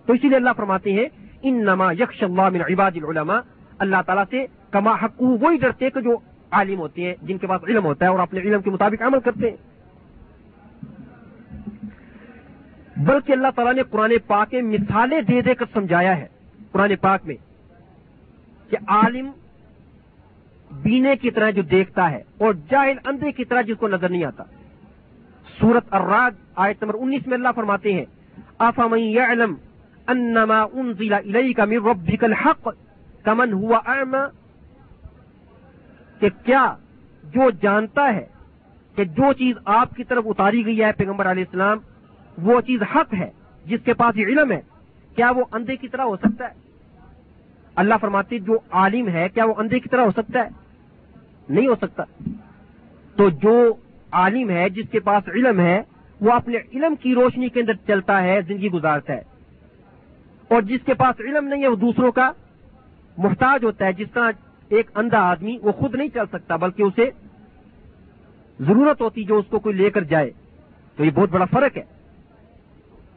تو 0.06 0.12
اسی 0.12 0.28
لیے 0.28 0.36
اللہ 0.36 0.50
فرماتے 0.56 0.92
ہیں 0.92 1.08
ان 1.42 1.64
نما 1.64 1.92
یکش 1.92 2.22
اللہ 2.22 2.48
من 2.48 2.60
عباد 2.60 2.90
العلماء۔ 2.94 3.38
اللہ 3.78 3.96
تعالیٰ 4.06 4.24
سے 4.30 4.46
کما 4.70 4.92
حق 4.92 5.22
وہی 5.22 5.56
ڈرتے 5.56 5.90
کہ 5.90 6.00
جو 6.00 6.18
عالم 6.50 6.78
ہوتے 6.78 7.02
ہیں، 7.02 7.14
جن 7.22 7.38
کے 7.38 7.46
پاس 7.46 7.60
علم 7.68 7.84
ہوتا 7.84 8.04
ہے 8.04 8.10
اور 8.10 8.18
اپنے 8.18 8.40
علم 8.40 8.62
کے 8.62 8.70
مطابق 8.70 9.02
عمل 9.02 9.20
کرتے 9.20 9.50
ہیں۔ 9.50 9.56
بلکہ 12.96 13.32
اللہ 13.32 13.46
تعالیٰ 13.54 13.74
نے 13.74 13.82
قرآن 13.82 14.12
پاک 14.26 14.54
میں 14.54 14.62
مثالیں 14.62 15.20
دے 15.20 15.42
دے 15.42 15.54
کر 15.54 15.64
سمجھایا 15.72 16.16
ہے۔ 16.16 16.26
قرآن 16.72 16.96
پاک 17.00 17.20
میں 17.24 17.36
کہ 18.70 18.76
عالم 18.88 19.30
بینے 20.70 21.16
کی 21.16 21.30
طرح 21.30 21.50
جو 21.50 21.62
دیکھتا 21.62 22.10
ہے 22.10 22.22
اور 22.38 22.54
جاہل 22.54 22.98
اندھے 23.04 23.32
کی 23.32 23.44
طرح 23.44 23.60
جس 23.60 23.76
کو 23.78 23.88
نظر 23.88 24.08
نہیں 24.08 24.24
آتا۔ 24.24 24.44
سورت 25.60 25.84
الراج 25.90 26.34
آیت 26.56 26.82
نمبر 26.82 26.96
انیس 27.00 27.26
میں 27.26 27.34
اللہ 27.34 27.48
فرماتے 27.56 27.92
ہیں 27.92 28.04
آفام 28.58 28.92
علم 28.92 29.54
انما 30.08 30.62
انزل 30.72 31.12
الیک 31.12 31.60
من 31.60 31.76
ربک 31.76 32.24
الحق 32.24 32.68
کمن 33.22 33.52
ہوا 33.52 33.80
اعما 33.86 34.26
کہ 36.20 36.28
کیا 36.44 36.74
جو 37.24 37.50
جانتا 37.50 38.14
ہے 38.14 38.26
کہ 38.94 39.04
جو 39.04 39.32
چیز 39.32 39.56
آپ 39.64 39.94
کی 39.94 40.04
طرف 40.04 40.24
اتاری 40.26 40.66
گئی 40.66 40.82
ہے 40.82 40.92
پیغمبر 40.92 41.30
علیہ 41.30 41.44
السلام، 41.44 41.78
وہ 42.42 42.60
چیز 42.60 42.82
حق 42.82 43.14
ہے، 43.14 43.30
جس 43.64 43.80
کے 43.84 43.94
پاس 43.94 44.16
یہ 44.16 44.26
علم 44.26 44.52
ہے، 44.52 44.60
کیا 45.16 45.30
وہ 45.30 45.44
اندھے 45.52 45.76
کی 45.76 45.88
طرح 45.88 46.02
ہو 46.02 46.16
سکتا 46.16 46.44
ہے؟ 46.44 46.52
اللہ 47.76 47.94
فرماتی 48.00 48.38
جو 48.38 48.58
عالم 48.70 49.08
ہے، 49.08 49.28
کیا 49.28 49.44
وہ 49.44 49.54
اندھے 49.56 49.80
کی 49.80 49.88
طرح 49.88 50.00
ہو 50.00 50.10
سکتا 50.10 50.38
ہے؟ 50.38 50.48
نہیں 51.48 51.66
ہو 51.66 51.74
سکتا۔ 51.74 52.02
تو 53.16 53.28
جو 53.28 53.74
عالم 54.12 54.50
ہے، 54.50 54.68
جس 54.68 54.86
کے 54.90 55.00
پاس 55.00 55.28
علم 55.28 55.60
ہے، 55.60 55.82
وہ 56.20 56.32
اپنے 56.32 56.56
علم 56.74 56.94
کی 56.96 57.14
روشنی 57.14 57.48
کے 57.48 57.60
اندر 57.60 57.72
چلتا 57.86 58.22
ہے، 58.22 58.40
زندگی 58.46 58.70
گزارتا 58.70 59.12
ہے۔ 59.12 59.37
اور 60.48 60.62
جس 60.62 60.80
کے 60.86 60.94
پاس 60.94 61.20
علم 61.20 61.48
نہیں 61.48 61.62
ہے 61.62 61.68
وہ 61.68 61.76
دوسروں 61.76 62.12
کا 62.12 62.32
محتاج 63.18 63.64
ہوتا 63.64 63.86
ہے۔ 63.86 63.92
جس 63.92 64.06
طرح 64.14 64.30
ایک 64.68 64.90
اندھا 64.94 65.20
آدمی 65.20 65.58
وہ 65.62 65.72
خود 65.72 65.94
نہیں 65.94 66.08
چل 66.08 66.26
سکتا، 66.32 66.56
بلکہ 66.56 66.82
اسے 66.82 67.10
ضرورت 68.60 69.00
ہوتی 69.00 69.24
جو 69.24 69.38
اس 69.38 69.44
کو 69.50 69.58
کوئی 69.58 69.74
لے 69.74 69.90
کر 69.90 70.00
جائے۔ 70.00 70.30
تو 70.96 71.04
یہ 71.04 71.10
بہت 71.10 71.30
بڑا 71.30 71.44
فرق 71.44 71.76
ہے۔ 71.76 71.82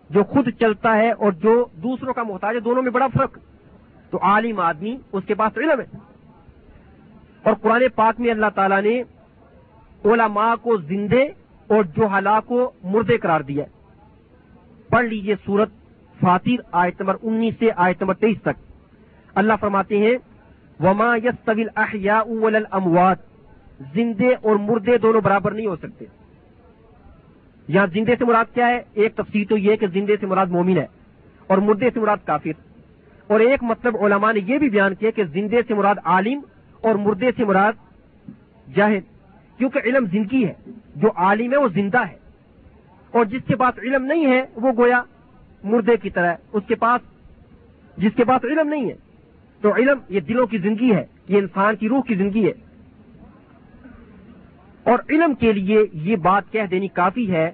جو 0.09 0.23
خود 0.23 0.47
چلتا 0.59 0.95
ہے 0.95 1.11
اور 1.11 1.31
جو 1.31 1.65
دوسروں 1.83 2.13
کا 2.13 2.23
محتاج 2.23 2.55
ہے، 2.55 2.59
دونوں 2.59 2.83
میں 2.83 2.91
بڑا 2.91 3.07
فرق۔ 3.07 3.37
تو 4.09 4.19
عالم 4.21 4.59
آدمی 4.59 4.97
اس 5.11 5.23
کے 5.27 5.33
پاس 5.33 5.57
علم 5.57 5.79
ہے۔ 5.79 5.97
اور 7.43 7.53
قرآن 7.61 7.83
پاک 7.95 8.19
میں 8.19 8.31
اللہ 8.31 8.45
تعالیٰ 8.55 8.81
نے 8.81 9.03
علماء 10.05 10.55
کو 10.61 10.77
زندے 10.77 11.23
اور 11.67 11.83
جو 11.83 12.07
کو 12.41 12.71
مردے 12.83 13.17
قرار 13.17 13.41
دیا 13.41 13.65
پڑھ 14.89 15.05
لیجیے 15.05 15.35
سورت 15.45 15.69
فاتر 16.21 16.61
آیت 16.71 17.01
نمبر 17.01 17.15
انیس 17.21 17.53
سے 17.59 17.65
آیت 17.75 18.01
نمبر 18.01 18.13
تیئیس 18.13 18.41
تک۔ 18.41 18.61
اللہ 19.35 19.53
فرماتے 19.59 19.97
ہیں، 19.97 20.17
وما 20.79 21.15
یس 21.15 21.45
طویل 21.45 21.67
احیا 21.75 22.21
اموات 22.71 23.17
زندے 23.93 24.27
اور 24.27 24.55
مردے 24.55 24.97
دونوں 24.97 25.21
برابر 25.21 25.51
نہیں 25.51 25.67
ہو 25.67 25.75
سکتے۔ 25.75 26.05
یہاں 27.67 27.87
زندے 27.87 28.15
سے 28.19 28.25
مراد 28.25 28.45
کیا 28.53 28.67
ہے؟ 28.67 28.81
ایک 28.93 29.15
تفصیل 29.15 29.45
تو 29.45 29.57
یہ 29.57 29.75
کہ 29.75 29.87
زندے 29.87 30.15
سے 30.19 30.25
مراد 30.25 30.45
مومن 30.45 30.77
ہے 30.77 30.87
اور 31.47 31.57
مردے 31.57 31.89
سے 31.93 31.99
مراد 31.99 32.17
کافر۔ 32.25 32.51
اور 33.27 33.39
ایک 33.39 33.63
مطلب 33.63 33.97
علماء 33.97 34.31
نے 34.31 34.39
یہ 34.45 34.57
بھی 34.57 34.69
بیان 34.69 34.95
کیا 34.95 35.11
کہ 35.11 35.23
زندے 35.23 35.61
سے 35.67 35.73
مراد 35.73 35.95
عالم 36.03 36.39
اور 36.81 36.95
مردے 36.95 37.31
سے 37.37 37.45
مراد 37.45 37.73
جاہد 38.75 39.03
کیونکہ 39.57 39.81
علم 39.85 40.05
زندگی 40.05 40.45
ہے، 40.45 40.53
جو 40.95 41.09
عالم 41.15 41.51
ہے 41.51 41.57
وہ 41.57 41.67
زندہ 41.67 42.07
ہے۔ 42.07 42.15
اور 43.11 43.25
جس 43.25 43.41
کے 43.47 43.55
پاس 43.55 43.79
علم 43.79 44.05
نہیں 44.05 44.25
ہے، 44.25 44.43
وہ 44.55 44.71
گویا 44.77 45.01
مردے 45.63 45.97
کی 45.97 46.09
طرح، 46.09 46.35
اس 46.53 46.63
کے 46.67 46.75
پاس، 46.75 47.01
جس 47.97 48.11
کے 48.15 48.25
پاس 48.25 48.45
علم 48.45 48.67
نہیں 48.67 48.89
ہے۔ 48.89 48.95
تو 49.61 49.75
علم 49.75 49.99
یہ 50.09 50.19
دلوں 50.19 50.47
کی 50.47 50.57
زندگی 50.57 50.95
ہے، 50.95 51.05
یہ 51.27 51.37
انسان 51.37 51.75
کی 51.75 51.89
روح 51.89 52.01
کی 52.01 52.15
زندگی 52.15 52.47
ہے۔ 52.47 52.71
اور 54.83 54.99
علم 55.09 55.33
کے 55.33 55.53
لیے 55.53 55.85
یہ 55.93 56.15
بات 56.15 56.43
کہہ 56.51 56.65
دینی 56.71 56.87
کافی 56.87 57.31
ہے 57.31 57.51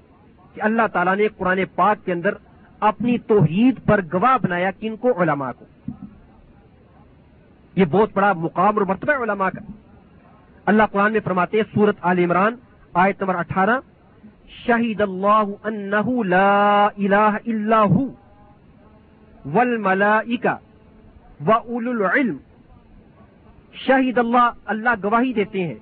کہ 0.53 0.61
اللہ 0.61 0.81
تعالیٰ 0.93 1.15
نے 1.15 1.27
قرآن 1.37 1.59
پاک 1.75 2.05
کے 2.05 2.11
اندر 2.11 2.33
اپنی 2.79 3.17
توحید 3.17 3.79
پر 3.85 4.01
گواہ 4.13 4.37
بنایا 4.41 4.71
کن 4.71 4.95
کو؟ 4.95 5.21
علماء 5.21 5.51
کو۔ 5.59 5.65
یہ 7.75 7.85
بہت 7.85 8.09
بڑا 8.13 8.33
مقام 8.33 8.77
اور 8.77 8.81
مرتبہ 8.81 9.23
علماء 9.23 9.49
کا۔ 9.49 9.71
اللہ 10.65 10.83
قرآن 10.91 11.11
میں 11.11 11.19
فرماتے 11.23 11.61
سورت 11.73 11.95
عال 12.01 12.19
عمران، 12.19 12.55
آیت 12.93 13.21
نمبر 13.21 13.35
اٹھارہ۔ 13.35 13.79
شہید 14.65 15.01
اللہ 15.01 15.43
انہ 15.63 16.23
لا 16.23 16.85
الہ 16.85 17.37
الا 17.47 17.83
ہو 17.83 18.05
والملائکہ 19.53 20.55
و 21.47 21.51
اول 21.51 21.87
العلم 21.87 22.37
شہید 23.73 24.17
اللہ 24.17 24.49
اللہ 24.65 24.89
گواہی 25.03 25.33
دیتے 25.33 25.63
ہیں۔ 25.63 25.75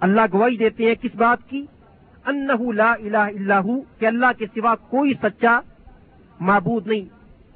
اللہ 0.00 0.20
گواہی 0.32 0.56
دیتے 0.56 0.86
ہیں 0.86 0.94
کس 0.94 1.14
بات 1.14 1.38
کی؟ 1.50 1.66
انہ 2.26 2.72
لا 2.72 2.92
الہ 2.92 3.16
الا 3.16 3.58
ہو 3.60 3.80
کہ 3.98 4.06
اللہ 4.06 4.26
کے 4.38 4.46
سوا 4.46 4.74
کوئی 4.74 5.12
سچا 5.22 5.60
معبود 6.40 6.86
نہیں۔ 6.86 7.04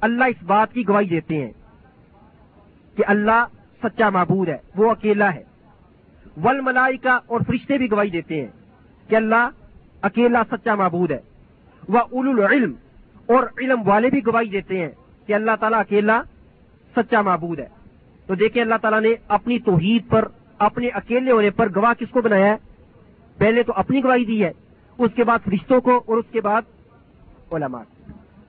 اللہ 0.01 0.23
اس 0.23 0.43
بات 0.43 0.73
کی 0.73 0.87
گواہی 0.87 1.09
دیتے 1.09 1.45
ہیں 1.45 1.51
کہ 2.95 3.03
اللہ 3.07 3.45
سچا 3.83 4.09
معبود 4.09 4.49
ہے، 4.49 4.57
وہ 4.75 4.91
اکیلا 4.91 5.35
ہے۔ 5.35 5.43
ول 6.43 6.61
ملائی 6.61 6.97
کا 6.97 7.19
اور 7.25 7.41
فرشتے 7.47 7.77
بھی 7.77 7.91
گواہی 7.91 8.09
دیتے 8.09 8.41
ہیں 8.41 8.51
کہ 9.09 9.15
اللہ 9.15 9.49
اکیلا 10.01 10.43
سچا 10.51 10.75
معبود 10.75 11.11
ہے۔ 11.11 11.19
وہ 11.87 11.99
اول 11.99 12.43
العلم، 12.43 12.73
اور 13.25 13.43
علم 13.43 13.81
والے 13.85 14.09
بھی 14.09 14.25
گواہی 14.25 14.49
دیتے 14.49 14.79
ہیں 14.79 14.89
کہ 15.27 15.33
اللہ 15.33 15.51
تعالیٰ 15.59 15.79
اکیلا 15.79 16.21
سچا 16.95 17.21
معبود 17.21 17.59
ہے۔ 17.59 17.67
تو 18.27 18.35
دیکھیں 18.35 18.61
اللہ 18.61 18.75
تعالیٰ 18.81 19.01
نے 19.01 19.09
اپنی 19.27 19.59
توحید 19.59 20.09
پر، 20.09 20.27
اپنے 20.59 20.87
اکیلے 20.87 21.31
ہونے 21.31 21.49
پر 21.49 21.67
گواہ 21.75 21.93
کس 21.93 22.07
کو 22.11 22.21
بنایا 22.21 22.45
ہے؟ 22.45 22.55
پہلے 23.37 23.63
تو 23.63 23.73
اپنی 23.75 24.03
گواہی 24.03 24.25
دی 24.25 24.43
ہے، 24.43 24.51
اس 24.97 25.11
کے 25.15 25.23
بعد 25.23 25.39
فرشتوں 25.45 25.81
کو 25.81 26.03
اور 26.05 26.17
اس 26.17 26.25
کے 26.31 26.41
بعد 26.41 26.61
علماء۔ 27.51 27.81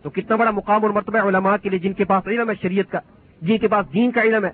تو 0.03 0.11
کتنا 0.11 0.36
بڑا 0.36 0.51
مقام 0.51 0.82
اور 0.82 0.90
مرتبہ 0.90 1.18
علماء 1.18 1.57
کے 1.57 1.68
لیے 1.68 1.78
جن 1.78 1.92
کے 1.92 2.05
پاس 2.05 2.26
علم 2.26 2.51
ہے 2.51 2.55
شریعت 2.62 2.92
کا، 2.92 2.99
جن 3.42 3.59
کے 3.59 3.68
پاس 3.68 3.86
دین 3.92 4.11
کا 4.11 4.22
علم 4.22 4.44
ہے۔ 4.44 4.51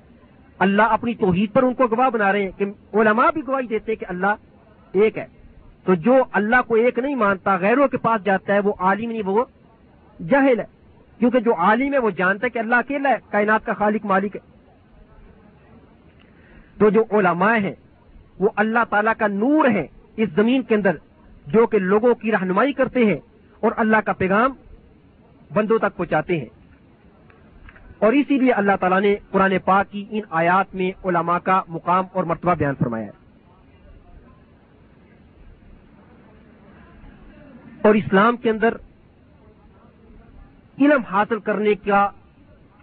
اللہ 0.58 0.82
اپنی 0.82 1.14
توحید 1.14 1.52
پر 1.52 1.62
ان 1.62 1.74
کو 1.74 1.86
گواہ 1.86 2.10
بنا 2.10 2.32
رہے 2.32 2.42
ہیں 2.42 2.50
کہ 2.58 2.64
علماء 2.92 3.30
بھی 3.30 3.42
گواہی 3.46 3.66
دیتے 3.66 3.92
ہیں 3.92 4.00
کہ 4.00 4.06
اللہ 4.08 4.34
ایک 4.92 5.18
ہے۔ 5.18 5.26
تو 5.84 5.94
جو 5.94 6.24
اللہ 6.32 6.56
کو 6.66 6.74
ایک 6.74 6.98
نہیں 6.98 7.14
مانتا، 7.14 7.56
غیروں 7.56 7.88
کے 7.88 7.96
پاس 7.96 8.24
جاتا 8.24 8.54
ہے، 8.54 8.58
وہ 8.58 8.72
عالم 8.78 9.10
نہیں، 9.10 9.22
وہ 9.26 9.44
جہل 10.30 10.60
ہے۔ 10.60 10.64
کیونکہ 11.18 11.40
جو 11.40 11.54
عالم 11.54 11.92
ہے، 11.92 11.98
وہ 11.98 12.10
جانتا 12.10 12.44
ہے 12.44 12.50
کہ 12.50 12.58
اللہ 12.58 12.74
اکیلا 12.74 13.08
ہے، 13.08 13.16
کائنات 13.30 13.66
کا 13.66 13.72
خالق، 13.72 14.06
مالک 14.06 14.36
ہے۔ 14.36 14.40
تو 16.78 16.90
جو 16.90 17.04
علماء 17.10 17.58
ہیں، 17.58 17.74
وہ 18.38 18.48
اللہ 18.56 18.78
تعالیٰ 18.90 19.12
کا 19.18 19.26
نور 19.26 19.70
ہے 19.70 19.86
اس 20.16 20.28
زمین 20.36 20.62
کے 20.62 20.74
اندر، 20.74 20.96
جو 21.46 21.66
کہ 21.66 21.78
لوگوں 21.78 22.14
کی 22.14 22.32
رہنمائی 22.32 22.72
کرتے 22.72 23.04
ہیں 23.04 23.18
اور 23.60 23.72
اللہ 23.76 23.96
کا 24.04 24.12
پیغام 24.12 24.50
بندوں 25.54 25.78
تک 25.78 25.96
پہنچاتے 25.96 26.38
ہیں۔ 26.38 26.48
اور 27.98 28.12
اسی 28.12 28.38
لیے 28.38 28.52
اللہ 28.52 28.72
تعالیٰ 28.80 29.00
نے 29.00 29.16
قرآن 29.30 29.54
پاک 29.64 29.92
کی 29.92 30.04
ان 30.10 30.20
آیات 30.30 30.74
میں 30.74 31.06
علماء 31.06 31.38
کا 31.38 31.62
مقام 31.68 32.04
اور 32.12 32.24
مرتبہ 32.24 32.54
بیان 32.54 32.74
فرمایا 32.74 33.06
ہے۔ 33.06 33.23
اور 37.84 37.94
اسلام 37.94 38.36
کے 38.36 38.50
اندر 38.50 38.74
علم 40.78 41.02
حاصل 41.10 41.38
کرنے 41.38 41.74
کا 41.84 42.08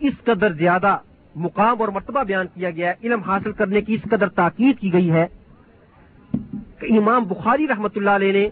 اس 0.02 0.14
قدر 0.24 0.54
زیادہ 0.54 0.98
مقام 1.36 1.82
اور 1.82 1.88
مرتبہ 1.88 2.24
بیان 2.24 2.48
کیا 2.54 2.70
گیا 2.70 2.90
ہے، 2.90 3.08
علم 3.08 3.22
حاصل 3.22 3.52
کرنے 3.52 3.82
کی 3.82 3.94
اس 3.94 4.10
قدر 4.12 4.30
تاکید 4.36 4.80
کی 4.80 4.92
گئی 4.94 5.12
ہے 5.12 5.26
کہ 6.80 6.92
امام 6.98 7.24
بخاری 7.24 7.68
رحمت 7.68 7.98
اللہ 7.98 8.10
علیہ 8.10 8.32
نے 8.32 8.48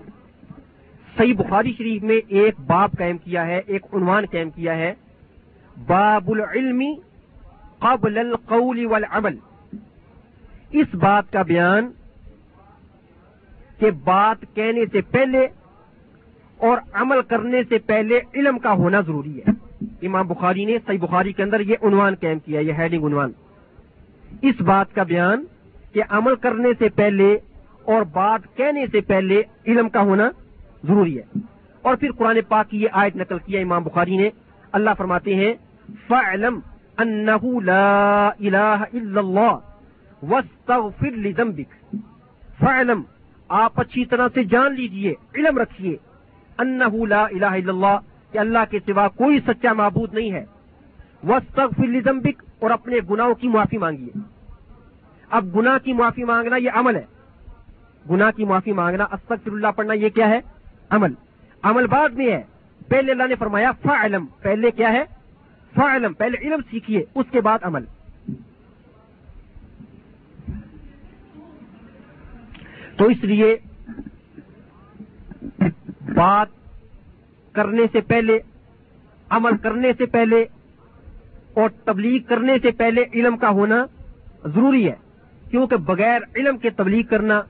صحیح 1.17 1.33
بخاری 1.37 1.73
شریف 1.77 2.03
میں 2.03 2.19
ایک 2.29 2.59
باب 2.67 2.91
قائم 2.97 3.17
کیا 3.17 3.45
ہے، 3.47 3.61
ایک 3.67 3.85
عنوان 3.93 4.25
قائم 4.31 4.49
کیا 4.49 4.77
ہے، 4.77 4.93
باب 5.77 6.31
العلم 6.31 6.81
قبل 7.79 8.17
القول 8.17 8.85
والعمل۔ 8.85 9.37
اس 10.71 10.95
بات 10.95 11.31
کا 11.33 11.41
بیان 11.41 11.91
کہ 13.79 13.91
بات 14.03 14.45
کہنے 14.55 14.85
سے 14.91 15.01
پہلے 15.11 15.47
اور 16.59 16.77
عمل 16.93 17.21
کرنے 17.21 17.63
سے 17.69 17.77
پہلے 17.77 18.19
علم 18.35 18.59
کا 18.59 18.73
ہونا 18.73 19.01
ضروری 19.01 19.39
ہے۔ 19.39 19.51
امام 20.01 20.27
بخاری 20.27 20.65
نے 20.65 20.77
صحیح 20.85 20.97
بخاری 21.01 21.33
کے 21.33 21.43
اندر 21.43 21.59
یہ 21.59 21.75
عنوان 21.83 22.15
قائم 22.15 22.39
کیا 22.39 22.59
یہ 22.59 22.73
ہیڈنگ 22.73 23.05
عنوان۔ 23.05 23.31
اس 24.41 24.61
بات 24.61 24.95
کا 24.95 25.03
بیان 25.03 25.45
کہ 25.93 26.03
عمل 26.09 26.35
کرنے 26.35 26.69
سے 26.79 26.89
پہلے 26.89 27.37
اور 27.83 28.01
بات 28.01 28.57
کہنے 28.57 28.85
سے 28.91 29.01
پہلے 29.01 29.41
علم 29.67 29.89
کا 29.89 30.01
ہونا 30.01 30.29
ضروری 30.83 31.19
ہے۔ 31.19 31.39
اور 31.81 31.95
پھر 31.95 32.11
قرآن 32.11 32.37
پاک 32.47 32.69
کی 32.69 32.81
یہ 32.81 32.87
آیت 32.91 33.15
نقل 33.15 33.37
کیا 33.39 33.61
امام 33.61 33.83
بخاری 33.83 34.17
نے۔ 34.17 34.29
اللہ 34.71 34.89
فرماتے 34.97 35.35
ہیں 35.35 35.53
فعلم 36.07 36.59
انہو 36.97 37.59
لا 37.59 38.27
الہ 38.27 38.83
الا 38.93 39.19
اللہ 39.19 39.57
واستغفر 40.23 41.11
لذنبک 41.11 41.95
فعلم 42.59 43.01
آپ 43.47 43.79
اچھی 43.79 44.05
طرح 44.05 44.27
سے 44.33 44.43
جان 44.43 44.75
لیجیے، 44.75 45.13
علم 45.35 45.57
رکھیے۔ 45.57 45.97
انہو 46.59 47.05
لا 47.05 47.23
الہ 47.23 47.45
الا 47.45 47.71
اللہ، 47.73 47.99
کہ 48.31 48.37
اللہ 48.37 48.59
کے 48.69 48.79
سوا 48.85 49.07
کوئی 49.07 49.39
سچا 49.47 49.73
معبود 49.73 50.13
نہیں 50.13 50.31
ہے۔ 50.31 50.45
وستغفر 51.23 51.87
لذنبک، 51.87 52.43
اور 52.59 52.71
اپنے 52.71 52.95
گناہوں 53.09 53.35
کی 53.35 53.47
معافی 53.47 53.77
مانگیے۔ 53.77 54.19
اب 55.29 55.55
گناہ 55.55 55.77
کی 55.77 55.93
معافی 55.93 56.23
مانگنا 56.23 56.55
یہ 56.55 56.69
عمل 56.73 56.95
ہے۔ 56.95 57.05
گناہ 58.09 58.31
کی 58.31 58.45
معافی 58.45 58.71
مانگنا، 58.71 59.03
استغفر 59.03 59.51
اللہ 59.51 59.67
پڑھنا 59.75 59.93
یہ 59.93 60.09
کیا 60.09 60.29
ہے؟ 60.29 60.41
عمل۔ 60.89 61.13
عمل 61.61 61.87
بعد 61.87 62.09
میں 62.09 62.31
ہے۔ 62.31 62.43
پہلے 62.87 63.11
اللہ 63.11 63.23
نے 63.23 63.35
فرمایا 63.35 63.71
فعلم 63.71 64.25
پہلے 64.41 64.71
کیا 64.71 64.93
ہے؟ 64.93 65.03
فعلم 65.75 66.13
پہلے 66.13 66.37
علم 66.37 66.61
سیکھیے، 66.71 67.03
اس 67.15 67.25
کے 67.31 67.41
بعد 67.41 67.59
عمل۔ 67.61 67.85
تو 72.97 73.05
اس 73.05 73.23
لیے 73.23 73.57
بات 76.15 76.47
کرنے 77.51 77.83
سے 77.91 78.01
پہلے، 78.01 78.39
عمل 79.29 79.57
کرنے 79.57 79.91
سے 79.97 80.05
پہلے 80.05 80.41
اور 81.53 81.69
تبلیغ 81.85 82.21
کرنے 82.27 82.53
سے 82.61 82.71
پہلے 82.71 83.03
علم 83.13 83.37
کا 83.37 83.49
ہونا 83.49 83.85
ضروری 84.45 84.89
ہے۔ 84.89 84.95
کیونکہ 85.49 85.75
بغیر 85.75 86.19
علم 86.35 86.57
کے 86.57 86.69
تبلیغ 86.69 87.03
کرنا، 87.03 87.41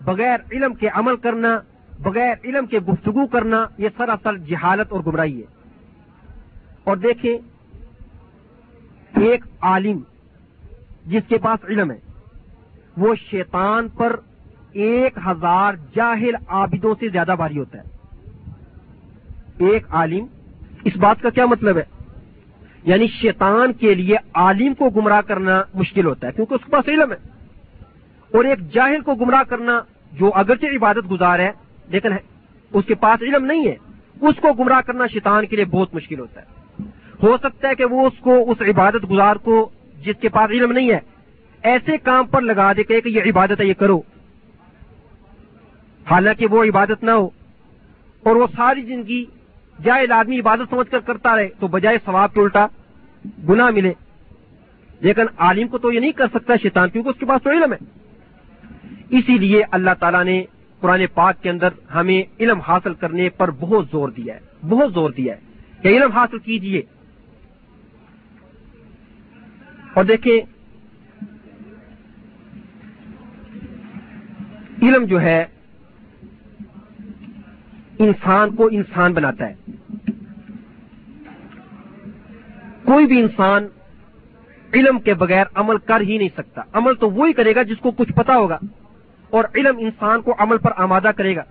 بغیر 0.00 0.36
علم 0.52 0.74
کے 0.74 0.88
عمل 0.88 1.16
کرنا، 1.16 1.58
بغیر 1.98 2.34
علم 2.44 2.66
کے 2.66 2.78
گفتگو 2.78 3.26
کرنا، 3.26 3.66
یہ 3.78 3.88
سراسر 3.96 4.36
جہالت 4.36 4.92
اور 4.92 5.00
گمراہی 5.06 5.40
ہے۔ 5.40 5.46
اور 6.84 6.96
دیکھیں، 6.96 7.38
ایک 9.20 9.44
عالم 9.60 10.00
جس 11.06 11.22
کے 11.28 11.38
پاس 11.38 11.64
علم 11.64 11.90
ہے، 11.90 11.98
وہ 12.96 13.14
شیطان 13.14 13.88
پر 13.88 14.20
ایک 14.72 15.18
ہزار 15.26 15.74
جاہل 15.94 16.34
عابدوں 16.48 16.94
سے 17.00 17.08
زیادہ 17.08 17.34
بھاری 17.36 17.58
ہوتا 17.58 17.78
ہے۔ 17.78 17.97
ایک 19.58 19.84
عالم، 19.90 20.26
اس 20.84 20.96
بات 20.96 21.22
کا 21.22 21.30
کیا 21.30 21.46
مطلب 21.46 21.76
ہے؟ 21.76 21.82
یعنی 22.84 23.06
شیطان 23.06 23.72
کے 23.72 23.94
لیے 23.94 24.16
عالم 24.34 24.74
کو 24.74 24.90
گمراہ 24.90 25.20
کرنا 25.20 25.62
مشکل 25.74 26.06
ہوتا 26.06 26.26
ہے، 26.26 26.32
کیونکہ 26.32 26.54
اس 26.54 26.64
کے 26.64 26.70
پاس 26.70 26.88
علم 26.88 27.12
ہے۔ 27.12 27.16
اور 28.34 28.44
ایک 28.44 28.72
جاہل 28.72 29.00
کو 29.00 29.14
گمراہ 29.14 29.42
کرنا 29.42 29.80
جو 30.12 30.30
اگرچہ 30.34 30.66
عبادت 30.66 31.10
گزار 31.10 31.38
ہے، 31.38 31.50
لیکن 31.88 32.08
اس 32.72 32.84
کے 32.84 32.94
پاس 32.94 33.22
علم 33.22 33.44
نہیں 33.44 33.68
ہے، 33.68 33.76
اس 34.20 34.34
کو 34.40 34.52
گمراہ 34.52 34.80
کرنا 34.80 35.06
شیطان 35.06 35.46
کے 35.46 35.56
لیے 35.56 35.64
بہت 35.64 35.94
مشکل 35.94 36.18
ہوتا 36.18 36.40
ہے۔ 36.40 36.46
ہو 37.22 37.36
سکتا 37.42 37.68
ہے 37.68 37.74
کہ 37.74 37.84
وہ 37.84 38.06
اس 38.06 38.20
کو، 38.20 38.50
اس 38.50 38.62
عبادت 38.62 39.10
گزار 39.10 39.36
کو 39.36 39.68
جس 40.04 40.14
کے 40.20 40.28
پاس 40.28 40.50
علم 40.50 40.72
نہیں 40.72 40.90
ہے، 40.90 40.98
ایسے 41.62 41.98
کام 41.98 42.26
پر 42.26 42.40
لگا 42.40 42.72
دے 42.72 42.82
کہ 42.82 43.00
یہ 43.04 43.22
عبادت 43.22 43.60
ہے، 43.60 43.66
یہ 43.66 43.74
کرو۔ 43.74 44.00
حالانکہ 46.10 46.46
وہ 46.46 46.64
عبادت 46.64 47.02
نہ 47.02 47.10
ہو، 47.10 47.28
اور 48.22 48.36
وہ 48.36 48.46
ساری 48.56 48.82
زندگی 48.82 49.24
جائے 49.82 50.12
آدمی 50.12 50.40
عبادت 50.40 50.70
سمجھ 50.70 50.90
کر 50.90 50.98
کرتا 50.98 51.36
رہے 51.36 51.48
تو 51.60 51.66
بجائے 51.66 51.96
ثواب 52.04 52.34
کے 52.34 52.40
الٹا 52.40 52.66
گنا 53.48 53.70
ملے۔ 53.70 53.92
لیکن 55.00 55.22
عالم 55.36 55.68
کو 55.68 55.78
تو 55.78 55.92
یہ 55.92 56.00
نہیں 56.00 56.12
کر 56.12 56.26
سکتا 56.34 56.56
شیطان، 56.62 56.90
کیونکہ 56.90 57.08
اس 57.08 57.16
کے 57.18 57.26
پاس 57.26 57.42
تو 57.42 57.50
علم 57.50 57.72
ہے۔ 57.72 57.78
اسی 59.10 59.38
لیے 59.38 59.62
اللہ 59.70 59.90
تعالیٰ 60.00 60.24
نے 60.24 60.44
قرآن 60.80 61.02
پاک 61.14 61.42
کے 61.42 61.50
اندر 61.50 61.68
ہمیں 61.94 62.22
علم 62.40 62.60
حاصل 62.60 62.94
کرنے 62.94 63.28
پر 63.28 63.50
بہت 63.50 63.86
زور 63.90 64.08
دیا 64.08 64.34
ہے۔ 64.34 64.40
بہت 64.68 64.92
زور 64.92 65.10
دیا 65.10 65.34
ہے۔ 65.34 65.40
کہ 65.82 65.88
علم 65.88 66.12
حاصل 66.12 66.38
کیجیے۔ 66.38 66.82
اور 69.94 70.04
دیکھیں، 70.04 70.40
علم 74.82 75.04
جو 75.04 75.20
ہے 75.20 75.44
انسان 77.98 78.56
کو 78.56 78.68
انسان 78.72 79.12
بناتا 79.12 79.48
ہے۔ 79.48 79.54
کوئی 82.84 83.06
بھی 83.06 83.20
انسان 83.20 83.66
علم 84.74 84.98
کے 84.98 85.14
بغیر 85.14 85.44
عمل 85.54 85.78
کر 85.78 86.00
ہی 86.00 86.18
نہیں 86.18 86.28
سکتا۔ 86.36 86.62
عمل 86.72 86.94
تو 86.94 87.10
وہی 87.10 87.32
کرے 87.32 87.54
گا 87.54 87.62
جس 87.62 87.78
کو 87.80 87.90
کچھ 87.90 88.12
پتا 88.12 88.36
ہوگا۔ 88.36 88.58
اور 89.30 89.44
علم 89.54 89.76
انسان 89.78 90.22
کو 90.22 90.34
عمل 90.38 90.58
پر 90.58 90.70
آمادہ 90.76 91.10
کرے 91.16 91.36
گا۔ 91.36 91.42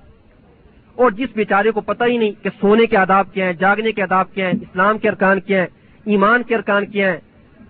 اور 0.95 1.11
جس 1.11 1.29
بیچارے 1.35 1.71
کو 1.71 1.81
پتہ 1.81 2.03
ہی 2.03 2.17
نہیں 2.17 2.31
کہ 2.43 2.49
سونے 2.61 2.85
کے 2.85 2.97
آداب 2.97 3.33
کیا 3.33 3.45
ہیں، 3.45 3.53
جاگنے 3.53 3.91
کے 3.91 4.01
آداب 4.01 4.33
کیا 4.33 4.45
ہیں، 4.45 4.53
اسلام 4.53 4.97
کے 4.97 5.09
ارکان 5.09 5.39
کیا 5.39 5.59
ہیں، 5.59 5.67
ایمان 6.05 6.43
کے 6.43 6.55
ارکان 6.55 6.85
کیا 6.85 7.13
ہیں، 7.13 7.17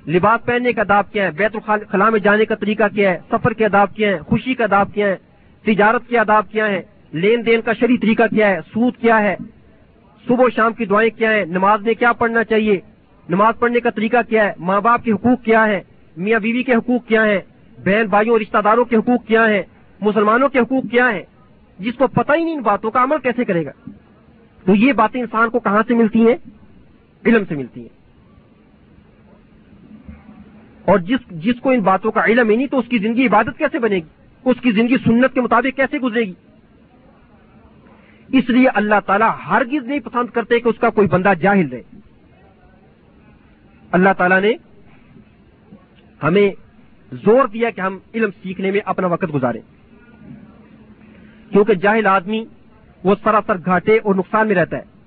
لباس 0.09 0.45
پہننے 0.45 0.73
کا 0.73 0.81
آداب 0.81 1.11
کیا 1.11 1.23
ہے 1.23 1.31
بیت 1.31 1.57
الخلاء 1.67 2.09
میں 2.09 2.19
جانے 2.19 2.45
کا 2.45 2.55
طریقہ 2.55 2.83
کیا 2.95 3.11
ہے، 3.11 3.19
سفر 3.31 3.53
کے 3.53 3.65
آداب 3.65 3.95
کیا 3.95 4.09
ہیں، 4.09 4.19
خوشی 4.19 4.53
کا 4.53 4.63
آداب 4.63 4.89
کیا 4.93 5.07
ہے 5.07 5.17
تجارت 5.65 6.07
کے 6.07 6.17
آداب 6.17 6.51
کیا 6.51 6.67
ہیں 6.67 6.81
لین 7.13 7.45
دین 7.45 7.61
کا 7.61 7.73
شریع 7.73 7.97
طریقہ 8.01 8.23
کیا 8.23 8.49
ہے؟ 8.49 8.59
سود 8.73 8.97
کیا 8.97 9.23
ہے؟ 9.23 9.35
صبح 10.27 10.43
و 10.43 10.49
شام 10.49 10.73
کی 10.73 10.85
دعائیں 10.85 11.17
کیا 11.17 11.31
ہیں؟ 11.31 11.45
نماز 11.45 11.81
میں 11.81 11.93
کیا 11.93 12.13
پڑھنا 12.13 12.43
چاہیے؟ 12.43 12.79
نماز 13.29 13.53
پڑھنے 13.59 13.79
کا 13.79 13.89
طریقہ 13.89 14.17
کیا 14.29 14.45
ہے؟ 14.45 14.51
ماں 14.59 14.81
باپ 14.81 15.03
کے 15.03 15.11
حقوق 15.11 15.45
کیا 15.45 15.67
ہے 15.67 15.81
میاں 16.17 16.39
بیوی 16.39 16.63
کے 16.63 16.73
حقوق 16.73 17.07
کیا 17.07 17.25
ہیں؟ 17.25 17.39
بہن 17.85 18.05
بھائیوں 18.05 18.39
رشتہ 18.39 18.57
داروں 18.63 18.85
کے 18.85 18.95
حقوق 18.95 19.25
کیا 19.25 19.49
ہیں؟ 19.49 19.61
مسلمانوں 20.01 20.49
کے 20.49 20.59
حقوق 20.59 20.83
کیا 20.91 21.13
ہیں؟ 21.13 21.23
جس 21.79 21.93
کو 21.93 22.07
پتہ 22.07 22.31
ہی 22.37 22.43
نہیں 22.43 22.55
ان 22.55 22.61
باتوں 22.61 22.91
کا 22.91 23.03
عمل 23.03 23.17
کیسے 23.23 23.45
کرے 23.45 23.65
گا؟ 23.65 23.71
تو 24.65 24.75
یہ 24.75 24.93
باتیں 24.93 25.21
انسان 25.21 25.49
کو 25.49 25.59
کہاں 25.59 25.83
سے 25.87 25.93
ملتی 25.93 26.27
ہیں؟ 26.27 26.35
علم 27.25 27.43
سے 27.49 27.55
ملتی 27.55 27.81
ہیں۔ 27.81 27.97
اور 30.85 30.99
جس 30.99 31.19
جس 31.29 31.55
کو 31.61 31.69
ان 31.69 31.79
باتوں 31.79 32.11
کا 32.11 32.25
علم 32.25 32.49
ہی 32.49 32.55
نہیں 32.55 32.67
تو 32.67 32.79
اس 32.79 32.85
کی 32.89 32.97
زندگی 32.97 33.27
عبادت 33.27 33.57
کیسے 33.57 33.79
بنے 33.79 33.95
گی؟ 33.95 34.09
اس 34.45 34.57
کی 34.61 34.71
زندگی 34.71 34.95
سنت 34.97 35.33
کے 35.33 35.41
مطابق 35.41 35.75
کیسے 35.75 35.99
گزرے 35.99 36.21
گی؟ 36.21 36.33
اس 38.31 38.49
لیے 38.49 38.67
اللہ 38.67 38.95
تعالیٰ 39.05 39.29
ہرگز 39.47 39.87
نہیں 39.87 39.99
پسند 39.99 40.29
کرتے 40.33 40.59
کہ 40.59 40.69
اس 40.69 40.79
کا 40.79 40.89
کوئی 40.89 41.07
بندہ 41.07 41.33
جاہل 41.39 41.69
رہے۔ 41.69 41.81
اللہ 43.91 44.09
تعالیٰ 44.17 44.41
نے 44.41 44.53
ہمیں 46.23 46.51
زور 47.11 47.47
دیا 47.47 47.69
کہ 47.69 47.81
ہم 47.81 47.97
علم 48.15 48.29
سیکھنے 48.43 48.71
میں 48.71 48.79
اپنا 48.85 49.07
وقت 49.07 49.25
گزاریں۔ 49.33 49.61
کیونکہ 51.51 51.73
جاہل 51.73 52.07
آدمی 52.07 52.45
وہ 53.03 53.15
سراسر 53.23 53.57
گھاٹے 53.65 53.97
اور 53.97 54.15
نقصان 54.15 54.47
میں 54.47 54.55
رہتا 54.55 54.77
ہے۔ 54.77 54.97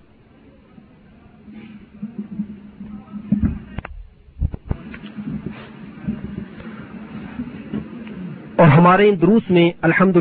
اور 8.57 8.69
ہمارے 8.69 9.09
ان 9.09 9.21
دروس 9.21 9.51
میں 9.51 9.71
الحمد 9.81 10.17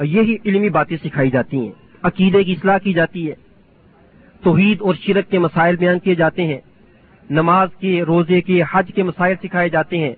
یہی 0.00 0.36
علمی 0.46 0.68
باتیں 0.68 0.96
سکھائی 1.04 1.30
جاتی 1.30 1.56
ہیں۔ 1.56 1.72
عقیدے 2.02 2.44
کی 2.44 2.52
اصلاح 2.52 2.78
کی 2.78 2.92
جاتی 2.92 3.28
ہے۔ 3.28 3.34
توحید 4.42 4.80
اور 4.80 4.94
شرک 4.94 5.30
کے 5.30 5.38
مسائل 5.38 5.76
بیان 5.76 5.98
کیے 5.98 6.14
جاتے 6.14 6.44
ہیں۔ 6.46 6.60
نماز 7.30 7.68
کے، 7.78 8.02
روزے 8.02 8.40
کے، 8.40 8.62
حج 8.72 8.90
کے 8.94 9.02
مسائل 9.02 9.34
سکھائے 9.42 9.68
جاتے 9.68 9.98
ہیں۔ 9.98 10.14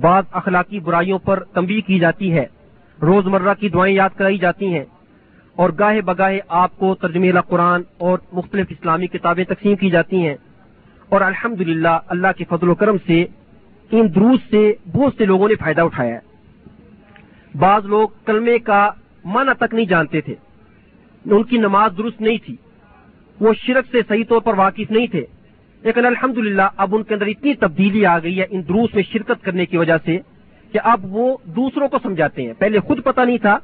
بعض 0.00 0.24
اخلاقی 0.32 0.80
برائیوں 0.80 1.18
پر 1.18 1.44
تنبیہ 1.44 1.80
کی 1.80 1.98
جاتی 1.98 2.32
ہے۔ 2.32 2.46
روزمرہ 3.02 3.54
کی 3.54 3.68
دعائیں 3.68 3.96
یاد 3.96 4.08
کرائی 4.16 4.38
جاتی 4.38 4.66
ہیں۔ 4.66 4.84
اور 5.54 5.70
گاہے 5.78 6.00
بگاہے 6.00 6.40
آپ 6.48 6.78
کو 6.78 6.94
ترجمہ 6.94 7.40
قرآن 7.40 7.82
اور 7.98 8.18
مختلف 8.32 8.66
اسلامی 8.70 9.06
کتابیں 9.06 9.44
تقسیم 9.44 9.76
کی 9.76 9.90
جاتی 9.90 10.16
ہیں۔ 10.16 10.36
اور 11.08 11.20
الحمد 11.20 11.86
اللہ 12.08 12.26
کے 12.36 12.44
فضل 12.48 12.68
و 12.68 12.74
کرم 12.74 12.96
سے 13.06 13.24
ان 13.90 14.14
دروس 14.14 14.40
سے 14.50 14.72
بہت 14.92 15.14
سے 15.18 15.24
لوگوں 15.24 15.48
نے 15.48 15.54
فائدہ 15.54 15.80
اٹھایا 15.80 16.14
ہے۔ 16.14 16.20
بعض 17.58 17.86
لوگ 17.86 18.08
کلمے 18.26 18.58
کا 18.58 18.90
معنی 19.24 19.50
تک 19.58 19.74
نہیں 19.74 19.86
جانتے 19.86 20.20
تھے۔ 20.20 20.34
ان 21.30 21.42
کی 21.42 21.58
نماز 21.58 21.90
درست 21.98 22.20
نہیں 22.20 22.38
تھی۔ 22.44 22.56
وہ 23.40 23.52
شرک 23.54 23.84
سے 23.90 23.98
صحیح 24.08 24.24
طور 24.28 24.40
پر 24.40 24.54
واقف 24.54 24.90
نہیں 24.90 25.06
تھے۔ 25.06 25.24
لیکن 25.82 26.06
الحمد 26.06 26.38
اب 26.76 26.94
ان 26.94 27.02
کے 27.02 27.14
اندر 27.14 27.26
اتنی 27.26 27.54
تبدیلی 27.54 28.06
آ 28.06 28.18
گئی 28.18 28.40
ہے 28.40 28.46
ان 28.50 28.62
دروس 28.68 28.94
میں 28.94 29.02
شرکت 29.02 29.44
کرنے 29.44 29.66
کی 29.66 29.76
وجہ 29.76 29.96
سے 30.04 30.18
کہ 30.72 30.80
اب 30.84 31.00
وہ 31.04 31.36
دوسروں 31.44 31.88
کو 31.88 31.98
سمجھاتے 32.02 32.42
ہیں۔ 32.42 32.52
پہلے 32.58 32.80
خود 32.80 33.04
پتہ 33.04 33.20
نہیں 33.20 33.38
تھا، 33.38 33.58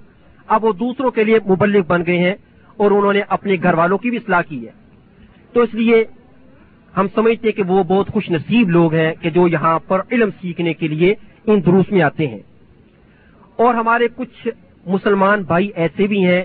اب 0.47 0.65
وہ 0.65 0.73
دوسروں 0.73 1.11
کے 1.11 1.25
لیے 1.25 1.39
مبلغ 1.49 1.81
بن 1.87 2.07
گئے 2.07 2.19
ہیں 2.19 2.35
اور 2.77 2.91
انہوں 2.91 3.13
نے 3.13 3.21
اپنے 3.29 3.57
گھر 3.63 3.75
والوں 3.75 3.99
کی 3.99 4.11
بھی 4.11 4.19
اصلاح 4.19 4.43
کی 4.43 4.67
ہے۔ 4.67 4.73
تو 5.53 5.61
اس 5.61 5.75
لیے 5.75 6.05
ہم 6.97 7.07
سمجھتے 7.15 7.49
ہیں 7.49 7.57
کہ 7.57 7.63
وہ 7.63 7.83
بہت 7.83 8.09
خوش 8.09 8.31
نصیب 8.31 8.71
لوگ 8.71 8.95
ہیں 8.95 9.13
کہ 9.21 9.31
جو 9.31 9.49
یہاں 9.49 9.79
پر 9.79 10.01
علم 10.13 10.31
سیکھنے 10.41 10.75
کے 10.75 10.89
لیے 10.89 11.15
ان 11.47 11.61
دروس 11.67 11.93
میں 11.93 12.03
آتے 12.03 12.27
ہیں۔ 12.27 12.39
اور 13.57 13.75
ہمارے 13.75 14.09
کچھ 14.17 14.49
مسلمان 14.87 15.43
بھائی 15.43 15.71
ایسے 15.75 16.07
بھی 16.07 16.25
ہیں 16.25 16.43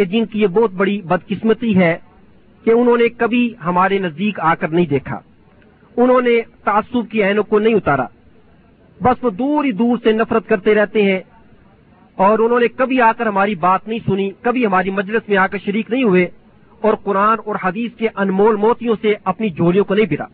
کہ 0.00 0.04
جن 0.04 0.26
کی 0.26 0.40
یہ 0.42 0.46
بہت 0.46 0.70
بڑی 0.72 1.02
بدقسمتی 1.02 1.76
ہے 1.76 1.98
کہ 2.64 2.70
انہوں 2.70 2.96
نے 2.96 3.08
کبھی 3.08 3.54
ہمارے 3.64 3.98
نزدیک 3.98 4.40
آ 4.40 4.54
کر 4.54 4.68
نہیں 4.68 4.86
دیکھا۔ 4.86 5.20
انہوں 5.96 6.20
نے 6.20 6.40
تعصب 6.64 7.10
کی 7.10 7.24
اینوں 7.24 7.42
کو 7.42 7.58
نہیں 7.58 7.74
اتارا۔ 7.74 8.06
بس 9.02 9.24
وہ 9.24 9.30
دور 9.30 9.64
ہی 9.64 9.72
دور 9.72 9.98
سے 10.02 10.12
نفرت 10.12 10.48
کرتے 10.48 10.74
رہتے 10.74 11.02
ہیں 11.02 11.20
اور 12.14 12.38
انہوں 12.38 12.60
نے 12.60 12.68
کبھی 12.68 13.00
آ 13.00 13.12
کر 13.12 13.26
ہماری 13.26 13.54
بات 13.54 13.88
نہیں 13.88 13.98
سنی، 14.06 14.30
کبھی 14.40 14.66
ہماری 14.66 14.90
مجلس 14.90 15.28
میں 15.28 15.36
آ 15.36 15.46
کر 15.46 15.58
شریک 15.64 15.90
نہیں 15.90 16.04
ہوئے 16.04 16.26
اور 16.80 16.94
قرآن 16.94 17.38
اور 17.46 17.56
حدیث 17.64 17.92
کے 17.98 18.08
انمول 18.16 18.56
موتیوں 18.56 18.96
سے 19.02 19.14
اپنی 19.24 19.50
جوڑیوں 19.50 19.84
کو 19.84 19.94
نہیں 19.94 20.06
برا 20.06 20.26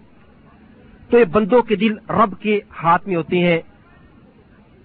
تو 1.10 1.18
یہ 1.18 1.24
بندوں 1.24 1.62
کے 1.62 1.76
دل 1.76 1.92
رب 2.10 2.40
کے 2.40 2.60
ہاتھ 2.82 3.08
میں 3.08 3.16
ہوتے 3.16 3.38
ہیں۔ 3.38 3.60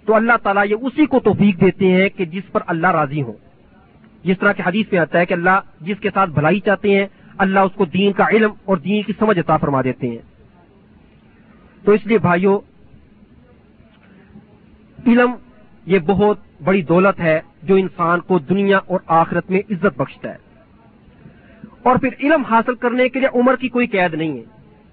تو 0.06 0.16
اللہ 0.16 0.34
تعالیٰ 0.44 0.66
یہ 0.70 0.76
اسی 0.82 1.06
کو 1.06 1.20
توفیق 1.20 1.62
دیتے 1.62 1.88
ہیں 1.88 2.10
کہ 2.10 2.26
جس 2.26 2.52
پر 2.52 2.60
اللہ 2.68 2.88
راضی 2.88 3.22
ہو 3.22 3.34
جس 4.24 4.40
طرح 4.40 4.52
کے 4.52 4.64
حدیث 4.66 4.92
میں 4.92 5.00
آتا 5.00 5.20
ہے 5.20 5.26
کہ 5.26 5.34
اللہ 5.34 5.60
جس 5.82 5.98
کے 6.00 6.10
ساتھ 6.14 6.30
بھلائی 6.30 6.60
چاہتے 6.60 7.00
ہیں، 7.00 7.08
اللہ 7.38 7.60
اس 7.60 7.72
کو 7.76 7.86
دین 7.86 8.12
کا 8.12 8.26
علم 8.32 8.52
اور 8.66 8.78
دین 8.78 9.04
کی 9.04 9.14
سمجھ 9.20 9.40
عطا 9.40 9.58
فرما 9.58 9.82
دیتے 9.82 10.08
ہیں۔ 10.10 10.18
تو 11.86 11.92
اس 11.92 12.06
لیے 12.06 12.18
بھائیوں 12.18 12.60
علم 15.08 15.32
یہ 15.86 16.00
بہت 16.00 16.38
بڑی 16.64 16.82
دولت 16.82 17.20
ہے 17.20 17.40
جو 17.64 17.76
انسان 17.76 18.20
کو 18.20 18.40
دنیا 18.40 18.78
اور 18.78 19.00
آخرت 19.08 19.52
میں 19.52 19.60
عزت 19.72 19.98
بخشتا 19.98 20.30
ہے۔ 20.30 20.38
اور 21.84 21.96
پھر 21.96 22.10
علم 22.20 22.44
حاصل 22.44 22.76
کرنے 22.76 23.10
کے 23.10 23.20
لیے 23.20 23.40
عمر 23.40 23.56
کی 23.56 23.70
کوئی 23.70 23.88
قید 23.88 24.14
نہیں 24.14 24.38
ہے۔ 24.38 24.44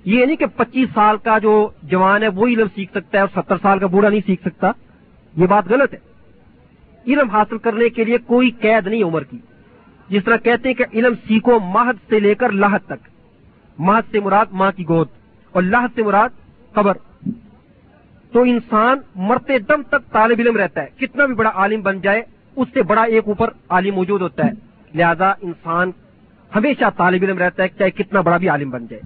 یہ 0.05 0.27
نہیں 0.27 0.37
کہ 0.37 0.47
پچیس 0.47 0.89
سال 0.95 1.17
کا 1.17 1.39
جو 1.39 1.69
جوان 1.83 2.23
ہے 2.23 2.29
وہ 2.29 2.47
علم 2.47 2.67
سیکھ 2.75 2.91
سکتا 2.91 3.19
ہے 3.19 3.23
اور 3.23 3.43
ستر 3.43 3.57
سال 3.63 3.79
کا 3.79 3.87
بوڑھا 3.87 4.09
نہیں 4.09 4.21
سیکھ 4.27 4.43
سکتا۔ 4.43 4.73
یہ 5.37 5.47
بات 5.47 5.65
غلط 5.69 5.95
ہے۔ 5.95 6.08
علم 7.07 7.31
حاصل 7.31 7.59
کرنے 7.59 7.89
کے 7.89 8.05
لیے 8.05 8.19
کوئی 8.19 8.51
قید 8.51 8.87
نہیں 8.87 9.03
عمر 9.03 9.25
کی۔ 9.25 9.39
جس 10.09 10.25
طرح 10.25 10.37
کہتے 10.37 10.69
ہیں 10.69 10.77
کہ 10.77 10.85
علم 10.93 11.15
سیکھو 11.15 11.61
مہد 11.61 12.09
سے 12.09 12.21
لے 12.21 12.35
کر 12.35 12.49
لاہت 12.49 12.87
تک۔ 12.87 13.09
مہد 13.79 14.11
سے 14.11 14.21
مراد 14.21 14.47
ماں 14.53 14.73
کی 14.77 14.85
گود 14.89 15.09
اور 15.53 15.63
لاہت 15.63 15.91
سے 15.95 16.03
مراد 16.03 16.29
قبر۔ 16.73 16.97
تو 18.33 18.43
انسان 18.43 18.99
مرتے 19.15 19.59
دم 19.59 19.83
تک 19.83 20.13
طالب 20.13 20.37
علم 20.39 20.57
رہتا 20.57 20.83
ہے۔ 20.83 20.87
کتنا 20.99 21.27
بھی 21.27 21.35
بڑا 21.35 21.51
عالم 21.55 21.81
بن 21.81 22.01
جائے، 22.01 22.23
اس 22.57 22.69
سے 22.75 22.83
بڑا 22.83 23.03
ایک 23.03 23.25
اوپر 23.27 23.51
عالم 23.69 23.95
موجود 23.95 24.21
ہوتا 24.21 24.47
ہے۔ 24.47 24.51
لہذا 24.95 25.33
انسان 25.41 25.91
ہمیشہ 26.55 26.85
طالب 26.97 27.23
علم 27.23 27.39
رہتا 27.39 27.63
ہے، 27.63 27.69
چاہے 27.69 27.91
کتنا 27.91 28.21
بڑا 28.21 28.37
بھی 28.37 28.49
عالم 28.49 28.71
بن 28.71 28.87
جائے۔ 28.87 29.03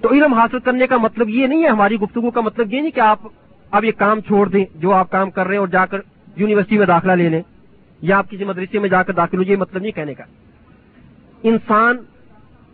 تو 0.00 0.12
علم 0.12 0.34
حاصل 0.34 0.58
کرنے 0.58 0.86
کا 0.86 0.96
مطلب 0.96 1.28
یہ 1.28 1.46
نہیں 1.46 1.62
ہے، 1.62 1.68
ہماری 1.68 1.96
گفتگو 1.96 2.30
کا 2.30 2.40
مطلب 2.40 2.74
یہ 2.74 2.80
نہیں 2.80 2.90
کہ 2.90 3.00
آپ 3.00 3.18
اب 3.70 3.84
یہ 3.84 3.92
کام 3.92 4.20
چھوڑ 4.20 4.48
دیں 4.48 4.64
جو 4.74 4.92
آپ 4.92 5.10
کام 5.10 5.30
کر 5.30 5.46
رہے 5.46 5.54
ہیں 5.54 5.58
اور 5.58 5.68
جا 5.68 5.86
کر 5.86 5.98
یونیورسٹی 6.36 6.78
میں 6.78 6.86
داخلہ 6.86 7.12
لے 7.12 7.28
لیں 7.28 7.42
یا 8.02 8.18
آپ 8.18 8.30
کسی 8.30 8.44
مدرسے 8.44 8.78
میں 8.78 8.88
جا 8.88 9.02
کر 9.02 9.12
داخل 9.12 9.36
ہو 9.36 9.42
یہ 9.42 9.56
مطلب 9.56 9.82
نہیں 9.82 9.92
کہنے 9.92 10.14
کا۔ 10.14 10.24
انسان 11.42 11.96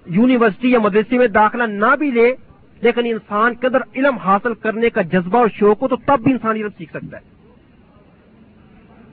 یونیورسٹی 0.07 0.71
یا 0.71 0.79
مدرسے 0.79 1.19
میں 1.19 1.27
داخلہ 1.27 1.63
نہ 1.63 1.97
بھی 1.99 2.11
لے، 2.11 2.35
لیکن 2.81 3.01
انسان 3.05 3.55
کے 3.55 3.67
اندر 3.67 3.79
علم 3.97 4.17
حاصل 4.17 4.55
کرنے 4.55 4.91
کا 4.91 5.03
جذبہ 5.03 5.39
اور 5.39 5.49
شوق 5.55 5.83
ہو 5.83 5.89
تو 5.89 5.97
تب 5.97 6.21
بھی 6.21 6.33
انسان 6.33 6.57
علم 6.57 6.69
سیکھ 6.79 6.97
سکتا 6.97 7.17
ہے۔ 7.17 7.23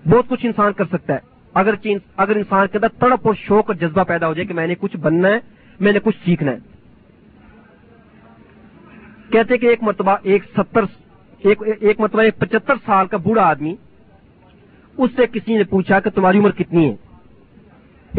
بہت 0.10 0.26
کچھ 0.28 0.46
انسان 0.46 0.74
کر 0.74 0.86
سکتا 0.86 1.14
ہے۔ 1.14 1.20
اگر 1.54 1.74
اگر 2.18 2.36
انسان 2.36 2.68
کے 2.72 2.78
اندر 2.78 2.88
تڑپ 2.88 3.28
اور 3.28 3.34
شوق 3.34 3.70
اور 3.70 3.76
جذبہ 3.76 4.04
پیدا 4.04 4.28
ہو 4.28 4.34
جائے 4.34 4.48
کہ 4.48 4.54
میں 4.54 4.68
نے 4.68 4.76
کچھ 4.76 4.98
بننا 4.98 5.28
ہے، 5.28 5.40
میں 5.80 5.92
نے 5.92 6.00
کچھ 6.04 6.18
سیکھنا 6.26 6.52
ہے۔ 6.52 6.58
کہتے 9.30 9.58
کہ 9.58 9.66
ایک 9.66 9.84
مرتبہ 9.84 10.18
ایک 10.24 10.44
ستر 10.58 10.82
ایک 11.44 11.62
مرتبہ 11.62 11.84
ایک 11.84 12.00
مطلب 12.00 12.40
پچہتر 12.40 12.74
سال 12.86 13.08
کا 13.08 13.18
بوڑھا 13.18 13.44
آدمی، 13.44 13.76
اس 14.98 15.12
سے 15.16 15.28
کسی 15.34 15.58
نے 15.58 15.64
پوچھا 15.64 16.00
کہ 16.00 16.10
تمہاری 16.10 16.38
عمر 16.38 16.52
کتنی 16.52 16.90
ہے؟ 16.90 16.96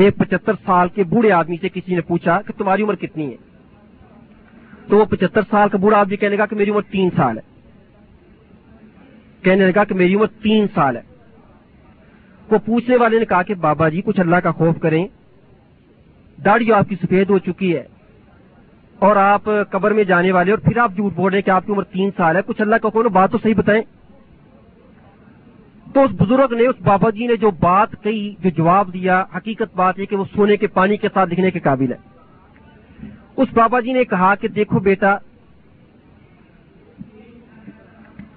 ایک 0.03 0.17
پچہتر 0.17 0.53
سال 0.67 0.89
کے 0.89 1.05
بوڑھے 1.05 1.33
آدمی 1.33 1.57
سے 1.61 1.69
کسی 1.69 1.95
نے 1.95 2.01
پوچھا 2.01 2.43
کہ 2.43 2.59
تمہاری 2.59 2.83
عمر 2.83 2.95
کتنی 2.95 3.31
ہے؟ 3.31 3.37
تو 4.89 4.99
وہ 4.99 5.05
پچہتر 5.05 5.41
سال 5.51 5.69
کا 5.69 5.79
بوڑھا 5.79 5.99
آدمی 5.99 6.17
کہنے 6.17 6.37
لگا 6.37 6.47
کہ 6.47 6.57
میری 6.57 6.71
عمر 6.71 6.83
تین 6.83 7.09
سال 7.17 7.39
ہے۔ 7.39 7.43
کہنے 9.43 9.67
لگا 9.67 9.85
کہ 9.85 9.95
میری 9.95 10.15
عمر 10.15 10.27
تین 10.27 10.67
سال 10.75 10.97
ہے۔ 10.97 11.03
وہ 12.51 12.59
پوچھنے 12.59 12.97
والے 12.97 13.19
نے 13.19 13.25
کہا 13.25 13.43
کہ 13.43 13.55
بابا 13.55 13.89
جی 13.89 14.03
کچھ 14.05 14.21
اللہ 14.21 14.37
کا 14.37 14.51
خوف 14.51 14.81
کریں، 14.81 15.07
داڑھی 16.45 16.73
آپ 16.73 16.89
کی 16.89 16.97
سفید 17.03 17.31
ہو 17.31 17.39
چکی 17.39 17.77
ہے۔ 17.77 17.94
اور 18.99 19.17
آپ 19.17 19.43
قبر 19.71 19.91
میں 19.91 20.05
جانے 20.05 20.33
والے 20.33 20.51
اور 20.51 20.59
پھر 20.59 20.79
آپ 20.79 20.93
جھوٹ 20.97 21.15
بول 21.15 21.31
رہے 21.31 21.39
ہیں 21.39 21.43
کہ 21.43 21.51
آپ 21.51 21.67
کی 21.67 21.73
عمر 21.73 21.83
تین 21.83 22.11
سال 22.17 22.37
ہے، 22.37 22.41
کچھ 22.47 22.61
اللہ 22.61 22.77
کا 22.77 22.89
خوف 22.89 23.07
بات 23.07 23.31
تو 23.31 23.39
صحیح 23.43 23.55
بتائیں؟ 23.57 23.83
تو 25.95 26.03
اس 26.03 26.11
بزرگ 26.11 26.55
نے، 26.55 26.67
اس 26.67 26.77
بابا 26.81 27.11
جی 27.11 27.27
نے 27.27 27.37
جو 27.37 27.51
بات 27.51 27.89
کہی، 28.03 28.35
جو 28.39 28.51
جواب 28.51 28.93
دیا، 28.93 29.25
حقیقت 29.37 29.77
بات 29.77 29.99
ہے 29.99 30.07
کہ 30.07 30.17
وہ 30.17 30.25
سونے 30.37 30.57
کے 30.57 30.67
پانی 30.67 30.97
کے 30.97 31.09
ساتھ 31.15 31.31
لکھنے 31.31 31.51
کے 31.51 31.59
قابل 31.59 31.93
ہے۔ 31.93 31.97
اس 33.37 33.49
بابا 33.53 33.81
جی 33.81 33.93
نے 33.93 34.05
کہا 34.05 34.35
کہ 34.35 34.49
دیکھو 34.49 34.79
بیٹا، 34.79 35.17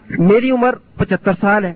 میری 0.09 0.51
عمر 0.51 0.75
پچہتر 0.95 1.31
سال 1.41 1.65
ہے۔ 1.65 1.73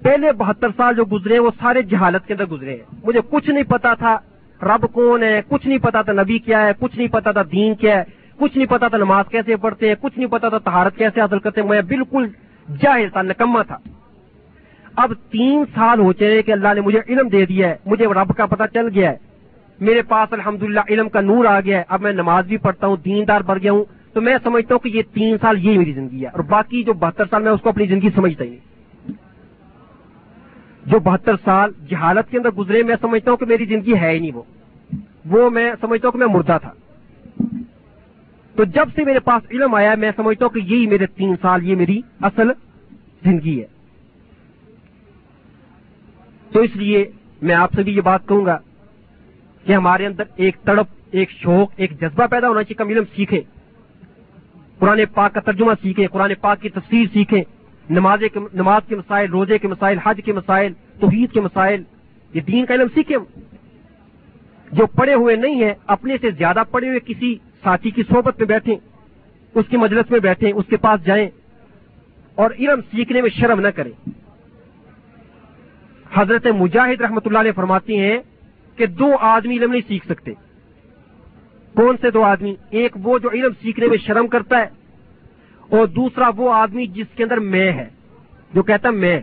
پہلے 0.00 0.32
بہتر 0.32 0.68
سال 0.76 0.94
جو 0.94 1.04
گزرے 1.12 1.38
وہ 1.38 1.50
سارے 1.60 1.82
جہالت 1.82 2.26
کے 2.26 2.32
اندر 2.32 2.46
گزرے 2.46 2.70
ہیں۔ 2.70 3.00
مجھے 3.04 3.20
کچھ 3.30 3.50
نہیں 3.50 3.62
پتا 3.62 3.94
تھا 3.94 4.18
رب 4.62 4.92
کون 4.92 5.22
ہے؟ 5.22 5.40
کچھ 5.48 5.66
نہیں 5.66 5.78
پتا 5.78 6.02
تھا 6.02 6.12
نبی 6.12 6.38
کیا 6.38 6.66
ہے، 6.66 6.72
کچھ 6.78 6.96
نہیں 6.96 7.08
پتا 7.08 7.32
تھا 7.32 7.42
دین 7.52 7.74
کیا 7.74 7.98
ہے، 7.98 8.04
کچھ 8.36 8.56
نہیں 8.56 8.70
پتا 8.70 8.88
تھا 8.88 8.98
نماز 8.98 9.24
کیسے 9.30 9.56
پڑھتے 9.56 9.88
ہیں، 9.88 9.94
کچھ 10.00 10.18
نہیں 10.18 10.30
پتا 10.30 10.48
تھا 10.48 10.58
تہارت 10.58 10.96
کیسے 10.96 11.20
حاصل 11.20 11.38
کرتے 11.38 11.60
ہیں، 11.60 11.68
میں 11.68 11.82
بالکل 11.82 12.28
جاہل 12.82 13.08
تھا 13.12 13.22
نکما 13.22 13.62
تھا۔ 13.62 13.78
اب 14.96 15.12
تین 15.30 15.64
سال 15.74 16.00
ہو 16.00 16.12
چلے 16.12 16.42
کہ 16.42 16.52
اللہ 16.52 16.68
نے 16.74 16.80
مجھے 16.80 17.00
علم 17.08 17.28
دے 17.28 17.46
دیا 17.46 17.68
ہے، 17.68 17.76
مجھے 17.86 18.06
رب 18.06 18.36
کا 18.36 18.46
پتہ 18.46 18.62
چل 18.74 18.88
گیا 18.94 19.12
ہے۔ 19.12 19.16
میرے 19.80 20.02
پاس 20.02 20.32
الحمدللہ 20.32 20.80
علم 20.90 21.08
کا 21.08 21.20
نور 21.20 21.44
آ 21.44 21.60
گیا 21.60 21.78
ہے۔ 21.78 21.82
اب 21.88 22.02
میں 22.02 22.12
نماز 22.12 22.46
بھی 22.46 22.56
پڑھتا 22.56 22.86
ہوں، 22.86 22.96
دیندار 23.04 23.40
بڑھ 23.40 23.62
گیا 23.62 23.72
ہوں۔ 23.72 23.84
تو 24.12 24.20
میں 24.20 24.36
سمجھتا 24.42 24.74
ہوں 24.74 24.78
کہ 24.78 24.96
یہ 24.96 25.02
تین 25.14 25.36
سال 25.40 25.66
یہ 25.66 25.78
میری 25.78 25.92
زندگی 25.92 26.22
ہے 26.22 26.28
اور 26.28 26.40
باقی 26.40 26.82
جو 26.82 26.92
بہتر 26.92 27.24
سال 27.30 27.42
میں 27.42 27.52
اس 27.52 27.60
کو 27.60 27.68
اپنی 27.68 27.86
زندگی 27.86 28.08
سمجھتا 28.14 28.44
ہی 28.44 28.48
نہیں۔ 28.48 28.71
جو 30.86 30.98
بہتر 30.98 31.34
سال 31.44 31.70
جہالت 31.90 32.30
کے 32.30 32.38
اندر 32.38 32.50
گزرے، 32.50 32.82
میں 32.82 32.96
سمجھتا 33.00 33.30
ہوں 33.30 33.38
کہ 33.38 33.46
میری 33.46 33.64
زندگی 33.64 33.94
ہے 33.94 34.10
ہی 34.10 34.18
نہیں 34.18 34.32
وہ۔ 34.34 34.42
وہ 35.24 35.50
میں 35.50 35.72
سمجھتا 35.80 36.08
ہوں 36.08 36.12
کہ 36.12 36.18
میں 36.18 36.26
مردہ 36.26 36.58
تھا۔ 36.62 36.72
تو 38.56 38.64
جب 38.64 38.88
سے 38.94 39.04
میرے 39.04 39.20
پاس 39.20 39.42
علم 39.50 39.74
آیا، 39.74 39.94
میں 39.94 40.10
سمجھتا 40.16 40.44
ہوں 40.44 40.52
کہ 40.52 40.58
یہی 40.58 40.86
میرے 40.86 41.06
تین 41.06 41.34
سال، 41.42 41.62
یہ 41.62 41.76
میری 41.76 42.00
اصل 42.20 42.50
زندگی 43.24 43.60
ہے۔ 43.60 43.66
تو 46.52 46.60
اس 46.60 46.76
لیے 46.76 47.10
میں 47.42 47.54
آپ 47.54 47.72
سے 47.74 47.82
بھی 47.82 47.96
یہ 47.96 48.00
بات 48.00 48.28
کہوں 48.28 48.46
گا 48.46 48.58
کہ 49.64 49.72
ہمارے 49.72 50.06
اندر 50.06 50.22
ایک 50.36 50.56
تڑپ، 50.64 50.86
ایک 51.10 51.30
شوق، 51.30 51.72
ایک 51.76 52.00
جذبہ 52.00 52.26
پیدا 52.26 52.48
ہونا 52.48 52.62
چاہیے 52.62 52.74
کم 52.74 52.88
علم 52.88 53.04
سیکھیں۔ 53.16 53.40
قرآن 54.78 55.00
پاک 55.14 55.34
کا 55.34 55.40
ترجمہ 55.40 55.72
سیکھیں، 55.82 56.06
قرآن 56.08 56.32
پاک 56.40 56.60
کی 56.60 56.68
تفسیر 56.68 57.04
سیکھیں۔ 57.12 57.42
نماز 57.92 58.22
نماز 58.54 58.82
کے 58.88 58.96
مسائل، 58.96 59.30
روزے 59.30 59.58
کے 59.58 59.68
مسائل، 59.68 59.98
حج 60.04 60.20
کے 60.24 60.32
مسائل، 60.32 60.72
توحید 61.00 61.32
کے 61.32 61.40
مسائل، 61.40 61.82
یہ 62.34 62.40
دین 62.40 62.66
کا 62.66 62.74
علم 62.74 62.86
سیکھیں 62.94 63.16
جو 64.72 64.86
پڑے 64.86 65.14
ہوئے 65.14 65.36
نہیں 65.36 65.64
ہیں، 65.64 65.74
اپنے 65.86 66.16
سے 66.20 66.30
زیادہ 66.30 66.62
پڑے 66.70 66.88
ہوئے 66.88 67.00
کسی 67.00 67.34
ساتھی 67.62 67.90
کی 67.90 68.02
صحبت 68.02 68.38
میں 68.38 68.46
بیٹھیں، 68.46 68.76
اس 69.54 69.64
کی 69.68 69.76
مجلس 69.76 70.10
میں 70.10 70.20
بیٹھیں، 70.20 70.52
اس 70.52 70.64
کے 70.68 70.76
پاس 70.76 71.04
جائیں 71.04 71.28
اور 72.34 72.50
علم 72.58 72.80
سیکھنے 72.80 73.22
میں 73.22 73.30
شرم 73.30 73.60
نہ 73.60 73.68
کریں۔ 73.68 74.10
حضرت 76.12 76.46
مجاہد 76.46 77.00
رحمت 77.00 77.26
اللہ 77.26 77.38
علیہ 77.38 77.52
فرماتی 77.52 77.98
ہیں 77.98 78.18
کہ 78.76 78.86
دو 78.86 79.12
آدمی 79.20 79.58
علم 79.58 79.70
نہیں 79.70 79.88
سیکھ 79.88 80.06
سکتے۔ 80.06 80.32
کون 81.76 81.96
سے 82.00 82.10
دو 82.10 82.22
آدمی؟ 82.22 82.54
ایک 82.70 82.92
وہ 83.02 83.18
جو 83.18 83.30
علم 83.30 83.52
سیکھنے 83.62 83.86
میں 83.86 83.98
شرم 83.98 84.26
کرتا 84.26 84.58
ہے 84.58 84.81
اور 85.72 85.86
دوسرا 85.86 86.30
وہ 86.36 86.54
آدمی 86.54 86.86
جس 86.86 87.06
کے 87.16 87.22
اندر 87.22 87.36
میں 87.36 87.72
ہے، 87.72 87.88
جو 88.54 88.62
کہتا 88.62 88.88
ہے 88.88 88.94
میں، 88.94 89.20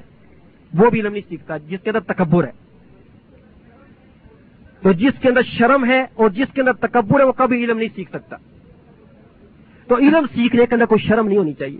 وہ 0.73 0.89
بھی 0.89 1.01
علم 1.01 1.11
نہیں 1.11 1.29
سیکھتا، 1.29 1.57
جس 1.57 1.79
کے 1.83 1.89
اندر 1.89 2.13
تکبر 2.13 2.43
ہے۔ 2.43 2.51
تو 4.81 4.91
جس 4.91 5.21
کے 5.21 5.29
اندر 5.29 5.41
شرم 5.41 5.85
ہے 5.85 6.05
اور 6.13 6.29
جس 6.29 6.53
کے 6.53 6.61
اندر 6.61 6.73
تکبر 6.73 7.19
ہے، 7.19 7.25
وہ 7.25 7.31
کبھی 7.31 7.63
علم 7.63 7.77
نہیں 7.77 7.89
سیکھ 7.95 8.09
سکتا۔ 8.09 8.35
تو 9.87 9.97
علم 9.97 10.25
سیکھنے 10.35 10.65
کے 10.65 10.75
اندر 10.75 10.85
کوئی 10.85 11.07
شرم 11.07 11.27
نہیں 11.27 11.37
ہونی 11.37 11.53
چاہیے۔ 11.53 11.79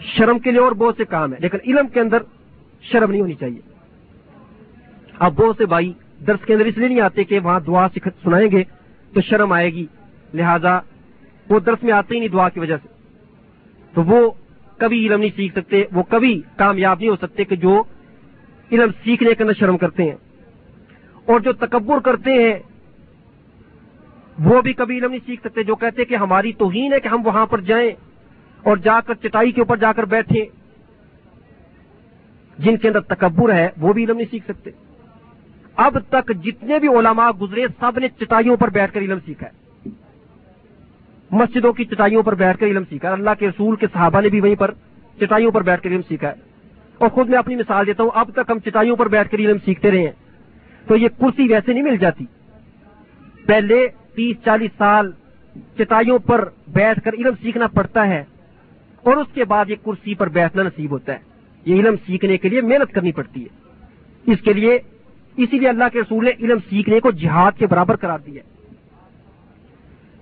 شرم 0.00 0.38
کے 0.38 0.50
لیے 0.50 0.60
اور 0.60 0.72
بہت 0.72 0.94
سے 0.96 1.04
کام 1.04 1.32
ہے 1.32 1.38
لیکن 1.40 1.58
علم 1.66 1.88
کے 1.88 2.00
اندر 2.00 2.22
شرم 2.82 3.10
نہیں 3.10 3.20
ہونی 3.20 3.34
چاہیے۔ 3.34 3.60
اب 5.18 5.34
بہت 5.34 5.56
سے 5.58 5.66
بھائی 5.66 5.92
درس 6.26 6.46
کے 6.46 6.52
اندر 6.54 6.64
اس 6.64 6.78
لیے 6.78 6.88
نہیں 6.88 7.00
آتے 7.00 7.24
کہ 7.24 7.38
وہاں 7.38 7.60
دعا 7.60 7.86
سنائیں 8.04 8.50
گے 8.50 8.64
تو 9.14 9.20
شرم 9.20 9.52
آئے 9.52 9.70
گی، 9.70 9.86
لہذا 10.34 10.80
وہ 11.50 11.60
درس 11.60 11.82
میں 11.82 11.92
آتے 11.92 12.14
ہی 12.14 12.18
نہیں 12.18 12.28
دعا 12.28 12.48
کی 12.48 12.60
وجہ 12.60 12.76
سے۔ 12.76 12.88
تو 13.94 14.02
وہ 14.02 14.30
کبھی 14.76 15.06
علم 15.06 15.20
نہیں 15.20 15.36
سیکھ 15.36 15.54
سکتے، 15.54 15.84
وہ 15.92 16.02
کبھی 16.02 16.42
کامیاب 16.56 16.98
نہیں 16.98 17.08
ہو 17.08 17.16
سکتے 17.16 17.44
کہ 17.44 17.56
جو 17.56 17.82
علم 18.72 18.90
سیکھنے 19.04 19.34
کے 19.34 19.42
اندر 19.42 19.54
شرم 19.54 19.78
کرتے 19.78 20.02
ہیں۔ 20.02 20.16
اور 21.24 21.40
جو 21.40 21.52
تکبر 21.52 21.98
کرتے 21.98 22.32
ہیں، 22.32 22.58
وہ 24.38 24.60
بھی 24.60 24.72
کبھی 24.72 24.98
علم 24.98 25.10
نہیں 25.10 25.26
سیکھ 25.26 25.40
سکتے، 25.40 25.62
جو 25.62 25.74
کہتے 25.74 26.04
کہ 26.04 26.14
ہماری 26.14 26.52
توہین 26.52 26.92
ہے 26.92 27.00
کہ 27.00 27.08
ہم 27.08 27.26
وہاں 27.26 27.46
پر 27.46 27.60
جائیں 27.60 27.90
اور 28.62 28.76
جا 28.76 29.00
کر 29.06 29.14
چٹائی 29.14 29.52
کے 29.52 29.60
اوپر 29.60 29.76
جا 29.76 29.92
کر 29.92 30.04
بیٹھیں۔ 30.04 30.44
جن 32.58 32.76
کے 32.76 32.88
اندر 32.88 33.00
تکبر 33.00 33.52
ہے، 33.52 33.68
وہ 33.80 33.92
بھی 33.92 34.04
علم 34.04 34.16
نہیں 34.16 34.30
سیکھ 34.30 34.44
سکتے۔ 34.44 34.70
اب 35.76 35.98
تک 36.10 36.32
جتنے 36.44 36.78
بھی 36.78 36.88
علماء 36.88 37.30
گزرے، 37.30 37.66
سب 37.80 37.98
نے 37.98 38.08
چٹائیوں 38.08 38.56
پر 38.56 38.70
بیٹھ 38.70 38.92
کر 38.92 39.00
علم 39.00 39.18
سیکھا 39.26 39.46
ہے۔ 39.46 39.69
مسجدوں 41.32 41.72
کی 41.72 41.84
چٹائیوں 41.84 42.22
پر 42.22 42.34
بیٹھ 42.34 42.58
کر 42.58 42.66
علم 42.66 42.82
سیکھا 42.88 43.08
ہے۔ 43.08 43.12
اللہ 43.12 43.30
کے 43.38 43.48
رسول 43.48 43.76
کے 43.76 43.86
صحابہ 43.92 44.20
نے 44.20 44.28
بھی 44.28 44.40
وہیں 44.40 44.54
پر 44.54 44.70
چٹائیوں 45.20 45.52
پر 45.52 45.62
بیٹھ 45.62 45.82
کر 45.82 45.90
علم 45.90 46.00
سیکھا 46.08 46.28
ہے۔ 46.28 46.34
اور 46.98 47.08
خود 47.08 47.28
میں 47.28 47.38
اپنی 47.38 47.56
مثال 47.56 47.86
دیتا 47.86 48.02
ہوں، 48.02 48.10
اب 48.14 48.30
تک 48.32 48.50
ہم 48.50 48.58
چٹائیوں 48.58 48.96
پر 48.96 49.08
بیٹھ 49.08 49.30
کر 49.30 49.38
علم 49.38 49.56
سیکھتے 49.64 49.90
رہے 49.90 49.98
ہیں۔ 49.98 50.12
تو 50.88 50.96
یہ 50.96 51.08
کرسی 51.08 51.48
ویسے 51.48 51.72
نہیں 51.72 51.82
مل 51.82 51.96
جاتی۔ 51.96 52.24
پہلے 53.46 53.88
تیس 54.14 54.36
چالیس 54.44 54.70
سال 54.78 55.12
چٹائیوں 55.78 56.18
پر 56.18 56.48
بیٹھ 56.68 57.00
کر 57.04 57.12
علم 57.12 57.32
سیکھنا 57.42 57.66
پڑتا 57.66 58.06
ہے 58.06 58.24
اور 59.02 59.16
اس 59.16 59.26
کے 59.34 59.44
بعد 59.44 59.64
یہ 59.70 59.76
کرسی 59.84 60.14
پر 60.14 60.28
بیٹھنا 60.28 60.62
نصیب 60.62 60.90
ہوتا 60.90 61.12
ہے۔ 61.12 61.18
یہ 61.64 61.74
علم 61.74 61.94
سیکھنے 62.06 62.36
کے 62.38 62.48
لیے 62.48 62.60
محنت 62.60 62.94
کرنی 62.94 63.12
پڑتی 63.12 63.44
ہے۔ 63.44 63.48
اس 64.32 64.40
کے 64.40 64.52
لیے، 64.52 64.78
اسی 65.36 65.58
لیے 65.58 65.68
اللہ 65.68 65.84
کے 65.92 66.00
رسول 66.00 66.24
نے 66.24 66.30
علم 66.40 66.58
سیکھنے 66.70 67.00
کو 67.00 67.10
جہاد 67.10 67.52
کے 67.58 67.66
برابر 67.66 67.96
قرار 67.96 68.18
دیا 68.26 68.42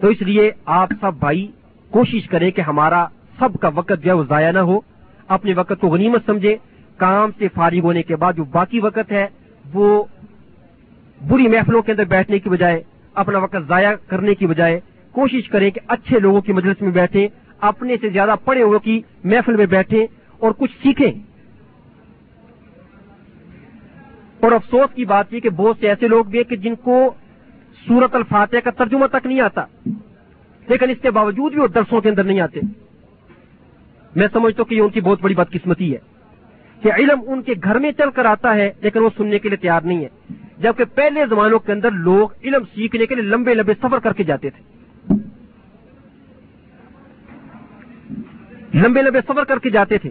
تو 0.01 0.09
اس 0.09 0.23
لیے 0.23 0.51
آپ 0.65 0.89
سب 1.01 1.15
بھائی، 1.15 1.47
کوشش 1.91 2.29
کریں 2.29 2.51
کہ 2.51 2.61
ہمارا 2.61 3.07
سب 3.39 3.55
کا 3.61 3.71
وقت 3.75 3.93
جو 4.03 4.11
ہے 4.11 4.13
وہ 4.13 4.25
ضائع 4.29 4.51
نہ 4.51 4.59
ہو۔ 4.59 4.81
اپنے 5.29 5.53
وقت 5.57 5.73
کو 5.81 5.89
غنیمت 5.89 6.23
سمجھے 6.27 6.57
کام 6.97 7.31
سے 7.39 7.49
فارغ 7.49 7.79
ہونے 7.79 8.03
کے 8.03 8.17
بعد 8.17 8.33
جو 8.33 8.45
باقی 8.45 8.81
وقت 8.81 9.13
ہے، 9.13 9.27
وہ 9.75 10.05
بری 11.29 11.49
محفلوں 11.49 11.83
کے 11.83 11.93
اندر 11.93 12.05
بیٹھنے 12.05 12.39
کی 12.39 12.49
بجائے، 12.49 12.83
اپنا 13.15 13.39
وقت 13.39 13.57
ضائع 13.69 13.95
کرنے 14.07 14.35
کی 14.35 14.47
بجائے 14.47 14.81
کوشش 15.13 15.49
کریں 15.49 15.71
کہ 15.71 15.81
اچھے 15.89 16.21
لوگوں 16.21 16.41
کی 16.41 16.53
مجلس 16.53 16.83
میں 16.83 16.91
بیٹھیں، 16.91 17.29
اپنے 17.61 17.97
سے 18.01 18.09
زیادہ 18.09 18.35
پڑھے 18.45 18.63
ہوئے 18.63 18.79
کی 18.85 19.03
محفل 19.25 19.57
میں 19.57 19.67
بیٹھیں 19.67 20.07
اور 20.39 20.53
کچھ 20.59 20.73
سیکھیں۔ 20.83 21.13
اور 24.41 24.53
افسوس 24.53 24.95
کی 24.95 25.05
بات 25.05 25.35
یہ 25.35 25.41
کہ 25.41 25.51
بہت 25.51 25.77
سے 25.81 25.89
ایسے 25.89 26.09
لوگ 26.09 26.25
بھی 26.25 26.39
ہیں 26.39 26.51
کہ 26.51 26.57
جن 26.57 26.75
کو 26.75 27.15
سورت 27.89 28.15
الفاتح 28.15 28.57
کا 28.65 28.71
ترجمہ 28.71 29.07
تک 29.07 29.27
نہیں 29.27 29.41
آتا۔ 29.41 29.65
لیکن 30.69 30.91
اس 30.91 30.99
کے 31.03 31.11
باوجود 31.11 31.53
بھی 31.53 31.61
وہ 31.61 31.67
درسوں 31.67 32.01
کے 32.01 32.09
اندر 32.09 32.25
نہیں 32.25 32.41
آتے۔ 32.41 32.61
میں 34.17 34.29
سمجھتا 34.33 34.63
ہوں 34.63 34.71
کہ 34.71 34.75
یہ 34.75 34.81
ان 34.81 34.89
کی 34.89 35.01
بہت 35.01 35.23
بڑی 35.23 35.35
بدقسمتی 35.35 35.93
ہے 35.93 35.99
کہ 36.83 36.93
علم 36.93 37.21
ان 37.27 37.43
کے 37.43 37.53
گھر 37.65 37.79
میں 37.79 37.93
چل 37.93 38.11
کر 38.11 38.25
آتا 38.25 38.55
ہے، 38.55 38.73
لیکن 38.81 39.01
وہ 39.01 39.09
سننے 39.17 39.39
کے 39.39 39.49
لیے 39.49 39.57
تیار 39.57 39.81
نہیں 39.81 40.05
ہے۔ 40.05 40.09
جبکہ 40.59 40.85
پہلے 40.85 41.27
زمانوں 41.27 41.59
کے 41.59 41.73
اندر 41.73 41.91
لوگ 41.91 42.29
علم 42.45 42.63
سیکھنے 42.75 43.07
کے 43.07 43.15
لیے 43.15 43.25
لمبے 43.25 43.55
لمبے 43.55 43.73
سفر 43.83 43.99
کر 43.99 44.13
کے 44.13 44.25
جاتے 44.25 44.51
تھے۔ 44.51 44.63
لمبے 48.75 49.03
لمبے 49.03 49.21
سفر 49.29 49.45
کر 49.45 49.59
کے 49.59 49.71
جاتے 49.71 49.99
تھے۔ 49.99 50.11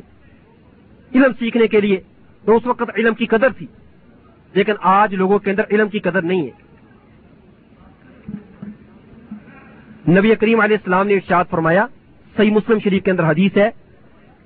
علم 1.15 1.31
سیکھنے 1.39 1.67
کے 1.67 1.81
لیے 1.81 1.97
تو 2.45 2.55
اس 2.55 2.65
وقت 2.65 2.91
علم 2.97 3.13
کی 3.13 3.25
قدر 3.25 3.49
تھی، 3.57 3.67
لیکن 4.53 4.73
آج 4.79 5.15
لوگوں 5.15 5.39
کے 5.39 5.51
اندر 5.51 5.63
علم 5.71 5.89
کی 5.89 5.99
قدر 5.99 6.21
نہیں 6.21 6.41
ہے۔ 6.41 6.66
نبی 10.09 10.35
کریم 10.35 10.59
علیہ 10.59 10.77
السلام 10.77 11.07
نے 11.07 11.13
ارشاد 11.13 11.45
فرمایا، 11.49 11.85
صحیح 12.37 12.51
مسلم 12.51 12.77
شریف 12.83 13.03
کے 13.03 13.11
اندر 13.11 13.23
حدیث 13.23 13.57
ہے، 13.57 13.69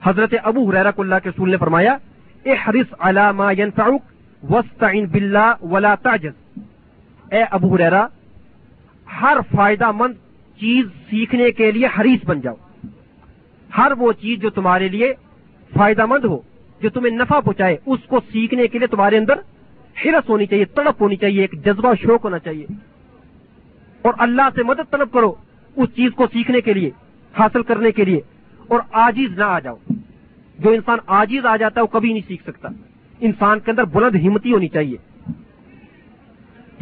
حضرت 0.04 0.34
ابو 0.44 0.70
حریرہ 0.70 0.92
اللہ 0.98 1.16
کے 1.24 1.30
رسول 1.30 1.52
نے 1.52 1.58
فرمایا 1.58 1.98
اے 2.44 2.52
حرس 2.52 2.94
علامہ 3.00 3.44
وسطین 4.50 5.06
بلّہ 5.06 5.54
ولا 5.62 5.96
تعجز 5.96 6.60
اے 7.32 7.44
ابو 7.52 7.76
حریرہ 7.76 8.08
ہر 9.22 9.38
فائدہ 9.56 9.92
مند 9.92 10.14
چیز 10.60 10.86
سیکھنے 11.10 11.52
کے 11.52 11.72
لیے 11.72 11.86
حریص 11.86 12.26
بن 12.26 12.42
جاؤ۔ 12.42 12.56
ہر 13.78 13.92
وہ 13.98 14.12
چیز 14.12 14.40
جو 14.40 14.50
تمہارے 14.50 14.90
لیے 14.90 15.14
فائدہ 15.78 16.06
مند 16.06 16.26
ہو، 16.26 16.40
جو 16.82 16.90
تمہیں 16.90 17.18
نفع 17.18 17.40
پہنچائے، 17.40 17.78
اس 17.86 18.00
کو 18.08 18.20
سیکھنے 18.20 18.68
کے 18.68 18.80
لیے 18.80 18.88
تمہارے 18.88 19.18
اندر 19.18 19.34
ہرس 20.06 20.30
ہونی 20.30 20.46
چاہیے، 20.46 20.66
تڑپ 20.66 21.02
ہونی 21.02 21.16
چاہیے، 21.16 21.42
ایک 21.42 21.66
جذبہ 21.66 21.94
شوق 21.94 22.24
ہونا 22.24 22.40
چاہیے۔ 22.40 22.66
اور 24.02 24.14
اللہ 24.18 24.42
سے 24.56 24.64
مدد 24.64 24.92
طلب 24.92 25.12
کرو۔ 25.12 25.34
اس 25.76 25.90
چیز 25.96 26.12
کو 26.16 26.26
سیکھنے 26.34 26.62
کے 26.62 26.74
لیے، 26.74 26.92
حاصل 27.40 27.64
کرنے 27.64 27.92
کے 27.92 28.06
لیے، 28.06 28.22
اور 28.68 28.80
آجیز 28.92 29.38
نہ 29.38 29.44
آ 29.44 29.60
جاؤ۔ 29.60 29.76
جو 30.60 30.70
انسان 30.70 30.98
آجیز 31.08 31.46
آ 31.46 31.58
جاتا 31.58 31.80
ہے، 31.80 31.82
وہ 31.82 31.88
کبھی 31.88 32.14
نہیں 32.14 32.28
سیکھ 32.28 32.44
سکتا۔ 32.44 32.70
انسان 33.20 33.60
کے 33.60 33.72
اندر 33.72 33.84
بلند 33.84 34.16
ہمتی 34.16 34.54
ہونی 34.54 34.68
چاہیے۔ 34.68 34.98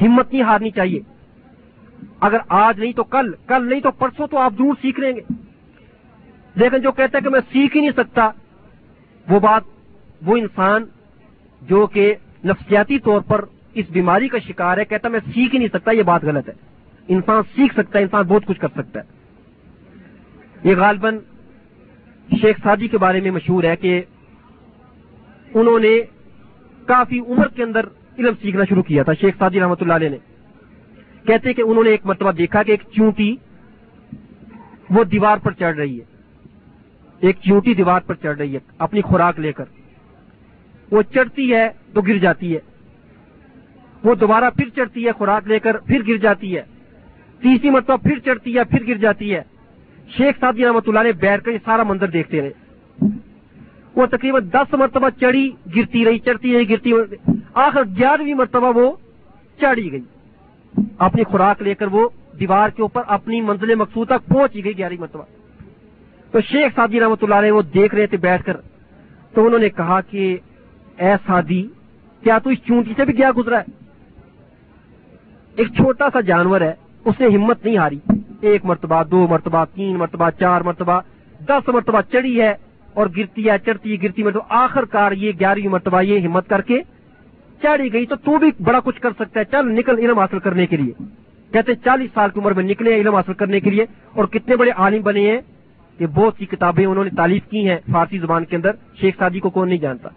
ہمت 0.01 0.33
نہیں 0.33 0.43
ہارنی 0.43 0.71
چاہیے۔ 0.71 0.99
اگر 2.19 2.37
آج 2.49 2.79
نہیں 2.79 2.93
تو 2.93 3.03
کل 3.03 3.31
کل 3.47 3.69
نہیں 3.69 3.79
تو 3.79 3.91
پرسوں 3.91 4.27
تو 4.27 4.37
آپ 4.37 4.53
ضرور 4.57 4.73
سیکھ 4.81 4.99
لیں 4.99 5.15
گے۔ 5.15 5.21
لیکن 6.55 6.77
جو 6.77 6.91
کہتا 6.91 7.17
ہے 7.17 7.23
کہ 7.23 7.29
میں 7.29 7.39
سیکھ 7.51 7.75
ہی 7.75 7.81
نہیں 7.81 7.91
سکتا، 7.97 8.29
وہ 9.29 9.39
بات، 9.39 9.63
وہ 10.25 10.37
انسان 10.37 10.85
جو 11.61 11.87
کہ 11.87 12.15
نفسیاتی 12.45 12.99
طور 12.99 13.21
پر 13.21 13.45
اس 13.73 13.85
بیماری 13.89 14.27
کا 14.27 14.39
شکار 14.39 14.77
ہے، 14.77 14.85
کہتا 14.85 15.09
میں 15.09 15.19
سیکھ 15.33 15.53
ہی 15.53 15.59
نہیں 15.59 15.69
سکتا، 15.73 15.91
یہ 15.91 16.03
بات 16.03 16.23
غلط 16.23 16.49
ہے۔ 16.49 16.53
انسان 17.09 17.43
سیکھ 17.55 17.73
سکتا 17.73 17.99
ہے، 17.99 18.03
انسان 18.03 18.23
بہت 18.23 18.45
کچھ 18.45 18.59
کر 18.59 18.67
سکتا 18.75 18.99
ہے۔ 18.99 19.05
یہ 20.63 20.75
غالباً 20.75 21.17
شیخ 22.41 22.57
سادی 22.63 22.87
کے 22.87 22.97
بارے 22.97 23.21
میں 23.21 23.31
مشہور 23.31 23.63
ہے 23.63 23.75
کہ 23.75 24.01
انہوں 25.53 25.79
نے 25.79 25.99
کافی 26.85 27.19
عمر 27.19 27.47
کے 27.47 27.63
اندر 27.63 27.85
علم 28.19 28.33
سیکھنا 28.41 28.63
شروع 28.69 28.83
کیا 28.83 29.03
تھا، 29.03 29.13
شیخ 29.13 29.35
سادی 29.39 29.59
رحمۃ 29.59 29.75
اللہ 29.81 29.93
علیہ 29.93 30.09
نے۔ 30.09 30.17
کہتے 31.27 31.53
کہ 31.53 31.61
انہوں 31.61 31.83
نے 31.83 31.89
ایک 31.89 32.05
مرتبہ 32.05 32.31
دیکھا 32.31 32.63
کہ 32.63 32.71
ایک 32.71 32.81
چونٹی 32.95 33.35
وہ 34.89 35.03
دیوار 35.03 35.37
پر 35.37 35.51
چڑھ 35.51 35.77
رہی 35.77 35.99
ہے۔ 35.99 36.05
ایک 37.19 37.37
چونٹی 37.41 37.73
دیوار 37.73 38.01
پر 38.01 38.15
چڑھ 38.15 38.37
رہی 38.37 38.53
ہے، 38.53 38.59
اپنی 38.77 39.01
خوراک 39.01 39.39
لے 39.39 39.51
کر۔ 39.51 39.65
وہ 40.91 41.01
چڑھتی 41.01 41.53
ہے 41.53 41.69
تو 41.93 42.01
گر 42.01 42.17
جاتی 42.17 42.55
ہے۔ 42.55 42.59
وہ 44.03 44.15
دوبارہ 44.15 44.49
پھر 44.49 44.69
چڑھتی 44.75 45.05
ہے، 45.07 45.11
خوراک 45.11 45.47
لے 45.47 45.59
کر 45.59 45.77
پھر 45.77 46.01
گر 46.07 46.17
جاتی 46.17 46.57
ہے۔ 46.57 46.63
تیسری 47.41 47.69
مرتبہ 47.69 47.95
پھر 47.97 48.19
چڑھتی 48.19 48.57
ہے، 48.57 48.63
پھر 48.63 48.87
گر 48.87 48.95
جاتی 48.95 49.35
ہے۔ 49.35 49.41
شیخ 50.17 50.39
صاحب 50.39 50.55
جی 50.57 50.65
رحمۃ 50.65 50.87
اللہ 50.87 51.03
نے 51.03 51.11
بیٹھ 51.11 51.43
کر 51.43 51.51
یہ 51.51 51.57
سارا 51.65 51.83
منظر 51.83 52.07
دیکھتے 52.07 52.41
رہے۔ 52.41 52.51
وہ 53.95 54.05
تقریباً 54.05 54.49
دس 54.53 54.73
مرتبہ 54.73 55.09
چڑھی، 55.09 55.51
گرتی 55.75 56.05
رہی، 56.05 56.19
چڑھتی 56.19 56.53
رہی، 56.53 56.69
گرتی 56.69 56.93
آخر 57.53 57.83
گیارہویں 57.97 58.33
مرتبہ 58.33 58.71
وہ 58.75 58.91
چڑھی 59.59 59.91
گئی۔ 59.91 60.01
اپنی 60.97 61.23
خوراک 61.23 61.61
لے 61.61 61.73
کر 61.75 61.87
وہ 61.87 62.09
دیوار 62.39 62.69
کے 62.69 62.81
اوپر 62.81 63.01
اپنی 63.07 63.41
منزل 63.41 63.75
مقصود 63.75 64.07
تک 64.07 64.27
پہنچ 64.27 64.53
گئی 64.53 64.77
گیارہویں 64.77 65.01
مرتبہ۔ 65.01 65.23
تو 66.31 66.41
شیخ 66.41 66.75
سادی 66.75 66.91
جی 66.91 66.99
رحمۃ 66.99 67.21
اللہ 67.21 67.35
علیہ 67.35 67.51
وہ 67.51 67.61
دیکھ 67.61 67.95
رہے 67.95 68.07
تھے 68.07 68.17
بیٹھ 68.17 68.43
کر۔ 68.45 68.57
تو 69.33 69.45
انہوں 69.45 69.59
نے 69.59 69.69
کہا 69.69 70.01
کہ 70.01 70.37
اے 70.97 71.13
سادی، 71.27 71.67
کیا 72.23 72.37
تو 72.39 72.49
اس 72.49 72.57
چونٹی 72.67 72.93
سے 72.97 73.05
بھی 73.05 73.13
کیا 73.13 73.31
گزرا 73.37 73.59
ہے؟ 73.59 73.71
ایک 75.55 75.67
چھوٹا 75.67 76.09
سا 76.13 76.21
جانور 76.21 76.61
ہے۔ 76.61 76.73
اس 77.05 77.19
نے 77.19 77.27
ہمت 77.27 77.65
نہیں 77.65 77.77
ہاری۔ 77.77 77.99
ایک 78.41 78.65
مرتبہ، 78.65 79.03
دو 79.03 79.27
مرتبہ، 79.27 79.65
تین 79.75 79.97
مرتبہ، 79.97 80.29
چار 80.39 80.61
مرتبہ، 80.61 81.01
دس 81.45 81.67
مرتبہ 81.67 82.01
چڑھی 82.11 82.41
ہے 82.41 82.53
اور 82.93 83.07
گرتی 83.17 83.49
ہے، 83.49 83.57
چڑھتی 83.65 83.91
ہے 83.91 83.97
گرتی 84.03 84.23
مرتبہ 84.23 84.41
آخر 84.49 84.85
کار 84.85 85.11
یہ 85.11 85.31
گیارہویں 85.39 85.71
مرتبہ 85.71 86.01
یہ 86.01 86.19
ہمت 86.19 86.49
کر 86.49 86.61
کے 86.61 86.81
چڑھی 87.61 87.93
گئی 87.93 88.05
تو 88.05 88.15
تو 88.15 88.37
بھی 88.37 88.51
بڑا 88.63 88.79
کچھ 88.79 89.01
کر 89.01 89.09
سکتا 89.11 89.39
ہے۔ 89.39 89.45
چل 89.45 89.71
نکل 89.71 89.97
علم 89.97 90.19
حاصل 90.19 90.39
کرنے 90.39 90.65
کے 90.65 90.77
لیے۔ 90.77 90.91
کہتے 91.53 91.75
چالیس 91.75 92.09
سال 92.13 92.29
کی 92.29 92.39
عمر 92.39 92.53
میں 92.53 92.63
نکلے 92.63 92.95
علم 92.95 93.15
حاصل 93.15 93.33
کرنے 93.33 93.59
کے 93.59 93.69
لیے 93.69 93.85
اور 94.13 94.25
کتنے 94.25 94.55
بڑے 94.55 94.71
عالم 94.71 95.01
بنے 95.01 95.31
ہیں 95.31 95.41
کہ 95.97 96.07
بہت 96.07 96.33
سی 96.37 96.45
کتابیں 96.45 96.85
انہوں 96.85 97.03
نے 97.03 97.09
تعریف 97.09 97.43
کی 97.49 97.69
ہیں 97.69 97.77
فارسی 97.91 98.19
زبان 98.19 98.45
کے 98.45 98.55
اندر۔ 98.55 98.71
شیخ 99.01 99.15
سادی 99.17 99.39
کو 99.39 99.49
کون 99.49 99.69
نہیں 99.69 99.77
جانتا؟ 99.77 100.09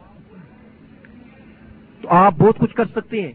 تو 2.02 2.08
آپ 2.08 2.34
بہت 2.38 2.58
کچھ 2.58 2.74
کر 2.74 2.84
سکتے 2.84 3.22
ہیں۔ 3.22 3.32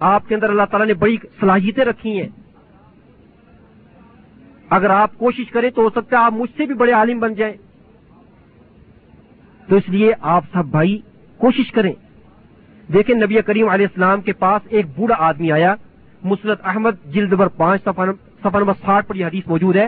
آپ 0.00 0.28
کے 0.28 0.34
اندر 0.34 0.50
اللہ 0.50 0.62
تعالیٰ 0.70 0.86
نے 0.86 0.94
بڑی 0.94 1.16
صلاحیتیں 1.40 1.84
رکھی 1.84 2.20
ہیں۔ 2.20 2.28
اگر 4.70 4.90
آپ 4.90 5.18
کوشش 5.18 5.50
کریں 5.50 5.70
تو 5.70 5.82
ہو 5.82 5.90
سکتا 5.90 6.18
ہے 6.18 6.24
آپ 6.24 6.32
مجھ 6.32 6.50
سے 6.56 6.66
بھی 6.66 6.74
بڑے 6.74 6.92
عالم 6.92 7.18
بن 7.18 7.34
جائیں۔ 7.34 7.54
تو 9.68 9.76
اس 9.76 9.88
لیے 9.88 10.12
آپ 10.20 10.44
سب 10.52 10.64
بھائی 10.64 11.00
کوشش 11.38 11.72
کریں۔ 11.72 11.92
دیکھیں 12.92 13.14
نبی 13.14 13.42
کریم 13.42 13.68
علیہ 13.68 13.86
السلام 13.86 14.20
کے 14.20 14.32
پاس 14.32 14.62
ایک 14.68 14.86
بوڑھا 14.96 15.16
آدمی 15.18 15.52
آیا۔ 15.52 15.74
مسرت 16.22 16.60
احمد 16.64 16.90
جلد 17.04 17.32
نمبر 17.32 17.46
پانچ 17.46 17.82
سفر 17.84 18.06
نمبر 18.44 18.72
ساٹھ 18.84 19.06
پر 19.06 19.14
یہ 19.14 19.26
حدیث 19.26 19.46
موجود 19.46 19.76
ہے 19.76 19.86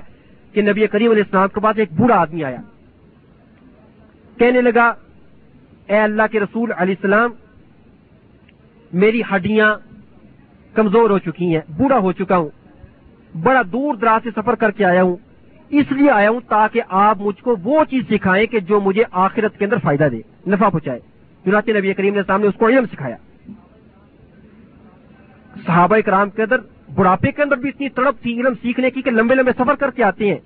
کہ 0.53 0.63
نبی 0.63 0.87
کریم 0.87 1.11
علیہ 1.11 1.23
السلام 1.23 1.49
کے 1.49 1.61
پاس 1.61 1.79
ایک 1.79 1.93
بوڑھا 1.93 2.17
آدمی 2.17 2.45
آیا۔ 2.45 2.59
کہنے 4.39 4.61
لگا، 4.61 4.93
اے 5.87 5.97
اللہ 5.97 6.23
کے 6.31 6.41
رسول 6.41 6.73
علیہ 6.77 6.95
السلام، 7.03 7.31
میری 8.93 9.23
ہڈیاں 9.35 9.77
کمزور 10.75 11.11
ہو 11.11 11.19
چکی 11.19 11.55
ہیں، 11.55 11.61
بوڑھا 11.69 11.99
ہو 11.99 12.13
چکا 12.13 12.37
ہوں۔ 12.37 12.49
بڑا 13.35 13.63
دور 13.73 13.95
دراز 13.95 14.25
سے 14.25 14.31
سفر 14.37 14.55
کر 14.55 14.71
کے 14.71 14.85
آیا 14.85 15.03
ہوں۔ 15.03 15.17
اس 15.69 15.93
لیے 15.93 16.11
آیا 16.11 16.31
ہوں 16.31 16.41
تاکہ 16.49 16.83
آپ 16.89 17.19
مجھ 17.21 17.43
کو 17.43 17.57
وہ 17.63 17.85
چیز 17.85 18.05
سکھائیں 18.11 18.47
کہ 18.47 18.61
جو 18.61 18.81
مجھے 18.81 19.05
آخرت 19.11 19.59
کے 19.59 19.65
اندر 19.65 19.77
فائدہ 19.83 20.09
دے، 20.13 20.51
نفع 20.51 20.69
پہنچائے۔ 20.69 21.01
چنانچہ 21.45 21.71
نبی 21.71 21.95
کریم 21.95 22.15
نے 22.15 22.21
سامنے 22.27 22.47
اس 22.47 22.55
کو 22.59 22.69
علم 22.69 22.85
سکھایا۔ 22.93 23.17
صحابہ 25.67 25.97
کرام 26.07 26.31
کے 26.31 26.43
اندر، 26.43 26.57
بڑھاپے 26.95 27.33
کے 27.33 27.43
اندر 27.43 27.57
بھی 27.57 27.69
اتنی 27.69 27.89
تڑپ 27.89 28.23
تھی 28.23 28.41
علم 28.41 28.53
سیکھنے 28.63 28.91
کی 28.91 29.03
کہ 29.03 29.11
لمبے 29.11 29.35
لمبے 29.35 29.53
سفر 29.59 29.75
کر 29.75 29.91
کے 29.91 30.03
آتے 30.05 30.29
ہیں۔ 30.29 30.39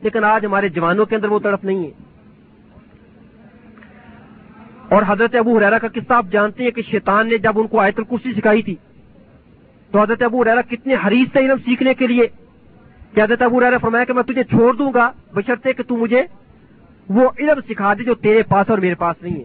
لیکن 0.00 0.24
آج 0.24 0.46
ہمارے 0.46 0.68
جوانوں 0.68 1.06
کے 1.06 1.16
اندر 1.16 1.28
وہ 1.28 1.38
تڑپ 1.38 1.64
نہیں 1.64 1.84
ہے۔ 1.84 1.90
اور 4.88 5.02
حضرت 5.06 5.34
ابو 5.34 5.58
حرارا 5.58 5.78
کا 5.78 5.88
قصہ 5.88 6.12
آپ 6.12 6.26
جانتے 6.30 6.64
ہیں 6.64 6.70
کہ 6.70 6.82
شیطان 6.82 7.28
نے 7.28 7.38
جب 7.38 7.52
ان 7.54 7.66
کو 7.66 7.80
آیت 7.80 7.98
الکرسی 7.98 8.32
سکھائی 8.32 8.62
تھی 8.62 8.74
تو 9.92 10.02
حضرت 10.02 10.22
ابو 10.22 10.42
حرارا 10.42 10.60
کتنے 10.60 10.94
حریص 10.94 11.32
تھے 11.32 11.40
علم 11.40 11.56
سیکھنے 11.64 11.94
کے 11.94 12.06
لیے 12.06 12.26
کہ 13.14 13.22
حضرت 13.22 13.42
ابو 13.42 13.58
حرارا 13.58 13.78
فرمایا 13.78 14.04
کہ 14.04 14.12
میں 14.12 14.22
تجھے 14.22 14.44
چھوڑ 14.44 14.74
دوں 14.74 14.92
گا 14.94 15.10
بشرتے 15.34 15.72
کہ 15.72 15.82
تو 15.82 15.96
مجھے 15.96 16.22
وہ 17.08 17.30
علم 17.38 17.60
سکھا 17.68 17.94
دے 17.94 18.04
جو 18.04 18.14
تیرے 18.14 18.42
پاس 18.42 18.70
اور 18.70 18.78
میرے 18.78 18.94
پاس 18.94 19.22
نہیں 19.22 19.34
ہے۔ 19.34 19.44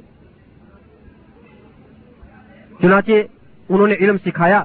چنانچہ 2.82 3.12
انہوں 3.70 3.88
نے 3.88 3.94
علم 3.94 4.16
سکھایا 4.26 4.64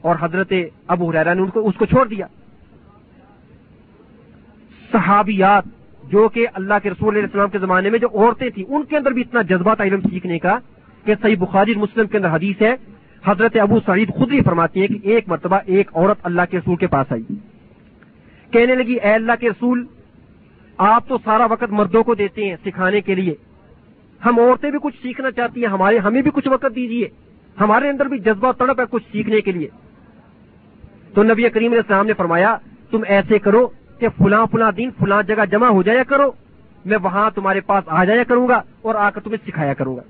اور 0.00 0.16
حضرت 0.20 0.52
ابو 0.86 1.10
حریرا 1.10 1.34
نے 1.34 1.42
ان 1.42 1.50
کو، 1.50 1.68
اس 1.68 1.74
کو 1.74 1.86
چھوڑ 1.86 2.08
دیا۔ 2.08 2.26
صحابیات 4.92 5.64
جو 6.04 6.28
کہ 6.28 6.46
اللہ 6.54 6.74
کے 6.82 6.90
رسول 6.90 7.14
علیہ 7.14 7.22
السلام 7.22 7.50
کے 7.50 7.58
زمانے 7.58 7.90
میں 7.90 7.98
جو 7.98 8.08
عورتیں 8.14 8.50
تھیں، 8.50 8.64
ان 8.68 8.82
کے 8.82 8.96
اندر 8.96 9.10
بھی 9.10 9.22
اتنا 9.22 9.42
جذبہ 9.42 9.74
تھا 9.74 9.84
علم 9.84 10.00
سیکھنے 10.00 10.38
کا 10.38 10.58
کہ 11.04 11.14
صحیح 11.22 11.36
بخاری 11.38 11.74
مسلم 11.74 12.06
کے 12.06 12.16
اندر 12.16 12.34
حدیث 12.34 12.62
ہے 12.62 12.74
حضرت 13.24 13.56
ابو 13.56 13.80
سعید 13.86 14.08
خود 14.08 14.32
ہی 14.32 14.42
فرماتی 14.42 14.80
ہیں 14.80 14.86
کہ 14.86 14.98
ایک 15.02 15.28
مرتبہ 15.28 15.58
ایک 15.66 15.90
عورت 15.94 16.18
اللہ 16.22 16.42
کے 16.50 16.58
رسول 16.58 16.76
کے 16.76 16.86
پاس 16.86 17.12
آئی۔ 17.12 17.34
کہنے 18.50 18.74
لگی، 18.74 18.94
اے 18.94 19.14
اللہ 19.14 19.32
کے 19.40 19.50
رسول، 19.50 19.86
آپ 20.78 21.08
تو 21.08 21.18
سارا 21.24 21.44
وقت 21.44 21.70
مردوں 21.70 22.02
کو 22.02 22.14
دیتے 22.14 22.48
ہیں 22.48 22.56
سکھانے 22.64 23.00
کے 23.00 23.14
لیے۔ 23.14 23.34
ہم 24.24 24.38
عورتیں 24.38 24.70
بھی 24.70 24.78
کچھ 24.82 25.02
سیکھنا 25.02 25.30
چاہتی 25.30 25.60
ہیں، 25.60 25.70
ہمارے، 25.70 25.98
ہمیں 25.98 26.22
بھی 26.22 26.30
کچھ 26.34 26.48
وقت 26.48 26.66
دیجیے 26.74 27.08
ہمارے 27.60 27.88
اندر 27.88 28.06
بھی 28.06 28.18
جذبہ 28.18 28.52
تڑپ 28.52 28.80
ہے 28.80 28.84
کچھ 28.90 29.04
سیکھنے 29.12 29.40
کے 29.40 29.52
لیے۔ 29.52 29.68
تو 31.14 31.22
نبی 31.22 31.48
کریم 31.48 31.72
علیہ 31.72 31.80
السلام 31.80 32.06
نے 32.06 32.12
فرمایا، 32.12 32.56
تم 32.90 33.00
ایسے 33.06 33.38
کرو 33.38 33.68
کہ 33.98 34.08
فلاں 34.08 34.46
فلاں 34.52 34.72
دن، 34.72 34.90
فلاں 34.98 35.22
جگہ 35.22 35.44
جمع 35.50 35.68
ہو 35.68 35.82
جایا 35.82 36.02
کرو۔ 36.02 36.30
میں 36.84 36.98
وہاں 37.02 37.30
تمہارے 37.30 37.60
پاس 37.60 37.84
آ 37.86 38.04
جایا 38.04 38.24
کروں 38.24 38.48
گا 38.48 38.62
اور 38.82 38.94
آ 38.94 39.10
کر 39.10 39.20
تمہیں 39.20 39.46
سکھایا 39.46 39.74
کروں 39.74 39.96
گا۔ 39.96 40.02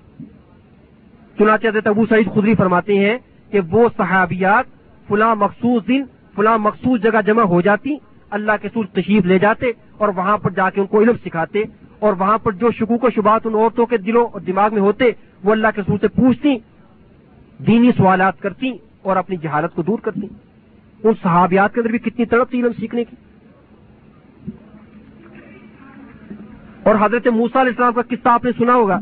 چنانچہ 1.41 1.67
حضرت 1.67 1.87
ابو 1.87 2.07
سعید 2.07 2.33
خدری 2.35 2.55
فرماتے 2.55 2.99
ہیں 2.99 3.19
کہ 3.51 3.61
وہ 3.71 3.89
صحابیات 3.97 4.65
فلاں 5.09 5.35
مخصوص 5.35 5.89
دن، 5.89 6.03
فلاں 6.37 6.59
مخصوص 6.59 7.01
جگہ 7.01 7.23
جمع 7.27 7.43
ہو 7.43 7.61
جاتی، 7.61 7.97
اللہ 8.31 8.53
کے 8.63 8.69
سور 8.75 8.85
تشریف 8.85 9.25
لے 9.25 9.39
جاتے 9.39 9.67
اور 9.99 10.09
وہاں 10.09 10.39
پر 10.39 10.51
جا 10.51 10.71
کے 10.71 10.81
ان 10.81 10.87
کو 10.87 11.01
علم 11.01 11.13
سکھاتے 11.25 11.63
اور 11.99 12.13
وہاں 12.13 12.39
پر 12.39 12.53
جو 12.53 12.71
شکوک 12.71 13.05
و 13.05 13.11
شبات 13.11 13.41
ان 13.45 13.55
عورتوں 13.55 13.87
کے 13.87 13.97
دلوں 13.97 14.27
اور 14.27 14.41
دماغ 14.41 14.75
میں 14.75 14.83
ہوتے، 14.83 15.05
وہ 15.45 15.53
اللہ 15.53 15.67
کے 15.75 15.83
سور 15.83 15.99
سے 16.01 16.09
پوچھتی، 16.09 16.57
دینی 17.67 17.91
سوالات 17.97 18.41
کرتی 18.41 18.73
اور 19.03 19.17
اپنی 19.17 19.37
جہالت 19.37 19.75
کو 19.75 19.83
دور 19.83 19.99
کرتی۔ 19.99 20.27
ان 21.03 21.13
صحابیات 21.23 21.75
کے 21.75 21.81
اندر 21.81 21.91
بھی 21.91 21.99
کتنی 21.99 22.25
تڑپ 22.25 22.51
تھی 22.51 22.63
علم 22.63 22.73
سیکھنے 22.81 23.05
کی۔ 23.05 23.17
اور 26.83 26.95
حضرت 27.01 27.27
موسا 27.27 27.61
علیہ 27.61 27.71
السلام 27.71 27.93
کا 27.93 28.03
قصہ 28.03 28.29
آپ 28.29 28.45
نے 28.45 28.51
سنا 28.59 28.75
ہوگا۔ 28.75 29.01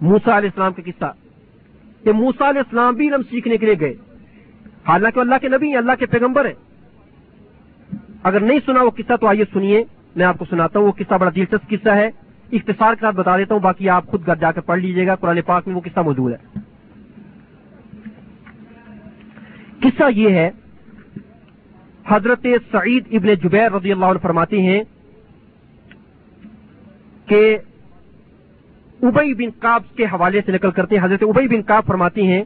موسا 0.00 0.38
علیہ 0.38 0.48
السلام 0.56 0.72
کا 0.72 0.82
قصہ۔ 0.84 1.12
کہ 2.04 2.12
موسا 2.12 2.48
علیہ 2.48 2.60
السلام 2.60 2.94
بھی 2.94 3.08
علم 3.08 3.22
سیکھنے 3.30 3.56
کے 3.56 3.66
لیے 3.66 3.74
گئے۔ 3.80 3.94
حالانکہ 4.88 5.20
اللہ 5.20 5.34
کے 5.40 5.48
نبی 5.48 5.68
ہیں، 5.68 5.76
اللہ 5.76 5.92
کے 5.98 6.06
پیغمبر 6.06 6.44
ہیں۔ 6.44 6.52
اگر 8.22 8.40
نہیں 8.40 8.58
سنا 8.66 8.82
وہ 8.82 8.90
قصہ 8.90 9.16
تو 9.16 9.26
آئیے 9.26 9.44
سنیے۔ 9.52 9.84
میں 10.16 10.26
آپ 10.26 10.38
کو 10.38 10.44
سناتا 10.50 10.78
ہوں، 10.78 10.86
وہ 10.86 10.92
قصہ 10.92 11.14
بڑا 11.14 11.30
دلچسپ 11.36 11.70
قصہ 11.70 11.88
ہے۔ 11.88 12.06
اختصار 12.52 12.94
کے 12.94 13.00
ساتھ 13.00 13.16
بتا 13.16 13.36
دیتا 13.36 13.54
ہوں، 13.54 13.62
باقی 13.62 13.88
آپ 13.88 14.06
خود 14.06 14.26
گھر 14.26 14.34
جا 14.34 14.52
کر 14.52 14.60
پڑھ 14.60 14.80
لیجیے 14.80 15.06
گا۔ 15.06 15.14
قرآن 15.14 15.40
پاک 15.46 15.68
میں 15.68 15.76
وہ 15.76 15.80
قصہ 15.84 16.00
موجود 16.00 16.32
ہے۔ 16.32 16.58
قصہ 19.80 20.02
یہ 20.10 20.30
ہے، 20.30 20.50
حضرت 22.08 22.46
سعید 22.72 23.04
ابن 23.12 23.34
جبیر 23.34 23.72
رضی 23.72 23.92
اللہ 23.92 24.06
عنہ 24.06 24.18
فرماتے 24.18 24.62
ہیں 24.62 24.82
کہ 27.26 27.58
ابئی 29.02 29.34
بن 29.34 29.50
کاب 29.50 29.82
کے 29.96 30.04
حوالے 30.04 30.40
سے 30.46 30.52
نقل 30.52 30.70
کرتے 30.70 30.96
ہیں۔ 30.96 31.04
حضرت 31.04 31.22
ابئی 31.22 31.48
بن 31.48 31.62
کاب 31.62 31.86
فرماتی 31.86 32.26
ہیں 32.26 32.44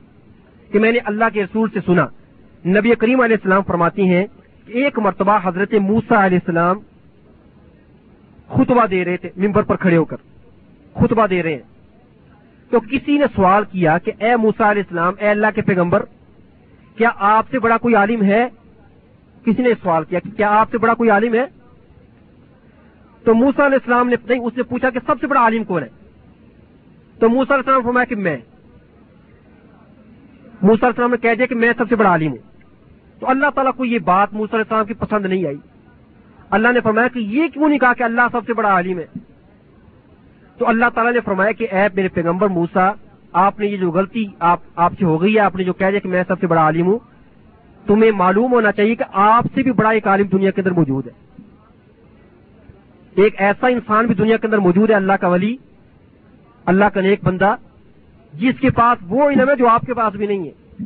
کہ 0.72 0.78
میں 0.78 0.92
نے 0.92 0.98
اللہ 1.04 1.24
کے 1.32 1.44
رسول 1.44 1.68
سے 1.74 1.80
سنا۔ 1.86 2.06
نبی 2.66 2.94
کریم 2.94 3.20
علیہ 3.20 3.36
السلام 3.36 3.62
فرماتی 3.62 4.08
ہیں 4.08 4.26
کہ 4.66 4.72
ایک 4.72 4.98
مرتبہ 4.98 5.38
حضرت 5.42 5.74
موسا 5.74 6.26
علیہ 6.26 6.38
السلام 6.46 6.78
خطبہ 8.48 8.86
دے 8.86 9.04
رہے 9.04 9.16
تھے 9.16 9.28
ممبر 9.36 9.62
پر 9.62 9.76
کھڑے 9.76 9.96
ہو 9.96 10.04
کر۔ 10.04 10.16
خطبہ 10.94 11.26
دے 11.26 11.42
رہے 11.42 11.52
ہیں۔ 11.52 11.62
تو 12.70 12.80
کسی 12.80 13.18
نے 13.18 13.24
سوال 13.36 13.64
کیا 13.64 13.98
کہ 13.98 14.12
اے 14.18 14.36
موسا 14.36 14.70
علیہ 14.70 14.82
السلام، 14.82 15.14
اے 15.18 15.28
اللہ 15.28 15.46
کے 15.54 15.62
پیغمبر، 15.62 16.02
کیا 16.96 17.10
آپ 17.16 17.46
سے 17.50 17.58
بڑا 17.58 17.76
کوئی 17.76 17.94
عالم 17.94 18.22
ہے؟ 18.22 18.48
کسی 19.44 19.62
نے 19.62 19.68
سوال 19.82 20.04
کیا 20.04 20.18
کہ 20.18 20.30
کیا 20.36 20.48
آپ 20.50 20.70
سے 20.70 20.78
بڑا 20.78 20.94
کوئی 20.94 21.10
عالم 21.10 21.34
ہے؟ 21.34 21.44
تو 23.24 23.34
موسا 23.34 23.66
علیہ 23.66 23.78
السلام 23.82 24.08
نے 24.08 24.16
نہیں، 24.28 24.38
اس 24.38 24.56
نے 24.56 24.62
پوچھا 24.62 24.90
کہ 24.90 25.00
سب 25.06 25.14
سے 25.20 25.26
بڑا 25.26 25.40
عالم 25.40 25.64
کون 25.64 25.82
ہے؟ 25.82 25.99
تو 27.20 27.28
موسا 27.28 27.54
علیہ 27.54 27.62
السلام 27.66 27.82
فرمایا 27.82 28.04
کہ 28.04 28.16
میں 28.16 28.36
موسا 30.62 30.86
علیہ 30.86 30.86
السلام 30.86 31.10
نے 31.10 31.16
کہہ 31.16 31.34
دیا 31.34 31.46
کہ 31.46 31.54
میں 31.54 31.72
سب 31.76 31.84
سے 31.88 31.96
بڑا 31.96 32.10
عالم 32.10 32.30
ہوں۔ 32.30 32.50
تو 33.20 33.30
اللہ 33.30 33.46
تعالیٰ 33.54 33.72
کو 33.76 33.84
یہ 33.84 33.98
بات 33.98 34.32
موسا 34.32 34.56
علیہ 34.56 34.64
السلام 34.70 34.84
کی 34.84 34.94
پسند 34.94 35.26
نہیں 35.26 35.46
آئی۔ 35.46 35.56
اللہ 36.50 36.68
نے 36.72 36.80
فرمایا 36.80 37.08
کہ 37.08 37.18
یہ 37.18 37.48
کیوں 37.48 37.68
نہیں 37.68 37.78
کہا 37.78 37.92
کہ 37.92 38.02
اللہ 38.02 38.20
سب 38.32 38.40
سے 38.46 38.54
بڑا 38.54 38.68
عالم 38.68 38.98
ہے؟ 38.98 39.06
تو 40.58 40.68
اللہ 40.68 40.84
تعالیٰ 40.94 41.12
نے 41.12 41.20
فرمایا 41.20 41.52
کہ 41.52 41.66
اے 41.70 41.88
میرے 41.94 42.08
پیغمبر 42.08 42.48
موسا 42.48 42.92
آپ 43.32 43.60
نے 43.60 43.66
یہ 43.66 43.76
جو 43.76 43.90
غلطی 43.90 44.24
آپ 44.38 44.60
آپ 44.76 44.92
سے 44.98 45.04
ہو 45.04 45.22
گئی 45.22 45.34
ہے، 45.34 45.40
آپ 45.40 45.56
نے 45.56 45.64
جو 45.64 45.72
کہہ 45.72 45.90
دیا 45.90 45.98
کہ 45.98 46.08
میں 46.08 46.22
سب 46.28 46.40
سے 46.40 46.46
بڑا 46.46 46.60
عالم 46.60 46.86
ہوں، 46.86 46.98
تمہیں 47.86 48.10
معلوم 48.10 48.52
ہونا 48.52 48.72
چاہیے 48.72 48.94
کہ 48.94 49.04
آپ 49.12 49.44
سے 49.54 49.62
بھی 49.62 49.72
بڑا 49.72 49.90
ایک 49.90 50.06
عالم 50.06 50.26
دنیا 50.26 50.50
کے 50.50 50.60
اندر 50.60 50.70
موجود 50.70 51.06
ہے۔ 51.06 51.12
ایک 53.14 53.34
ایسا 53.38 53.66
انسان 53.66 54.06
بھی 54.06 54.14
دنیا 54.14 54.36
کے 54.36 54.46
اندر 54.46 54.58
موجود 54.58 54.90
ہے، 54.90 54.94
اللہ 54.94 55.12
کا 55.12 55.28
ولی۔ 55.28 55.56
اللہ 56.70 56.84
کا 56.84 57.00
نیک 57.00 57.24
بندہ، 57.24 57.54
جس 58.32 58.60
کے 58.60 58.70
پاس 58.70 59.04
وہ 59.08 59.30
علم 59.30 59.48
ہے 59.48 59.56
جو 59.56 59.68
آپ 59.68 59.82
کے 59.86 59.94
پاس 59.94 60.14
بھی 60.14 60.26
نہیں 60.26 60.48
ہے۔ 60.48 60.84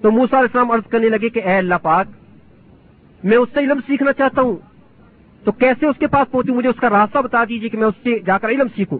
تو 0.00 0.10
موسا 0.10 0.38
علیہ 0.38 0.48
السلام 0.48 0.70
عرض 0.70 0.88
کرنے 0.88 1.08
لگے 1.08 1.28
کہ 1.28 1.40
اے 1.44 1.56
اللہ 1.56 1.74
پاک، 1.82 2.06
میں 3.24 3.36
اس 3.36 3.48
سے 3.54 3.60
علم 3.60 3.80
سیکھنا 3.86 4.12
چاہتا 4.12 4.42
ہوں۔ 4.42 4.56
تو 5.44 5.52
کیسے 5.52 5.86
اس 5.86 5.96
کے 5.98 6.06
پاس 6.06 6.30
پہنچوں؟ 6.30 6.54
مجھے 6.54 6.68
اس 6.68 6.80
کا 6.80 6.90
راستہ 6.90 7.18
بتا 7.18 7.44
دیجیے 7.48 7.68
کہ 7.68 7.78
میں 7.78 7.86
اس 7.86 7.94
سے 8.02 8.18
جا 8.18 8.38
کر 8.38 8.48
علم 8.48 8.66
سیکھوں۔ 8.76 8.98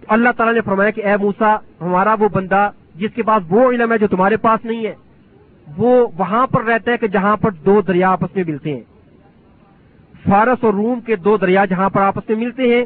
تو 0.00 0.06
اللہ 0.08 0.28
تعالیٰ 0.36 0.54
نے 0.54 0.60
فرمایا 0.60 0.90
کہ 0.90 1.04
اے 1.04 1.16
موسا 1.16 1.56
ہمارا 1.80 2.14
وہ 2.14 2.28
بندہ 2.28 2.70
جس 2.94 3.10
کے 3.14 3.22
پاس 3.22 3.42
وہ 3.48 3.72
علم 3.72 3.92
ہے 3.92 3.98
جو 3.98 4.06
تمہارے 4.06 4.36
پاس 4.36 4.64
نہیں 4.64 4.86
ہے، 4.86 4.94
وہ 5.76 6.06
وہاں 6.18 6.46
پر 6.46 6.64
رہتا 6.64 6.92
ہے 6.92 6.96
کہ 6.96 7.06
جہاں 7.06 7.36
پر 7.36 7.50
دو 7.50 7.80
دریا 7.80 8.10
آپس 8.10 8.36
میں 8.36 8.44
ملتے 8.46 8.74
ہیں۔ 8.74 8.82
فارس 10.28 10.64
اور 10.64 10.74
روم 10.74 11.00
کے 11.00 11.16
دو 11.16 11.36
دریا 11.36 11.64
جہاں 11.64 11.90
پر 11.90 12.00
آپس 12.00 12.28
میں 12.28 12.38
ملتے 12.38 12.62
ہیں 12.62 12.84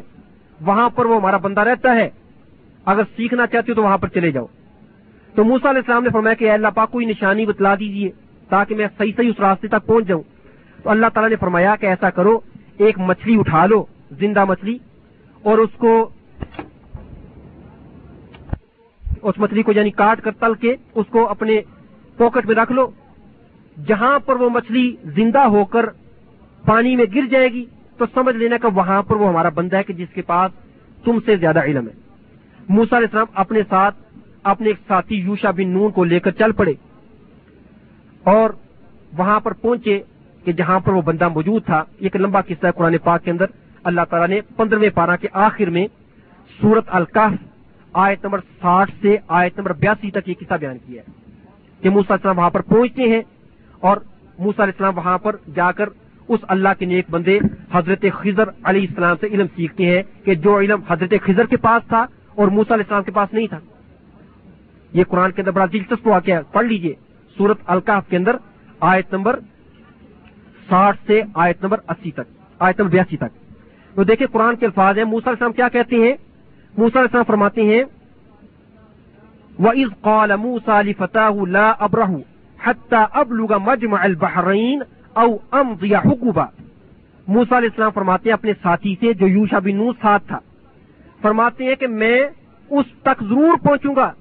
وہاں 0.61 0.89
پر 0.89 1.05
وہ 1.05 1.15
ہمارا 1.15 1.37
بندہ 1.37 1.61
رہتا 1.61 1.95
ہے۔ 1.95 2.09
اگر 2.85 3.03
سیکھنا 3.15 3.47
چاہتے 3.47 3.71
ہو 3.71 3.75
تو 3.75 3.83
وہاں 3.83 3.97
پر 3.97 4.07
چلے 4.07 4.31
جاؤ۔ 4.31 4.45
تو 5.35 5.43
موسا 5.43 5.69
علیہ 5.69 5.79
السلام 5.79 6.03
نے 6.03 6.09
فرمایا 6.09 6.33
کہ 6.33 6.51
اللہ 6.51 6.67
پاک 6.75 6.91
کوئی 6.91 7.05
نشانی 7.05 7.45
بتلا 7.45 7.75
دیجیے 7.75 8.11
تاکہ 8.49 8.75
میں 8.75 8.87
صحیح 8.97 9.11
صحیح 9.15 9.29
اس 9.29 9.39
راستے 9.39 9.67
تک 9.67 9.85
پہنچ 9.85 10.05
جاؤں۔ 10.05 10.21
تو 10.83 10.89
اللہ 10.89 11.07
تعالیٰ 11.13 11.29
نے 11.29 11.35
فرمایا 11.35 11.75
کہ 11.75 11.85
ایسا 11.85 12.09
کرو، 12.09 12.39
ایک 12.77 12.99
مچھلی 12.99 13.39
اٹھا 13.39 13.65
لو، 13.65 13.85
زندہ 14.11 14.45
مچھلی، 14.45 14.77
اور 15.41 15.57
اس 15.57 15.69
کو 15.77 16.09
اس 19.21 19.35
مچھلی 19.37 19.63
کو 19.63 19.71
یعنی 19.71 19.91
کاٹ 19.91 20.21
کر 20.21 20.31
تل 20.31 20.53
کے 20.53 20.75
اس 20.95 21.05
کو 21.09 21.27
اپنے 21.27 21.61
پاکٹ 22.17 22.45
میں 22.45 22.55
رکھ 22.55 22.71
لو۔ 22.71 22.87
جہاں 23.87 24.19
پر 24.19 24.35
وہ 24.35 24.49
مچھلی 24.49 24.95
زندہ 25.03 25.39
ہو 25.39 25.65
کر 25.65 25.85
پانی 26.65 26.95
میں 26.95 27.05
گر 27.15 27.25
جائے 27.31 27.47
گی 27.47 27.65
تو 28.01 28.07
سمجھ 28.13 28.35
لینا 28.35 28.57
کہ 28.57 28.67
وہاں 28.75 29.03
پر 29.03 29.15
وہ 29.15 29.29
ہمارا 29.29 29.49
بندہ 29.49 29.77
ہے 29.77 29.83
کہ 29.83 29.93
جس 29.93 30.07
کے 30.13 30.21
پاس 30.21 30.51
تم 31.03 31.19
سے 31.25 31.35
زیادہ 31.35 31.63
علم 31.63 31.87
ہے۔ 31.87 31.93
موسا 32.69 32.97
علیہ 32.97 33.07
السلام 33.07 33.25
اپنے 33.33 33.59
ساتھ 33.69 33.95
اپنے 34.43 34.67
ایک 34.67 34.77
ساتھی 34.87 35.15
یوشا 35.15 35.51
بن 35.51 35.69
نون 35.69 35.91
کو 35.91 36.03
لے 36.03 36.19
کر 36.19 36.31
چل 36.31 36.51
پڑے 36.51 36.73
اور 38.23 38.49
وہاں 39.17 39.39
پر 39.39 39.53
پہنچے 39.53 40.01
کہ 40.45 40.51
جہاں 40.51 40.79
پر 40.79 40.93
وہ 40.93 41.01
بندہ 41.01 41.27
موجود 41.27 41.65
تھا۔ 41.65 41.83
ایک 41.97 42.15
لمبا 42.15 42.41
قصہ 42.41 42.65
ہے 42.67 42.71
قرآن 42.75 42.97
پاک 43.03 43.23
کے 43.23 43.31
اندر۔ 43.31 43.45
اللہ 43.83 44.01
تعالیٰ 44.09 44.27
نے 44.27 44.41
پندرہویں 44.55 44.89
پارہ 44.89 45.17
کے 45.21 45.27
آخر 45.33 45.65
میں 45.65 45.87
سورت 46.61 46.83
الکاف 46.87 47.31
آیت 47.93 48.23
نمبر 48.23 48.39
ساٹھ 48.39 48.91
سے 49.01 49.17
آیت 49.27 49.57
نمبر 49.57 49.73
بیاسی 49.73 50.11
تک 50.11 50.29
یہ 50.29 50.33
قصہ 50.39 50.53
بیان 50.53 50.77
کیا 50.85 51.01
ہے 51.07 51.11
کہ 51.81 51.89
موسا 51.89 52.13
السلام 52.13 52.37
وہاں 52.37 52.49
پر 52.49 52.61
پہنچتے 52.61 53.03
ہیں 53.03 53.21
اور 53.79 53.97
موسا 54.39 54.63
علیہ 54.63 54.73
السلام 54.73 54.97
وہاں 54.97 55.17
پر 55.17 55.35
جا 55.55 55.71
کر 55.71 55.89
اس 56.27 56.39
اللہ 56.47 56.69
کے 56.79 56.85
نیک 56.85 57.05
بندے 57.09 57.39
حضرت 57.71 58.05
خضر 58.13 58.43
علیہ 58.63 58.87
السلام 58.89 59.15
سے 59.21 59.27
علم 59.27 59.45
سیکھتے 59.55 59.85
ہیں 59.85 60.03
کہ 60.25 60.35
جو 60.35 60.59
علم 60.59 60.79
حضرت 60.87 61.13
خضر 61.23 61.45
کے 61.45 61.57
پاس 61.57 61.87
تھا 61.87 62.05
اور 62.35 62.47
موسا 62.47 62.73
علیہ 62.73 62.83
السلام 62.83 63.03
کے 63.03 63.11
پاس 63.11 63.33
نہیں 63.33 63.47
تھا۔ 63.47 63.59
یہ 64.93 65.03
قرآن 65.03 65.31
کے 65.31 65.41
اندر 65.41 65.51
بڑا 65.51 65.65
دلچسپ 65.73 66.07
واقعہ 66.07 66.33
ہے۔ 66.33 66.39
پڑھ 66.51 66.65
لیجیے۔ 66.65 66.93
سورت 67.37 67.57
الکاف 67.65 68.07
کے 68.07 68.17
اندر 68.17 68.35
آیت 68.79 69.13
نمبر 69.13 69.39
ساٹھ 70.69 70.97
سے 71.07 71.21
آیت 71.33 71.63
نمبر 71.63 71.79
اسی 71.89 72.11
تک۔ 72.11 72.21
آیت 72.59 72.79
نمبر 72.79 72.91
بیاسی 72.91 73.17
تک۔ 73.17 73.55
تو 73.95 74.03
دیکھیں 74.03 74.27
قرآن 74.27 74.55
کے 74.55 74.65
الفاظ 74.65 74.97
ہیں۔ 74.97 75.05
موسا 75.05 75.29
علیہ 75.29 75.43
السلام 75.43 75.53
کیا 75.53 75.69
کہتے 75.69 75.95
ہیں؟ 75.95 76.13
موسا 76.77 76.99
علیہ 76.99 77.07
السلام 77.07 77.23
فرماتے 77.23 77.61
ہیں، 77.61 77.83
وَإِذْ 79.59 80.01
قَالَ 80.01 80.33
مُوسَى 80.33 80.83
لِفَتَاهُ 80.83 81.47
لَا 81.47 81.73
أَبْرَهُ 81.79 82.19
حَتَّى 82.67 83.19
أَبْلُغَ 83.19 83.55
مَجْمَعَ 83.59 84.03
الْبَحْرَيْنِ 84.03 84.83
او 85.13 85.37
ام 85.51 85.73
دیا 85.73 85.99
حکوبا 85.99 86.45
موسا 87.27 87.57
علیہ 87.57 87.69
السلام 87.69 87.91
فرماتے 87.91 88.29
ہیں 88.29 88.33
اپنے 88.33 88.53
ساتھی 88.61 88.95
سے 88.99 89.13
جو 89.13 89.27
یوشا 89.27 89.59
بن 89.59 89.75
نو 89.75 89.93
ساتھ 90.01 90.27
تھا۔ 90.27 90.39
فرماتے 91.21 91.63
ہیں 91.63 91.75
کہ 91.75 91.87
میں 91.87 92.21
اس 92.69 92.85
تک 93.01 93.23
ضرور 93.29 93.57
پہنچوں 93.63 93.95
گا 93.95 94.11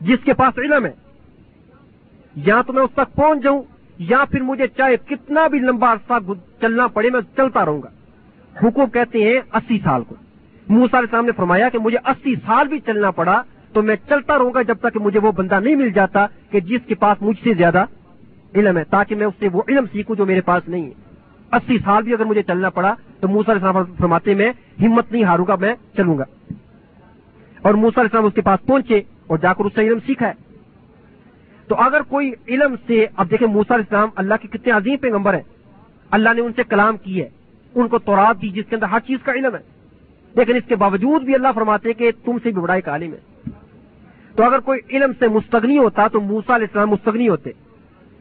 جس 0.00 0.18
کے 0.24 0.32
پاس 0.32 0.58
علم 0.58 0.86
ہے۔ 0.86 0.92
یا 2.36 2.62
تو 2.62 2.72
میں 2.72 2.82
اس 2.82 2.90
تک 2.92 3.16
پہنچ 3.16 3.42
جاؤں 3.42 3.62
یا 3.98 4.24
پھر 4.30 4.40
مجھے 4.42 4.66
چاہے 4.66 4.96
کتنا 4.96 5.46
بھی 5.46 5.58
لمبا 5.58 5.92
عرصہ 5.92 6.32
چلنا 6.60 6.86
پڑے 6.86 7.10
میں 7.10 7.20
چلتا 7.36 7.64
رہوں 7.64 7.82
گا۔ 7.82 7.88
حکوم 8.62 8.90
کہتے 8.90 9.18
ہیں 9.18 9.40
اسی 9.52 9.78
سال 9.84 10.02
کو۔ 10.04 10.14
موسا 10.68 10.98
علیہ 10.98 11.08
السلام 11.08 11.26
نے 11.26 11.32
فرمایا 11.32 11.68
کہ 11.68 11.78
مجھے 11.78 11.98
اسی 12.04 12.34
سال 12.34 12.68
بھی 12.68 12.80
چلنا 12.80 13.10
پڑا 13.10 13.42
تو 13.72 13.82
میں 13.82 13.96
چلتا 14.08 14.38
رہوں 14.38 14.54
گا 14.54 14.62
جب 14.62 14.74
تک 14.74 14.94
کہ 14.94 15.00
مجھے 15.00 15.20
وہ 15.20 15.32
بندہ 15.32 15.60
نہیں 15.60 15.76
مل 15.76 15.90
جاتا 15.90 16.26
کہ 16.50 16.60
جس 16.60 16.80
کے 16.86 16.94
پاس 16.94 17.22
مجھ 17.22 17.36
سے 17.44 17.54
زیادہ 17.54 17.84
علم 18.54 18.76
ہے، 18.76 18.84
تاکہ 18.84 19.14
میں 19.14 19.26
اس 19.26 19.34
سے 19.38 19.48
وہ 19.52 19.62
علم 19.68 19.84
سیکھوں 19.92 20.16
جو 20.16 20.26
میرے 20.26 20.40
پاس 20.40 20.68
نہیں 20.68 20.86
ہے۔ 20.86 21.08
اسی 21.52 21.78
سال 21.78 22.02
بھی 22.02 22.12
اگر 22.12 22.24
مجھے 22.24 22.42
چلنا 22.42 22.70
پڑا، 22.70 22.94
تو 23.20 23.28
موسا 23.28 23.52
اسلام 23.52 23.74
فرماتے، 23.84 24.34
میں 24.34 24.52
ہمت 24.80 25.12
نہیں 25.12 25.24
ہاروں 25.24 25.44
گا، 25.48 25.56
میں 25.56 25.74
چلوں 25.96 26.18
گا۔ 26.18 26.24
اور 27.62 27.74
موسا 27.74 28.00
اسلام 28.00 28.24
اس 28.24 28.34
کے 28.34 28.40
پاس 28.40 28.66
پہنچے 28.66 29.00
اور 29.26 29.38
جا 29.38 29.52
کر 29.52 29.64
اس 29.64 29.72
سے 29.74 29.88
علم 29.88 29.98
سیکھا 30.06 30.26
ہے۔ 30.26 30.32
تو 31.68 31.74
اگر 31.74 32.00
کوئی 32.00 32.32
علم 32.48 32.74
سے، 32.86 33.06
اب 33.16 33.30
دیکھیں 33.30 33.48
موسا 33.48 33.74
اسلام 33.74 34.08
اللہ 34.16 34.34
کے 34.42 34.48
کتنے 34.48 34.72
عظیم 34.72 34.96
پیغمبر 34.96 35.34
ہیں۔ 35.34 35.42
اللہ 36.10 36.28
نے 36.34 36.40
ان 36.40 36.52
سے 36.56 36.62
کلام 36.62 36.96
کی 36.96 37.22
ہے، 37.22 37.28
ان 37.74 37.88
کو 37.88 37.98
تورات 37.98 38.42
دی، 38.42 38.48
جس 38.48 38.64
کے 38.68 38.76
اندر 38.76 38.86
ہر 38.86 39.00
چیز 39.00 39.18
کا 39.22 39.32
علم 39.32 39.54
ہے۔ 39.54 39.78
لیکن 40.34 40.56
اس 40.56 40.62
کے 40.68 40.76
باوجود 40.76 41.22
بھی 41.22 41.34
اللہ 41.34 41.48
فرماتے 41.54 41.92
کہ 41.92 42.10
تم 42.24 42.36
سے 42.42 42.50
بھی 42.50 42.62
بڑا 42.62 42.74
ایک 42.74 42.88
عالم 42.88 43.12
ہے۔ 43.12 43.50
تو 44.36 44.44
اگر 44.44 44.58
کوئی 44.58 44.80
علم 44.90 45.12
سے 45.18 45.28
مستغنی 45.28 45.78
ہوتا، 45.78 46.08
تو 46.08 46.20
موسا 46.20 46.56
علیہ 46.56 46.66
السلام 46.66 46.90
مستغنی 46.90 47.28
ہوتے۔ 47.28 47.50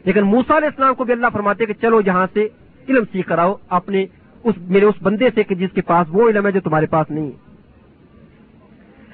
لیکن 0.08 0.22
موسا 0.22 0.58
علیہ 0.58 0.68
السلام 0.68 0.96
کو 0.96 1.04
بھی 1.04 1.14
اللہ 1.14 1.28
فرماتے 1.34 1.66
کہ 1.66 1.74
چلو 1.74 2.02
یہاں 2.06 2.28
سے 2.34 2.48
علم 2.90 3.04
سیکھ 3.12 3.28
کر 3.28 3.38
آؤ، 3.38 3.54
اپنے 3.70 4.06
اس 4.44 4.56
میرے 4.58 4.86
اس 4.86 4.96
بندے 5.02 5.30
سے 5.36 5.44
کہ 5.44 5.56
جس 5.56 5.70
کے 5.76 5.82
پاس 5.82 6.08
وہ 6.12 6.30
علم 6.30 6.46
ہے 6.46 6.52
جو 6.52 6.60
تمہارے 6.60 6.86
پاس 6.86 7.10
نہیں 7.10 7.26
ہے۔ 7.26 7.56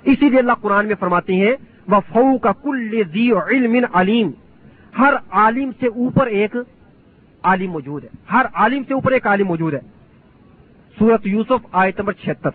اسی 0.03 0.29
لیے 0.29 0.39
اللہ 0.39 0.51
قرآن 0.61 0.87
میں 0.87 0.95
فرماتے 0.99 1.33
ہیں 1.33 1.55
وہ 1.87 1.99
فو 2.13 2.37
کا 2.37 2.51
کل 2.51 3.01
علم 3.49 3.85
علیم 3.93 4.31
ہر 4.99 5.13
عالم 5.31 5.71
سے 5.79 5.87
اوپر 5.87 6.27
ایک 6.27 6.55
عالم 7.43 7.71
موجود 7.71 8.03
ہے۔ 8.03 8.09
ہر 8.31 8.45
عالم 8.53 8.83
سے 8.87 8.93
اوپر 8.93 9.11
ایک 9.11 9.27
عالم 9.27 9.47
موجود 9.47 9.73
ہے۔ 9.73 9.79
سورت 10.99 11.27
یوسف، 11.27 11.67
آیت 11.71 11.99
نمبر 11.99 12.13
چھہتر۔ 12.13 12.49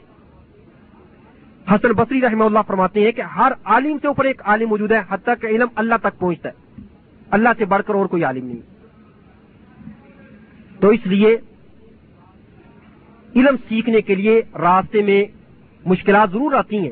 حسن 1.71 1.89
بصری 1.89 2.21
رحمہ 2.21 2.45
اللہ 2.45 2.59
فرماتے 2.67 3.05
ہیں 3.05 3.13
کہ 3.13 3.21
ہر 3.21 3.53
عالم 3.65 3.99
سے 4.03 4.07
اوپر 4.07 4.25
ایک 4.25 4.43
عالم 4.45 4.69
موجود 4.69 4.93
ہے، 4.93 5.01
حتیٰ 5.09 5.35
کہ 5.41 5.47
علم 5.47 5.67
اللہ 5.75 5.95
تک 6.03 6.19
پہنچتا 6.19 6.49
ہے۔ 6.49 6.68
اللہ 7.31 7.49
سے 7.59 7.65
بڑھ 7.65 7.83
کر 7.87 7.95
اور 7.95 8.07
کوئی 8.07 8.25
عالم 8.25 8.47
نہیں۔ 8.47 8.79
تو 10.81 10.89
اس 10.89 11.07
لیے 11.07 11.37
علم 13.37 13.57
سیکھنے 13.69 14.01
کے 14.01 14.15
لیے 14.15 14.43
راستے 14.55 15.03
میں 15.03 15.25
مشکلات 15.85 16.31
ضرور 16.31 16.53
آتی 16.53 16.79
ہیں۔ 16.79 16.91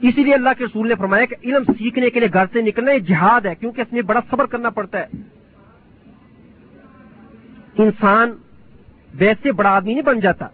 اسی 0.00 0.24
لیے 0.24 0.34
اللہ 0.34 0.48
کے 0.58 0.64
رسول 0.64 0.88
نے 0.88 0.94
فرمایا 0.94 1.24
کہ 1.24 1.36
علم 1.44 1.64
سیکھنے 1.72 2.10
کے 2.10 2.20
لیے 2.20 2.28
گھر 2.32 2.44
سے 2.52 2.62
نکلنا 2.62 2.92
یہ 2.92 2.98
جہاد 2.98 3.46
ہے، 3.46 3.54
کیونکہ 3.54 3.80
اس 3.80 3.92
میں 3.92 4.02
بڑا 4.02 4.20
صبر 4.30 4.46
کرنا 4.46 4.70
پڑتا 4.70 4.98
ہے۔ 4.98 5.06
انسان 7.78 8.30
ویسے 9.14 9.52
بڑا 9.52 9.70
آدمی 9.70 9.92
نہیں 9.92 10.02
بن 10.02 10.20
جاتا، 10.20 10.48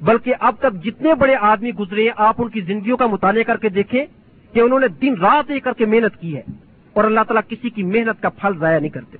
بلکہ 0.00 0.34
اب 0.40 0.54
تک 0.58 0.84
جتنے 0.84 1.14
بڑے 1.14 1.36
آدمی 1.40 1.70
گزرے 1.70 2.02
ہیں، 2.02 2.10
آپ 2.16 2.34
ان 2.38 2.48
کی 2.48 2.60
زندگیوں 2.60 2.96
کا 2.96 3.06
مطالعہ 3.06 3.42
کر 3.42 3.56
کے 3.56 3.68
دیکھیں 3.68 4.04
کہ 4.52 4.60
انہوں 4.60 4.80
نے 4.80 4.88
دن 4.88 5.14
رات 5.20 5.50
ایک 5.50 5.64
کر 5.64 5.72
کے 5.72 5.86
محنت 5.86 6.20
کی 6.20 6.36
ہے۔ 6.36 6.42
اور 6.96 7.04
اللہ 7.04 7.20
تعالیٰ 7.20 7.42
کسی 7.48 7.70
کی 7.70 7.82
محنت 7.82 8.22
کا 8.22 8.28
پھل 8.28 8.58
ضائع 8.58 8.78
نہیں 8.78 8.90
کرتے۔ 8.90 9.18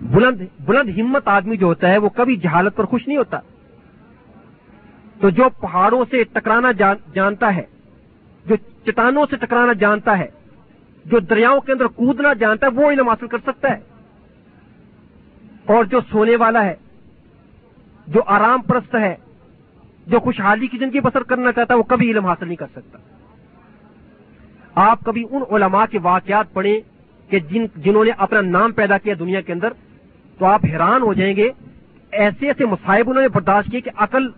بلند 0.00 0.40
بلند 0.64 0.98
ہمت 0.98 1.28
آدمی 1.28 1.56
جو 1.56 1.66
ہوتا 1.66 1.88
ہے 1.88 1.98
وہ 1.98 2.08
کبھی 2.08 2.36
جہالت 2.36 2.76
پر 2.76 2.84
خوش 2.84 3.08
نہیں 3.08 3.18
ہوتا۔ 3.18 3.38
تو 5.20 5.30
جو 5.30 5.44
پہاڑوں 5.60 6.04
سے 6.10 6.24
ٹکرانا 6.24 6.72
جانتا 7.14 7.56
ہے، 7.56 7.62
جو 8.46 8.56
چٹانوں 8.56 9.26
سے 9.30 9.36
ٹکرانا 9.36 9.72
جانتا 9.72 10.18
ہے، 10.18 10.26
جو 11.04 11.18
دریاؤں 11.18 11.60
کے 11.60 11.72
اندر 11.72 11.86
کودنا 11.86 12.32
جانتا 12.32 12.66
ہے، 12.66 12.72
وہ 12.72 12.90
علم 12.90 13.08
حاصل 13.08 13.26
کر 13.26 13.38
سکتا 13.38 13.68
ہے۔ 13.68 13.80
اور 15.66 15.84
جو 15.84 16.00
سونے 16.10 16.36
والا 16.36 16.64
ہے، 16.64 16.74
جو 18.06 18.20
آرام 18.26 18.62
پرست 18.62 18.94
ہے، 18.94 19.16
جو 20.06 20.20
خوشحالی 20.20 20.66
کی 20.66 20.78
زندگی 20.78 21.00
بسر 21.00 21.22
کرنا 21.22 21.52
چاہتا 21.52 21.74
ہے، 21.74 21.78
وہ 21.78 21.82
کبھی 21.82 22.10
علم 22.10 22.26
حاصل 22.26 22.46
نہیں 22.46 22.56
کر 22.56 22.66
سکتا۔ 22.72 22.98
آپ 24.78 25.00
کبھی 25.04 25.24
ان 25.30 25.42
علماء 25.50 25.84
کے 25.90 25.98
واقعات 26.02 26.52
پڑھیں 26.52 26.80
کہ 27.30 27.38
جن 27.38 27.64
جنہوں 27.76 28.04
نے 28.04 28.10
اپنا 28.18 28.40
نام 28.40 28.72
پیدا 28.72 28.98
کیا 28.98 29.14
دنیا 29.18 29.40
کے 29.40 29.52
اندر، 29.52 29.72
تو 30.38 30.46
آپ 30.46 30.64
حیران 30.64 31.02
ہو 31.02 31.14
جائیں 31.14 31.36
گے، 31.36 31.50
ایسے 32.12 32.46
ایسے 32.46 32.64
مصائب 32.64 33.10
انہوں 33.10 33.22
نے 33.22 33.28
برداشت 33.28 33.70
کیے 33.70 33.80
کہ 33.80 33.90
عقل 33.96 34.28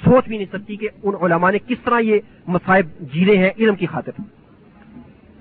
سوچ 0.00 0.28
بھی 0.28 0.36
نہیں 0.36 0.52
سکتی 0.52 0.76
کہ 0.76 0.88
ان 1.02 1.14
علماء 1.22 1.50
نے 1.50 1.58
کس 1.58 1.80
طرح 1.84 1.98
یہ 1.98 2.20
مصائب 2.46 2.86
جیلے 3.14 3.36
ہیں 3.38 3.50
علم 3.58 3.74
کی 3.74 3.86
خاطر۔ 3.86 4.20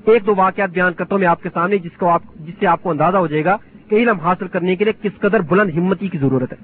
ایک 0.06 0.26
دو 0.26 0.34
واقعات 0.36 0.70
بیان 0.70 0.94
کرتا 0.94 1.16
ہوں 1.16 1.20
میں 1.20 1.28
آپ 1.28 1.44
کے 1.44 1.50
سامنے، 1.54 1.78
جس 1.78 1.98
کو 1.98 2.10
آپ، 2.10 2.24
جس 2.36 2.54
سے 2.60 2.68
آپ 2.68 2.84
کو 2.84 2.90
اندازہ 2.90 3.18
ہو 3.18 3.28
جائے 3.28 3.46
گا 3.46 3.58
کہ 3.90 3.96
علم 3.96 4.20
حاصل 4.20 4.48
کرنے 4.48 4.76
کے 4.76 4.84
لیے 4.84 4.94
کس 5.02 5.20
قدر 5.20 5.40
بلند 5.40 5.78
ہمتی 5.78 6.08
کی 6.08 6.18
ضرورت 6.18 6.54
ہے۔ 6.54 6.58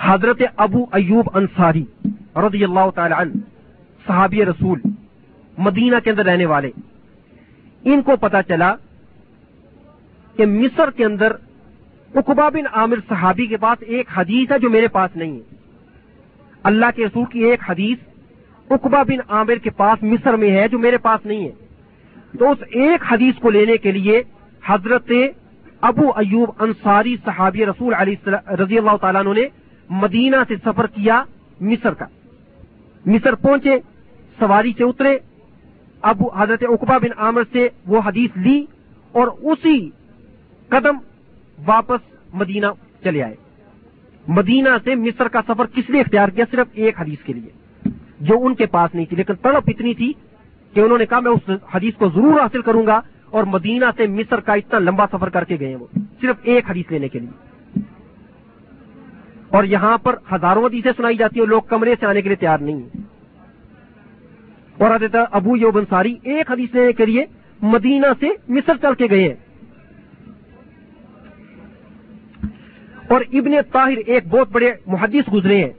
حضرت 0.00 0.42
ابو 0.56 0.84
ایوب 0.92 1.30
انصاری 1.34 1.84
رضی 2.36 2.64
اللہ 2.64 2.90
تعالی 2.94 3.14
عنہ 3.18 3.40
صحابی 4.06 4.44
رسول، 4.44 4.80
مدینہ 5.58 5.96
کے 6.04 6.10
اندر 6.10 6.24
رہنے 6.24 6.46
والے۔ 6.46 6.70
ان 7.84 8.02
کو 8.02 8.16
پتا 8.16 8.42
چلا 8.42 8.74
کہ 10.36 10.46
مصر 10.46 10.90
کے 10.90 11.04
اندر 11.04 11.32
اقبا 12.14 12.48
بن 12.48 12.66
عامر 12.72 12.96
صحابی 13.08 13.46
کے 13.46 13.56
پاس 13.56 13.84
ایک 13.86 14.06
حدیث 14.16 14.52
ہے 14.52 14.58
جو 14.58 14.70
میرے 14.70 14.88
پاس 14.88 15.16
نہیں 15.16 15.32
ہے۔ 15.32 15.56
اللہ 16.62 16.86
کے 16.96 17.06
رسول 17.06 17.24
کی 17.24 17.38
ایک 17.38 17.60
حدیث 17.68 17.98
اقبا 18.70 19.02
بن 19.02 19.18
عامر 19.28 19.54
کے 19.54 19.70
پاس 19.70 20.02
مصر 20.02 20.34
میں 20.34 20.50
ہے 20.50 20.68
جو 20.68 20.78
میرے 20.78 20.98
پاس 20.98 21.26
نہیں 21.26 21.48
ہے۔ 21.48 21.52
تو 22.38 22.50
اس 22.50 22.58
ایک 22.70 23.12
حدیث 23.12 23.34
کو 23.34 23.50
لینے 23.50 23.76
کے 23.76 23.92
لیے 23.92 24.22
حضرت 24.66 25.12
ابو 25.80 26.10
ایوب 26.10 26.50
انصاری 26.58 27.16
صحابی 27.24 27.66
رسول 27.66 27.94
علی 27.94 28.14
رضی 28.62 28.78
اللہ 28.78 28.96
تعالیٰ 29.00 29.24
نے 29.24 29.42
مدینہ 29.90 30.36
سے 30.48 30.54
سفر 30.64 30.86
کیا 30.86 31.24
مصر 31.60 31.94
کا۔ 31.94 32.06
مصر 33.06 33.34
پہنچے۔ 33.34 33.95
سواری 34.38 34.72
سے 34.78 34.84
اترے۔ 34.84 35.18
ابو 36.02 36.28
حضرت 36.36 36.62
اقبا 36.68 36.98
بن 36.98 37.08
عامر 37.16 37.42
سے 37.52 37.68
وہ 37.86 38.00
حدیث 38.06 38.30
لی 38.36 38.66
اور 39.12 39.28
اسی 39.42 39.90
قدم 40.68 40.96
واپس 41.66 42.00
مدینہ 42.34 42.66
چلے 43.04 43.22
آئے۔ 43.22 43.34
مدینہ 44.28 44.68
سے 44.84 44.94
مصر 44.94 45.28
کا 45.28 45.40
سفر 45.48 45.66
کس 45.66 45.90
لیے 45.90 46.00
اختیار 46.00 46.28
کیا؟ 46.28 46.44
صرف 46.50 46.66
ایک 46.72 47.00
حدیث 47.00 47.24
کے 47.24 47.32
لیے۔ 47.32 47.48
جو 48.20 48.34
ان 48.40 48.54
کے 48.54 48.66
پاس 48.66 48.94
نہیں 48.94 49.04
تھی، 49.04 49.16
لیکن 49.16 49.34
تڑپ 49.34 49.64
اتنی 49.66 49.94
تھی 49.94 50.12
کہ 50.74 50.80
انہوں 50.80 50.98
نے 50.98 51.06
کہا، 51.06 51.20
میں 51.20 51.30
اس 51.30 51.50
حدیث 51.74 51.94
کو 51.94 52.08
ضرور 52.08 52.40
حاصل 52.40 52.62
کروں 52.62 52.86
گا 52.86 53.00
اور 53.30 53.44
مدینہ 53.44 53.84
سے 53.96 54.06
مصر 54.06 54.40
کا 54.40 54.52
اتنا 54.52 54.78
لمبا 54.78 55.06
سفر 55.12 55.28
کر 55.28 55.44
کے 55.44 55.56
گئے 55.60 55.76
وہ۔ 55.76 55.86
صرف 56.20 56.36
ایک 56.42 56.70
حدیث 56.70 56.92
لینے 56.92 57.08
کے 57.08 57.18
لیے۔ 57.18 57.80
اور 59.48 59.64
یہاں 59.64 59.98
پر 59.98 60.14
ہزاروں 60.34 60.64
حدیثیں 60.64 60.92
سنائی 60.96 61.16
جاتی 61.16 61.40
ہیں 61.40 61.46
لوگ 61.46 61.62
کمرے 61.62 61.94
سے 62.00 62.06
آنے 62.06 62.22
کے 62.22 62.28
لیے 62.28 62.36
تیار 62.36 62.58
نہیں 62.58 62.76
ہیں۔ 62.76 63.15
اور 64.78 64.94
حضرت 64.94 65.16
ابو 65.30 65.56
یوبن 65.56 65.84
ساری 65.88 66.14
ایک 66.22 66.50
حدیث 66.50 66.74
لینے 66.74 66.92
کے 66.92 67.06
لیے 67.06 67.24
مدینہ 67.62 68.06
سے 68.20 68.26
مصر 68.48 68.72
چل 68.82 68.94
کے 68.94 69.06
گئے 69.10 69.28
ہیں۔ 69.28 69.34
اور 73.08 73.20
ابن 73.32 73.50
طاہر 73.72 73.96
ایک 74.06 74.26
بہت 74.26 74.48
بڑے 74.52 74.72
محدث 74.86 75.32
گزرے 75.32 75.64
ہیں۔ 75.64 75.72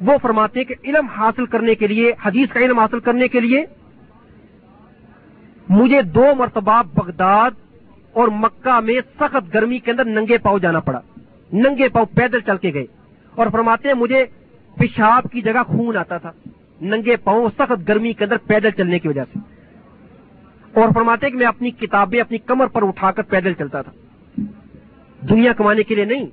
وہ 0.00 0.18
فرماتے 0.22 0.60
ہیں 0.60 0.64
کہ 0.64 0.74
علم 0.84 1.06
حاصل 1.06 1.46
کرنے 1.46 1.74
کے 1.74 1.86
لیے، 1.86 2.12
حدیث 2.24 2.48
کا 2.48 2.60
علم 2.60 2.78
حاصل 2.78 3.00
کرنے 3.00 3.28
کے 3.28 3.40
لیے 3.40 3.64
مجھے 5.68 6.02
دو 6.02 6.24
مرتبہ 6.38 6.82
بغداد 6.94 7.50
اور 8.12 8.28
مکہ 8.28 8.80
میں 8.80 8.94
سخت 9.20 9.54
گرمی 9.54 9.78
کے 9.78 9.90
اندر 9.90 10.04
ننگے 10.04 10.38
پاؤ 10.38 10.58
جانا 10.58 10.80
پڑا۔ 10.80 11.00
ننگے 11.52 11.88
پاؤ 11.88 12.04
پیدل 12.04 12.40
چل 12.40 12.56
کے 12.56 12.74
گئے۔ 12.74 12.86
اور 13.34 13.46
فرماتے 13.52 13.88
ہیں 13.88 13.94
مجھے 13.94 14.24
پیشاب 14.78 15.26
کی 15.32 15.42
جگہ 15.42 15.62
خون 15.66 15.96
آتا 15.96 16.18
تھا۔ 16.18 16.32
ننگے 16.80 17.16
پاؤں 17.16 17.48
سخت 17.58 17.88
گرمی 17.88 18.12
کے 18.12 18.24
اندر 18.24 18.36
پیدل 18.36 18.70
چلنے 18.70 18.98
کی 18.98 19.08
وجہ 19.08 19.22
سے۔ 19.32 19.38
اور 20.80 20.88
فرماتے 20.94 21.30
کہ 21.30 21.36
میں 21.36 21.46
اپنی 21.46 21.70
کتابیں 21.70 22.20
اپنی 22.20 22.38
کمر 22.38 22.66
پر 22.66 22.88
اٹھا 22.88 23.10
کر 23.10 23.22
پیدل 23.22 23.52
چلتا 23.54 23.82
تھا۔ 23.82 23.92
دنیا 25.28 25.52
کمانے 25.52 25.82
کے 25.82 25.94
لیے 25.94 26.04
نہیں، 26.04 26.26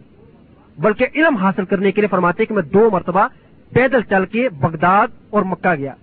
بلکہ 0.78 1.08
علم 1.16 1.36
حاصل 1.36 1.66
کرنے 1.66 1.92
کے 1.92 2.02
لیے 2.02 2.08
فرماتے 2.08 2.46
کہ 2.46 2.54
میں 2.54 2.62
دو 2.62 2.90
مرتبہ 2.92 3.28
پیدل 3.74 4.02
چل 4.02 4.26
کے 4.26 4.50
بغداد 4.50 5.08
اور 5.30 5.42
مکہ 5.42 5.76
گیا۔ 5.76 5.94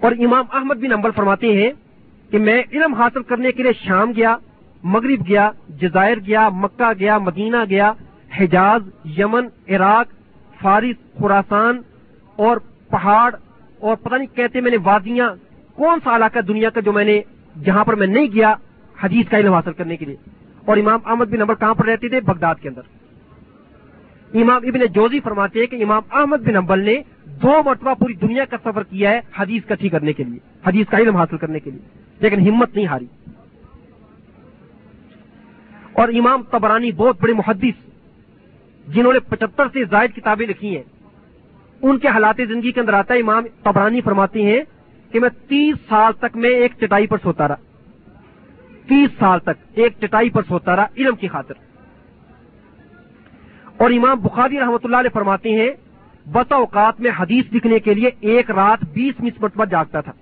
اور 0.00 0.12
امام 0.12 0.44
احمد 0.52 0.74
بن 0.74 0.92
امبل 0.92 1.10
فرماتے 1.16 1.46
ہیں 1.46 1.72
کہ 2.30 2.38
میں 2.38 2.62
علم 2.72 2.94
حاصل 2.94 3.22
کرنے 3.22 3.52
کے 3.52 3.62
لیے 3.62 3.72
شام 3.72 4.12
گیا، 4.16 4.36
مغرب 4.82 5.28
گیا، 5.28 5.50
جزائر 5.68 6.16
گیا، 6.26 6.48
مکہ 6.48 6.92
گیا، 6.98 7.18
مدینہ 7.18 7.56
گیا، 7.68 7.92
حجاز، 8.38 8.80
یمن، 9.18 9.46
عراق 9.68 10.21
فارس 10.62 11.18
خوراسان 11.18 11.80
اور 12.36 12.56
پہاڑ 12.90 13.34
اور 13.78 13.96
پتہ 13.96 14.14
نہیں 14.14 14.36
کہتے 14.36 14.60
میں 14.60 14.70
نے 14.70 14.76
وادیاں، 14.84 15.34
کون 15.74 15.98
سا 16.04 16.16
علاقہ 16.16 16.38
دنیا 16.38 16.70
کا 16.70 16.80
جو 16.80 16.92
میں 16.92 17.04
نے 17.04 17.22
جہاں 17.64 17.84
پر 17.84 17.94
میں 17.94 18.06
نہیں 18.06 18.26
گیا 18.26 18.54
حدیث 19.02 19.28
کا 19.28 19.38
علم 19.38 19.54
حاصل 19.54 19.72
کرنے 19.72 19.96
کے 19.96 20.04
لیے؟ 20.04 20.16
اور 20.64 20.76
امام 20.76 20.98
احمد 21.04 21.24
بن 21.24 21.38
نمبر 21.38 21.54
کہاں 21.54 21.74
پر 21.74 21.86
رہتے 21.86 22.08
تھے 22.08 22.20
بغداد 22.20 22.54
کے 22.54 22.68
اندر۔ 22.68 22.82
امام 24.34 24.60
ابن 24.66 24.80
جوزی 24.94 25.20
فرماتے 25.20 25.60
ہیں 25.60 25.66
کہ 25.66 25.82
امام 25.82 26.02
احمد 26.10 26.36
بن 26.36 26.56
امبل 26.56 26.78
نے 26.78 27.02
دو 27.24 27.62
مرتبہ 27.66 27.94
پوری 27.94 28.14
دنیا 28.14 28.44
کا 28.44 28.56
سفر 28.64 28.82
کیا 28.82 29.10
ہے 29.10 29.20
حدیث 29.38 29.62
کٹھی 29.64 29.88
کرنے 29.88 30.12
کے 30.12 30.24
لیے، 30.24 30.38
حدیث 30.66 30.86
کا 30.88 30.96
علم 30.96 31.16
حاصل 31.16 31.36
کرنے 31.36 31.60
کے 31.60 31.70
لیے، 31.70 31.80
لیکن 32.20 32.48
ہمت 32.48 32.76
نہیں 32.76 32.86
ہاری۔ 32.86 33.06
اور 35.92 36.08
امام 36.08 36.42
تبرانی 36.42 36.92
بہت 36.92 37.16
بڑے 37.22 37.32
محدث 37.32 37.91
جنہوں 38.88 39.12
نے 39.12 39.18
پچہتر 39.18 39.66
سے 39.72 39.84
زائد 39.84 40.16
کتابیں 40.16 40.46
لکھی 40.46 40.76
ہیں۔ 40.76 40.82
ان 41.82 41.98
کے 41.98 42.08
حالات 42.08 42.36
زندگی 42.36 42.72
کے 42.72 42.80
اندر 42.80 42.92
آتا 42.92 43.14
ہے، 43.14 43.18
امام 43.18 43.44
تبرانی 43.62 44.00
فرماتے 44.00 44.42
ہیں 44.42 44.60
کہ 45.12 45.20
میں 45.20 45.28
تیس 45.48 45.76
سال 45.88 46.12
تک 46.12 46.36
میں 46.36 46.50
ایک 46.50 46.72
چٹائی 46.80 47.06
پر 47.06 47.16
سوتا 47.22 47.48
رہا۔ 47.48 47.54
تیس 48.88 49.10
سال 49.18 49.40
تک 49.40 49.64
ایک 49.74 49.92
چٹائی 50.00 50.30
پر 50.30 50.42
سوتا 50.48 50.76
رہا 50.76 50.86
علم 50.96 51.16
کی 51.16 51.28
خاطر۔ 51.28 51.54
اور 53.76 53.90
امام 53.90 54.20
بخاری 54.20 54.60
رحمۃ 54.60 54.78
اللہ 54.84 54.96
علیہ 54.96 55.14
فرماتے 55.14 55.50
ہیں 55.50 55.70
بس 56.32 56.52
اوقات 56.52 57.00
میں 57.00 57.10
حدیث 57.18 57.44
لکھنے 57.52 57.78
کے 57.78 57.94
لیے 57.94 58.10
ایک 58.20 58.50
رات 58.50 58.84
بیس 58.92 59.20
بیس 59.20 59.40
مرتبہ 59.40 59.64
جاگتا 59.64 60.00
تھا۔ 60.00 60.12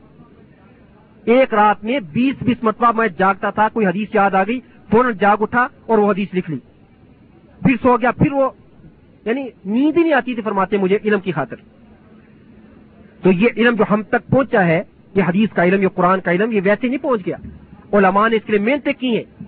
ایک 1.24 1.54
رات 1.54 1.84
میں 1.84 2.00
بیس 2.00 2.42
بیس 2.42 2.56
مرتبہ 2.62 2.92
میں 2.92 3.08
جاگتا 3.18 3.50
تھا، 3.50 3.68
کوئی 3.68 3.86
حدیث 3.86 4.08
یاد 4.14 4.30
آ 4.30 4.42
گئی، 4.42 4.60
فوراً 4.90 5.12
جاگ 5.12 5.36
اٹھا 5.40 5.68
اور 5.86 5.98
وہ 5.98 6.10
حدیث 6.10 6.28
لکھ 6.34 6.50
لی۔ 6.50 6.58
پھر 7.62 7.76
سو 7.82 7.96
گیا، 7.96 8.10
پھر 8.10 8.32
وہ 8.32 8.50
یعنی 9.24 9.48
نیند 9.64 9.96
ہی 9.96 10.02
نہیں 10.02 10.12
آتی 10.12 10.34
تھی 10.34 10.42
فرماتے 10.42 10.76
مجھے 10.76 10.98
علم 11.04 11.20
کی 11.20 11.32
خاطر۔ 11.32 11.56
تو 13.22 13.32
یہ 13.32 13.48
علم 13.56 13.74
جو 13.74 13.84
ہم 13.90 14.02
تک 14.02 14.30
پہنچا 14.30 14.66
ہے، 14.66 14.82
یہ 15.14 15.22
حدیث 15.22 15.48
کا 15.54 15.64
علم، 15.64 15.82
یہ 15.82 15.88
قرآن 15.88 16.20
کا 16.20 16.32
علم، 16.32 16.52
یہ 16.52 16.60
ویسے 16.64 16.88
نہیں 16.88 17.02
پہنچ 17.02 17.26
گیا۔ 17.26 17.36
علماء 17.92 18.28
نے 18.28 18.36
اس 18.36 18.42
کے 18.46 18.52
لیے 18.52 18.60
محنتیں 18.60 18.92
کی 18.92 19.16
ہیں۔ 19.16 19.44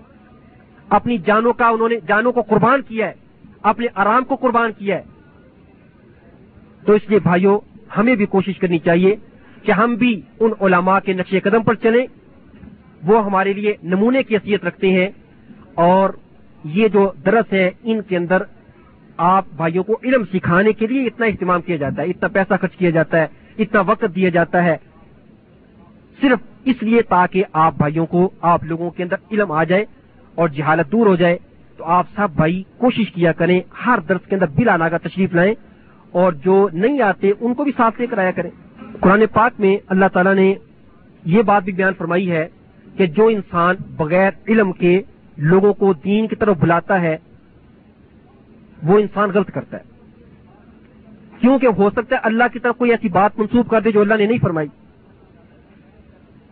اپنی 0.89 1.17
جانوں 1.17 1.53
کا 1.53 1.67
انہوں 1.67 1.89
نے، 1.89 1.95
جانوں 2.07 2.31
کو 2.31 2.41
قربان 2.41 2.81
کیا 2.81 3.07
ہے۔ 3.07 3.13
اپنے 3.61 3.87
آرام 3.95 4.23
کو 4.23 4.35
قربان 4.35 4.71
کیا 4.77 4.97
ہے۔ 4.97 5.03
تو 6.85 6.93
اس 6.93 7.01
لیے 7.09 7.19
بھائیوں، 7.19 7.59
ہمیں 7.97 8.15
بھی 8.15 8.25
کوشش 8.25 8.57
کرنی 8.57 8.79
چاہیے 8.79 9.15
کہ 9.63 9.71
ہم 9.71 9.95
بھی 9.95 10.21
ان 10.39 10.51
علماء 10.61 10.99
کے 10.99 11.13
نقش 11.13 11.35
قدم 11.43 11.63
پر 11.63 11.75
چلیں۔ 11.75 12.07
وہ 13.03 13.25
ہمارے 13.25 13.53
لیے 13.53 13.73
نمونے 13.83 14.23
کی 14.23 14.35
حیثیت 14.35 14.65
رکھتے 14.65 14.89
ہیں 14.89 15.09
اور 15.73 16.09
یہ 16.63 16.87
جو 16.87 17.11
درس 17.25 17.53
ہے، 17.53 17.71
ان 17.83 18.01
کے 18.01 18.17
اندر 18.17 18.43
آپ 19.17 19.45
بھائیوں 19.55 19.83
کو 19.83 19.99
علم 20.03 20.23
سکھانے 20.33 20.73
کے 20.73 20.87
لیے 20.87 21.05
اتنا 21.05 21.25
اہتمام 21.25 21.61
کیا 21.61 21.75
جاتا 21.75 22.01
ہے، 22.01 22.07
اتنا 22.07 22.27
پیسہ 22.27 22.53
خرچ 22.61 22.75
کیا 22.75 22.89
جاتا 22.89 23.17
ہے، 23.17 23.27
اتنا 23.57 23.81
وقت 23.81 24.05
دیا 24.15 24.29
جاتا 24.29 24.63
ہے۔ 24.63 24.77
صرف 26.21 26.39
اس 26.65 26.83
لیے 26.83 27.01
تاکہ 27.01 27.43
آپ 27.53 27.73
بھائیوں 27.77 28.05
کو، 28.05 28.29
آپ 28.41 28.63
لوگوں 28.63 28.91
کے 28.91 29.03
اندر 29.03 29.15
علم 29.31 29.51
آ 29.51 29.63
جائے 29.63 29.85
اور 30.35 30.49
جہالت 30.49 30.91
دور 30.91 31.05
ہو 31.05 31.15
جائے، 31.15 31.37
تو 31.77 31.83
آپ 31.83 32.07
سب 32.15 32.27
بھائی 32.35 32.63
کوشش 32.77 33.11
کیا 33.11 33.31
کریں، 33.31 33.61
ہر 33.85 33.99
درس 34.09 34.21
کے 34.29 34.35
اندر 34.35 34.47
بلا 34.47 34.77
ناگا 34.77 34.97
تشریف 34.97 35.33
لائیں 35.33 35.53
اور 36.11 36.33
جو 36.33 36.69
نہیں 36.73 37.01
آتے، 37.01 37.31
ان 37.39 37.53
کو 37.53 37.63
بھی 37.63 37.71
ساتھ 37.77 38.01
لے 38.01 38.07
کر 38.07 38.17
آیا 38.17 38.31
کریں۔ 38.31 38.49
قرآن 38.99 39.23
پاک 39.33 39.59
میں 39.59 39.77
اللہ 39.87 40.05
تعالیٰ 40.13 40.35
نے 40.35 40.53
یہ 41.25 41.41
بات 41.41 41.63
بھی 41.63 41.71
بیان 41.71 41.93
فرمائی 41.97 42.31
ہے 42.31 42.47
کہ 42.97 43.05
جو 43.05 43.27
انسان 43.27 43.75
بغیر 43.97 44.31
علم 44.47 44.71
کے 44.71 45.01
لوگوں 45.37 45.73
کو 45.73 45.93
دین 45.93 46.27
کی 46.27 46.35
طرف 46.35 46.57
بلاتا 46.57 47.01
ہے، 47.01 47.17
وہ 48.83 48.99
انسان 48.99 49.29
غلط 49.29 49.51
کرتا 49.51 49.77
ہے۔ 49.77 49.83
کیونکہ 51.39 51.67
ہو 51.77 51.89
سکتا 51.89 52.15
ہے 52.15 52.21
اللہ 52.23 52.43
کی 52.53 52.59
طرف 52.59 52.77
کوئی 52.77 52.91
ایسی 52.91 53.09
بات 53.09 53.39
منسوخ 53.39 53.69
کر 53.69 53.81
دے 53.81 53.91
جو 53.91 54.01
اللہ 54.01 54.13
نے 54.13 54.25
نہیں 54.25 54.37
فرمائی۔ 54.37 54.67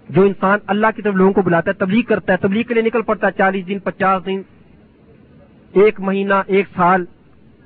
جو 0.09 0.21
انسان 0.21 0.59
اللہ 0.67 0.87
کی 0.95 1.01
طرف 1.01 1.13
لوگوں 1.13 1.33
کو 1.33 1.41
بلاتا 1.41 1.71
ہے، 1.71 1.73
تبلیغ 1.73 2.03
کرتا 2.03 2.33
ہے، 2.33 2.37
تبلیغ 2.37 2.63
کے 2.63 2.73
لیے 2.73 2.83
نکل 2.83 3.01
پڑتا 3.01 3.27
ہے، 3.27 3.31
چالیس 3.37 3.67
دن، 3.67 3.79
پچاس 3.79 4.25
دن، 4.25 4.41
ایک 5.73 5.99
مہینہ، 5.99 6.33
ایک 6.47 6.65
سال 6.75 7.05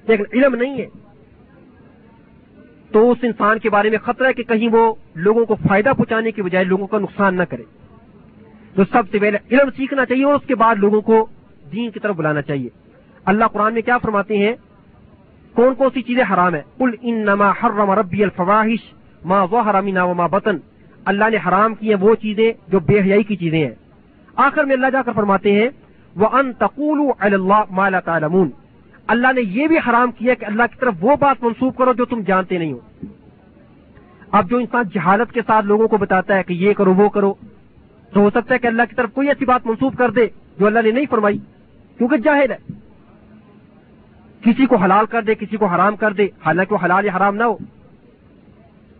لیکن 0.07 0.23
علم 0.33 0.55
نہیں 0.55 0.77
ہے۔ 0.77 0.85
تو 2.91 3.11
اس 3.11 3.17
انسان 3.23 3.59
کے 3.59 3.69
بارے 3.69 3.89
میں 3.89 3.97
خطرہ 3.97 4.27
ہے 4.27 4.33
کہ 4.33 4.43
کہیں 4.43 4.69
وہ 4.71 4.93
لوگوں 5.15 5.45
کو 5.45 5.55
فائدہ 5.55 5.89
پہنچانے 5.97 6.31
کی 6.31 6.41
بجائے 6.41 6.65
لوگوں 6.65 6.87
کا 6.87 6.99
نقصان 6.99 7.35
نہ 7.35 7.43
کرے۔ 7.43 7.63
تو 8.75 8.83
سب 8.91 9.03
سے 9.11 9.19
پہلے 9.19 9.37
علم 9.51 9.69
سیکھنا 9.77 10.05
چاہیے 10.05 10.23
اور 10.23 10.33
اس 10.33 10.47
کے 10.47 10.55
بعد 10.55 10.75
لوگوں 10.75 11.01
کو 11.01 11.25
دین 11.71 11.91
کی 11.91 11.99
طرف 11.99 12.15
بلانا 12.15 12.41
چاہیے۔ 12.41 12.69
اللہ 13.25 13.45
قرآن 13.45 13.73
میں 13.73 13.81
کیا 13.81 13.97
فرماتے 13.97 14.37
ہیں؟ 14.37 14.53
کون 15.53 15.75
کون 15.75 15.89
سی 15.93 16.01
چیزیں 16.01 16.23
حرام 16.33 16.55
ہے 16.55 16.61
کل 16.77 16.89
انما 17.01 17.49
حرم 17.49 17.91
ربی 17.91 18.23
الفواہش 18.23 18.93
ماں 19.25 19.47
وہ 19.51 19.61
حرامی 19.69 19.91
و 19.97 20.13
بطن۔ 20.13 20.57
اللہ 21.05 21.23
نے 21.29 21.37
حرام 21.47 21.75
کی 21.75 21.89
ہیں 21.89 22.01
وہ 22.01 22.15
چیزیں 22.15 22.53
جو 22.67 22.79
بے 22.79 22.99
حیائی 22.99 23.23
کی 23.23 23.35
چیزیں 23.35 23.59
ہیں۔ 23.59 23.75
آخر 24.35 24.63
میں 24.63 24.75
اللہ 24.75 24.87
جا 24.93 25.01
کر 25.01 25.11
فرماتے 25.15 25.51
ہیں 25.51 25.69
وہ 26.15 26.27
ان 26.27 26.53
تقول 26.53 27.11
اللہ 27.19 27.63
مالا 27.69 27.99
تعلمون۔ 27.99 28.49
اللہ 29.07 29.27
نے 29.35 29.41
یہ 29.41 29.67
بھی 29.67 29.77
حرام 29.77 30.11
کیا 30.11 30.33
کہ 30.33 30.45
اللہ 30.45 30.63
کی 30.71 30.77
طرف 30.79 30.93
وہ 31.01 31.15
بات 31.15 31.43
منسوخ 31.43 31.77
کرو 31.77 31.93
جو 31.93 32.05
تم 32.05 32.21
جانتے 32.21 32.57
نہیں 32.57 32.73
ہو۔ 32.73 32.79
اب 34.31 34.49
جو 34.49 34.57
انسان 34.57 34.83
جہالت 34.93 35.33
کے 35.33 35.41
ساتھ 35.47 35.65
لوگوں 35.65 35.87
کو 35.87 35.97
بتاتا 35.97 36.35
ہے 36.37 36.43
کہ 36.43 36.53
یہ 36.53 36.73
کرو 36.73 36.93
وہ 36.93 37.09
کرو 37.09 37.33
تو 38.13 38.19
ہو 38.19 38.29
سکتا 38.29 38.53
ہے 38.53 38.59
کہ 38.59 38.67
اللہ 38.67 38.81
کی 38.89 38.95
طرف 38.95 39.13
کوئی 39.13 39.27
ایسی 39.27 39.45
بات 39.45 39.65
منسوخ 39.65 39.97
کر 39.97 40.11
دے 40.11 40.27
جو 40.59 40.65
اللہ 40.65 40.79
نے 40.79 40.91
نہیں 40.91 41.05
فرمائی، 41.09 41.37
کیونکہ 41.97 42.17
جاہل 42.17 42.51
ہے۔ 42.51 42.57
کسی 44.41 44.65
کو 44.65 44.75
حلال 44.75 45.05
کر 45.05 45.21
دے، 45.21 45.35
کسی 45.35 45.57
کو 45.57 45.65
حرام 45.65 45.95
کر 45.95 46.13
دے، 46.13 46.25
حالانکہ 46.45 46.73
وہ 46.73 46.79
حلال 46.83 47.05
یا 47.05 47.17
حرام 47.17 47.35
نہ 47.35 47.43
ہو۔ 47.43 47.57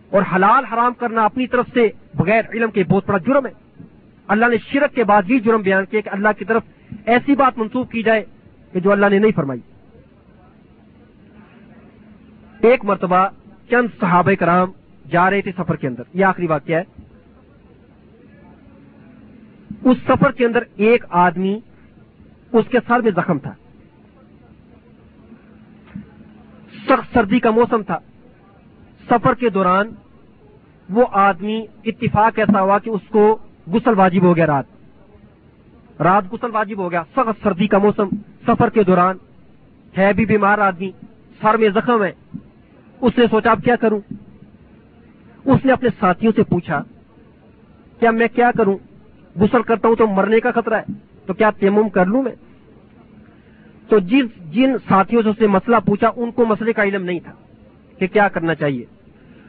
اور 0.10 0.22
حلال 0.36 0.66
حرام 0.66 0.94
کرنا 0.94 1.26
اپنی 1.26 1.48
طرف 1.48 1.66
سے 1.74 1.90
بغیر 2.14 2.42
علم 2.54 2.72
کے 2.72 2.84
بہت 2.84 3.04
بڑا 3.08 3.18
جرم 3.18 3.46
ہے۔ 3.46 3.52
اللہ 4.28 4.46
نے 4.46 4.56
شرک 4.58 4.96
کے 4.96 5.04
بعد 5.04 5.24
بھی 5.24 5.40
جرم 5.40 5.62
بیان 5.62 5.86
کیا 5.86 6.02
کہ 6.02 6.10
اللہ 6.10 6.30
کی 6.38 6.46
طرف 6.46 6.64
ایسی 7.06 7.36
بات 7.36 7.58
منسوخ 7.58 7.92
کی 7.92 8.04
جائے 8.04 8.26
کہ 8.74 8.80
جو 8.80 8.92
اللہ 8.92 9.06
نے 9.10 9.20
نہیں 9.20 9.32
فرمائی۔ 9.36 9.60
ایک 12.62 12.86
مرتبہ 12.86 13.28
چند 13.70 13.88
صحابہ 14.00 14.32
کرام 14.40 14.72
جا 15.12 15.30
رہے 15.30 15.42
تھے 15.42 15.52
سفر 15.58 15.76
کے 15.76 15.88
اندر۔ 15.88 16.04
یہ 16.14 16.26
آخری 16.26 16.48
واقعہ 16.48 16.76
ہے۔ 16.76 17.05
اس 19.84 19.98
سفر 20.08 20.32
کے 20.32 20.46
اندر 20.46 20.64
ایک 20.76 21.06
آدمی 21.10 21.60
اس 22.54 22.66
کے 22.72 22.78
سر 22.88 23.00
میں 23.00 23.12
زخم 23.12 23.40
تھا۔ 23.40 23.54
سخت 26.86 27.14
سردی 27.14 27.40
کا 27.40 27.52
موسم 27.52 27.82
تھا۔ 27.84 27.98
سفر 29.10 29.34
کے 29.34 29.50
دوران 29.50 29.88
وہ 30.90 31.06
آدمی 31.12 31.66
اتفاق 31.86 32.40
ایسا 32.40 32.62
ہوا 32.62 32.80
کہ 32.80 32.90
اس 32.90 33.02
کو 33.10 33.38
گسل 33.74 33.94
واجب 33.98 34.24
ہو 34.24 34.36
گیا 34.36 34.48
رات۔ 34.48 34.66
رات 36.02 36.34
گسل 36.34 36.50
واجب 36.52 36.78
ہو 36.78 36.92
گیا۔ 36.92 37.04
سخت 37.16 37.44
سردی 37.44 37.68
کا 37.68 37.78
موسم 37.78 38.08
سفر 38.48 38.70
کے 38.70 38.84
دوران 38.84 39.18
ہے، 39.98 40.14
بھی 40.14 40.26
بیمار 40.26 40.60
آدمی، 40.60 40.92
سر 41.42 41.58
میں 41.58 41.70
زخم 41.70 42.04
ہے۔ 42.04 42.12
اس 43.02 43.18
نے 43.18 43.26
سوچا، 43.32 43.52
اب 43.52 43.60
کیا 43.64 43.76
کروں؟ 43.76 44.00
اس 45.46 45.66
نے 45.66 45.72
اپنے 45.72 45.90
ساتھیوں 46.00 46.34
سے 46.36 46.44
پوچھا، 46.44 46.84
کیا 48.00 48.12
میں 48.12 48.28
کیا 48.36 48.52
کروں؟ 48.58 48.78
گسل 49.42 49.62
کرتا 49.62 49.88
ہوں 49.88 49.96
تو 49.96 50.08
مرنے 50.08 50.40
کا 50.40 50.52
خطرہ 50.52 50.74
ہے، 50.74 50.94
تو 51.26 51.34
کیا 51.34 51.50
تیمم 51.50 51.90
کر 51.90 52.06
لوں 52.06 52.24
میں؟ 52.24 52.32
تو 53.90 54.00
جن 54.00 54.26
جن 54.52 54.74
ساتھیوں 54.88 55.22
سے 55.22 55.30
اس 55.30 55.42
نے 55.42 55.48
مسئلہ 55.48 55.76
پوچھا، 55.86 56.12
ان 56.16 56.32
کو 56.32 56.46
مسئلے 56.46 56.74
کا 56.74 56.84
علم 56.84 57.04
نہیں 57.04 57.20
تھا 57.20 57.32
کہ 58.00 58.08
کیا 58.08 58.28
کرنا 58.28 58.56
چاہیے۔ 58.56 58.86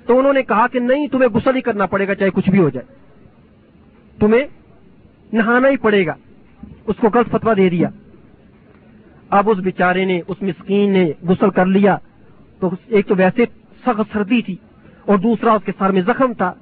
تو 0.06 0.18
انہوں 0.18 0.32
نے 0.32 0.42
کہا 0.42 0.66
کہ 0.66 0.78
نہیں، 0.78 1.06
تمہیں 1.06 1.28
غسل 1.28 1.56
ہی 1.56 1.60
کرنا 1.60 1.86
پڑے 1.86 2.08
گا، 2.08 2.14
چاہے 2.14 2.30
کچھ 2.30 2.50
بھی 2.50 2.58
ہو 2.58 2.68
جائے۔ 2.68 2.86
تمہیں 4.18 4.44
نہانا 5.32 5.68
ہی 5.68 5.76
پڑے 5.76 6.06
گا۔ 6.06 6.14
اس 6.86 6.96
کو 6.96 7.08
غلط 7.14 7.28
فتوا 7.30 7.52
دے 7.56 7.68
دیا۔ 7.68 7.88
اب 9.30 9.50
اس 9.50 9.58
بیچارے 9.58 10.04
نے، 10.04 10.20
اس 10.28 10.42
مسکین 10.42 10.92
نے 10.92 11.12
غسل 11.22 11.50
کر 11.50 11.66
لیا۔ 11.66 11.96
تو 12.60 12.70
ایک 12.86 13.08
تو 13.08 13.14
ویسے 13.16 13.44
سخت 13.86 14.12
سردی 14.12 14.42
تھی 14.42 14.56
اور 15.04 15.18
دوسرا 15.18 15.52
اس 15.52 15.62
کے 15.64 15.72
سر 15.78 15.90
میں 15.90 16.02
زخم 16.02 16.32
تھا۔ 16.32 16.52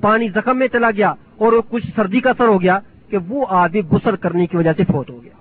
پانی 0.00 0.28
زخم 0.28 0.58
میں 0.58 0.68
چلا 0.68 0.90
گیا 0.90 1.14
اور 1.36 1.52
وہ 1.52 1.62
کچھ 1.68 1.86
سردی 1.96 2.20
کا 2.20 2.30
اثر 2.30 2.46
ہو 2.46 2.62
گیا 2.62 2.78
کہ 3.08 3.16
وہ 3.28 3.46
آدمی 3.48 3.80
غسل 3.80 4.16
کرنے 4.16 4.46
کی 4.46 4.56
وجہ 4.56 4.72
سے 4.76 4.84
فوت 4.84 5.10
ہو 5.10 5.22
گیا۔ 5.22 5.32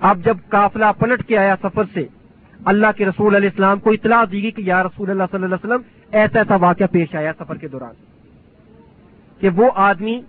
اب 0.00 0.18
جب 0.24 0.36
قافلہ 0.48 0.84
پلٹ 0.98 1.26
کے 1.26 1.38
آیا 1.38 1.54
سفر 1.62 1.84
سے، 1.94 2.06
اللہ 2.64 2.86
کے 2.96 3.06
رسول 3.06 3.34
علیہ 3.34 3.48
السلام 3.48 3.80
کو 3.80 3.90
اطلاع 3.90 4.24
دی 4.32 4.42
گئی 4.42 4.50
کہ 4.50 4.62
یا 4.62 4.82
رسول 4.82 5.10
اللہ 5.10 5.24
صلی 5.30 5.42
اللہ 5.42 5.54
علیہ 5.54 5.66
وسلم، 5.66 5.82
ایسا 6.12 6.38
ایسا 6.38 6.56
واقعہ 6.56 6.86
پیش 6.86 7.14
آیا 7.14 7.32
سفر 7.38 7.56
کے 7.56 7.68
دوران 7.68 7.94
کہ 9.40 9.48
وہ 9.48 9.70
آدمی، 9.74 10.20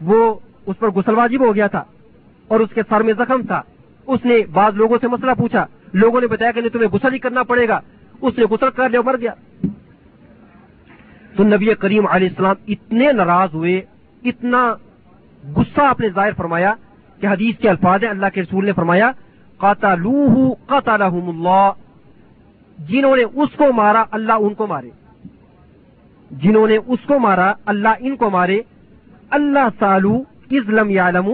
وہ 0.00 0.34
اس 0.66 0.78
پر 0.78 0.90
غسل 0.90 1.14
واجب 1.14 1.46
ہو 1.46 1.54
گیا 1.54 1.66
تھا 1.66 1.84
اور 2.48 2.60
اس 2.60 2.70
کے 2.74 2.82
سر 2.88 3.00
میں 3.00 3.14
زخم 3.18 3.42
تھا۔ 3.42 3.62
اس 4.06 4.24
نے 4.24 4.38
بعض 4.52 4.74
لوگوں 4.74 4.98
سے 5.00 5.08
مسئلہ 5.08 5.30
پوچھا، 5.38 5.66
لوگوں 5.92 6.20
نے 6.20 6.26
بتایا 6.26 6.50
کہ 6.50 6.60
نہیں، 6.60 6.70
تمہیں 6.70 6.88
غسل 6.88 7.12
ہی 7.12 7.18
کرنا 7.18 7.42
پڑے 7.42 7.68
گا۔ 7.68 7.80
اس 8.20 8.38
نے 8.38 8.44
غسل 8.44 8.70
کر 8.76 8.88
لیا 8.88 9.00
مر 9.00 9.16
گیا۔ 9.16 9.34
تو 11.36 11.44
نبی 11.44 11.74
کریم 11.74 12.06
علیہ 12.06 12.28
السلام 12.28 12.56
اتنے 12.68 13.12
ناراض 13.12 13.48
ہوئے، 13.54 13.82
اتنا 14.24 14.74
غصہ 15.56 15.80
آپ 15.80 16.00
نے 16.00 16.08
ظاہر 16.08 16.32
فرمایا 16.36 16.74
کہ 17.20 17.26
حدیث 17.26 17.58
کے 17.58 17.68
الفاظ 17.68 18.02
ہیں، 18.02 18.10
اللہ 18.10 18.26
کے 18.34 18.42
رسول 18.42 18.64
نے 18.64 18.72
فرمایا، 18.72 19.10
قاتلوہ 19.56 20.54
قاتلہم 20.66 21.28
اللہ، 21.28 21.70
جنہوں 22.78 23.16
نے 23.16 23.22
اس 23.22 23.48
کو 23.56 23.72
مارا 23.72 24.04
اللہ 24.10 24.32
ان 24.32 24.54
کو 24.54 24.66
مارے۔ 24.66 24.90
جنہوں 26.30 26.66
نے 26.66 26.76
اس 26.76 26.98
کو 27.06 27.18
مارا 27.18 27.52
اللہ 27.66 27.88
ان 28.00 28.16
کو 28.16 28.30
مارے۔ 28.30 28.60
اللہ 29.30 29.68
سالو 29.78 30.22
ازلم 30.50 30.90
یعلم 30.90 31.30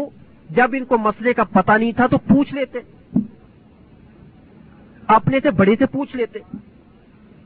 جب 0.51 0.71
ان 0.73 0.85
کو 0.85 0.99
مسئلے 0.99 1.33
کا 1.33 1.45
پتہ 1.45 1.73
نہیں 1.73 1.93
تھا 1.93 2.07
تو 2.07 2.19
پوچھ 2.19 2.55
لیتے۔ 2.55 2.79
اپنے 5.07 5.39
سے 5.43 5.51
بڑے 5.51 5.77
سے 5.79 5.87
پوچھ 5.87 6.17
لیتے۔ 6.17 6.39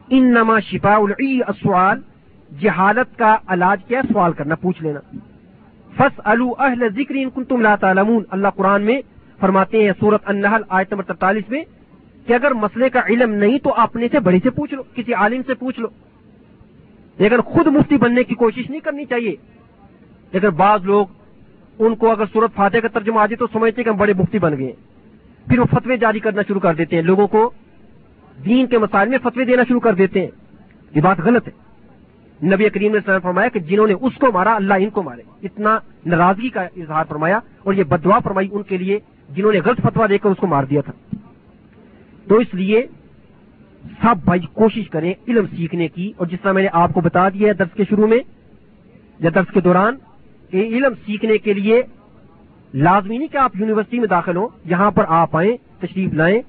ان 0.09 0.25
نما 0.31 0.61
شفا 0.61 0.95
السوال 0.95 2.01
جہالت 2.61 3.19
کا 3.19 3.37
علاج 3.47 3.85
کیا 3.85 4.03
سوال 4.13 4.33
کرنا، 4.33 4.55
پوچھ 4.55 4.83
لینا۔ 4.83 5.01
فس 5.97 6.21
الو 6.25 6.53
اہل 6.59 6.89
ذکر 6.89 7.15
ان 7.15 7.31
کن 7.31 7.45
تم 7.45 7.61
لا 7.61 7.77
تعلمون۔ 7.77 8.25
اللہ 8.31 8.49
قرآن 8.57 8.83
میں 8.83 9.01
فرماتے 9.41 9.85
ہیں 9.85 9.93
سورت 10.01 10.21
النحل، 10.25 10.63
آیت 10.69 10.93
نمبر 10.93 11.05
ترتالیس 11.05 11.51
میں، 11.51 11.65
کہ 12.27 12.33
اگر 12.33 12.51
مسئلے 12.51 12.91
کا 12.91 13.01
علم 13.09 13.31
نہیں 13.31 13.59
تو 13.59 13.75
اپنے 13.75 14.07
سے 14.13 14.21
بڑے 14.21 14.39
سے 14.43 14.51
پوچھ 14.51 14.75
لو، 14.75 14.83
کسی 14.95 15.15
عالم 15.15 15.43
سے 15.47 15.55
پوچھ 15.55 15.81
لو۔ 15.81 15.89
لیکن 17.19 17.41
خود 17.41 17.67
مفتی 17.67 17.97
بننے 17.97 18.25
کی 18.25 18.35
کوشش 18.35 18.71
نہیں 18.71 18.81
کرنی 18.81 19.05
چاہیے۔ 19.05 19.37
لیکن 20.33 20.49
بعض 20.49 20.85
لوگ 20.85 21.07
ان 21.79 21.95
کو 21.95 22.11
اگر 22.11 22.25
سورت 22.33 22.55
فاتح 22.55 22.77
کا 22.77 22.89
ترجمہ 22.89 23.21
آ 23.21 23.27
جائے 23.27 23.37
تو 23.37 23.47
سمجھتے 23.47 23.83
کہ 23.83 23.89
ہم 23.89 23.97
بڑے 23.97 24.13
مفتی 24.13 24.39
بن 24.39 24.59
گئے 24.59 24.73
پھر 25.49 25.59
وہ 25.59 25.65
فتوے 25.65 25.97
جاری 25.97 26.21
کرنا 26.21 26.43
شروع 26.49 26.61
کر 26.61 26.75
دیتے 26.75 26.97
ہیں۔ 26.97 27.03
لوگوں 27.03 27.27
کو 27.27 27.51
دین 28.45 28.67
کے 28.67 28.79
مسائل 28.79 29.09
میں 29.09 29.19
فتوے 29.23 29.45
دینا 29.45 29.63
شروع 29.69 29.81
کر 29.81 29.95
دیتے 29.95 30.21
ہیں۔ 30.21 30.31
یہ 30.95 31.01
بات 31.01 31.21
غلط 31.21 31.49
ہے۔ 31.49 31.72
نبی 32.43 32.69
کریم 32.69 32.95
نے 32.95 33.01
فرمایا 33.23 33.49
کہ 33.49 33.61
جنہوں 33.61 33.87
نے 33.87 33.95
اس 34.01 34.15
کو 34.21 34.33
مارا، 34.33 34.55
اللہ 34.55 34.75
ان 34.75 34.91
کو 34.91 35.03
مارے۔ 35.03 35.23
اتنا 35.43 35.79
ناراضگی 36.07 36.49
کا 36.49 36.63
اظہار 36.77 37.05
فرمایا 37.09 37.39
اور 37.63 37.75
یہ 37.75 37.85
بدوا 37.85 38.19
فرمائی 38.19 38.49
ان 38.53 38.63
کے 38.63 38.79
لیے 38.79 38.99
جنہوں 39.29 39.53
نے 39.53 39.61
غلط 39.65 39.81
فتوا 39.83 40.07
دے 40.09 40.19
کر 40.19 40.31
اس 40.31 40.37
کو 40.37 40.47
مار 40.47 40.65
دیا 40.65 40.81
تھا۔ 40.81 40.93
تو 42.29 42.39
اس 42.39 42.55
لیے 42.55 42.87
سب 44.03 44.25
بھائی 44.25 44.41
کوشش 44.53 44.89
کریں 44.91 45.13
علم 45.29 45.47
سیکھنے 45.57 45.89
کی 45.89 46.13
اور 46.17 46.27
جس 46.27 46.41
طرح 46.43 46.53
میں 46.53 46.63
نے 46.63 46.69
آپ 46.73 46.93
کو 46.95 47.01
بتا 47.01 47.29
دیا 47.29 47.49
ہے 47.49 47.53
درس 47.53 47.75
کے 47.75 47.85
شروع 47.91 48.07
میں 48.07 48.19
یا 49.19 49.31
درس 49.35 49.53
کے 49.55 49.61
دوران، 49.61 49.97
کہ 50.51 50.57
علم 50.57 50.95
سیکھنے 51.07 51.39
کے 51.39 51.53
لیے 51.53 51.83
لازمی 52.75 53.19
نہیں 53.19 53.29
کہ 53.29 53.37
آپ 53.37 53.57
یونیورسٹی 53.57 53.99
میں 53.99 54.09
داخل 54.09 54.37
ہوں، 54.37 54.49
یہاں 54.65 54.91
پر 54.91 55.05
آپ 55.09 55.37
آئیں، 55.37 55.57
تشریف 55.81 56.15
لائیں۔ 56.15 56.41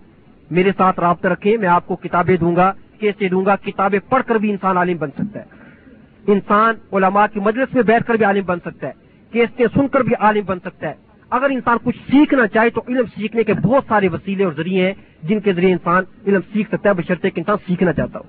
میرے 0.51 0.71
ساتھ 0.77 0.99
رابطہ 0.99 1.27
رکھیں، 1.27 1.57
میں 1.57 1.67
آپ 1.67 1.87
کو 1.87 1.95
کتابیں 1.95 2.37
دوں 2.37 2.55
گا، 2.55 2.71
کیسے 2.99 3.29
دوں 3.29 3.45
گا، 3.45 3.55
کتابیں 3.55 3.99
پڑھ 4.09 4.23
کر 4.27 4.35
بھی 4.35 4.51
انسان 4.51 4.77
عالم 4.77 4.97
بن 4.97 5.09
سکتا 5.17 5.39
ہے۔ 5.39 5.62
انسان 6.27 6.75
علماء 6.93 7.25
کی 7.33 7.39
مجلس 7.39 7.73
میں 7.73 7.83
بیٹھ 7.83 8.03
کر 8.03 8.13
بھی 8.13 8.25
عالم 8.25 8.43
بن 8.45 8.59
سکتا 8.59 8.87
ہے 8.87 8.91
کیسے 9.31 9.63
سن 9.73 9.87
کر 9.87 10.01
بھی 10.01 10.15
عالم 10.19 10.45
بن 10.45 10.59
سکتا 10.59 10.87
ہے۔ 10.87 10.93
اگر 11.29 11.49
انسان 11.49 11.77
کچھ 11.83 11.97
سیکھنا 11.97 12.47
چاہے 12.47 12.69
تو 12.69 12.81
علم 12.87 13.05
سیکھنے 13.15 13.43
کے 13.43 13.53
بہت 13.53 13.83
سارے 13.87 14.07
وسیلے 14.07 14.43
اور 14.43 14.53
ذریعے 14.57 14.85
ہیں 14.85 14.93
جن 15.23 15.39
کے 15.39 15.53
ذریعے 15.53 15.71
انسان 15.71 16.03
علم 16.27 16.39
سیکھ 16.53 16.69
سکتا 16.69 16.89
ہے، 16.89 16.93
بشرطے 16.93 17.29
کہ 17.29 17.39
انسان 17.39 17.55
سیکھنا 17.67 17.93
چاہتا 17.93 18.19
ہو۔ 18.19 18.23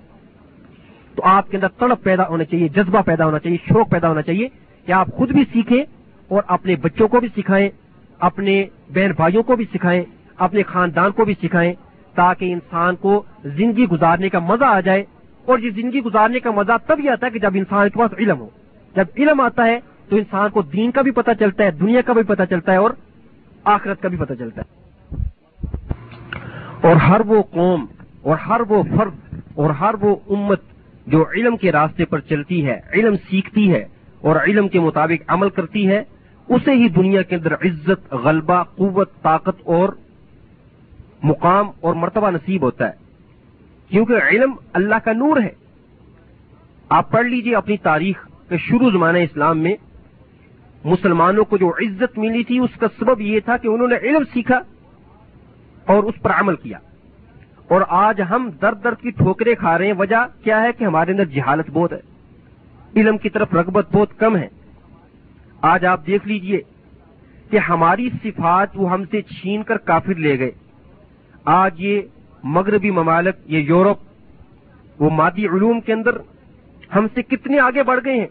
تو 1.15 1.23
آپ 1.25 1.51
کے 1.51 1.57
اندر 1.57 1.69
تڑپ 1.69 2.03
پیدا 2.03 2.29
ہونا 2.29 2.45
چاہیے، 2.45 2.69
جذبہ 2.69 3.03
پیدا 3.03 3.27
ہونا 3.27 3.39
چاہیے، 3.39 3.59
شوق 3.69 3.91
پیدا 3.91 4.09
ہونا 4.09 4.23
چاہیے 4.23 4.49
کہ 4.87 4.93
آپ 4.93 5.09
خود 5.13 5.31
بھی 5.31 5.45
سیکھیں 5.53 5.85
اور 6.29 6.43
اپنے 6.47 6.77
بچوں 6.77 7.09
کو 7.09 7.21
بھی 7.21 7.29
سکھائیں، 7.37 7.69
اپنے 8.19 8.65
بہن 8.95 9.11
بھائیوں 9.17 9.43
کو 9.43 9.57
بھی 9.57 9.65
سکھائیں، 9.75 10.03
اپنے 10.37 10.63
خاندان 10.63 11.11
کو 11.11 11.25
بھی 11.25 11.35
سکھائیں 11.43 11.73
تاکہ 12.15 12.53
انسان 12.53 12.97
کو 12.97 13.23
زندگی 13.45 13.85
گزارنے 13.85 14.29
کا 14.29 14.39
مزہ 14.39 14.65
آ 14.65 14.81
جائے۔ 14.81 15.05
اور 15.47 15.59
یہ 15.59 15.71
زندگی 15.71 16.01
گزارنے 16.01 16.41
کا 16.41 16.51
مزہ 16.51 16.73
تب 16.87 16.99
ہی 16.99 17.09
آتا 17.09 17.27
ہے 17.27 17.31
کہ 17.31 17.39
جب 17.39 17.51
انسان 17.55 17.89
کے 17.89 17.99
پاس 17.99 18.11
علم 18.19 18.39
ہو۔ 18.39 18.49
جب 18.97 19.05
علم 19.17 19.41
آتا 19.41 19.67
ہے 19.67 19.81
تو 20.09 20.17
انسان 20.17 20.51
کو 20.51 20.63
دین 20.63 20.91
کا 20.91 21.03
بھی 21.03 21.11
پتہ 21.11 21.31
چلتا 21.39 21.65
ہے، 21.65 21.71
دنیا 21.71 22.01
کا 22.01 22.13
بھی 22.13 22.23
پتہ 22.23 22.43
چلتا 22.51 22.73
ہے 22.73 22.77
اور 22.77 22.91
آخرت 23.65 24.03
کا 24.03 24.09
بھی 24.09 24.19
پتہ 24.19 24.33
چلتا 24.39 24.63
ہے۔ 24.63 24.85
اور 26.89 26.97
ہر 26.97 27.21
وہ 27.21 27.43
قوم 27.43 27.87
اور 28.23 28.37
ہر 28.37 28.61
وہ 28.69 28.83
فرد 28.97 29.35
اور 29.55 29.71
ہر 29.71 29.95
وہ 30.01 30.17
امت 30.31 30.61
جو 31.07 31.25
علم 31.35 31.57
کے 31.57 31.73
راستے 31.73 32.05
پر 32.05 32.21
چلتی 32.21 32.67
ہے، 32.67 32.81
علم 32.93 33.15
سیکھتی 33.31 33.73
ہے 33.73 33.85
اور 34.21 34.37
علم 34.37 34.69
کے 34.69 34.81
مطابق 34.81 35.23
عمل 35.27 35.51
کرتی 35.51 35.89
ہے، 35.89 36.03
اسے 36.49 36.71
ہی 36.71 36.89
دنیا 36.89 37.23
کے 37.23 37.37
اندر 37.37 37.55
عزت، 37.55 38.13
غلبہ، 38.13 38.63
قوت، 38.63 39.23
طاقت 39.23 39.61
اور 39.65 39.89
مقام 41.23 41.71
اور 41.81 41.95
مرتبہ 41.95 42.31
نصیب 42.31 42.63
ہوتا 42.63 42.89
ہے۔ 42.89 43.04
کیونکہ 43.89 44.13
علم 44.13 44.53
اللہ 44.73 44.95
کا 45.05 45.13
نور 45.13 45.41
ہے۔ 45.41 45.51
آپ 46.89 47.11
پڑھ 47.11 47.27
لیجیے 47.27 47.57
اپنی 47.57 47.77
تاریخ 47.77 48.29
کے 48.49 48.57
شروع 48.59 48.91
زمانہ 48.91 49.19
اسلام 49.19 49.59
میں۔ 49.59 49.77
مسلمانوں 50.85 51.45
کو 51.45 51.57
جو 51.57 51.69
عزت 51.69 52.19
ملی 52.19 52.45
تھی، 52.45 52.59
اس 52.59 52.71
کا 52.81 52.87
سبب 52.99 53.21
یہ 53.21 53.41
تھا 53.41 53.57
کہ 53.57 53.69
انہوں 53.69 53.89
نے 53.89 53.97
علم 53.97 54.23
سیکھا 54.33 54.61
اور 55.87 56.05
اس 56.05 56.15
پر 56.23 56.31
عمل 56.31 56.57
کیا۔ 56.57 56.79
اور 57.69 57.81
آج 57.89 58.21
ہم 58.31 58.51
درد 58.63 58.85
درد 58.85 59.01
کی 59.01 59.11
ٹھوکریں 59.11 59.55
کھا 59.55 59.79
رہے 59.79 59.87
ہیں۔ 59.87 59.93
وجہ 59.99 60.27
کیا 60.45 60.63
ہے 60.63 60.73
کہ 60.79 60.85
ہمارے 60.85 61.11
اندر 61.11 61.25
جہالت 61.25 61.71
بہت 61.73 61.93
ہے۔ 61.93 62.01
علم 62.97 63.19
کی 63.19 63.31
طرف 63.31 63.55
رغبت 63.55 63.93
بہت 63.93 64.19
کم 64.19 64.37
ہے۔ 64.37 64.49
آج 65.63 65.87
آپ 65.87 66.07
دیکھ 66.07 66.29
لیجیے 66.29 66.61
کہ 67.51 67.59
ہماری 67.59 68.11
صفات 68.23 68.69
وہ 68.75 68.91
ہم 68.91 69.05
سے 69.11 69.23
چھین 69.23 69.63
کر 69.63 69.77
کافر 69.77 70.15
لے 70.15 70.39
گئے۔ 70.39 70.51
آج 71.45 71.81
یہ 71.81 72.01
مغربی 72.45 72.91
ممالک 72.91 73.35
یہ 73.47 73.59
یورپ، 73.59 73.97
وہ 75.03 75.11
مادی 75.11 75.47
علوم 75.47 75.81
کے 75.81 75.93
اندر 75.93 76.11
ہم 76.95 77.07
سے 77.15 77.23
کتنے 77.23 77.59
آگے 77.59 77.83
بڑھ 77.83 78.01
گئے 78.05 78.21
ہیں۔ 78.21 78.27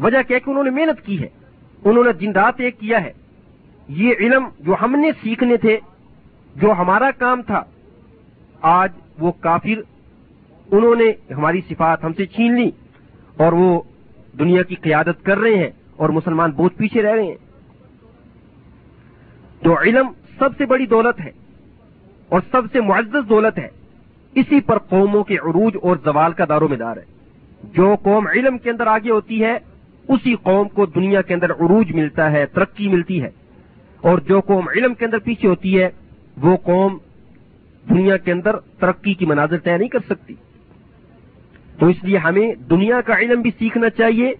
وجہ 0.00 0.22
کیا 0.28 0.38
کہ 0.38 0.50
انہوں 0.50 0.64
نے 0.64 0.70
محنت 0.70 1.06
کی 1.06 1.22
ہے، 1.22 1.28
انہوں 1.84 2.04
نے 2.04 2.12
دن 2.12 2.32
رات 2.32 2.54
ایک 2.58 2.80
کیا 2.80 3.04
ہے۔ 3.04 3.12
یہ 3.88 4.14
علم 4.20 4.44
جو 4.60 4.74
ہم 4.82 5.00
نے 5.00 5.10
سیکھنے 5.22 5.56
تھے، 5.56 5.78
جو 6.56 6.72
ہمارا 6.72 7.10
کام 7.18 7.42
تھا، 7.42 7.64
آج 8.62 8.92
وہ 9.18 9.32
کافر 9.32 9.80
انہوں 10.72 10.94
نے 10.94 11.34
ہماری 11.34 11.60
صفات 11.68 12.04
ہم 12.04 12.12
سے 12.12 12.26
چھین 12.26 12.54
لی 12.54 12.70
اور 13.36 13.52
وہ 13.52 13.80
دنیا 14.38 14.62
کی 14.62 14.74
قیادت 14.74 15.24
کر 15.24 15.38
رہے 15.38 15.56
ہیں 15.56 15.70
اور 15.96 16.08
مسلمان 16.08 16.50
بہت 16.50 16.76
پیچھے 16.76 17.02
رہ 17.02 17.12
رہے 17.12 17.22
ہیں۔ 17.22 17.36
تو 19.62 19.80
علم 19.80 20.06
سب 20.38 20.50
سے 20.58 20.66
بڑی 20.66 20.86
دولت 20.86 21.20
ہے۔ 21.20 21.41
اور 22.32 22.40
سب 22.50 22.62
سے 22.72 22.80
معزز 22.80 23.28
دولت 23.28 23.58
ہے۔ 23.58 23.68
اسی 24.34 24.60
پر 24.60 24.78
قوموں 24.78 25.24
کے 25.24 25.34
عروج 25.34 25.76
اور 25.82 25.96
زوال 26.04 26.32
کا 26.32 26.44
دار 26.48 26.62
و 26.62 26.68
مدار 26.68 26.96
ہے۔ 26.96 27.02
جو 27.64 27.94
قوم 28.02 28.26
علم 28.26 28.58
کے 28.58 28.70
اندر 28.70 28.86
آگے 28.86 29.10
ہوتی 29.10 29.44
ہے، 29.44 29.58
اسی 30.08 30.34
قوم 30.42 30.68
کو 30.68 30.86
دنیا 30.86 31.22
کے 31.22 31.34
اندر 31.34 31.50
عروج 31.50 31.92
ملتا 31.92 32.32
ہے، 32.32 32.46
ترقی 32.46 32.88
ملتی 32.88 33.22
ہے۔ 33.22 33.30
اور 34.00 34.18
جو 34.18 34.40
قوم 34.40 34.68
علم 34.76 34.94
کے 34.94 35.04
اندر 35.04 35.18
پیچھے 35.18 35.48
ہوتی 35.48 35.82
ہے، 35.82 35.88
وہ 36.36 36.56
قوم 36.56 36.98
دنیا 37.88 38.16
کے 38.16 38.32
اندر 38.32 38.56
ترقی 38.56 39.14
کی 39.14 39.26
مناظر 39.26 39.58
طے 39.58 39.76
نہیں 39.76 39.88
کر 39.88 39.98
سکتی۔ 40.06 40.34
تو 41.78 41.86
اس 41.86 42.04
لیے 42.04 42.18
ہمیں 42.18 42.54
دنیا 42.70 43.00
کا 43.00 43.18
علم 43.18 43.40
بھی 43.42 43.50
سیکھنا 43.58 43.90
چاہیے 43.90 44.30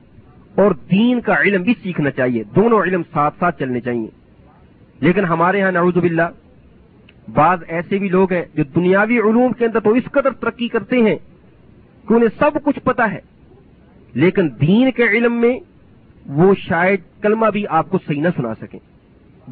اور 0.54 0.70
دین 0.90 1.20
کا 1.20 1.40
علم 1.40 1.62
بھی 1.62 1.74
سیکھنا 1.82 2.10
چاہیے۔ 2.10 2.42
دونوں 2.56 2.82
علم 2.82 3.02
ساتھ 3.12 3.34
ساتھ 3.38 3.58
چلنے 3.58 3.80
چاہیے۔ 3.80 4.06
لیکن 5.00 5.24
ہمارے 5.24 5.62
ہاں 5.62 5.72
نعوذ 5.72 5.94
باللہ 5.94 6.22
بعض 7.28 7.58
ایسے 7.68 7.98
بھی 7.98 8.08
لوگ 8.08 8.32
ہیں 8.32 8.44
جو 8.54 8.64
دنیاوی 8.64 9.18
علوم 9.18 9.52
کے 9.52 9.64
اندر 9.64 9.80
تو 9.80 9.90
اس 9.90 10.04
قدر 10.12 10.30
ترقی 10.30 10.68
کرتے 10.68 10.96
ہیں 10.96 11.16
کہ 12.08 12.14
انہیں 12.14 12.28
سب 12.38 12.50
کچھ 12.64 12.80
پتا 12.80 13.12
ہے۔ 13.12 13.18
لیکن 14.14 14.48
دین 14.60 14.90
کے 14.90 15.04
علم 15.04 15.40
میں 15.40 15.60
وہ 16.26 16.54
شاید 16.58 17.00
کلمہ 17.22 17.46
بھی 17.46 17.66
آپ 17.68 17.90
کو 17.90 17.98
صحیح 18.06 18.22
نہ 18.22 18.28
سنا 18.36 18.54
سکیں۔ 18.54 18.78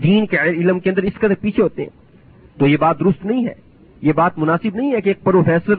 دین 0.02 0.26
کے 0.26 0.38
علم 0.38 0.80
کے 0.80 0.90
اندر 0.90 1.02
اس 1.02 1.14
قدر 1.14 1.34
پیچھے 1.40 1.62
ہوتے 1.62 1.82
ہیں۔ 1.82 1.90
تو 2.58 2.66
یہ 2.66 2.76
بات 2.76 3.00
درست 3.00 3.24
نہیں 3.24 3.46
ہے۔ 3.46 3.54
یہ 4.02 4.12
بات 4.12 4.38
مناسب 4.38 4.76
نہیں 4.76 4.92
ہے 4.92 5.00
کہ 5.00 5.08
ایک 5.08 5.22
پروفیسر، 5.22 5.74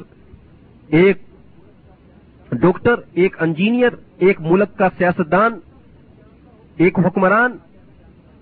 ایک 0.88 1.18
ڈاکٹر، 2.52 2.96
ایک 3.14 3.42
انجینئر، 3.42 3.90
ایک 4.18 4.42
ملک 4.42 4.78
کا 4.78 4.90
سیاستدان، 4.98 5.52
ایک 6.78 7.00
حکمران، 7.00 7.52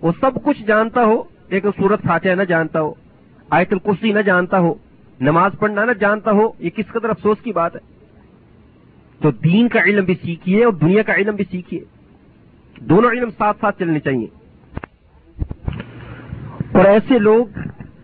وہ 0.01 0.11
سب 0.21 0.31
کچھ 0.43 0.63
جانتا 0.63 1.03
ہو، 1.03 1.23
لیکن 1.49 1.69
صورت 1.77 2.01
فاتحہ 2.03 2.31
نہ 2.31 2.43
جانتا 2.43 2.81
ہو۔ 2.81 2.93
آیت 3.49 3.73
الکرسی 3.73 4.13
نہ 4.13 4.19
جانتا 4.19 4.59
ہو، 4.59 4.73
نماز 5.19 5.51
پڑھنا 5.59 5.85
نہ 5.85 5.91
جانتا 5.91 6.31
ہو، 6.31 6.51
یہ 6.59 6.69
کس 6.69 6.91
قدر 6.91 7.09
افسوس 7.09 7.37
کی 7.43 7.53
بات 7.53 7.75
ہے؟ 7.75 7.79
تو 9.21 9.31
دین 9.31 9.67
کا 9.67 9.79
علم 9.79 10.05
بھی 10.05 10.15
سیکھیے 10.23 10.63
اور 10.63 10.73
دنیا 10.73 11.03
کا 11.03 11.13
علم 11.13 11.35
بھی 11.35 11.45
سیکھیے۔ 11.51 11.79
دونوں 12.81 13.09
علم 13.09 13.29
ساتھ 13.37 13.57
ساتھ 13.61 13.79
چلنے 13.79 13.99
چاہیے۔ 13.99 14.27
اور 16.73 16.85
ایسے 16.85 17.19
لوگ 17.19 17.45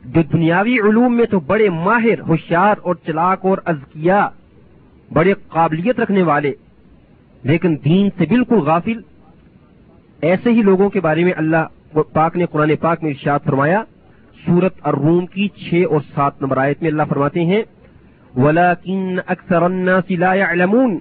جو 0.05 0.21
دنیاوی 0.21 0.79
علوم 0.79 1.17
میں 1.17 1.25
تو 1.25 1.39
بڑے 1.39 1.69
ماہر، 1.69 2.19
ہوشیار 2.19 2.75
اور 2.81 2.95
چلاک 3.05 3.45
اور 3.45 3.57
ازکیا 3.65 4.29
بڑے 5.13 5.33
قابلیت 5.47 5.99
رکھنے 5.99 6.23
والے، 6.23 6.53
لیکن 7.43 7.75
دین 7.85 8.09
سے 8.17 8.25
بالکل 8.25 8.55
غافل، 8.55 8.99
ایسے 10.21 10.51
ہی 10.51 10.61
لوگوں 10.61 10.89
کے 10.89 10.99
بارے 10.99 11.23
میں 11.23 11.33
اللہ 11.37 11.97
پاک 12.13 12.37
نے 12.37 12.45
قرآن 12.45 12.75
پاک 12.75 13.03
میں 13.03 13.11
ارشاد 13.11 13.39
فرمایا 13.45 13.83
سورت 14.45 14.73
الروم 14.83 15.25
کی 15.25 15.47
چھ 15.47 15.83
اور 15.89 15.99
سات 16.15 16.41
نمبر 16.41 16.57
آیت 16.57 16.81
میں 16.81 16.89
اللہ 16.89 17.03
فرماتے 17.09 17.45
ہیں 17.45 17.63
ولاکن 18.35 19.19
اکثر 19.27 19.61
الناس 19.61 20.11
لا 20.11 20.33
يعلمون 20.33 20.99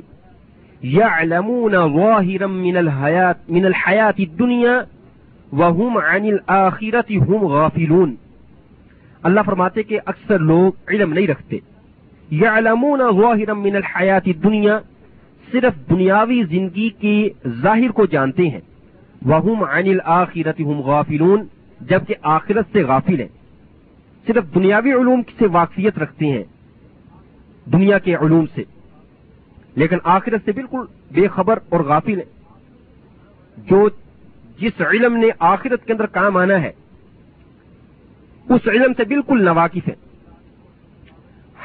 يعلمون 0.84 1.72
ظاهرا 1.72 2.46
من 2.46 2.76
الحياة 2.76 3.32
من 3.48 3.64
الحياة 3.64 4.18
الدنيا، 4.18 4.80
وهم 5.52 5.98
عن 5.98 6.24
الآخرة 6.24 7.24
هم 7.26 7.46
غافلون۔ 7.46 8.14
اللہ 9.22 9.40
فرماتے 9.46 9.82
کہ 9.82 9.98
اکثر 10.06 10.38
لوگ 10.38 10.72
علم 10.88 11.12
نہیں 11.12 11.26
رکھتے۔ 11.26 11.58
یعلمون 12.30 12.98
ظاهرا 12.98 13.52
من 13.52 13.76
الحیات 13.76 14.22
الدنیا 14.26 14.78
صرف 15.52 15.90
دنیاوی 15.90 16.42
زندگی 16.42 16.90
کے 16.90 17.28
ظاہر 17.48 17.90
کو 17.90 18.06
جانتے 18.06 18.48
ہیں۔ 18.48 18.60
وهم 19.26 19.64
عن 19.64 19.86
الآخرة 19.86 20.72
هم 20.72 20.80
غافلون۔ 20.80 21.44
جبکہ 21.80 22.14
آخرت 22.22 22.66
سے 22.72 22.82
غافل 22.82 23.20
ہیں۔ 23.20 23.28
صرف 24.26 24.54
دنیاوی 24.54 24.92
علوم 24.92 25.22
سے 25.38 25.46
واقفیت 25.46 25.98
رکھتے 25.98 26.26
ہیں۔ 26.26 26.42
دنیا 27.72 27.98
کے 27.98 28.14
علوم 28.14 28.44
سے۔ 28.54 28.64
لیکن 29.74 29.96
آخرت 30.04 30.40
سے 30.44 30.52
بالکل 30.52 30.84
بے 31.10 31.28
خبر 31.28 31.58
اور 31.68 31.80
غافل 31.80 32.20
ہیں۔ 32.20 32.44
جو 33.56 33.88
جس 34.58 34.80
علم 34.80 35.16
نے 35.16 35.26
آخرت 35.38 35.86
کے 35.86 35.92
اندر 35.92 36.06
کام 36.06 36.36
آنا 36.36 36.62
ہے، 36.62 36.72
اس 38.48 38.68
علم 38.68 38.92
سے 38.96 39.04
بالکل 39.04 39.44
نواقف 39.44 39.88
ہیں۔ 39.88 40.04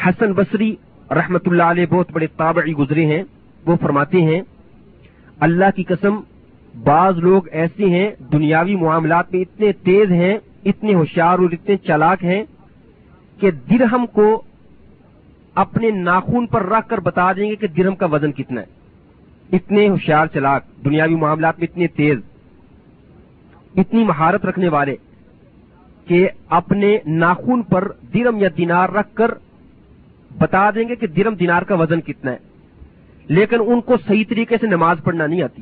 حسن 0.07 0.33
بصری 0.33 0.75
رحمت 1.11 1.47
اللہ 1.47 1.63
علیہ 1.63 1.85
بہت 1.85 2.11
بڑے 2.11 2.27
تابعی 2.27 2.73
گزرے 2.73 3.05
ہیں۔ 3.05 3.23
وہ 3.65 3.75
فرماتے 3.81 4.21
ہیں، 4.21 4.41
اللہ 5.39 5.65
کی 5.75 5.83
قسم 5.83 6.19
بعض 6.75 7.17
لوگ 7.17 7.41
ایسے 7.51 7.85
ہیں، 7.85 8.11
دنیاوی 8.31 8.75
معاملات 8.75 9.33
میں 9.33 9.41
اتنے 9.41 9.71
تیز 9.71 10.11
ہیں، 10.11 10.37
اتنے 10.65 10.93
ہوشیار 10.93 11.39
اور 11.39 11.49
اتنے 11.51 11.77
چالاک 11.77 12.23
ہیں 12.23 12.43
کہ 13.39 13.51
درہم 13.51 14.05
کو 14.05 14.41
اپنے 15.55 15.91
ناخون 15.91 16.47
پر 16.47 16.65
رکھ 16.65 16.89
کر 16.89 16.99
بتا 16.99 17.33
دیں 17.33 17.49
گے 17.49 17.55
کہ 17.55 17.67
درہم 17.67 17.95
کا 17.95 18.05
وزن 18.05 18.31
کتنا 18.31 18.61
ہے۔ 18.61 18.65
اتنے 19.55 19.89
ہوشیار، 19.89 20.27
چلاک، 20.27 20.63
دنیاوی 20.85 21.15
معاملات 21.15 21.59
میں 21.59 21.67
اتنے 21.71 21.87
تیز، 21.87 22.19
اتنی 23.75 24.03
مہارت 24.03 24.45
رکھنے 24.45 24.69
والے 24.69 24.95
کہ 26.05 26.29
اپنے 26.49 26.97
ناخون 27.05 27.61
پر 27.61 27.91
درم 28.13 28.37
یا 28.37 28.49
دینار 28.57 28.89
رکھ 28.89 29.15
کر 29.15 29.31
بتا 30.37 30.69
دیں 30.69 30.89
گے 30.89 30.95
کہ 30.95 31.07
درم 31.07 31.35
دینار 31.35 31.61
کا 31.61 31.75
وزن 31.75 32.01
کتنا 32.01 32.31
ہے۔ 32.31 32.37
لیکن 33.27 33.57
ان 33.65 33.81
کو 33.81 33.95
صحیح 34.07 34.23
طریقے 34.29 34.55
سے 34.61 34.67
نماز 34.67 34.97
پڑھنا 35.03 35.27
نہیں 35.27 35.41
آتی۔ 35.41 35.61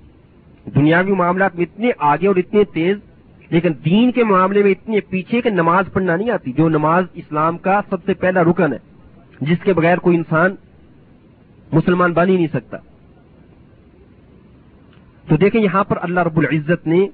دنیاوی 0.75 1.11
معاملات 1.11 1.55
میں 1.55 1.65
اتنے 1.65 1.91
آگے 1.97 2.27
اور 2.27 2.35
اتنے 2.35 2.63
تیز، 2.63 2.97
لیکن 3.49 3.73
دین 3.85 4.11
کے 4.11 4.23
معاملے 4.23 4.63
میں 4.63 4.71
اتنے 4.71 4.99
پیچھے 4.99 5.41
کہ 5.41 5.49
نماز 5.49 5.85
پڑھنا 5.93 6.15
نہیں 6.15 6.29
آتی، 6.29 6.51
جو 6.51 6.69
نماز 6.69 7.05
اسلام 7.13 7.57
کا 7.57 7.81
سب 7.89 8.03
سے 8.05 8.13
پہلا 8.13 8.43
رکن 8.43 8.73
ہے، 8.73 8.77
جس 9.41 9.57
کے 9.63 9.73
بغیر 9.73 9.97
کوئی 9.97 10.17
انسان 10.17 10.55
مسلمان 11.71 12.13
بن 12.13 12.29
ہی 12.29 12.35
نہیں 12.35 12.53
سکتا۔ 12.53 12.77
تو 15.27 15.37
دیکھیں 15.37 15.61
یہاں 15.61 15.83
پر 15.83 15.97
اللہ 16.01 16.19
رب 16.19 16.37
العزت 16.37 16.87
نے 16.87 17.07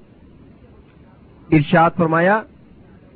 ارشاد 1.52 1.90
فرمایا 1.96 2.40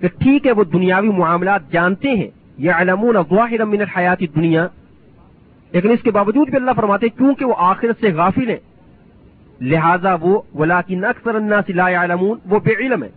کہ 0.00 0.08
ٹھیک 0.08 0.46
ہے، 0.46 0.52
وہ 0.52 0.64
دنیاوی 0.64 1.08
معاملات 1.08 1.72
جانتے 1.72 2.08
ہیں 2.08 2.30
یہ 2.58 2.72
علمون 2.72 3.16
ظاہر 3.30 3.64
من 3.64 3.80
الحیات 3.80 4.22
دنیا 4.34 4.66
لیکن 5.72 5.90
اس 5.90 6.02
کے 6.02 6.10
باوجود 6.10 6.48
بھی 6.48 6.56
اللہ 6.56 6.70
فرماتے 6.76 7.08
کیونکہ 7.08 7.44
وہ 7.44 7.54
آخرت 7.58 8.00
سے 8.00 8.12
غافل 8.12 8.48
ہیں۔ 8.48 8.62
لہذا 9.60 10.14
وہ 10.20 10.40
ولاکن 10.54 11.04
اکثر 11.04 11.34
الناس 11.34 11.70
لا 11.70 11.88
يعلمون، 11.88 12.38
وہ 12.46 12.58
بے 12.58 12.74
علم 12.78 13.02
ہے 13.02 13.08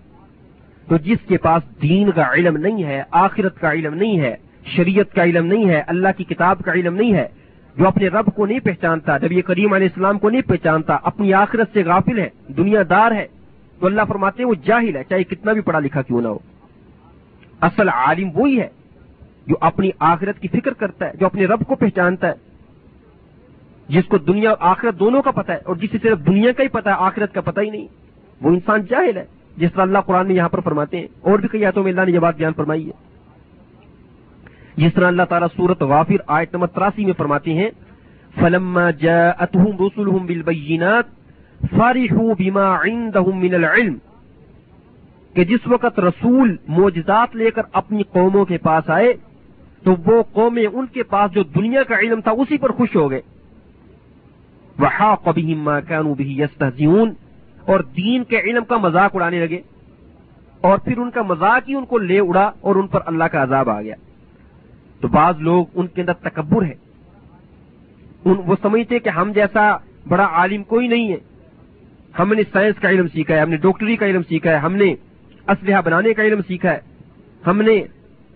تو 0.87 0.97
جس 0.97 1.17
کے 1.27 1.37
پاس 1.37 1.81
دین 1.81 2.11
کا 2.11 2.31
علم 2.33 2.57
نہیں 2.57 2.83
ہے، 2.83 3.03
آخرت 3.11 3.59
کا 3.59 3.71
علم 3.71 3.93
نہیں 3.93 4.19
ہے، 4.19 4.35
شریعت 4.65 5.13
کا 5.15 5.23
علم 5.23 5.45
نہیں 5.45 5.69
ہے، 5.69 5.81
اللہ 5.87 6.07
کی 6.17 6.23
کتاب 6.23 6.61
کا 6.65 6.73
علم 6.73 6.95
نہیں 6.95 7.13
ہے، 7.13 7.27
جو 7.75 7.87
اپنے 7.87 8.07
رب 8.07 8.25
کو 8.35 8.45
نہیں 8.45 8.59
پہچانتا 8.59 9.17
جب 9.17 9.29
کریم 9.47 9.73
علیہ 9.73 9.87
السلام 9.87 10.19
کو 10.19 10.29
نہیں 10.29 10.41
پہچانتا، 10.41 10.97
اپنی 11.03 11.33
آخرت 11.33 11.67
سے 11.73 11.83
غافل 11.83 12.19
ہے 12.19 12.29
دنیا 12.57 12.81
دار 12.89 13.11
ہے 13.11 13.25
تو 13.79 13.87
اللہ 13.87 14.01
فرماتے 14.07 14.43
ہیں 14.43 14.49
وہ 14.49 14.55
جاہل 14.65 14.95
ہے، 14.95 15.03
چاہے 15.09 15.23
کتنا 15.23 15.53
بھی 15.53 15.61
پڑھا 15.61 15.79
لکھا 15.79 16.01
کیوں 16.01 16.21
نہ 16.21 16.27
ہو۔ 16.27 16.37
اصل 17.61 17.89
عالم 17.89 18.29
وہی 18.35 18.59
ہے 18.61 18.67
جو 19.47 19.55
اپنی 19.61 19.91
آخرت 19.99 20.39
کی 20.39 20.47
فکر 20.47 20.73
کرتا 20.73 21.05
ہے، 21.05 21.11
جو 21.19 21.25
اپنے 21.25 21.45
رب 21.45 21.65
کو 21.67 21.75
پہچانتا 21.75 22.27
ہے۔ 22.27 22.50
جس 23.91 24.05
کو 24.05 24.17
دنیا 24.17 24.49
اور 24.49 24.57
آخرت 24.59 24.99
دونوں 24.99 25.21
کا 25.21 25.31
پتہ 25.31 25.51
ہے 25.51 25.57
اور 25.65 25.75
جسے 25.75 25.97
صرف 26.01 26.19
دنیا 26.19 26.51
کا 26.51 26.63
ہی 26.63 26.67
پتا 26.67 26.89
ہے، 26.89 26.95
آخرت 26.99 27.33
کا 27.33 27.41
پتہ 27.41 27.61
ہی 27.61 27.69
نہیں۔ 27.69 27.87
وہ 28.41 28.49
انسان 28.49 28.81
جاہل 28.89 29.17
ہے، 29.17 29.25
جس 29.57 29.73
طرح 29.73 29.81
اللہ 29.81 29.97
قرآن 30.05 30.27
میں 30.27 30.35
یہاں 30.35 30.49
پر 30.49 30.59
فرماتے 30.59 30.99
ہیں۔ 30.99 31.07
اور 31.21 31.39
بھی 31.39 31.47
کئی 31.47 31.65
آیتوں 31.65 31.83
میں 31.83 31.91
اللہ 31.91 32.01
نے 32.05 32.11
یہ 32.11 32.19
بات 32.19 32.37
بیان 32.37 32.53
فرمائی 32.53 32.87
ہے۔ 32.87 32.91
جس 34.75 34.93
طرح 34.93 35.07
اللہ 35.07 35.23
تعالیٰ 35.29 35.47
سورت 35.55 35.81
غافر 35.81 36.15
آیت 36.27 36.53
نمبر 36.53 36.67
تراسی 36.67 37.05
میں 37.05 37.13
فرماتے 37.17 37.53
ہیں، 37.53 37.69
فلما 38.39 38.91
جاءتهم 38.91 39.85
رسلهم 39.85 40.25
بالبينات 40.25 41.03
فرحوا 41.59 42.33
بما 42.39 42.81
عندهم 42.81 43.39
من 43.39 43.53
العلم۔ 43.53 43.97
کہ 45.33 45.43
جس 45.43 45.67
وقت 45.67 45.99
رسول 45.99 46.55
موجزات 46.67 47.35
لے 47.35 47.51
کر 47.51 47.61
اپنی 47.73 48.03
قوموں 48.03 48.45
کے 48.45 48.57
پاس 48.57 48.89
آئے، 48.89 49.13
تو 49.83 49.95
وہ 50.05 50.23
قومیں 50.23 50.65
ان 50.65 50.85
کے 50.85 51.03
پاس 51.03 51.31
جو 51.31 51.43
دنیا 51.43 51.83
کا 51.83 51.99
علم 51.99 52.21
تھا، 52.21 52.31
اسی 52.31 52.57
پر 52.57 52.71
خوش 52.71 52.95
ہو 52.95 53.11
گئے۔ 53.11 53.21
وہ 54.81 55.29
بِهِمْ 55.29 55.63
مَا 55.63 55.79
كَانُوا 55.79 56.15
بِهِ 56.15 56.41
يَسْتَهْزِئُونَ 56.41 57.11
اور 57.65 57.79
دین 57.79 58.23
کے 58.23 58.39
علم 58.39 58.63
کا 58.63 58.77
مذاق 58.77 59.15
اڑانے 59.15 59.45
لگے 59.45 59.61
اور 60.61 60.77
پھر 60.77 60.97
ان 60.97 61.11
کا 61.11 61.21
مذاق 61.21 61.69
ہی 61.69 61.75
ان 61.75 61.85
کو 61.85 61.97
لے 61.97 62.19
اڑا 62.19 62.51
اور 62.61 62.75
ان 62.75 62.87
پر 62.87 62.99
اللہ 63.05 63.23
کا 63.23 63.43
عذاب 63.43 63.69
آ 63.69 63.81
گیا۔ 63.81 63.95
تو 65.01 65.07
بعض 65.07 65.33
لوگ 65.39 65.65
ان 65.75 65.87
کے 65.87 66.01
اندر 66.01 66.13
تکبر 66.13 66.63
ہے 66.63 66.73
ان 68.25 68.35
وہ 68.45 68.55
سمجھتے 68.61 68.99
کہ 68.99 69.09
ہم 69.09 69.31
جیسا 69.35 69.77
بڑا 70.07 70.25
عالم 70.25 70.63
کوئی 70.63 70.87
نہیں 70.87 71.11
ہے۔ 71.11 71.17
ہم 72.19 72.33
نے 72.33 72.41
سائنس 72.51 72.81
کا 72.81 72.89
علم 72.89 73.07
سیکھا 73.07 73.35
ہے، 73.35 73.39
ہم 73.39 73.49
نے 73.49 73.57
ڈاکٹری 73.57 73.95
کا 73.95 74.05
علم 74.05 74.21
سیکھا 74.29 74.51
ہے، 74.51 74.57
ہم 74.57 74.75
نے 74.75 74.95
اسلحہ 75.47 75.81
بنانے 75.81 76.13
کا 76.13 76.23
علم 76.23 76.41
سیکھا 76.47 76.71
ہے، 76.71 76.79
ہم 77.47 77.61
نے 77.61 77.81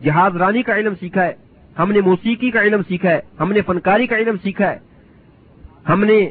جہاز 0.04 0.36
رانی 0.36 0.64
کا 0.64 0.76
علم 0.76 0.94
سیکھا 1.00 1.24
ہے، 1.24 1.34
ہم 1.80 1.92
نے 1.92 2.02
موسیقی 2.02 2.52
کا 2.52 2.62
علم 2.62 2.82
سیکھا 2.88 3.10
ہے، 3.10 3.20
ہم 3.40 3.52
نے 3.52 3.62
فنکاری 3.62 4.08
کا 4.08 4.18
علم 4.18 4.36
سیکھا 4.44 4.72
ہے۔ 4.72 4.95
ہم 5.90 6.04
نے 6.04 6.30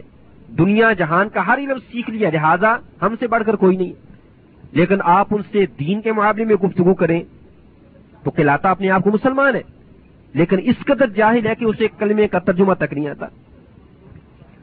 دنیا 0.59 0.93
جہان 0.93 1.29
کا 1.29 1.47
ہر 1.47 1.59
علم 1.59 1.79
سیکھ 1.93 2.11
لیا، 2.11 2.31
لہذا 2.31 2.77
ہم 3.03 3.15
سے 3.21 3.27
بڑھ 3.27 3.45
کر 3.45 3.57
کوئی 3.57 3.77
نہیں۔ 3.77 3.93
لیکن 4.73 4.97
آپ 5.01 5.27
ان 5.31 5.43
سے 5.53 5.67
دین 5.67 6.01
کے 6.01 6.13
معاملے 6.13 6.45
میں 6.45 6.55
گفتگو 6.55 6.95
کریں 6.95 7.23
تو 8.23 8.31
کہلاتا 8.31 8.71
اپنے 8.71 8.91
آپ 8.91 9.03
کو 9.03 9.11
مسلمان 9.11 9.55
ہے۔ 9.55 9.63
لیکن 10.35 10.57
اس 10.63 10.77
قدر 10.87 11.07
جاہل 11.07 11.47
ہے 11.47 11.55
کہ 11.55 11.65
اسے 11.65 11.89
کلمے 11.99 12.29
کا 12.29 12.39
ترجمہ 12.39 12.75
تک 12.75 12.93
نہیں 12.93 13.09
آتا۔ 13.09 13.27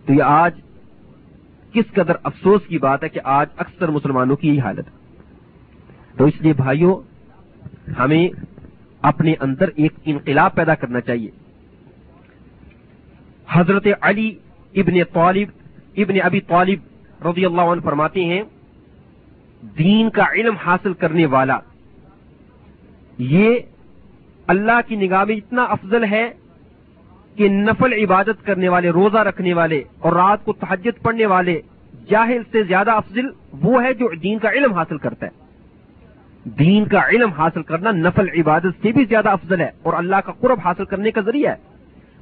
تو 0.05 0.13
یہ 0.13 0.23
آج 0.23 0.51
کس 1.73 1.93
قدر 1.93 2.13
افسوس 2.23 2.61
کی 2.67 2.77
بات 2.77 3.03
ہے 3.03 3.09
کہ 3.09 3.19
آج 3.23 3.47
اکثر 3.57 3.87
مسلمانوں 3.89 4.35
کی 4.35 4.47
یہی 4.47 4.59
حالت 4.59 4.85
تو 6.17 6.25
اس 6.25 6.33
لیے 6.39 6.53
بھائیوں، 6.53 6.95
ہمیں 7.99 8.27
اپنے 9.01 9.33
اندر 9.39 9.69
ایک 9.75 9.93
انقلاب 10.05 10.55
پیدا 10.55 10.75
کرنا 10.75 11.01
چاہیے۔ 11.01 11.29
حضرت 13.49 13.87
علی 14.01 14.35
ابن 14.75 15.03
طالب، 15.13 15.49
ابن 15.97 16.15
ابی 16.23 16.39
طالب 16.39 16.79
رضی 17.27 17.45
اللہ 17.45 17.61
عنہ 17.61 17.81
فرماتے 17.81 18.23
ہیں، 18.23 18.43
دین 19.77 20.09
کا 20.09 20.25
علم 20.33 20.55
حاصل 20.55 20.93
کرنے 20.93 21.25
والا، 21.25 21.57
یہ 23.17 23.59
اللہ 24.47 24.79
کی 24.87 24.95
نگاہ 24.95 25.23
میں 25.23 25.35
اتنا 25.35 25.63
افضل 25.63 26.03
ہے 26.03 26.29
کہ 27.35 27.49
نفل 27.49 27.93
عبادت 27.93 28.45
کرنے 28.45 28.69
والے، 28.69 28.89
روزہ 28.89 29.17
رکھنے 29.17 29.53
والے 29.53 29.83
اور 29.99 30.13
رات 30.13 30.45
کو 30.45 30.53
تحجت 30.53 31.03
پڑھنے 31.03 31.25
والے 31.25 31.61
جاہل 32.09 32.41
سے 32.51 32.63
زیادہ 32.63 32.91
افضل 32.91 33.27
وہ 33.61 33.83
ہے 33.83 33.93
جو 33.93 34.09
دین 34.23 34.39
کا 34.39 34.49
علم 34.51 34.73
حاصل 34.73 34.97
کرتا 34.97 35.25
ہے۔ 35.25 35.39
دین 36.43 36.85
کا 36.85 37.07
علم 37.07 37.29
حاصل 37.29 37.63
کرنا 37.63 37.91
نفل 37.91 38.27
عبادت 38.37 38.81
سے 38.81 38.91
بھی 38.91 39.05
زیادہ 39.05 39.29
افضل 39.29 39.61
ہے 39.61 39.69
اور 39.83 39.93
اللہ 39.93 40.15
کا 40.15 40.31
قرب 40.31 40.59
حاصل 40.63 40.85
کرنے 40.85 41.11
کا 41.11 41.21
ذریعہ 41.21 41.51
ہے۔ 41.51 41.70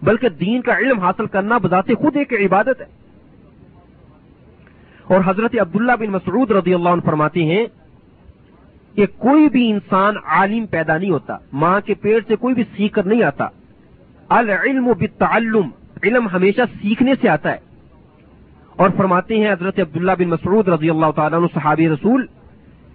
بلکہ 0.03 0.29
دین 0.29 0.61
کا 0.61 0.77
علم 0.77 0.99
حاصل 0.99 1.25
کرنا 1.25 1.57
بذات 1.57 1.87
خود 1.87 2.15
ایک 2.15 2.33
عبادت 2.33 2.81
ہے۔ 2.81 2.85
اور 5.03 5.21
حضرت 5.25 5.55
عبداللہ 5.59 5.91
بن 5.99 6.11
مسعود 6.11 6.51
رضی 6.51 6.73
اللہ 6.73 6.89
عنہ 6.89 7.01
فرماتے 7.01 7.43
ہیں 7.43 7.65
کہ 8.95 9.05
کوئی 9.05 9.49
بھی 9.49 9.71
انسان 9.71 10.15
عالم 10.25 10.65
پیدا 10.65 10.97
نہیں 10.97 11.09
ہوتا، 11.09 11.37
ماں 11.53 11.81
کے 11.85 11.93
پیڑ 11.93 12.19
سے 12.27 12.35
کوئی 12.35 12.55
بھی 12.55 12.63
سیکھ 12.77 12.93
کر 12.93 13.03
نہیں 13.03 13.23
آتا۔ 13.23 13.47
العلم 14.29 14.85
بالتعلم، 14.85 15.69
علم 16.03 16.27
ہمیشہ 16.27 16.61
سیکھنے 16.81 17.13
سے 17.21 17.29
آتا 17.29 17.51
ہے۔ 17.51 17.57
اور 18.75 18.89
فرماتے 18.97 19.37
ہیں 19.37 19.51
حضرت 19.51 19.79
عبداللہ 19.79 20.11
بن 20.19 20.29
مسعود 20.29 20.67
رضی 20.67 20.89
اللہ 20.89 21.11
تعالیٰ 21.15 21.39
عنہ 21.39 21.47
صحابی 21.53 21.89
رسول 21.89 22.25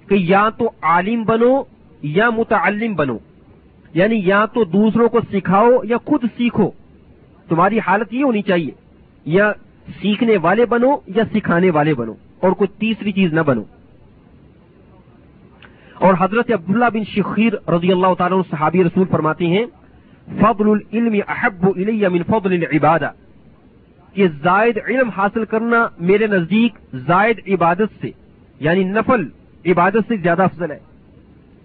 کہ 0.08 0.14
یا 0.14 0.48
تو 0.58 0.70
عالم 0.82 1.24
بنو 1.24 1.62
یا 2.02 2.30
متعلم 2.30 2.94
بنو 2.94 3.18
یعنی 3.94 4.20
یا 4.24 4.46
تو 4.46 4.64
دوسروں 4.64 5.08
کو 5.08 5.18
سکھاؤ 5.32 5.70
یا 5.84 5.96
خود 6.04 6.24
سیکھو۔ 6.36 6.70
تمہاری 7.48 7.78
حالت 7.78 8.14
یہ 8.14 8.24
ہونی 8.24 8.42
چاہیے، 8.42 8.70
یا 9.24 9.52
سیکھنے 10.02 10.36
والے 10.36 10.66
بنو 10.66 10.96
یا 11.06 11.24
سکھانے 11.34 11.70
والے 11.70 11.94
بنو، 11.94 12.12
اور 12.40 12.52
کوئی 12.52 12.68
تیسری 12.78 13.12
چیز 13.12 13.32
نہ 13.32 13.40
بنو۔ 13.40 13.62
اور 15.94 16.14
حضرت 16.20 16.50
عبداللہ 16.50 16.84
بن 16.94 17.04
شخیر 17.04 17.70
رضی 17.70 17.92
اللہ 17.92 18.14
تعالیٰ 18.18 18.42
صحابی 18.50 18.84
رسول 18.84 19.06
فرماتے 19.10 19.46
ہیں، 19.46 19.66
فضل 20.26 20.70
العلم 20.70 21.14
احب 21.28 21.66
الی 21.76 22.08
من 22.08 22.22
فضل 22.22 22.52
العبادہ۔ 22.52 23.10
کہ 24.14 24.28
زائد 24.42 24.78
علم 24.88 25.08
حاصل 25.08 25.44
کرنا 25.44 25.88
میرے 25.98 26.26
نزدیک 26.26 26.74
زائد 26.94 27.40
عبادت 27.46 28.00
سے 28.00 28.10
یعنی 28.60 28.84
نفل 28.84 29.28
عبادت 29.66 29.96
سے 30.08 30.16
زیادہ 30.16 30.42
افضل 30.42 30.70
ہے۔ 30.70 30.78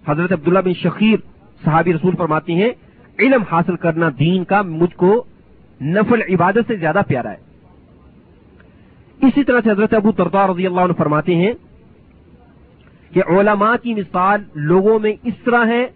حضرت 0.08 0.32
عبداللہ 0.32 0.58
بن 0.58 0.72
شخیر 0.72 1.16
صحابی 1.64 1.92
رسول 1.92 2.16
فرماتی 2.16 2.54
ہیں، 2.54 2.70
علم 3.18 3.42
حاصل 3.50 3.76
کرنا 3.76 4.08
دین 4.18 4.44
کا 4.44 4.62
مجھ 4.62 4.96
کو 4.96 5.24
نفل 5.80 6.20
عبادت 6.34 6.58
سے 6.66 6.76
زیادہ 6.76 7.00
پیارا 7.08 7.30
ہے۔ 7.30 7.50
اسی 9.22 9.44
طرح 9.44 9.60
سے 9.64 9.70
حضرت 9.70 9.94
ابو 9.94 10.12
ترتا 10.12 10.46
رضی 10.46 10.66
اللہ 10.66 10.80
عنہ 10.80 10.92
فرماتے 10.92 11.34
ہیں 11.34 11.52
کہ 13.12 13.22
علماء 13.28 13.74
کی 13.82 13.94
مثال 13.94 14.42
لوگوں 14.54 14.98
میں 14.98 15.12
اس 15.22 15.34
طرح 15.44 15.66
ہے 15.66 15.86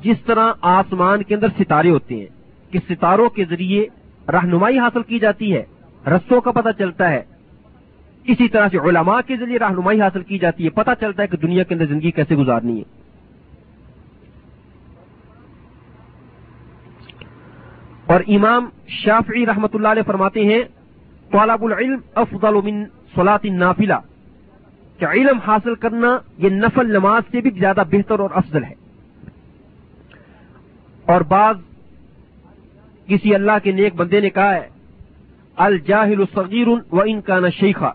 جس 0.00 0.16
طرح 0.26 0.52
آسمان 0.60 1.22
کے 1.22 1.34
اندر 1.34 1.46
ستارے 1.58 1.90
ہوتے 1.90 2.16
ہیں 2.16 2.26
کہ 2.70 2.78
ستاروں 2.90 3.28
کے 3.28 3.44
ذریعے 3.44 3.86
رہنمائی 4.28 4.78
حاصل 4.78 5.02
کی 5.02 5.18
جاتی 5.18 5.56
ہے، 5.56 5.64
رستوں 6.06 6.40
کا 6.40 6.50
پتہ 6.50 6.68
چلتا 6.78 7.10
ہے۔ 7.10 7.22
اسی 8.24 8.48
طرح 8.48 8.68
سے 8.68 8.78
علماء 8.78 9.20
کے 9.26 9.36
ذریعے 9.36 9.58
رہنمائی 9.58 10.00
حاصل 10.00 10.22
کی 10.22 10.38
جاتی 10.38 10.64
ہے، 10.64 10.70
پتہ 10.70 10.90
چلتا 11.00 11.22
ہے 11.22 11.28
کہ 11.28 11.36
دنیا 11.36 11.62
کے 11.62 11.74
اندر 11.74 11.86
زندگی 11.86 12.10
کیسے 12.10 12.36
گزارنی 12.36 12.78
ہے۔ 12.78 13.05
اور 18.06 18.20
امام 18.28 18.68
شافعی 18.88 19.46
رحمت 19.46 19.74
اللہ 19.74 19.88
علیہ 19.88 20.02
فرماتے 20.02 20.44
ہیں، 20.44 20.62
طالب 21.32 21.64
العلم 21.64 21.96
افضل 22.14 22.54
من 22.64 22.84
صلاۃ 23.14 23.44
نافلہ 23.44 23.94
کہ 24.98 25.04
علم 25.04 25.38
حاصل 25.38 25.74
کرنا 25.74 26.18
یہ 26.38 26.48
نفل 26.48 26.92
نماز 26.92 27.22
سے 27.30 27.40
بھی 27.40 27.50
زیادہ 27.50 27.82
بہتر 27.90 28.20
اور 28.20 28.30
افضل 28.34 28.64
ہے۔ 28.64 28.74
اور 31.06 31.20
بعض 31.20 31.56
کسی 33.06 33.34
اللہ 33.34 33.52
کے 33.62 33.72
نیک 33.72 33.94
بندے 33.94 34.20
نے 34.20 34.30
کہا 34.30 34.54
ہے، 34.54 34.68
الجاہل 35.56 36.20
الصغیر 36.20 36.68
و 36.68 37.00
ان 37.06 37.20
کا 37.20 37.40
نہ 37.40 37.46
شیخا۔ 37.60 37.90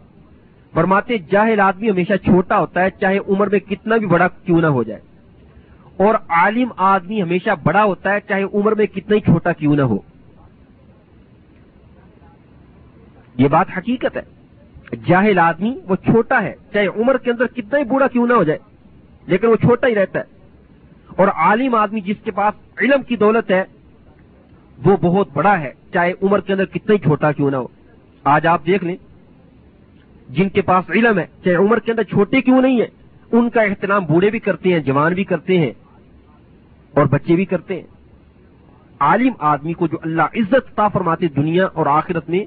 فرماتے 0.74 1.18
جاہل 1.18 1.60
آدمی 1.60 1.90
ہمیشہ 1.90 2.14
چھوٹا 2.26 2.60
ہوتا 2.60 2.82
ہے، 2.82 2.90
چاہے 2.90 3.18
عمر 3.18 3.50
میں 3.50 3.60
کتنا 3.60 3.98
بھی 3.98 4.08
بڑا 4.08 4.28
کیوں 4.28 4.62
نہ 4.62 4.68
ہو 4.68 4.84
جائے۔ 4.84 5.02
اور 5.98 6.16
عالم 6.16 6.68
آدمی 6.78 7.22
ہمیشہ 7.22 7.50
بڑا 7.64 7.84
ہوتا 7.84 8.14
ہے، 8.14 8.20
چاہے 8.28 8.44
عمر 8.44 8.76
میں 8.76 8.86
کتنا 8.86 9.16
ہی 9.16 9.22
چھوٹا 9.22 9.52
کیوں 9.52 9.76
نہ 9.76 9.82
ہو۔ 9.82 9.98
یہ 13.38 13.48
بات 13.48 13.66
حقیقت 13.78 14.18
ہے۔ 14.18 14.22
جاہل 15.08 15.40
آدمی 15.40 15.80
وہ 15.90 15.96
چھوٹا 15.96 16.44
ہے، 16.44 16.54
چاہے 16.74 16.88
عمر 16.88 17.18
کے 17.18 17.32
اندر 17.32 17.48
کتنا 17.48 17.80
ہی 17.80 17.84
بوڑھا 17.84 18.08
کیوں 18.08 18.28
نہ 18.28 18.34
ہو 18.34 18.44
جائے، 18.44 18.60
لیکن 19.26 19.48
وہ 19.48 19.56
چھوٹا 19.56 19.88
ہی 19.88 19.96
رہتا 19.96 20.20
ہے۔ 20.20 20.24
اور 21.08 21.28
عالم 21.28 21.76
آدمی 21.76 22.02
جس 22.02 22.16
کے 22.24 22.32
پاس 22.32 22.54
علم 22.82 23.04
کی 23.04 23.16
دولت 23.16 23.52
ہے، 23.52 23.64
وہ 24.86 24.98
بہت 24.98 25.28
بڑا 25.34 25.60
ہے، 25.60 25.72
چاہے 25.94 26.14
عمر 26.24 26.40
کے 26.40 26.54
اندر 26.54 26.66
کتنا 26.66 26.94
ہی 26.94 27.00
چھوٹا 27.00 27.32
کیوں 27.32 27.52
نہ 27.52 27.56
ہو۔ 27.56 27.68
آج 28.24 28.48
آپ 28.48 28.66
دیکھ 28.66 28.84
لیں، 28.84 28.96
جن 30.30 30.50
کے 30.50 30.62
پاس 30.62 30.90
علم 30.90 31.20
ہے، 31.20 31.26
چاہے 31.44 31.56
عمر 31.56 31.80
کے 31.80 31.92
اندر 31.92 32.04
چھوٹے 32.04 32.42
کیوں 32.42 32.62
نہیں 32.62 32.82
ہے 32.82 33.01
ان 33.32 33.50
کا 33.50 33.62
احترام 33.62 34.06
بوڑھے 34.06 34.30
بھی 34.30 34.40
کرتے 34.40 34.74
ہیں، 34.74 34.80
جوان 34.80 35.14
بھی 35.14 35.24
کرتے 35.24 35.58
ہیں 35.58 35.72
اور 36.96 37.06
بچے 37.06 37.36
بھی 37.36 37.46
کرتے 37.46 37.76
ہیں۔ 37.76 37.88
عالم 39.00 39.34
آدمی 39.40 39.74
کو 39.74 39.88
جو 39.88 39.98
اللہ 40.02 40.22
عزت 40.22 40.76
تا 40.76 40.88
فرماتے 40.88 41.28
دنیا 41.28 41.66
اور 41.66 41.86
آخرت 41.86 42.30
میں، 42.30 42.46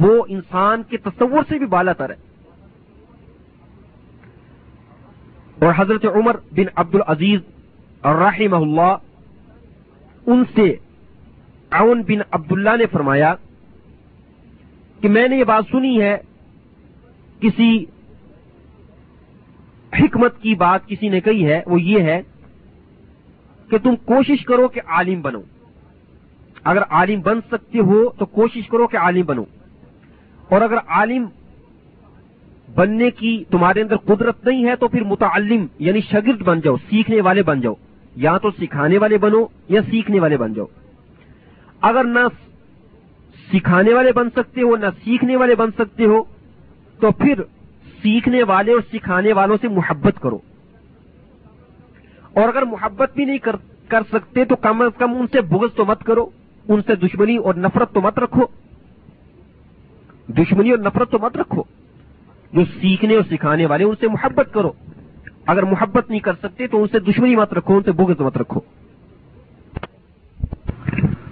وہ 0.00 0.24
انسان 0.28 0.82
کے 0.82 0.96
تصور 0.96 1.42
سے 1.48 1.58
بھی 1.58 1.66
بالا 1.66 1.92
تر 1.92 2.10
ہے۔ 2.10 2.32
اور 5.66 5.72
حضرت 5.76 6.04
عمر 6.04 6.36
بن 6.52 6.64
عبد 6.74 6.94
العزیز 6.94 7.40
رحمہ 8.04 8.56
اللہ 8.56 8.96
ان 10.26 10.44
سے 10.54 10.76
اون 11.70 12.02
بن 12.02 12.18
عبداللہ 12.30 12.70
نے 12.78 12.86
فرمایا 12.86 13.34
کہ 15.00 15.08
میں 15.08 15.28
نے 15.28 15.36
یہ 15.36 15.44
بات 15.44 15.64
سنی 15.70 16.02
ہے، 16.02 16.16
کسی 17.40 17.84
حکمت 19.98 20.42
کی 20.42 20.54
بات 20.54 20.86
کسی 20.86 21.08
نے 21.08 21.20
کہی 21.20 21.46
ہے، 21.46 21.62
وہ 21.66 21.80
یہ 21.80 22.02
ہے 22.02 22.22
کہ 23.70 23.78
تم 23.78 23.96
کوشش 23.96 24.44
کرو 24.44 24.68
کہ 24.68 24.80
عالم 24.86 25.20
بنو۔ 25.20 25.40
اگر 26.64 26.82
عالم 26.90 27.20
بن 27.20 27.40
سکتے 27.40 27.78
ہو 27.78 28.08
تو 28.18 28.26
کوشش 28.26 28.68
کرو 28.68 28.86
کہ 28.86 28.96
عالم 28.96 29.26
بنو۔ 29.26 29.44
اور 30.48 30.60
اگر 30.60 30.76
عالم 30.86 31.26
بننے 32.74 33.10
کی 33.10 33.44
تمہارے 33.50 33.82
اندر 33.82 33.96
قدرت 33.96 34.46
نہیں 34.46 34.64
ہے 34.64 34.76
تو 34.76 34.88
پھر 34.88 35.04
متعلم 35.04 35.66
یعنی 35.78 36.00
شگرد 36.00 36.42
بن 36.42 36.60
جاؤ، 36.60 36.76
سیکھنے 36.76 37.20
والے 37.20 37.42
بن 37.42 37.60
جاؤ۔ 37.60 37.74
یا 38.16 38.38
تو 38.38 38.50
سکھانے 38.50 38.98
والے 38.98 39.18
بنو 39.18 39.46
یا 39.68 39.82
سیکھنے 39.82 40.20
والے 40.20 40.36
بن 40.36 40.54
جاؤ۔ 40.54 40.66
اگر 41.80 42.04
نہ 42.04 42.18
سکھانے 43.52 43.94
والے 43.94 44.12
بن 44.12 44.30
سکتے 44.30 44.62
ہو، 44.62 44.76
نہ 44.76 44.86
سیکھنے 45.04 45.36
والے 45.36 45.54
بن 45.54 45.70
سکتے 45.70 46.04
ہو، 46.04 46.24
تو 47.00 47.10
پھر 47.10 47.34
سیکھنے 48.02 48.42
والے 48.42 48.72
اور 48.72 48.80
سکھانے 48.92 49.32
والوں 49.32 49.56
سے 49.60 49.68
محبت 49.68 50.22
کرو۔ 50.22 50.38
اور 52.32 52.48
اگر 52.48 52.62
محبت 52.62 53.14
بھی 53.14 53.24
نہیں 53.24 53.38
کر 53.38 53.56
کر 53.88 54.00
سکتے 54.12 54.44
تو 54.44 54.56
کم 54.56 54.82
از 54.82 54.98
کم 54.98 55.10
ان 55.14 55.26
سے 55.32 55.40
بغض 55.40 55.74
تو 55.74 55.84
مت 55.84 56.04
کرو، 56.04 56.26
ان 56.68 56.80
سے 56.86 56.94
دشمنی 56.94 57.36
اور 57.36 57.54
نفرت 57.54 57.92
تو 57.92 58.00
مت 58.00 58.18
رکھو۔ 58.18 58.42
دشمنی 60.28 60.70
اور 60.70 60.78
نفرت 60.78 61.10
تو 61.10 61.18
مت 61.18 61.36
رکھو۔ 61.36 61.62
جو 62.52 62.64
سیکھنے 62.64 63.14
اور 63.14 63.22
سکھانے 63.30 63.66
والے 63.66 63.84
ان 63.84 63.94
سے 64.00 64.08
محبت 64.08 64.48
کرو۔ 64.52 64.72
اگر 65.46 65.62
محبت 65.62 66.10
نہیں 66.10 66.20
کر 66.20 66.32
سکتے 66.34 66.66
تو 66.66 66.82
ان 66.82 66.88
سے 66.88 66.98
دشمنی 66.98 67.36
مت 67.36 67.52
رکھو، 67.52 67.76
ان 67.76 67.82
سے 67.82 67.92
بغض 67.92 68.20
مت 68.20 68.36
رکھو۔ 68.36 68.60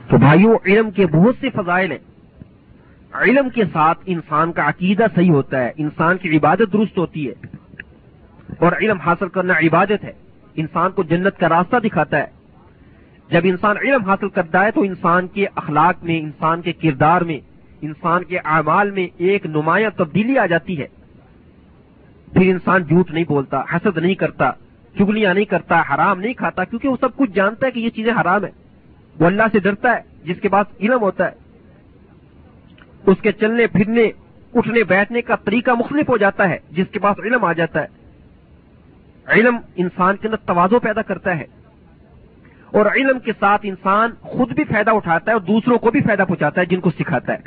تو 0.09 0.18
بھائیوں، 0.18 0.59
علم 0.66 0.90
کے 0.90 1.06
بہت 1.06 1.34
سے 1.40 1.51
فضائل 1.51 1.90
ہیں۔ 1.90 1.98
علم 3.12 3.49
کے 3.49 3.62
ساتھ 3.73 3.99
انسان 4.07 4.53
کا 4.53 4.69
عقیدہ 4.69 5.05
صحیح 5.15 5.31
ہوتا 5.31 5.65
ہے، 5.65 5.73
انسان 5.77 6.16
کی 6.16 6.37
عبادت 6.37 6.73
درست 6.73 6.99
ہوتی 6.99 7.28
ہے۔ 7.28 7.35
اور 8.59 8.73
علم 8.73 8.99
حاصل 8.99 9.28
کرنا 9.28 9.55
عبادت 9.62 10.05
ہے۔ 10.05 10.12
انسان 10.55 10.91
کو 10.91 11.03
جنت 11.03 11.39
کا 11.39 11.49
راستہ 11.49 11.77
دکھاتا 11.77 12.19
ہے۔ 12.19 12.27
جب 13.31 13.41
انسان 13.45 13.77
علم 13.77 14.05
حاصل 14.05 14.28
کرتا 14.28 14.65
ہے 14.65 14.70
تو 14.70 14.82
انسان 14.82 15.27
کے 15.27 15.47
اخلاق 15.55 16.05
میں، 16.05 16.20
انسان 16.20 16.62
کے 16.62 16.73
کردار 16.73 17.20
میں، 17.20 17.39
انسان 17.81 18.24
کے 18.24 18.39
اعمال 18.39 18.91
میں 18.91 19.09
ایک 19.16 19.47
نمایاں 19.47 19.91
تبدیلی 19.97 20.39
آ 20.39 20.47
جاتی 20.47 20.81
ہے۔ 20.81 20.87
پھر 22.32 22.43
انسان 22.43 22.82
جھوٹ 22.82 23.11
نہیں 23.11 23.24
بولتا، 23.28 23.62
حسد 23.73 23.99
نہیں 23.99 24.15
کرتا، 24.15 24.51
چگلیاں 24.99 25.35
نہیں 25.35 25.45
کرتا، 25.45 25.81
حرام 25.81 26.20
نہیں 26.20 26.32
کھاتا، 26.32 26.65
کیونکہ 26.65 26.89
وہ 26.89 26.97
سب 27.01 27.16
کچھ 27.16 27.31
جانتا 27.31 27.66
ہے 27.66 27.70
کہ 27.70 27.81
یہ 27.81 27.91
چیزیں 27.91 28.12
حرام 28.20 28.45
ہیں۔ 28.45 28.53
وہ 29.20 29.27
اللہ 29.27 29.43
سے 29.53 29.59
ڈرتا 29.59 29.97
ہے، 29.97 30.01
جس 30.24 30.41
کے 30.41 30.49
پاس 30.49 30.66
علم 30.81 31.01
ہوتا 31.01 31.27
ہے۔ 31.27 31.49
اس 33.06 33.16
کے 33.22 33.32
چلنے، 33.32 33.66
پھرنے، 33.66 34.10
اٹھنے، 34.55 34.82
بیٹھنے 34.82 35.22
کا 35.22 35.36
طریقہ 35.36 35.70
مختلف 35.70 36.09
ہو 36.09 36.16
جاتا 36.16 36.48
ہے، 36.48 36.59
جس 36.70 36.86
کے 36.93 36.98
پاس 36.98 37.20
علم 37.24 37.44
آ 37.44 37.52
جاتا 37.52 37.82
ہے۔ 37.82 37.86
علم 39.27 39.56
انسان 39.77 40.16
کے 40.16 40.28
اندر 40.28 40.47
توازو 40.47 40.78
پیدا 40.78 41.02
کرتا 41.02 41.39
ہے۔ 41.39 41.44
اور 42.66 42.86
علم 42.86 43.18
کے 43.18 43.32
ساتھ 43.40 43.60
انسان 43.64 44.10
خود 44.20 44.52
بھی 44.52 44.64
فائدہ 44.64 44.90
اٹھاتا 44.90 45.31
ہے 45.31 45.32
اور 45.32 45.40
دوسروں 45.40 45.78
کو 45.78 45.90
بھی 45.90 46.01
فائدہ 46.01 46.24
پہنچاتا 46.28 46.60
ہے، 46.60 46.66
جن 46.66 46.81
کو 46.81 46.90
سکھاتا 46.90 47.32
ہے۔ 47.32 47.39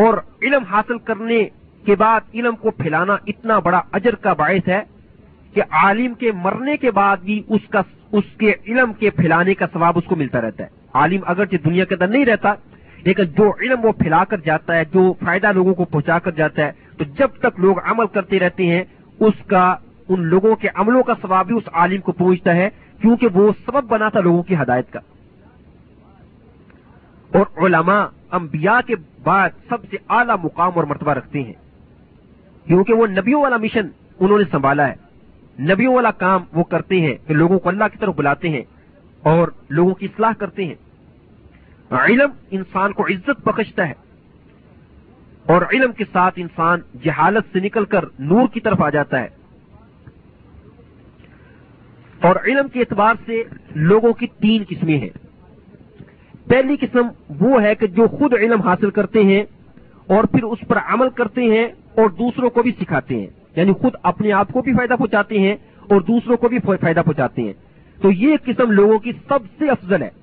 اور 0.00 0.14
علم 0.42 0.64
حاصل 0.64 0.98
کرنے 0.98 1.48
کے 1.84 1.94
بعد 1.94 2.20
علم 2.34 2.56
کو 2.56 2.70
پھیلانا 2.70 3.16
اتنا 3.26 3.58
بڑا 3.58 3.82
اجر 3.92 4.14
کا 4.14 4.32
باعث 4.32 4.68
ہے 4.68 4.82
کہ 5.54 5.62
عالم 5.70 6.14
کے 6.14 6.32
مرنے 6.32 6.76
کے 6.76 6.90
بعد 6.90 7.16
بھی 7.16 7.42
اس 7.48 7.60
کا، 7.70 7.82
اس 8.12 8.24
کے 8.38 8.52
علم 8.66 8.92
کے 8.92 9.10
پھیلانے 9.10 9.54
کا 9.54 9.66
ثواب 9.72 9.98
اس 9.98 10.04
کو 10.04 10.16
ملتا 10.16 10.40
رہتا 10.40 10.64
ہے۔ 10.64 10.68
عالم 10.94 11.20
اگرچہ 11.26 11.56
دنیا 11.64 11.84
کے 11.84 11.94
اندر 11.94 12.06
نہیں 12.06 12.24
رہتا 12.24 12.54
لیکن 13.04 13.24
جو 13.24 13.52
علم 13.60 13.84
وہ 13.84 13.92
پھیلا 13.92 14.24
کر 14.24 14.36
جاتا 14.36 14.76
ہے، 14.76 14.82
جو 14.84 15.12
فائدہ 15.24 15.52
لوگوں 15.52 15.74
کو 15.74 15.84
پہنچا 15.84 16.18
کر 16.18 16.30
جاتا 16.30 16.62
ہے، 16.62 16.72
تو 16.98 17.04
جب 17.04 17.28
تک 17.28 17.60
لوگ 17.60 17.76
عمل 17.84 18.06
کرتے 18.06 18.38
رہتے 18.38 18.66
ہیں، 18.66 18.84
اس 19.20 19.34
کا، 19.46 19.76
ان 20.08 20.26
لوگوں 20.26 20.56
کے 20.56 20.68
عملوں 20.74 21.02
کا 21.02 21.12
ثواب 21.22 21.46
بھی 21.46 21.56
اس 21.56 21.62
عالم 21.72 22.00
کو 22.00 22.12
پہنچتا 22.12 22.54
ہے، 22.54 22.70
کیونکہ 23.00 23.26
وہ 23.34 23.52
سبب 23.66 23.84
بنا 23.84 24.08
تھا 24.08 24.20
لوگوں 24.20 24.42
کی 24.42 24.54
ہدایت 24.54 24.92
کا۔ 24.92 25.00
اور 27.34 27.64
علماء، 27.64 28.04
انبیاء 28.30 28.86
کے 28.86 28.94
بعد 29.22 29.50
سب 29.68 29.76
سے 29.90 29.96
اعلیٰ 30.08 30.36
مقام 30.42 30.72
اور 30.74 30.84
مرتبہ 30.84 31.12
رکھتے 31.12 31.42
ہیں۔ 31.42 31.52
کیونکہ 32.66 32.94
وہ 32.94 33.06
نبیوں 33.06 33.42
والا 33.42 33.56
مشن 33.56 33.88
انہوں 34.20 34.38
نے 34.38 34.44
سنبھالا 34.50 34.88
ہے۔ 34.88 34.94
نبیوں 35.62 35.94
والا 35.94 36.10
کام 36.10 36.44
وہ 36.52 36.64
کرتے 36.64 37.00
ہیں، 37.00 37.14
کہ 37.26 37.34
لوگوں 37.34 37.58
کو 37.58 37.68
اللہ 37.68 37.84
کی 37.92 37.98
طرف 37.98 38.14
بلاتے 38.16 38.48
ہیں 38.48 38.62
اور 39.22 39.48
لوگوں 39.70 39.94
کی 39.94 40.06
اصلاح 40.06 40.32
کرتے 40.38 40.64
ہیں۔ 40.64 40.74
علم 41.90 42.30
انسان 42.50 42.92
کو 42.92 43.06
عزت 43.06 43.48
بخشتا 43.48 43.88
ہے 43.88 43.92
اور 45.46 45.62
علم 45.72 45.92
کے 45.92 46.04
ساتھ 46.12 46.34
انسان 46.36 46.80
جہالت 47.04 47.44
سے 47.52 47.60
نکل 47.60 47.84
کر 47.84 48.04
نور 48.18 48.48
کی 48.54 48.60
طرف 48.60 48.82
آ 48.82 48.90
جاتا 48.90 49.20
ہے 49.20 49.28
اور 52.20 52.36
علم 52.46 52.68
کے 52.68 52.80
اعتبار 52.80 53.14
سے 53.26 53.42
لوگوں 53.74 54.12
کی 54.12 54.26
تین 54.26 54.64
قسمیں 54.68 54.98
ہیں۔ 54.98 55.08
پہلی 56.48 56.76
قسم 56.76 57.08
وہ 57.40 57.62
ہے 57.62 57.74
کہ 57.74 57.86
جو 57.86 58.06
خود 58.06 58.34
علم 58.34 58.60
حاصل 58.60 58.90
کرتے 58.90 59.24
ہیں 59.24 59.42
اور 60.06 60.24
پھر 60.24 60.42
اس 60.42 60.58
پر 60.68 60.76
عمل 60.76 61.10
کرتے 61.10 61.42
ہیں 61.42 61.64
اور 61.96 62.10
دوسروں 62.10 62.50
کو 62.50 62.62
بھی 62.62 62.72
سکھاتے 62.80 63.16
ہیں۔ 63.20 63.26
یعنی 63.56 63.72
خود 63.72 63.92
اپنے 64.02 64.32
آپ 64.32 64.48
کو 64.52 64.62
بھی 64.62 64.72
فائدہ 64.72 64.94
پہنچاتے 64.98 65.38
ہیں 65.38 65.56
اور 65.78 66.00
دوسروں 66.00 66.36
کو 66.36 66.48
بھی 66.48 66.58
فائدہ 66.58 67.00
پہنچاتے 67.04 67.42
ہیں۔ 67.42 67.52
تو 68.02 68.10
یہ 68.10 68.36
قسم 68.44 68.70
لوگوں 68.70 68.98
کی 68.98 69.12
سب 69.28 69.38
سے 69.58 69.68
افضل 69.68 70.02
ہے۔ 70.02 70.19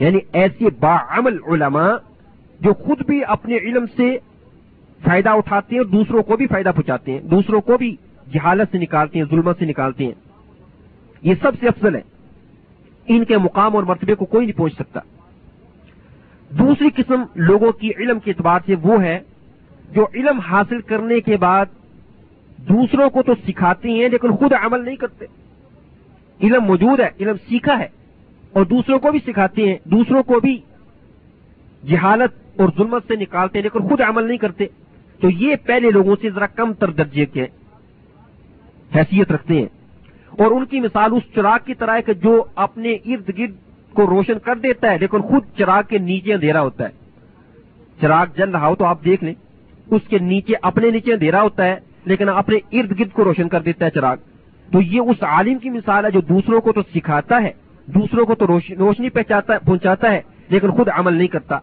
یعنی 0.00 0.18
ایسے 0.32 0.64
باعمل 0.80 1.38
علماء 1.46 1.92
جو 2.60 2.74
خود 2.74 3.06
بھی 3.06 3.24
اپنے 3.24 3.56
علم 3.56 3.84
سے 3.96 4.18
فائدہ 5.04 5.28
اٹھاتے 5.28 5.74
ہیں 5.74 5.82
اور 5.82 5.86
دوسروں 5.86 6.22
کو 6.22 6.36
بھی 6.36 6.46
فائدہ 6.46 6.70
پہنچاتے 6.74 7.12
ہیں، 7.12 7.20
دوسروں 7.20 7.60
کو 7.60 7.78
بھی 7.78 7.96
جہالت 8.34 8.68
سے 8.72 8.78
نکالتے 8.78 9.18
ہیں، 9.18 9.26
ظلمت 9.30 9.58
سے 9.58 9.64
نکالتے 9.64 10.04
ہیں۔ 10.04 10.12
یہ 11.22 11.34
سب 11.42 11.52
سے 11.60 11.68
افضل 11.68 11.94
ہے۔ 11.94 12.00
ان 13.06 13.24
کے 13.24 13.38
مقام 13.38 13.76
اور 13.76 13.84
مرتبے 13.84 14.14
کو 14.14 14.24
کوئی 14.24 14.46
نہیں 14.46 14.58
پہنچ 14.58 14.74
سکتا۔ 14.74 15.00
دوسری 16.50 16.88
قسم 16.96 17.22
لوگوں 17.34 17.72
کی 17.72 17.90
علم 17.98 18.20
کے 18.20 18.30
اعتبار 18.30 18.60
سے 18.66 18.74
وہ 18.82 19.02
ہے 19.02 19.18
جو 19.90 20.06
علم 20.14 20.38
حاصل 20.38 20.80
کرنے 20.80 21.20
کے 21.20 21.36
بعد 21.36 21.66
دوسروں 22.58 23.10
کو 23.10 23.22
تو 23.22 23.34
سکھاتے 23.48 23.90
ہیں 23.90 24.08
لیکن 24.08 24.36
خود 24.36 24.52
عمل 24.52 24.84
نہیں 24.84 24.96
کرتے۔ 24.96 25.24
علم 26.42 26.64
موجود 26.64 27.00
ہے، 27.00 27.10
علم 27.20 27.36
سیکھا 27.48 27.78
ہے۔ 27.78 28.01
اور 28.52 28.64
دوسروں 28.64 28.98
کو 28.98 29.10
بھی 29.10 29.18
سکھاتے 29.26 29.62
ہیں، 29.62 29.76
دوسروں 29.84 30.22
کو 30.22 30.40
بھی 30.40 30.60
جہالت 31.88 32.60
اور 32.60 32.68
ظلمت 32.76 33.02
سے 33.08 33.16
نکالتے 33.16 33.58
ہیں، 33.58 33.62
لیکن 33.62 33.88
خود 33.88 34.00
عمل 34.00 34.24
نہیں 34.24 34.38
کرتے۔ 34.38 34.66
تو 35.20 35.30
یہ 35.30 35.56
پہلے 35.66 35.90
لوگوں 35.90 36.16
سے 36.20 36.30
ذرا 36.30 36.46
کم 36.46 36.72
تر 36.72 36.90
درجے 36.90 37.26
کے 37.26 37.46
حیثیت 38.94 39.32
رکھتے 39.32 39.54
ہیں۔ 39.54 39.66
اور 40.30 40.50
ان 40.50 40.66
کی 40.66 40.80
مثال 40.80 41.12
اس 41.12 41.34
چراغ 41.34 41.58
کی 41.66 41.74
طرح 41.74 41.96
ہے 41.96 42.02
کہ 42.02 42.12
جو 42.12 42.44
اپنے 42.54 42.92
ارد 42.92 43.38
گرد 43.38 43.54
کو 43.92 44.06
روشن 44.06 44.38
کر 44.38 44.56
دیتا 44.56 44.90
ہے، 44.90 44.98
لیکن 44.98 45.20
خود 45.20 45.42
چراغ 45.58 45.82
کے 45.88 45.98
نیچے 45.98 46.34
اندھیرا 46.34 46.60
ہوتا 46.60 46.84
ہے۔ 46.84 46.90
چراغ 48.00 48.26
جل 48.36 48.50
رہا 48.50 48.66
ہو 48.66 48.74
تو 48.74 48.84
آپ 48.84 49.04
دیکھ 49.04 49.24
لیں، 49.24 49.34
اس 49.90 50.02
کے 50.08 50.18
نیچے، 50.18 50.54
اپنے 50.62 50.90
نیچے 50.90 51.12
اندھیرا 51.12 51.42
ہوتا 51.42 51.64
ہے، 51.64 51.76
لیکن 52.04 52.28
اپنے 52.28 52.56
ارد 52.72 53.00
گرد 53.00 53.12
کو 53.12 53.24
روشن 53.24 53.48
کر 53.48 53.60
دیتا 53.60 53.84
ہے 53.84 53.90
چراغ۔ 53.90 54.16
تو 54.72 54.80
یہ 54.80 55.00
اس 55.00 55.22
عالم 55.22 55.58
کی 55.58 55.70
مثال 55.70 56.04
ہے 56.04 56.10
جو 56.10 56.20
دوسروں 56.20 56.60
کو 56.60 56.72
تو 56.72 56.82
سکھاتا 56.94 57.42
ہے۔ 57.42 57.52
دوسروں 57.86 58.26
کو 58.26 58.34
تو 58.34 58.46
روشنی 58.78 59.08
پہنچاتا 59.10 60.12
ہے 60.12 60.20
لیکن 60.48 60.70
خود 60.70 60.88
عمل 60.88 61.14
نہیں 61.14 61.28
کرتا۔ 61.28 61.56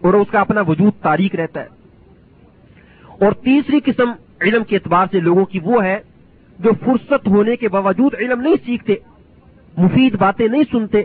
اور 0.00 0.14
اس 0.14 0.28
کا 0.30 0.40
اپنا 0.40 0.60
وجود 0.60 0.92
تاریخ 1.02 1.34
رہتا 1.34 1.60
ہے۔ 1.60 1.66
اور 3.04 3.32
تیسری 3.32 3.80
قسم 3.84 4.12
علم 4.40 4.64
کے 4.64 4.76
اعتبار 4.76 5.06
سے 5.10 5.20
لوگوں 5.20 5.44
کی 5.44 5.58
وہ 5.62 5.84
ہے 5.84 5.98
جو 6.58 6.70
فرصت 6.84 7.28
ہونے 7.28 7.56
کے 7.56 7.68
باوجود 7.68 8.14
علم 8.14 8.40
نہیں 8.40 8.54
سیکھتے، 8.64 8.94
مفید 9.76 10.16
باتیں 10.16 10.48
نہیں 10.48 10.62
سنتے، 10.70 11.02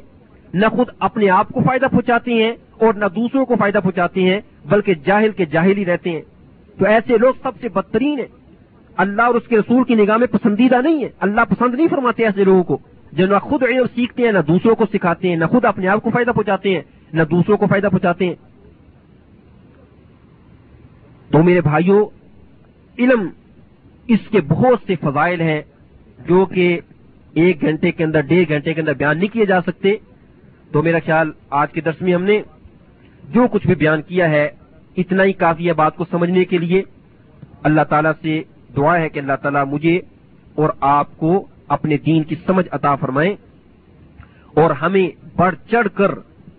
نہ 0.54 0.66
خود 0.66 0.88
اپنے 1.00 1.30
آپ 1.30 1.50
کو 1.50 1.62
فائدہ 1.62 1.86
پہنچاتے 1.92 2.34
ہیں 2.34 2.52
اور 2.72 2.94
نہ 2.94 3.06
دوسروں 3.16 3.46
کو 3.46 3.56
فائدہ 3.56 3.78
پہنچاتے 3.84 4.22
ہیں، 4.22 4.42
بلکہ 4.66 4.94
جاہل 4.94 5.32
کے 5.32 5.46
جاہل 5.46 5.78
ہی 5.78 5.86
رہتے 5.86 6.10
ہیں۔ 6.12 6.22
تو 6.80 6.86
ایسے 6.86 7.18
لوگ 7.18 7.34
سب 7.44 7.52
سے 7.62 7.70
بدترین 7.70 8.20
ہیں۔ 8.20 8.28
اللہ 8.98 9.22
اور 9.22 9.36
اس 9.36 9.48
کے 9.48 9.58
رسول 9.58 9.84
کی 9.84 9.96
نگاہ 9.96 10.18
میں 10.18 10.28
پسندیدہ 10.28 10.82
نہیں 10.82 11.04
ہے 11.04 11.10
اللہ 11.20 11.42
پسند 11.50 11.76
نہیں 11.76 11.88
فرماتے 11.88 12.26
ایسے 12.26 12.44
لوگوں 12.44 12.64
کو۔ 12.64 12.78
جو 13.12 13.28
نہ 13.28 13.38
خود 13.38 13.64
علم 13.64 13.86
سیکھتے 13.96 14.24
ہیں، 14.24 14.32
نہ 14.32 14.40
دوسروں 14.48 14.76
کو 14.76 14.86
سکھاتے 14.94 15.30
ہیں، 15.30 15.36
نہ 15.36 15.46
خود 15.46 15.66
اپنے 15.66 15.88
آپ 15.88 16.04
کو 16.04 16.10
فائدہ 16.10 16.32
پہنچاتے 16.32 16.76
ہیں، 16.76 16.82
نہ 17.14 17.24
دوسروں 17.24 17.58
کو 17.58 17.68
فائدہ 17.68 17.88
پہنچاتے 17.88 18.26
ہیں۔ 18.26 18.36
تو 21.32 21.44
میرے 21.44 21.62
بھائیوں، 21.62 22.06
علم 23.00 23.30
اس 24.08 24.20
کے 24.32 24.42
بہت 24.42 24.80
سے 24.88 24.96
فضائل 24.96 25.42
ہیں 25.42 25.62
جو 26.28 26.46
کہ 26.46 26.80
ایک 27.34 27.62
گھنٹے 27.62 27.92
کے 27.92 28.04
اندر، 28.04 28.22
ڈیڑھ 28.22 28.50
گھنٹے 28.50 28.74
کے 28.74 28.82
اندر 28.82 28.94
بیان 28.94 29.18
نہیں 29.18 29.34
کیے 29.34 29.46
جا 29.46 29.62
سکتے۔ 29.62 29.96
تو 30.72 30.84
میرا 30.84 30.98
خیال، 31.06 31.32
آج 31.50 31.72
کے 31.72 31.82
درس 31.82 32.02
میں 32.02 32.14
ہم 32.14 32.24
نے 32.24 32.42
جو 33.30 33.48
کچھ 33.52 33.68
بھی 33.68 33.76
بیان 33.76 34.02
کیا 34.02 34.30
ہے، 34.30 34.50
اتنا 34.98 35.24
ہی 35.24 35.34
کافی 35.34 35.68
ہے 35.68 35.74
بات 35.74 35.96
کو 35.96 36.06
سمجھنے 36.12 36.46
کے 36.46 36.58
لیے۔ 36.58 36.82
اللہ 37.64 37.82
تعالیٰ 37.82 38.12
سے 38.22 38.42
دعا 38.76 38.98
ہے 38.98 39.10
کہ 39.10 39.20
اللہ 39.20 39.34
تعالیٰ 39.42 39.66
مجھے 39.66 40.00
اور 40.56 40.70
آپ 40.80 41.18
کو 41.18 41.48
اپنے 41.70 41.98
دین 41.98 42.24
کی 42.24 42.36
سمجھ 42.48 42.68
عطا 42.72 42.96
فرمائیں 42.96 43.36
اور 44.54 44.72
ہمیں 44.72 45.26
بڑھ 45.36 45.56
چڑھ 45.72 45.88
کر 45.94 46.12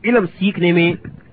علم 0.05 0.27
سیکھنے 0.27 0.73
میں 0.73 0.93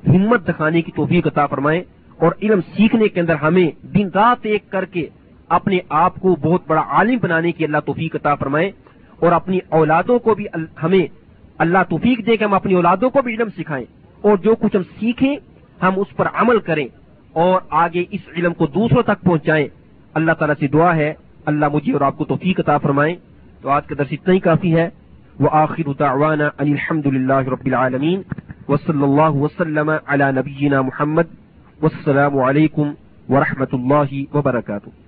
ہمت 0.10 0.48
دکھانے 0.48 0.82
کی 0.82 0.92
توفیق 0.96 1.28
عطا 1.28 1.46
فرمائیں 1.46 1.82
اور 2.18 2.32
علم 2.42 2.60
سیکھنے 2.76 3.08
کے 3.08 3.20
اندر 3.20 3.36
ہمیں 3.36 3.86
دن 3.86 4.10
رات 4.16 4.38
ایک 4.44 4.70
کر 4.70 4.86
کے 4.86 5.08
اپنے 5.50 5.80
آپ 5.90 6.16
کو 6.16 6.36
بہت 6.36 6.62
بڑا 6.68 6.82
عالم 6.82 7.18
بنانے 7.22 7.52
کی 7.52 7.64
اللہ 7.64 7.78
توفیق 7.86 8.16
عطا 8.16 8.36
فرمائیں 8.36 8.72
اور 9.20 9.32
اپنی 9.32 9.60
اولادوں 9.70 10.20
کو 10.20 10.36
بھی 10.36 10.46
ہمیں 10.84 11.08
اللہ 11.58 11.78
توفیق 11.90 12.26
دے 12.26 12.38
کہ 12.38 12.44
ہم 12.44 12.54
اپنی 12.54 12.74
اولادوں 12.74 13.10
کو 13.10 13.22
بھی 13.22 13.34
علم 13.34 13.50
سکھائیں 13.58 13.86
اور 14.22 14.38
جو 14.38 14.56
کچھ 14.56 14.76
ہم 14.76 14.84
سیکھیں، 14.84 15.36
ہم 15.82 15.94
اس 15.96 16.16
پر 16.16 16.28
عمل 16.34 16.60
کریں 16.60 16.88
اور 17.34 17.60
آگے 17.70 18.04
اس 18.12 18.22
علم 18.36 18.54
کو 18.54 18.68
دوسروں 18.68 19.04
تک 19.04 19.22
پہنچائیں۔ 19.24 19.68
اللہ 20.14 20.32
تعالیٰ 20.32 20.56
سے 20.60 20.68
دعا 20.68 20.96
ہے۔ 20.96 21.14
اللہ 21.46 21.66
مجھے 21.74 21.94
اور 21.94 22.02
آپ 22.02 22.18
کو 22.18 22.26
توفیق 22.26 22.60
عطا 22.60 22.78
فرمائیں 22.78 23.16
تو 23.62 23.70
آج 23.70 23.86
کا 23.86 23.96
درس 23.98 24.08
اتنا 24.12 24.34
ہی 24.34 24.40
کافی 24.40 24.76
ہے۔ 24.76 24.90
وہ 25.40 25.50
آخر 25.52 25.94
دعوانا 26.00 26.46
ان 26.46 26.68
الحمد 26.68 27.06
للہ 27.06 27.34
رب 27.34 27.66
العالمین۔ 27.66 28.22
وصلی 28.70 29.04
اللہ 29.04 29.30
وسلم 29.30 29.92
علی 30.06 30.24
نبینا 30.32 30.82
محمد۔ 30.82 31.24
والسلام 31.82 32.40
علیکم 32.40 32.92
ورحمۃ 33.30 33.66
اللہ 33.74 34.36
وبرکاتہ۔ 34.36 34.90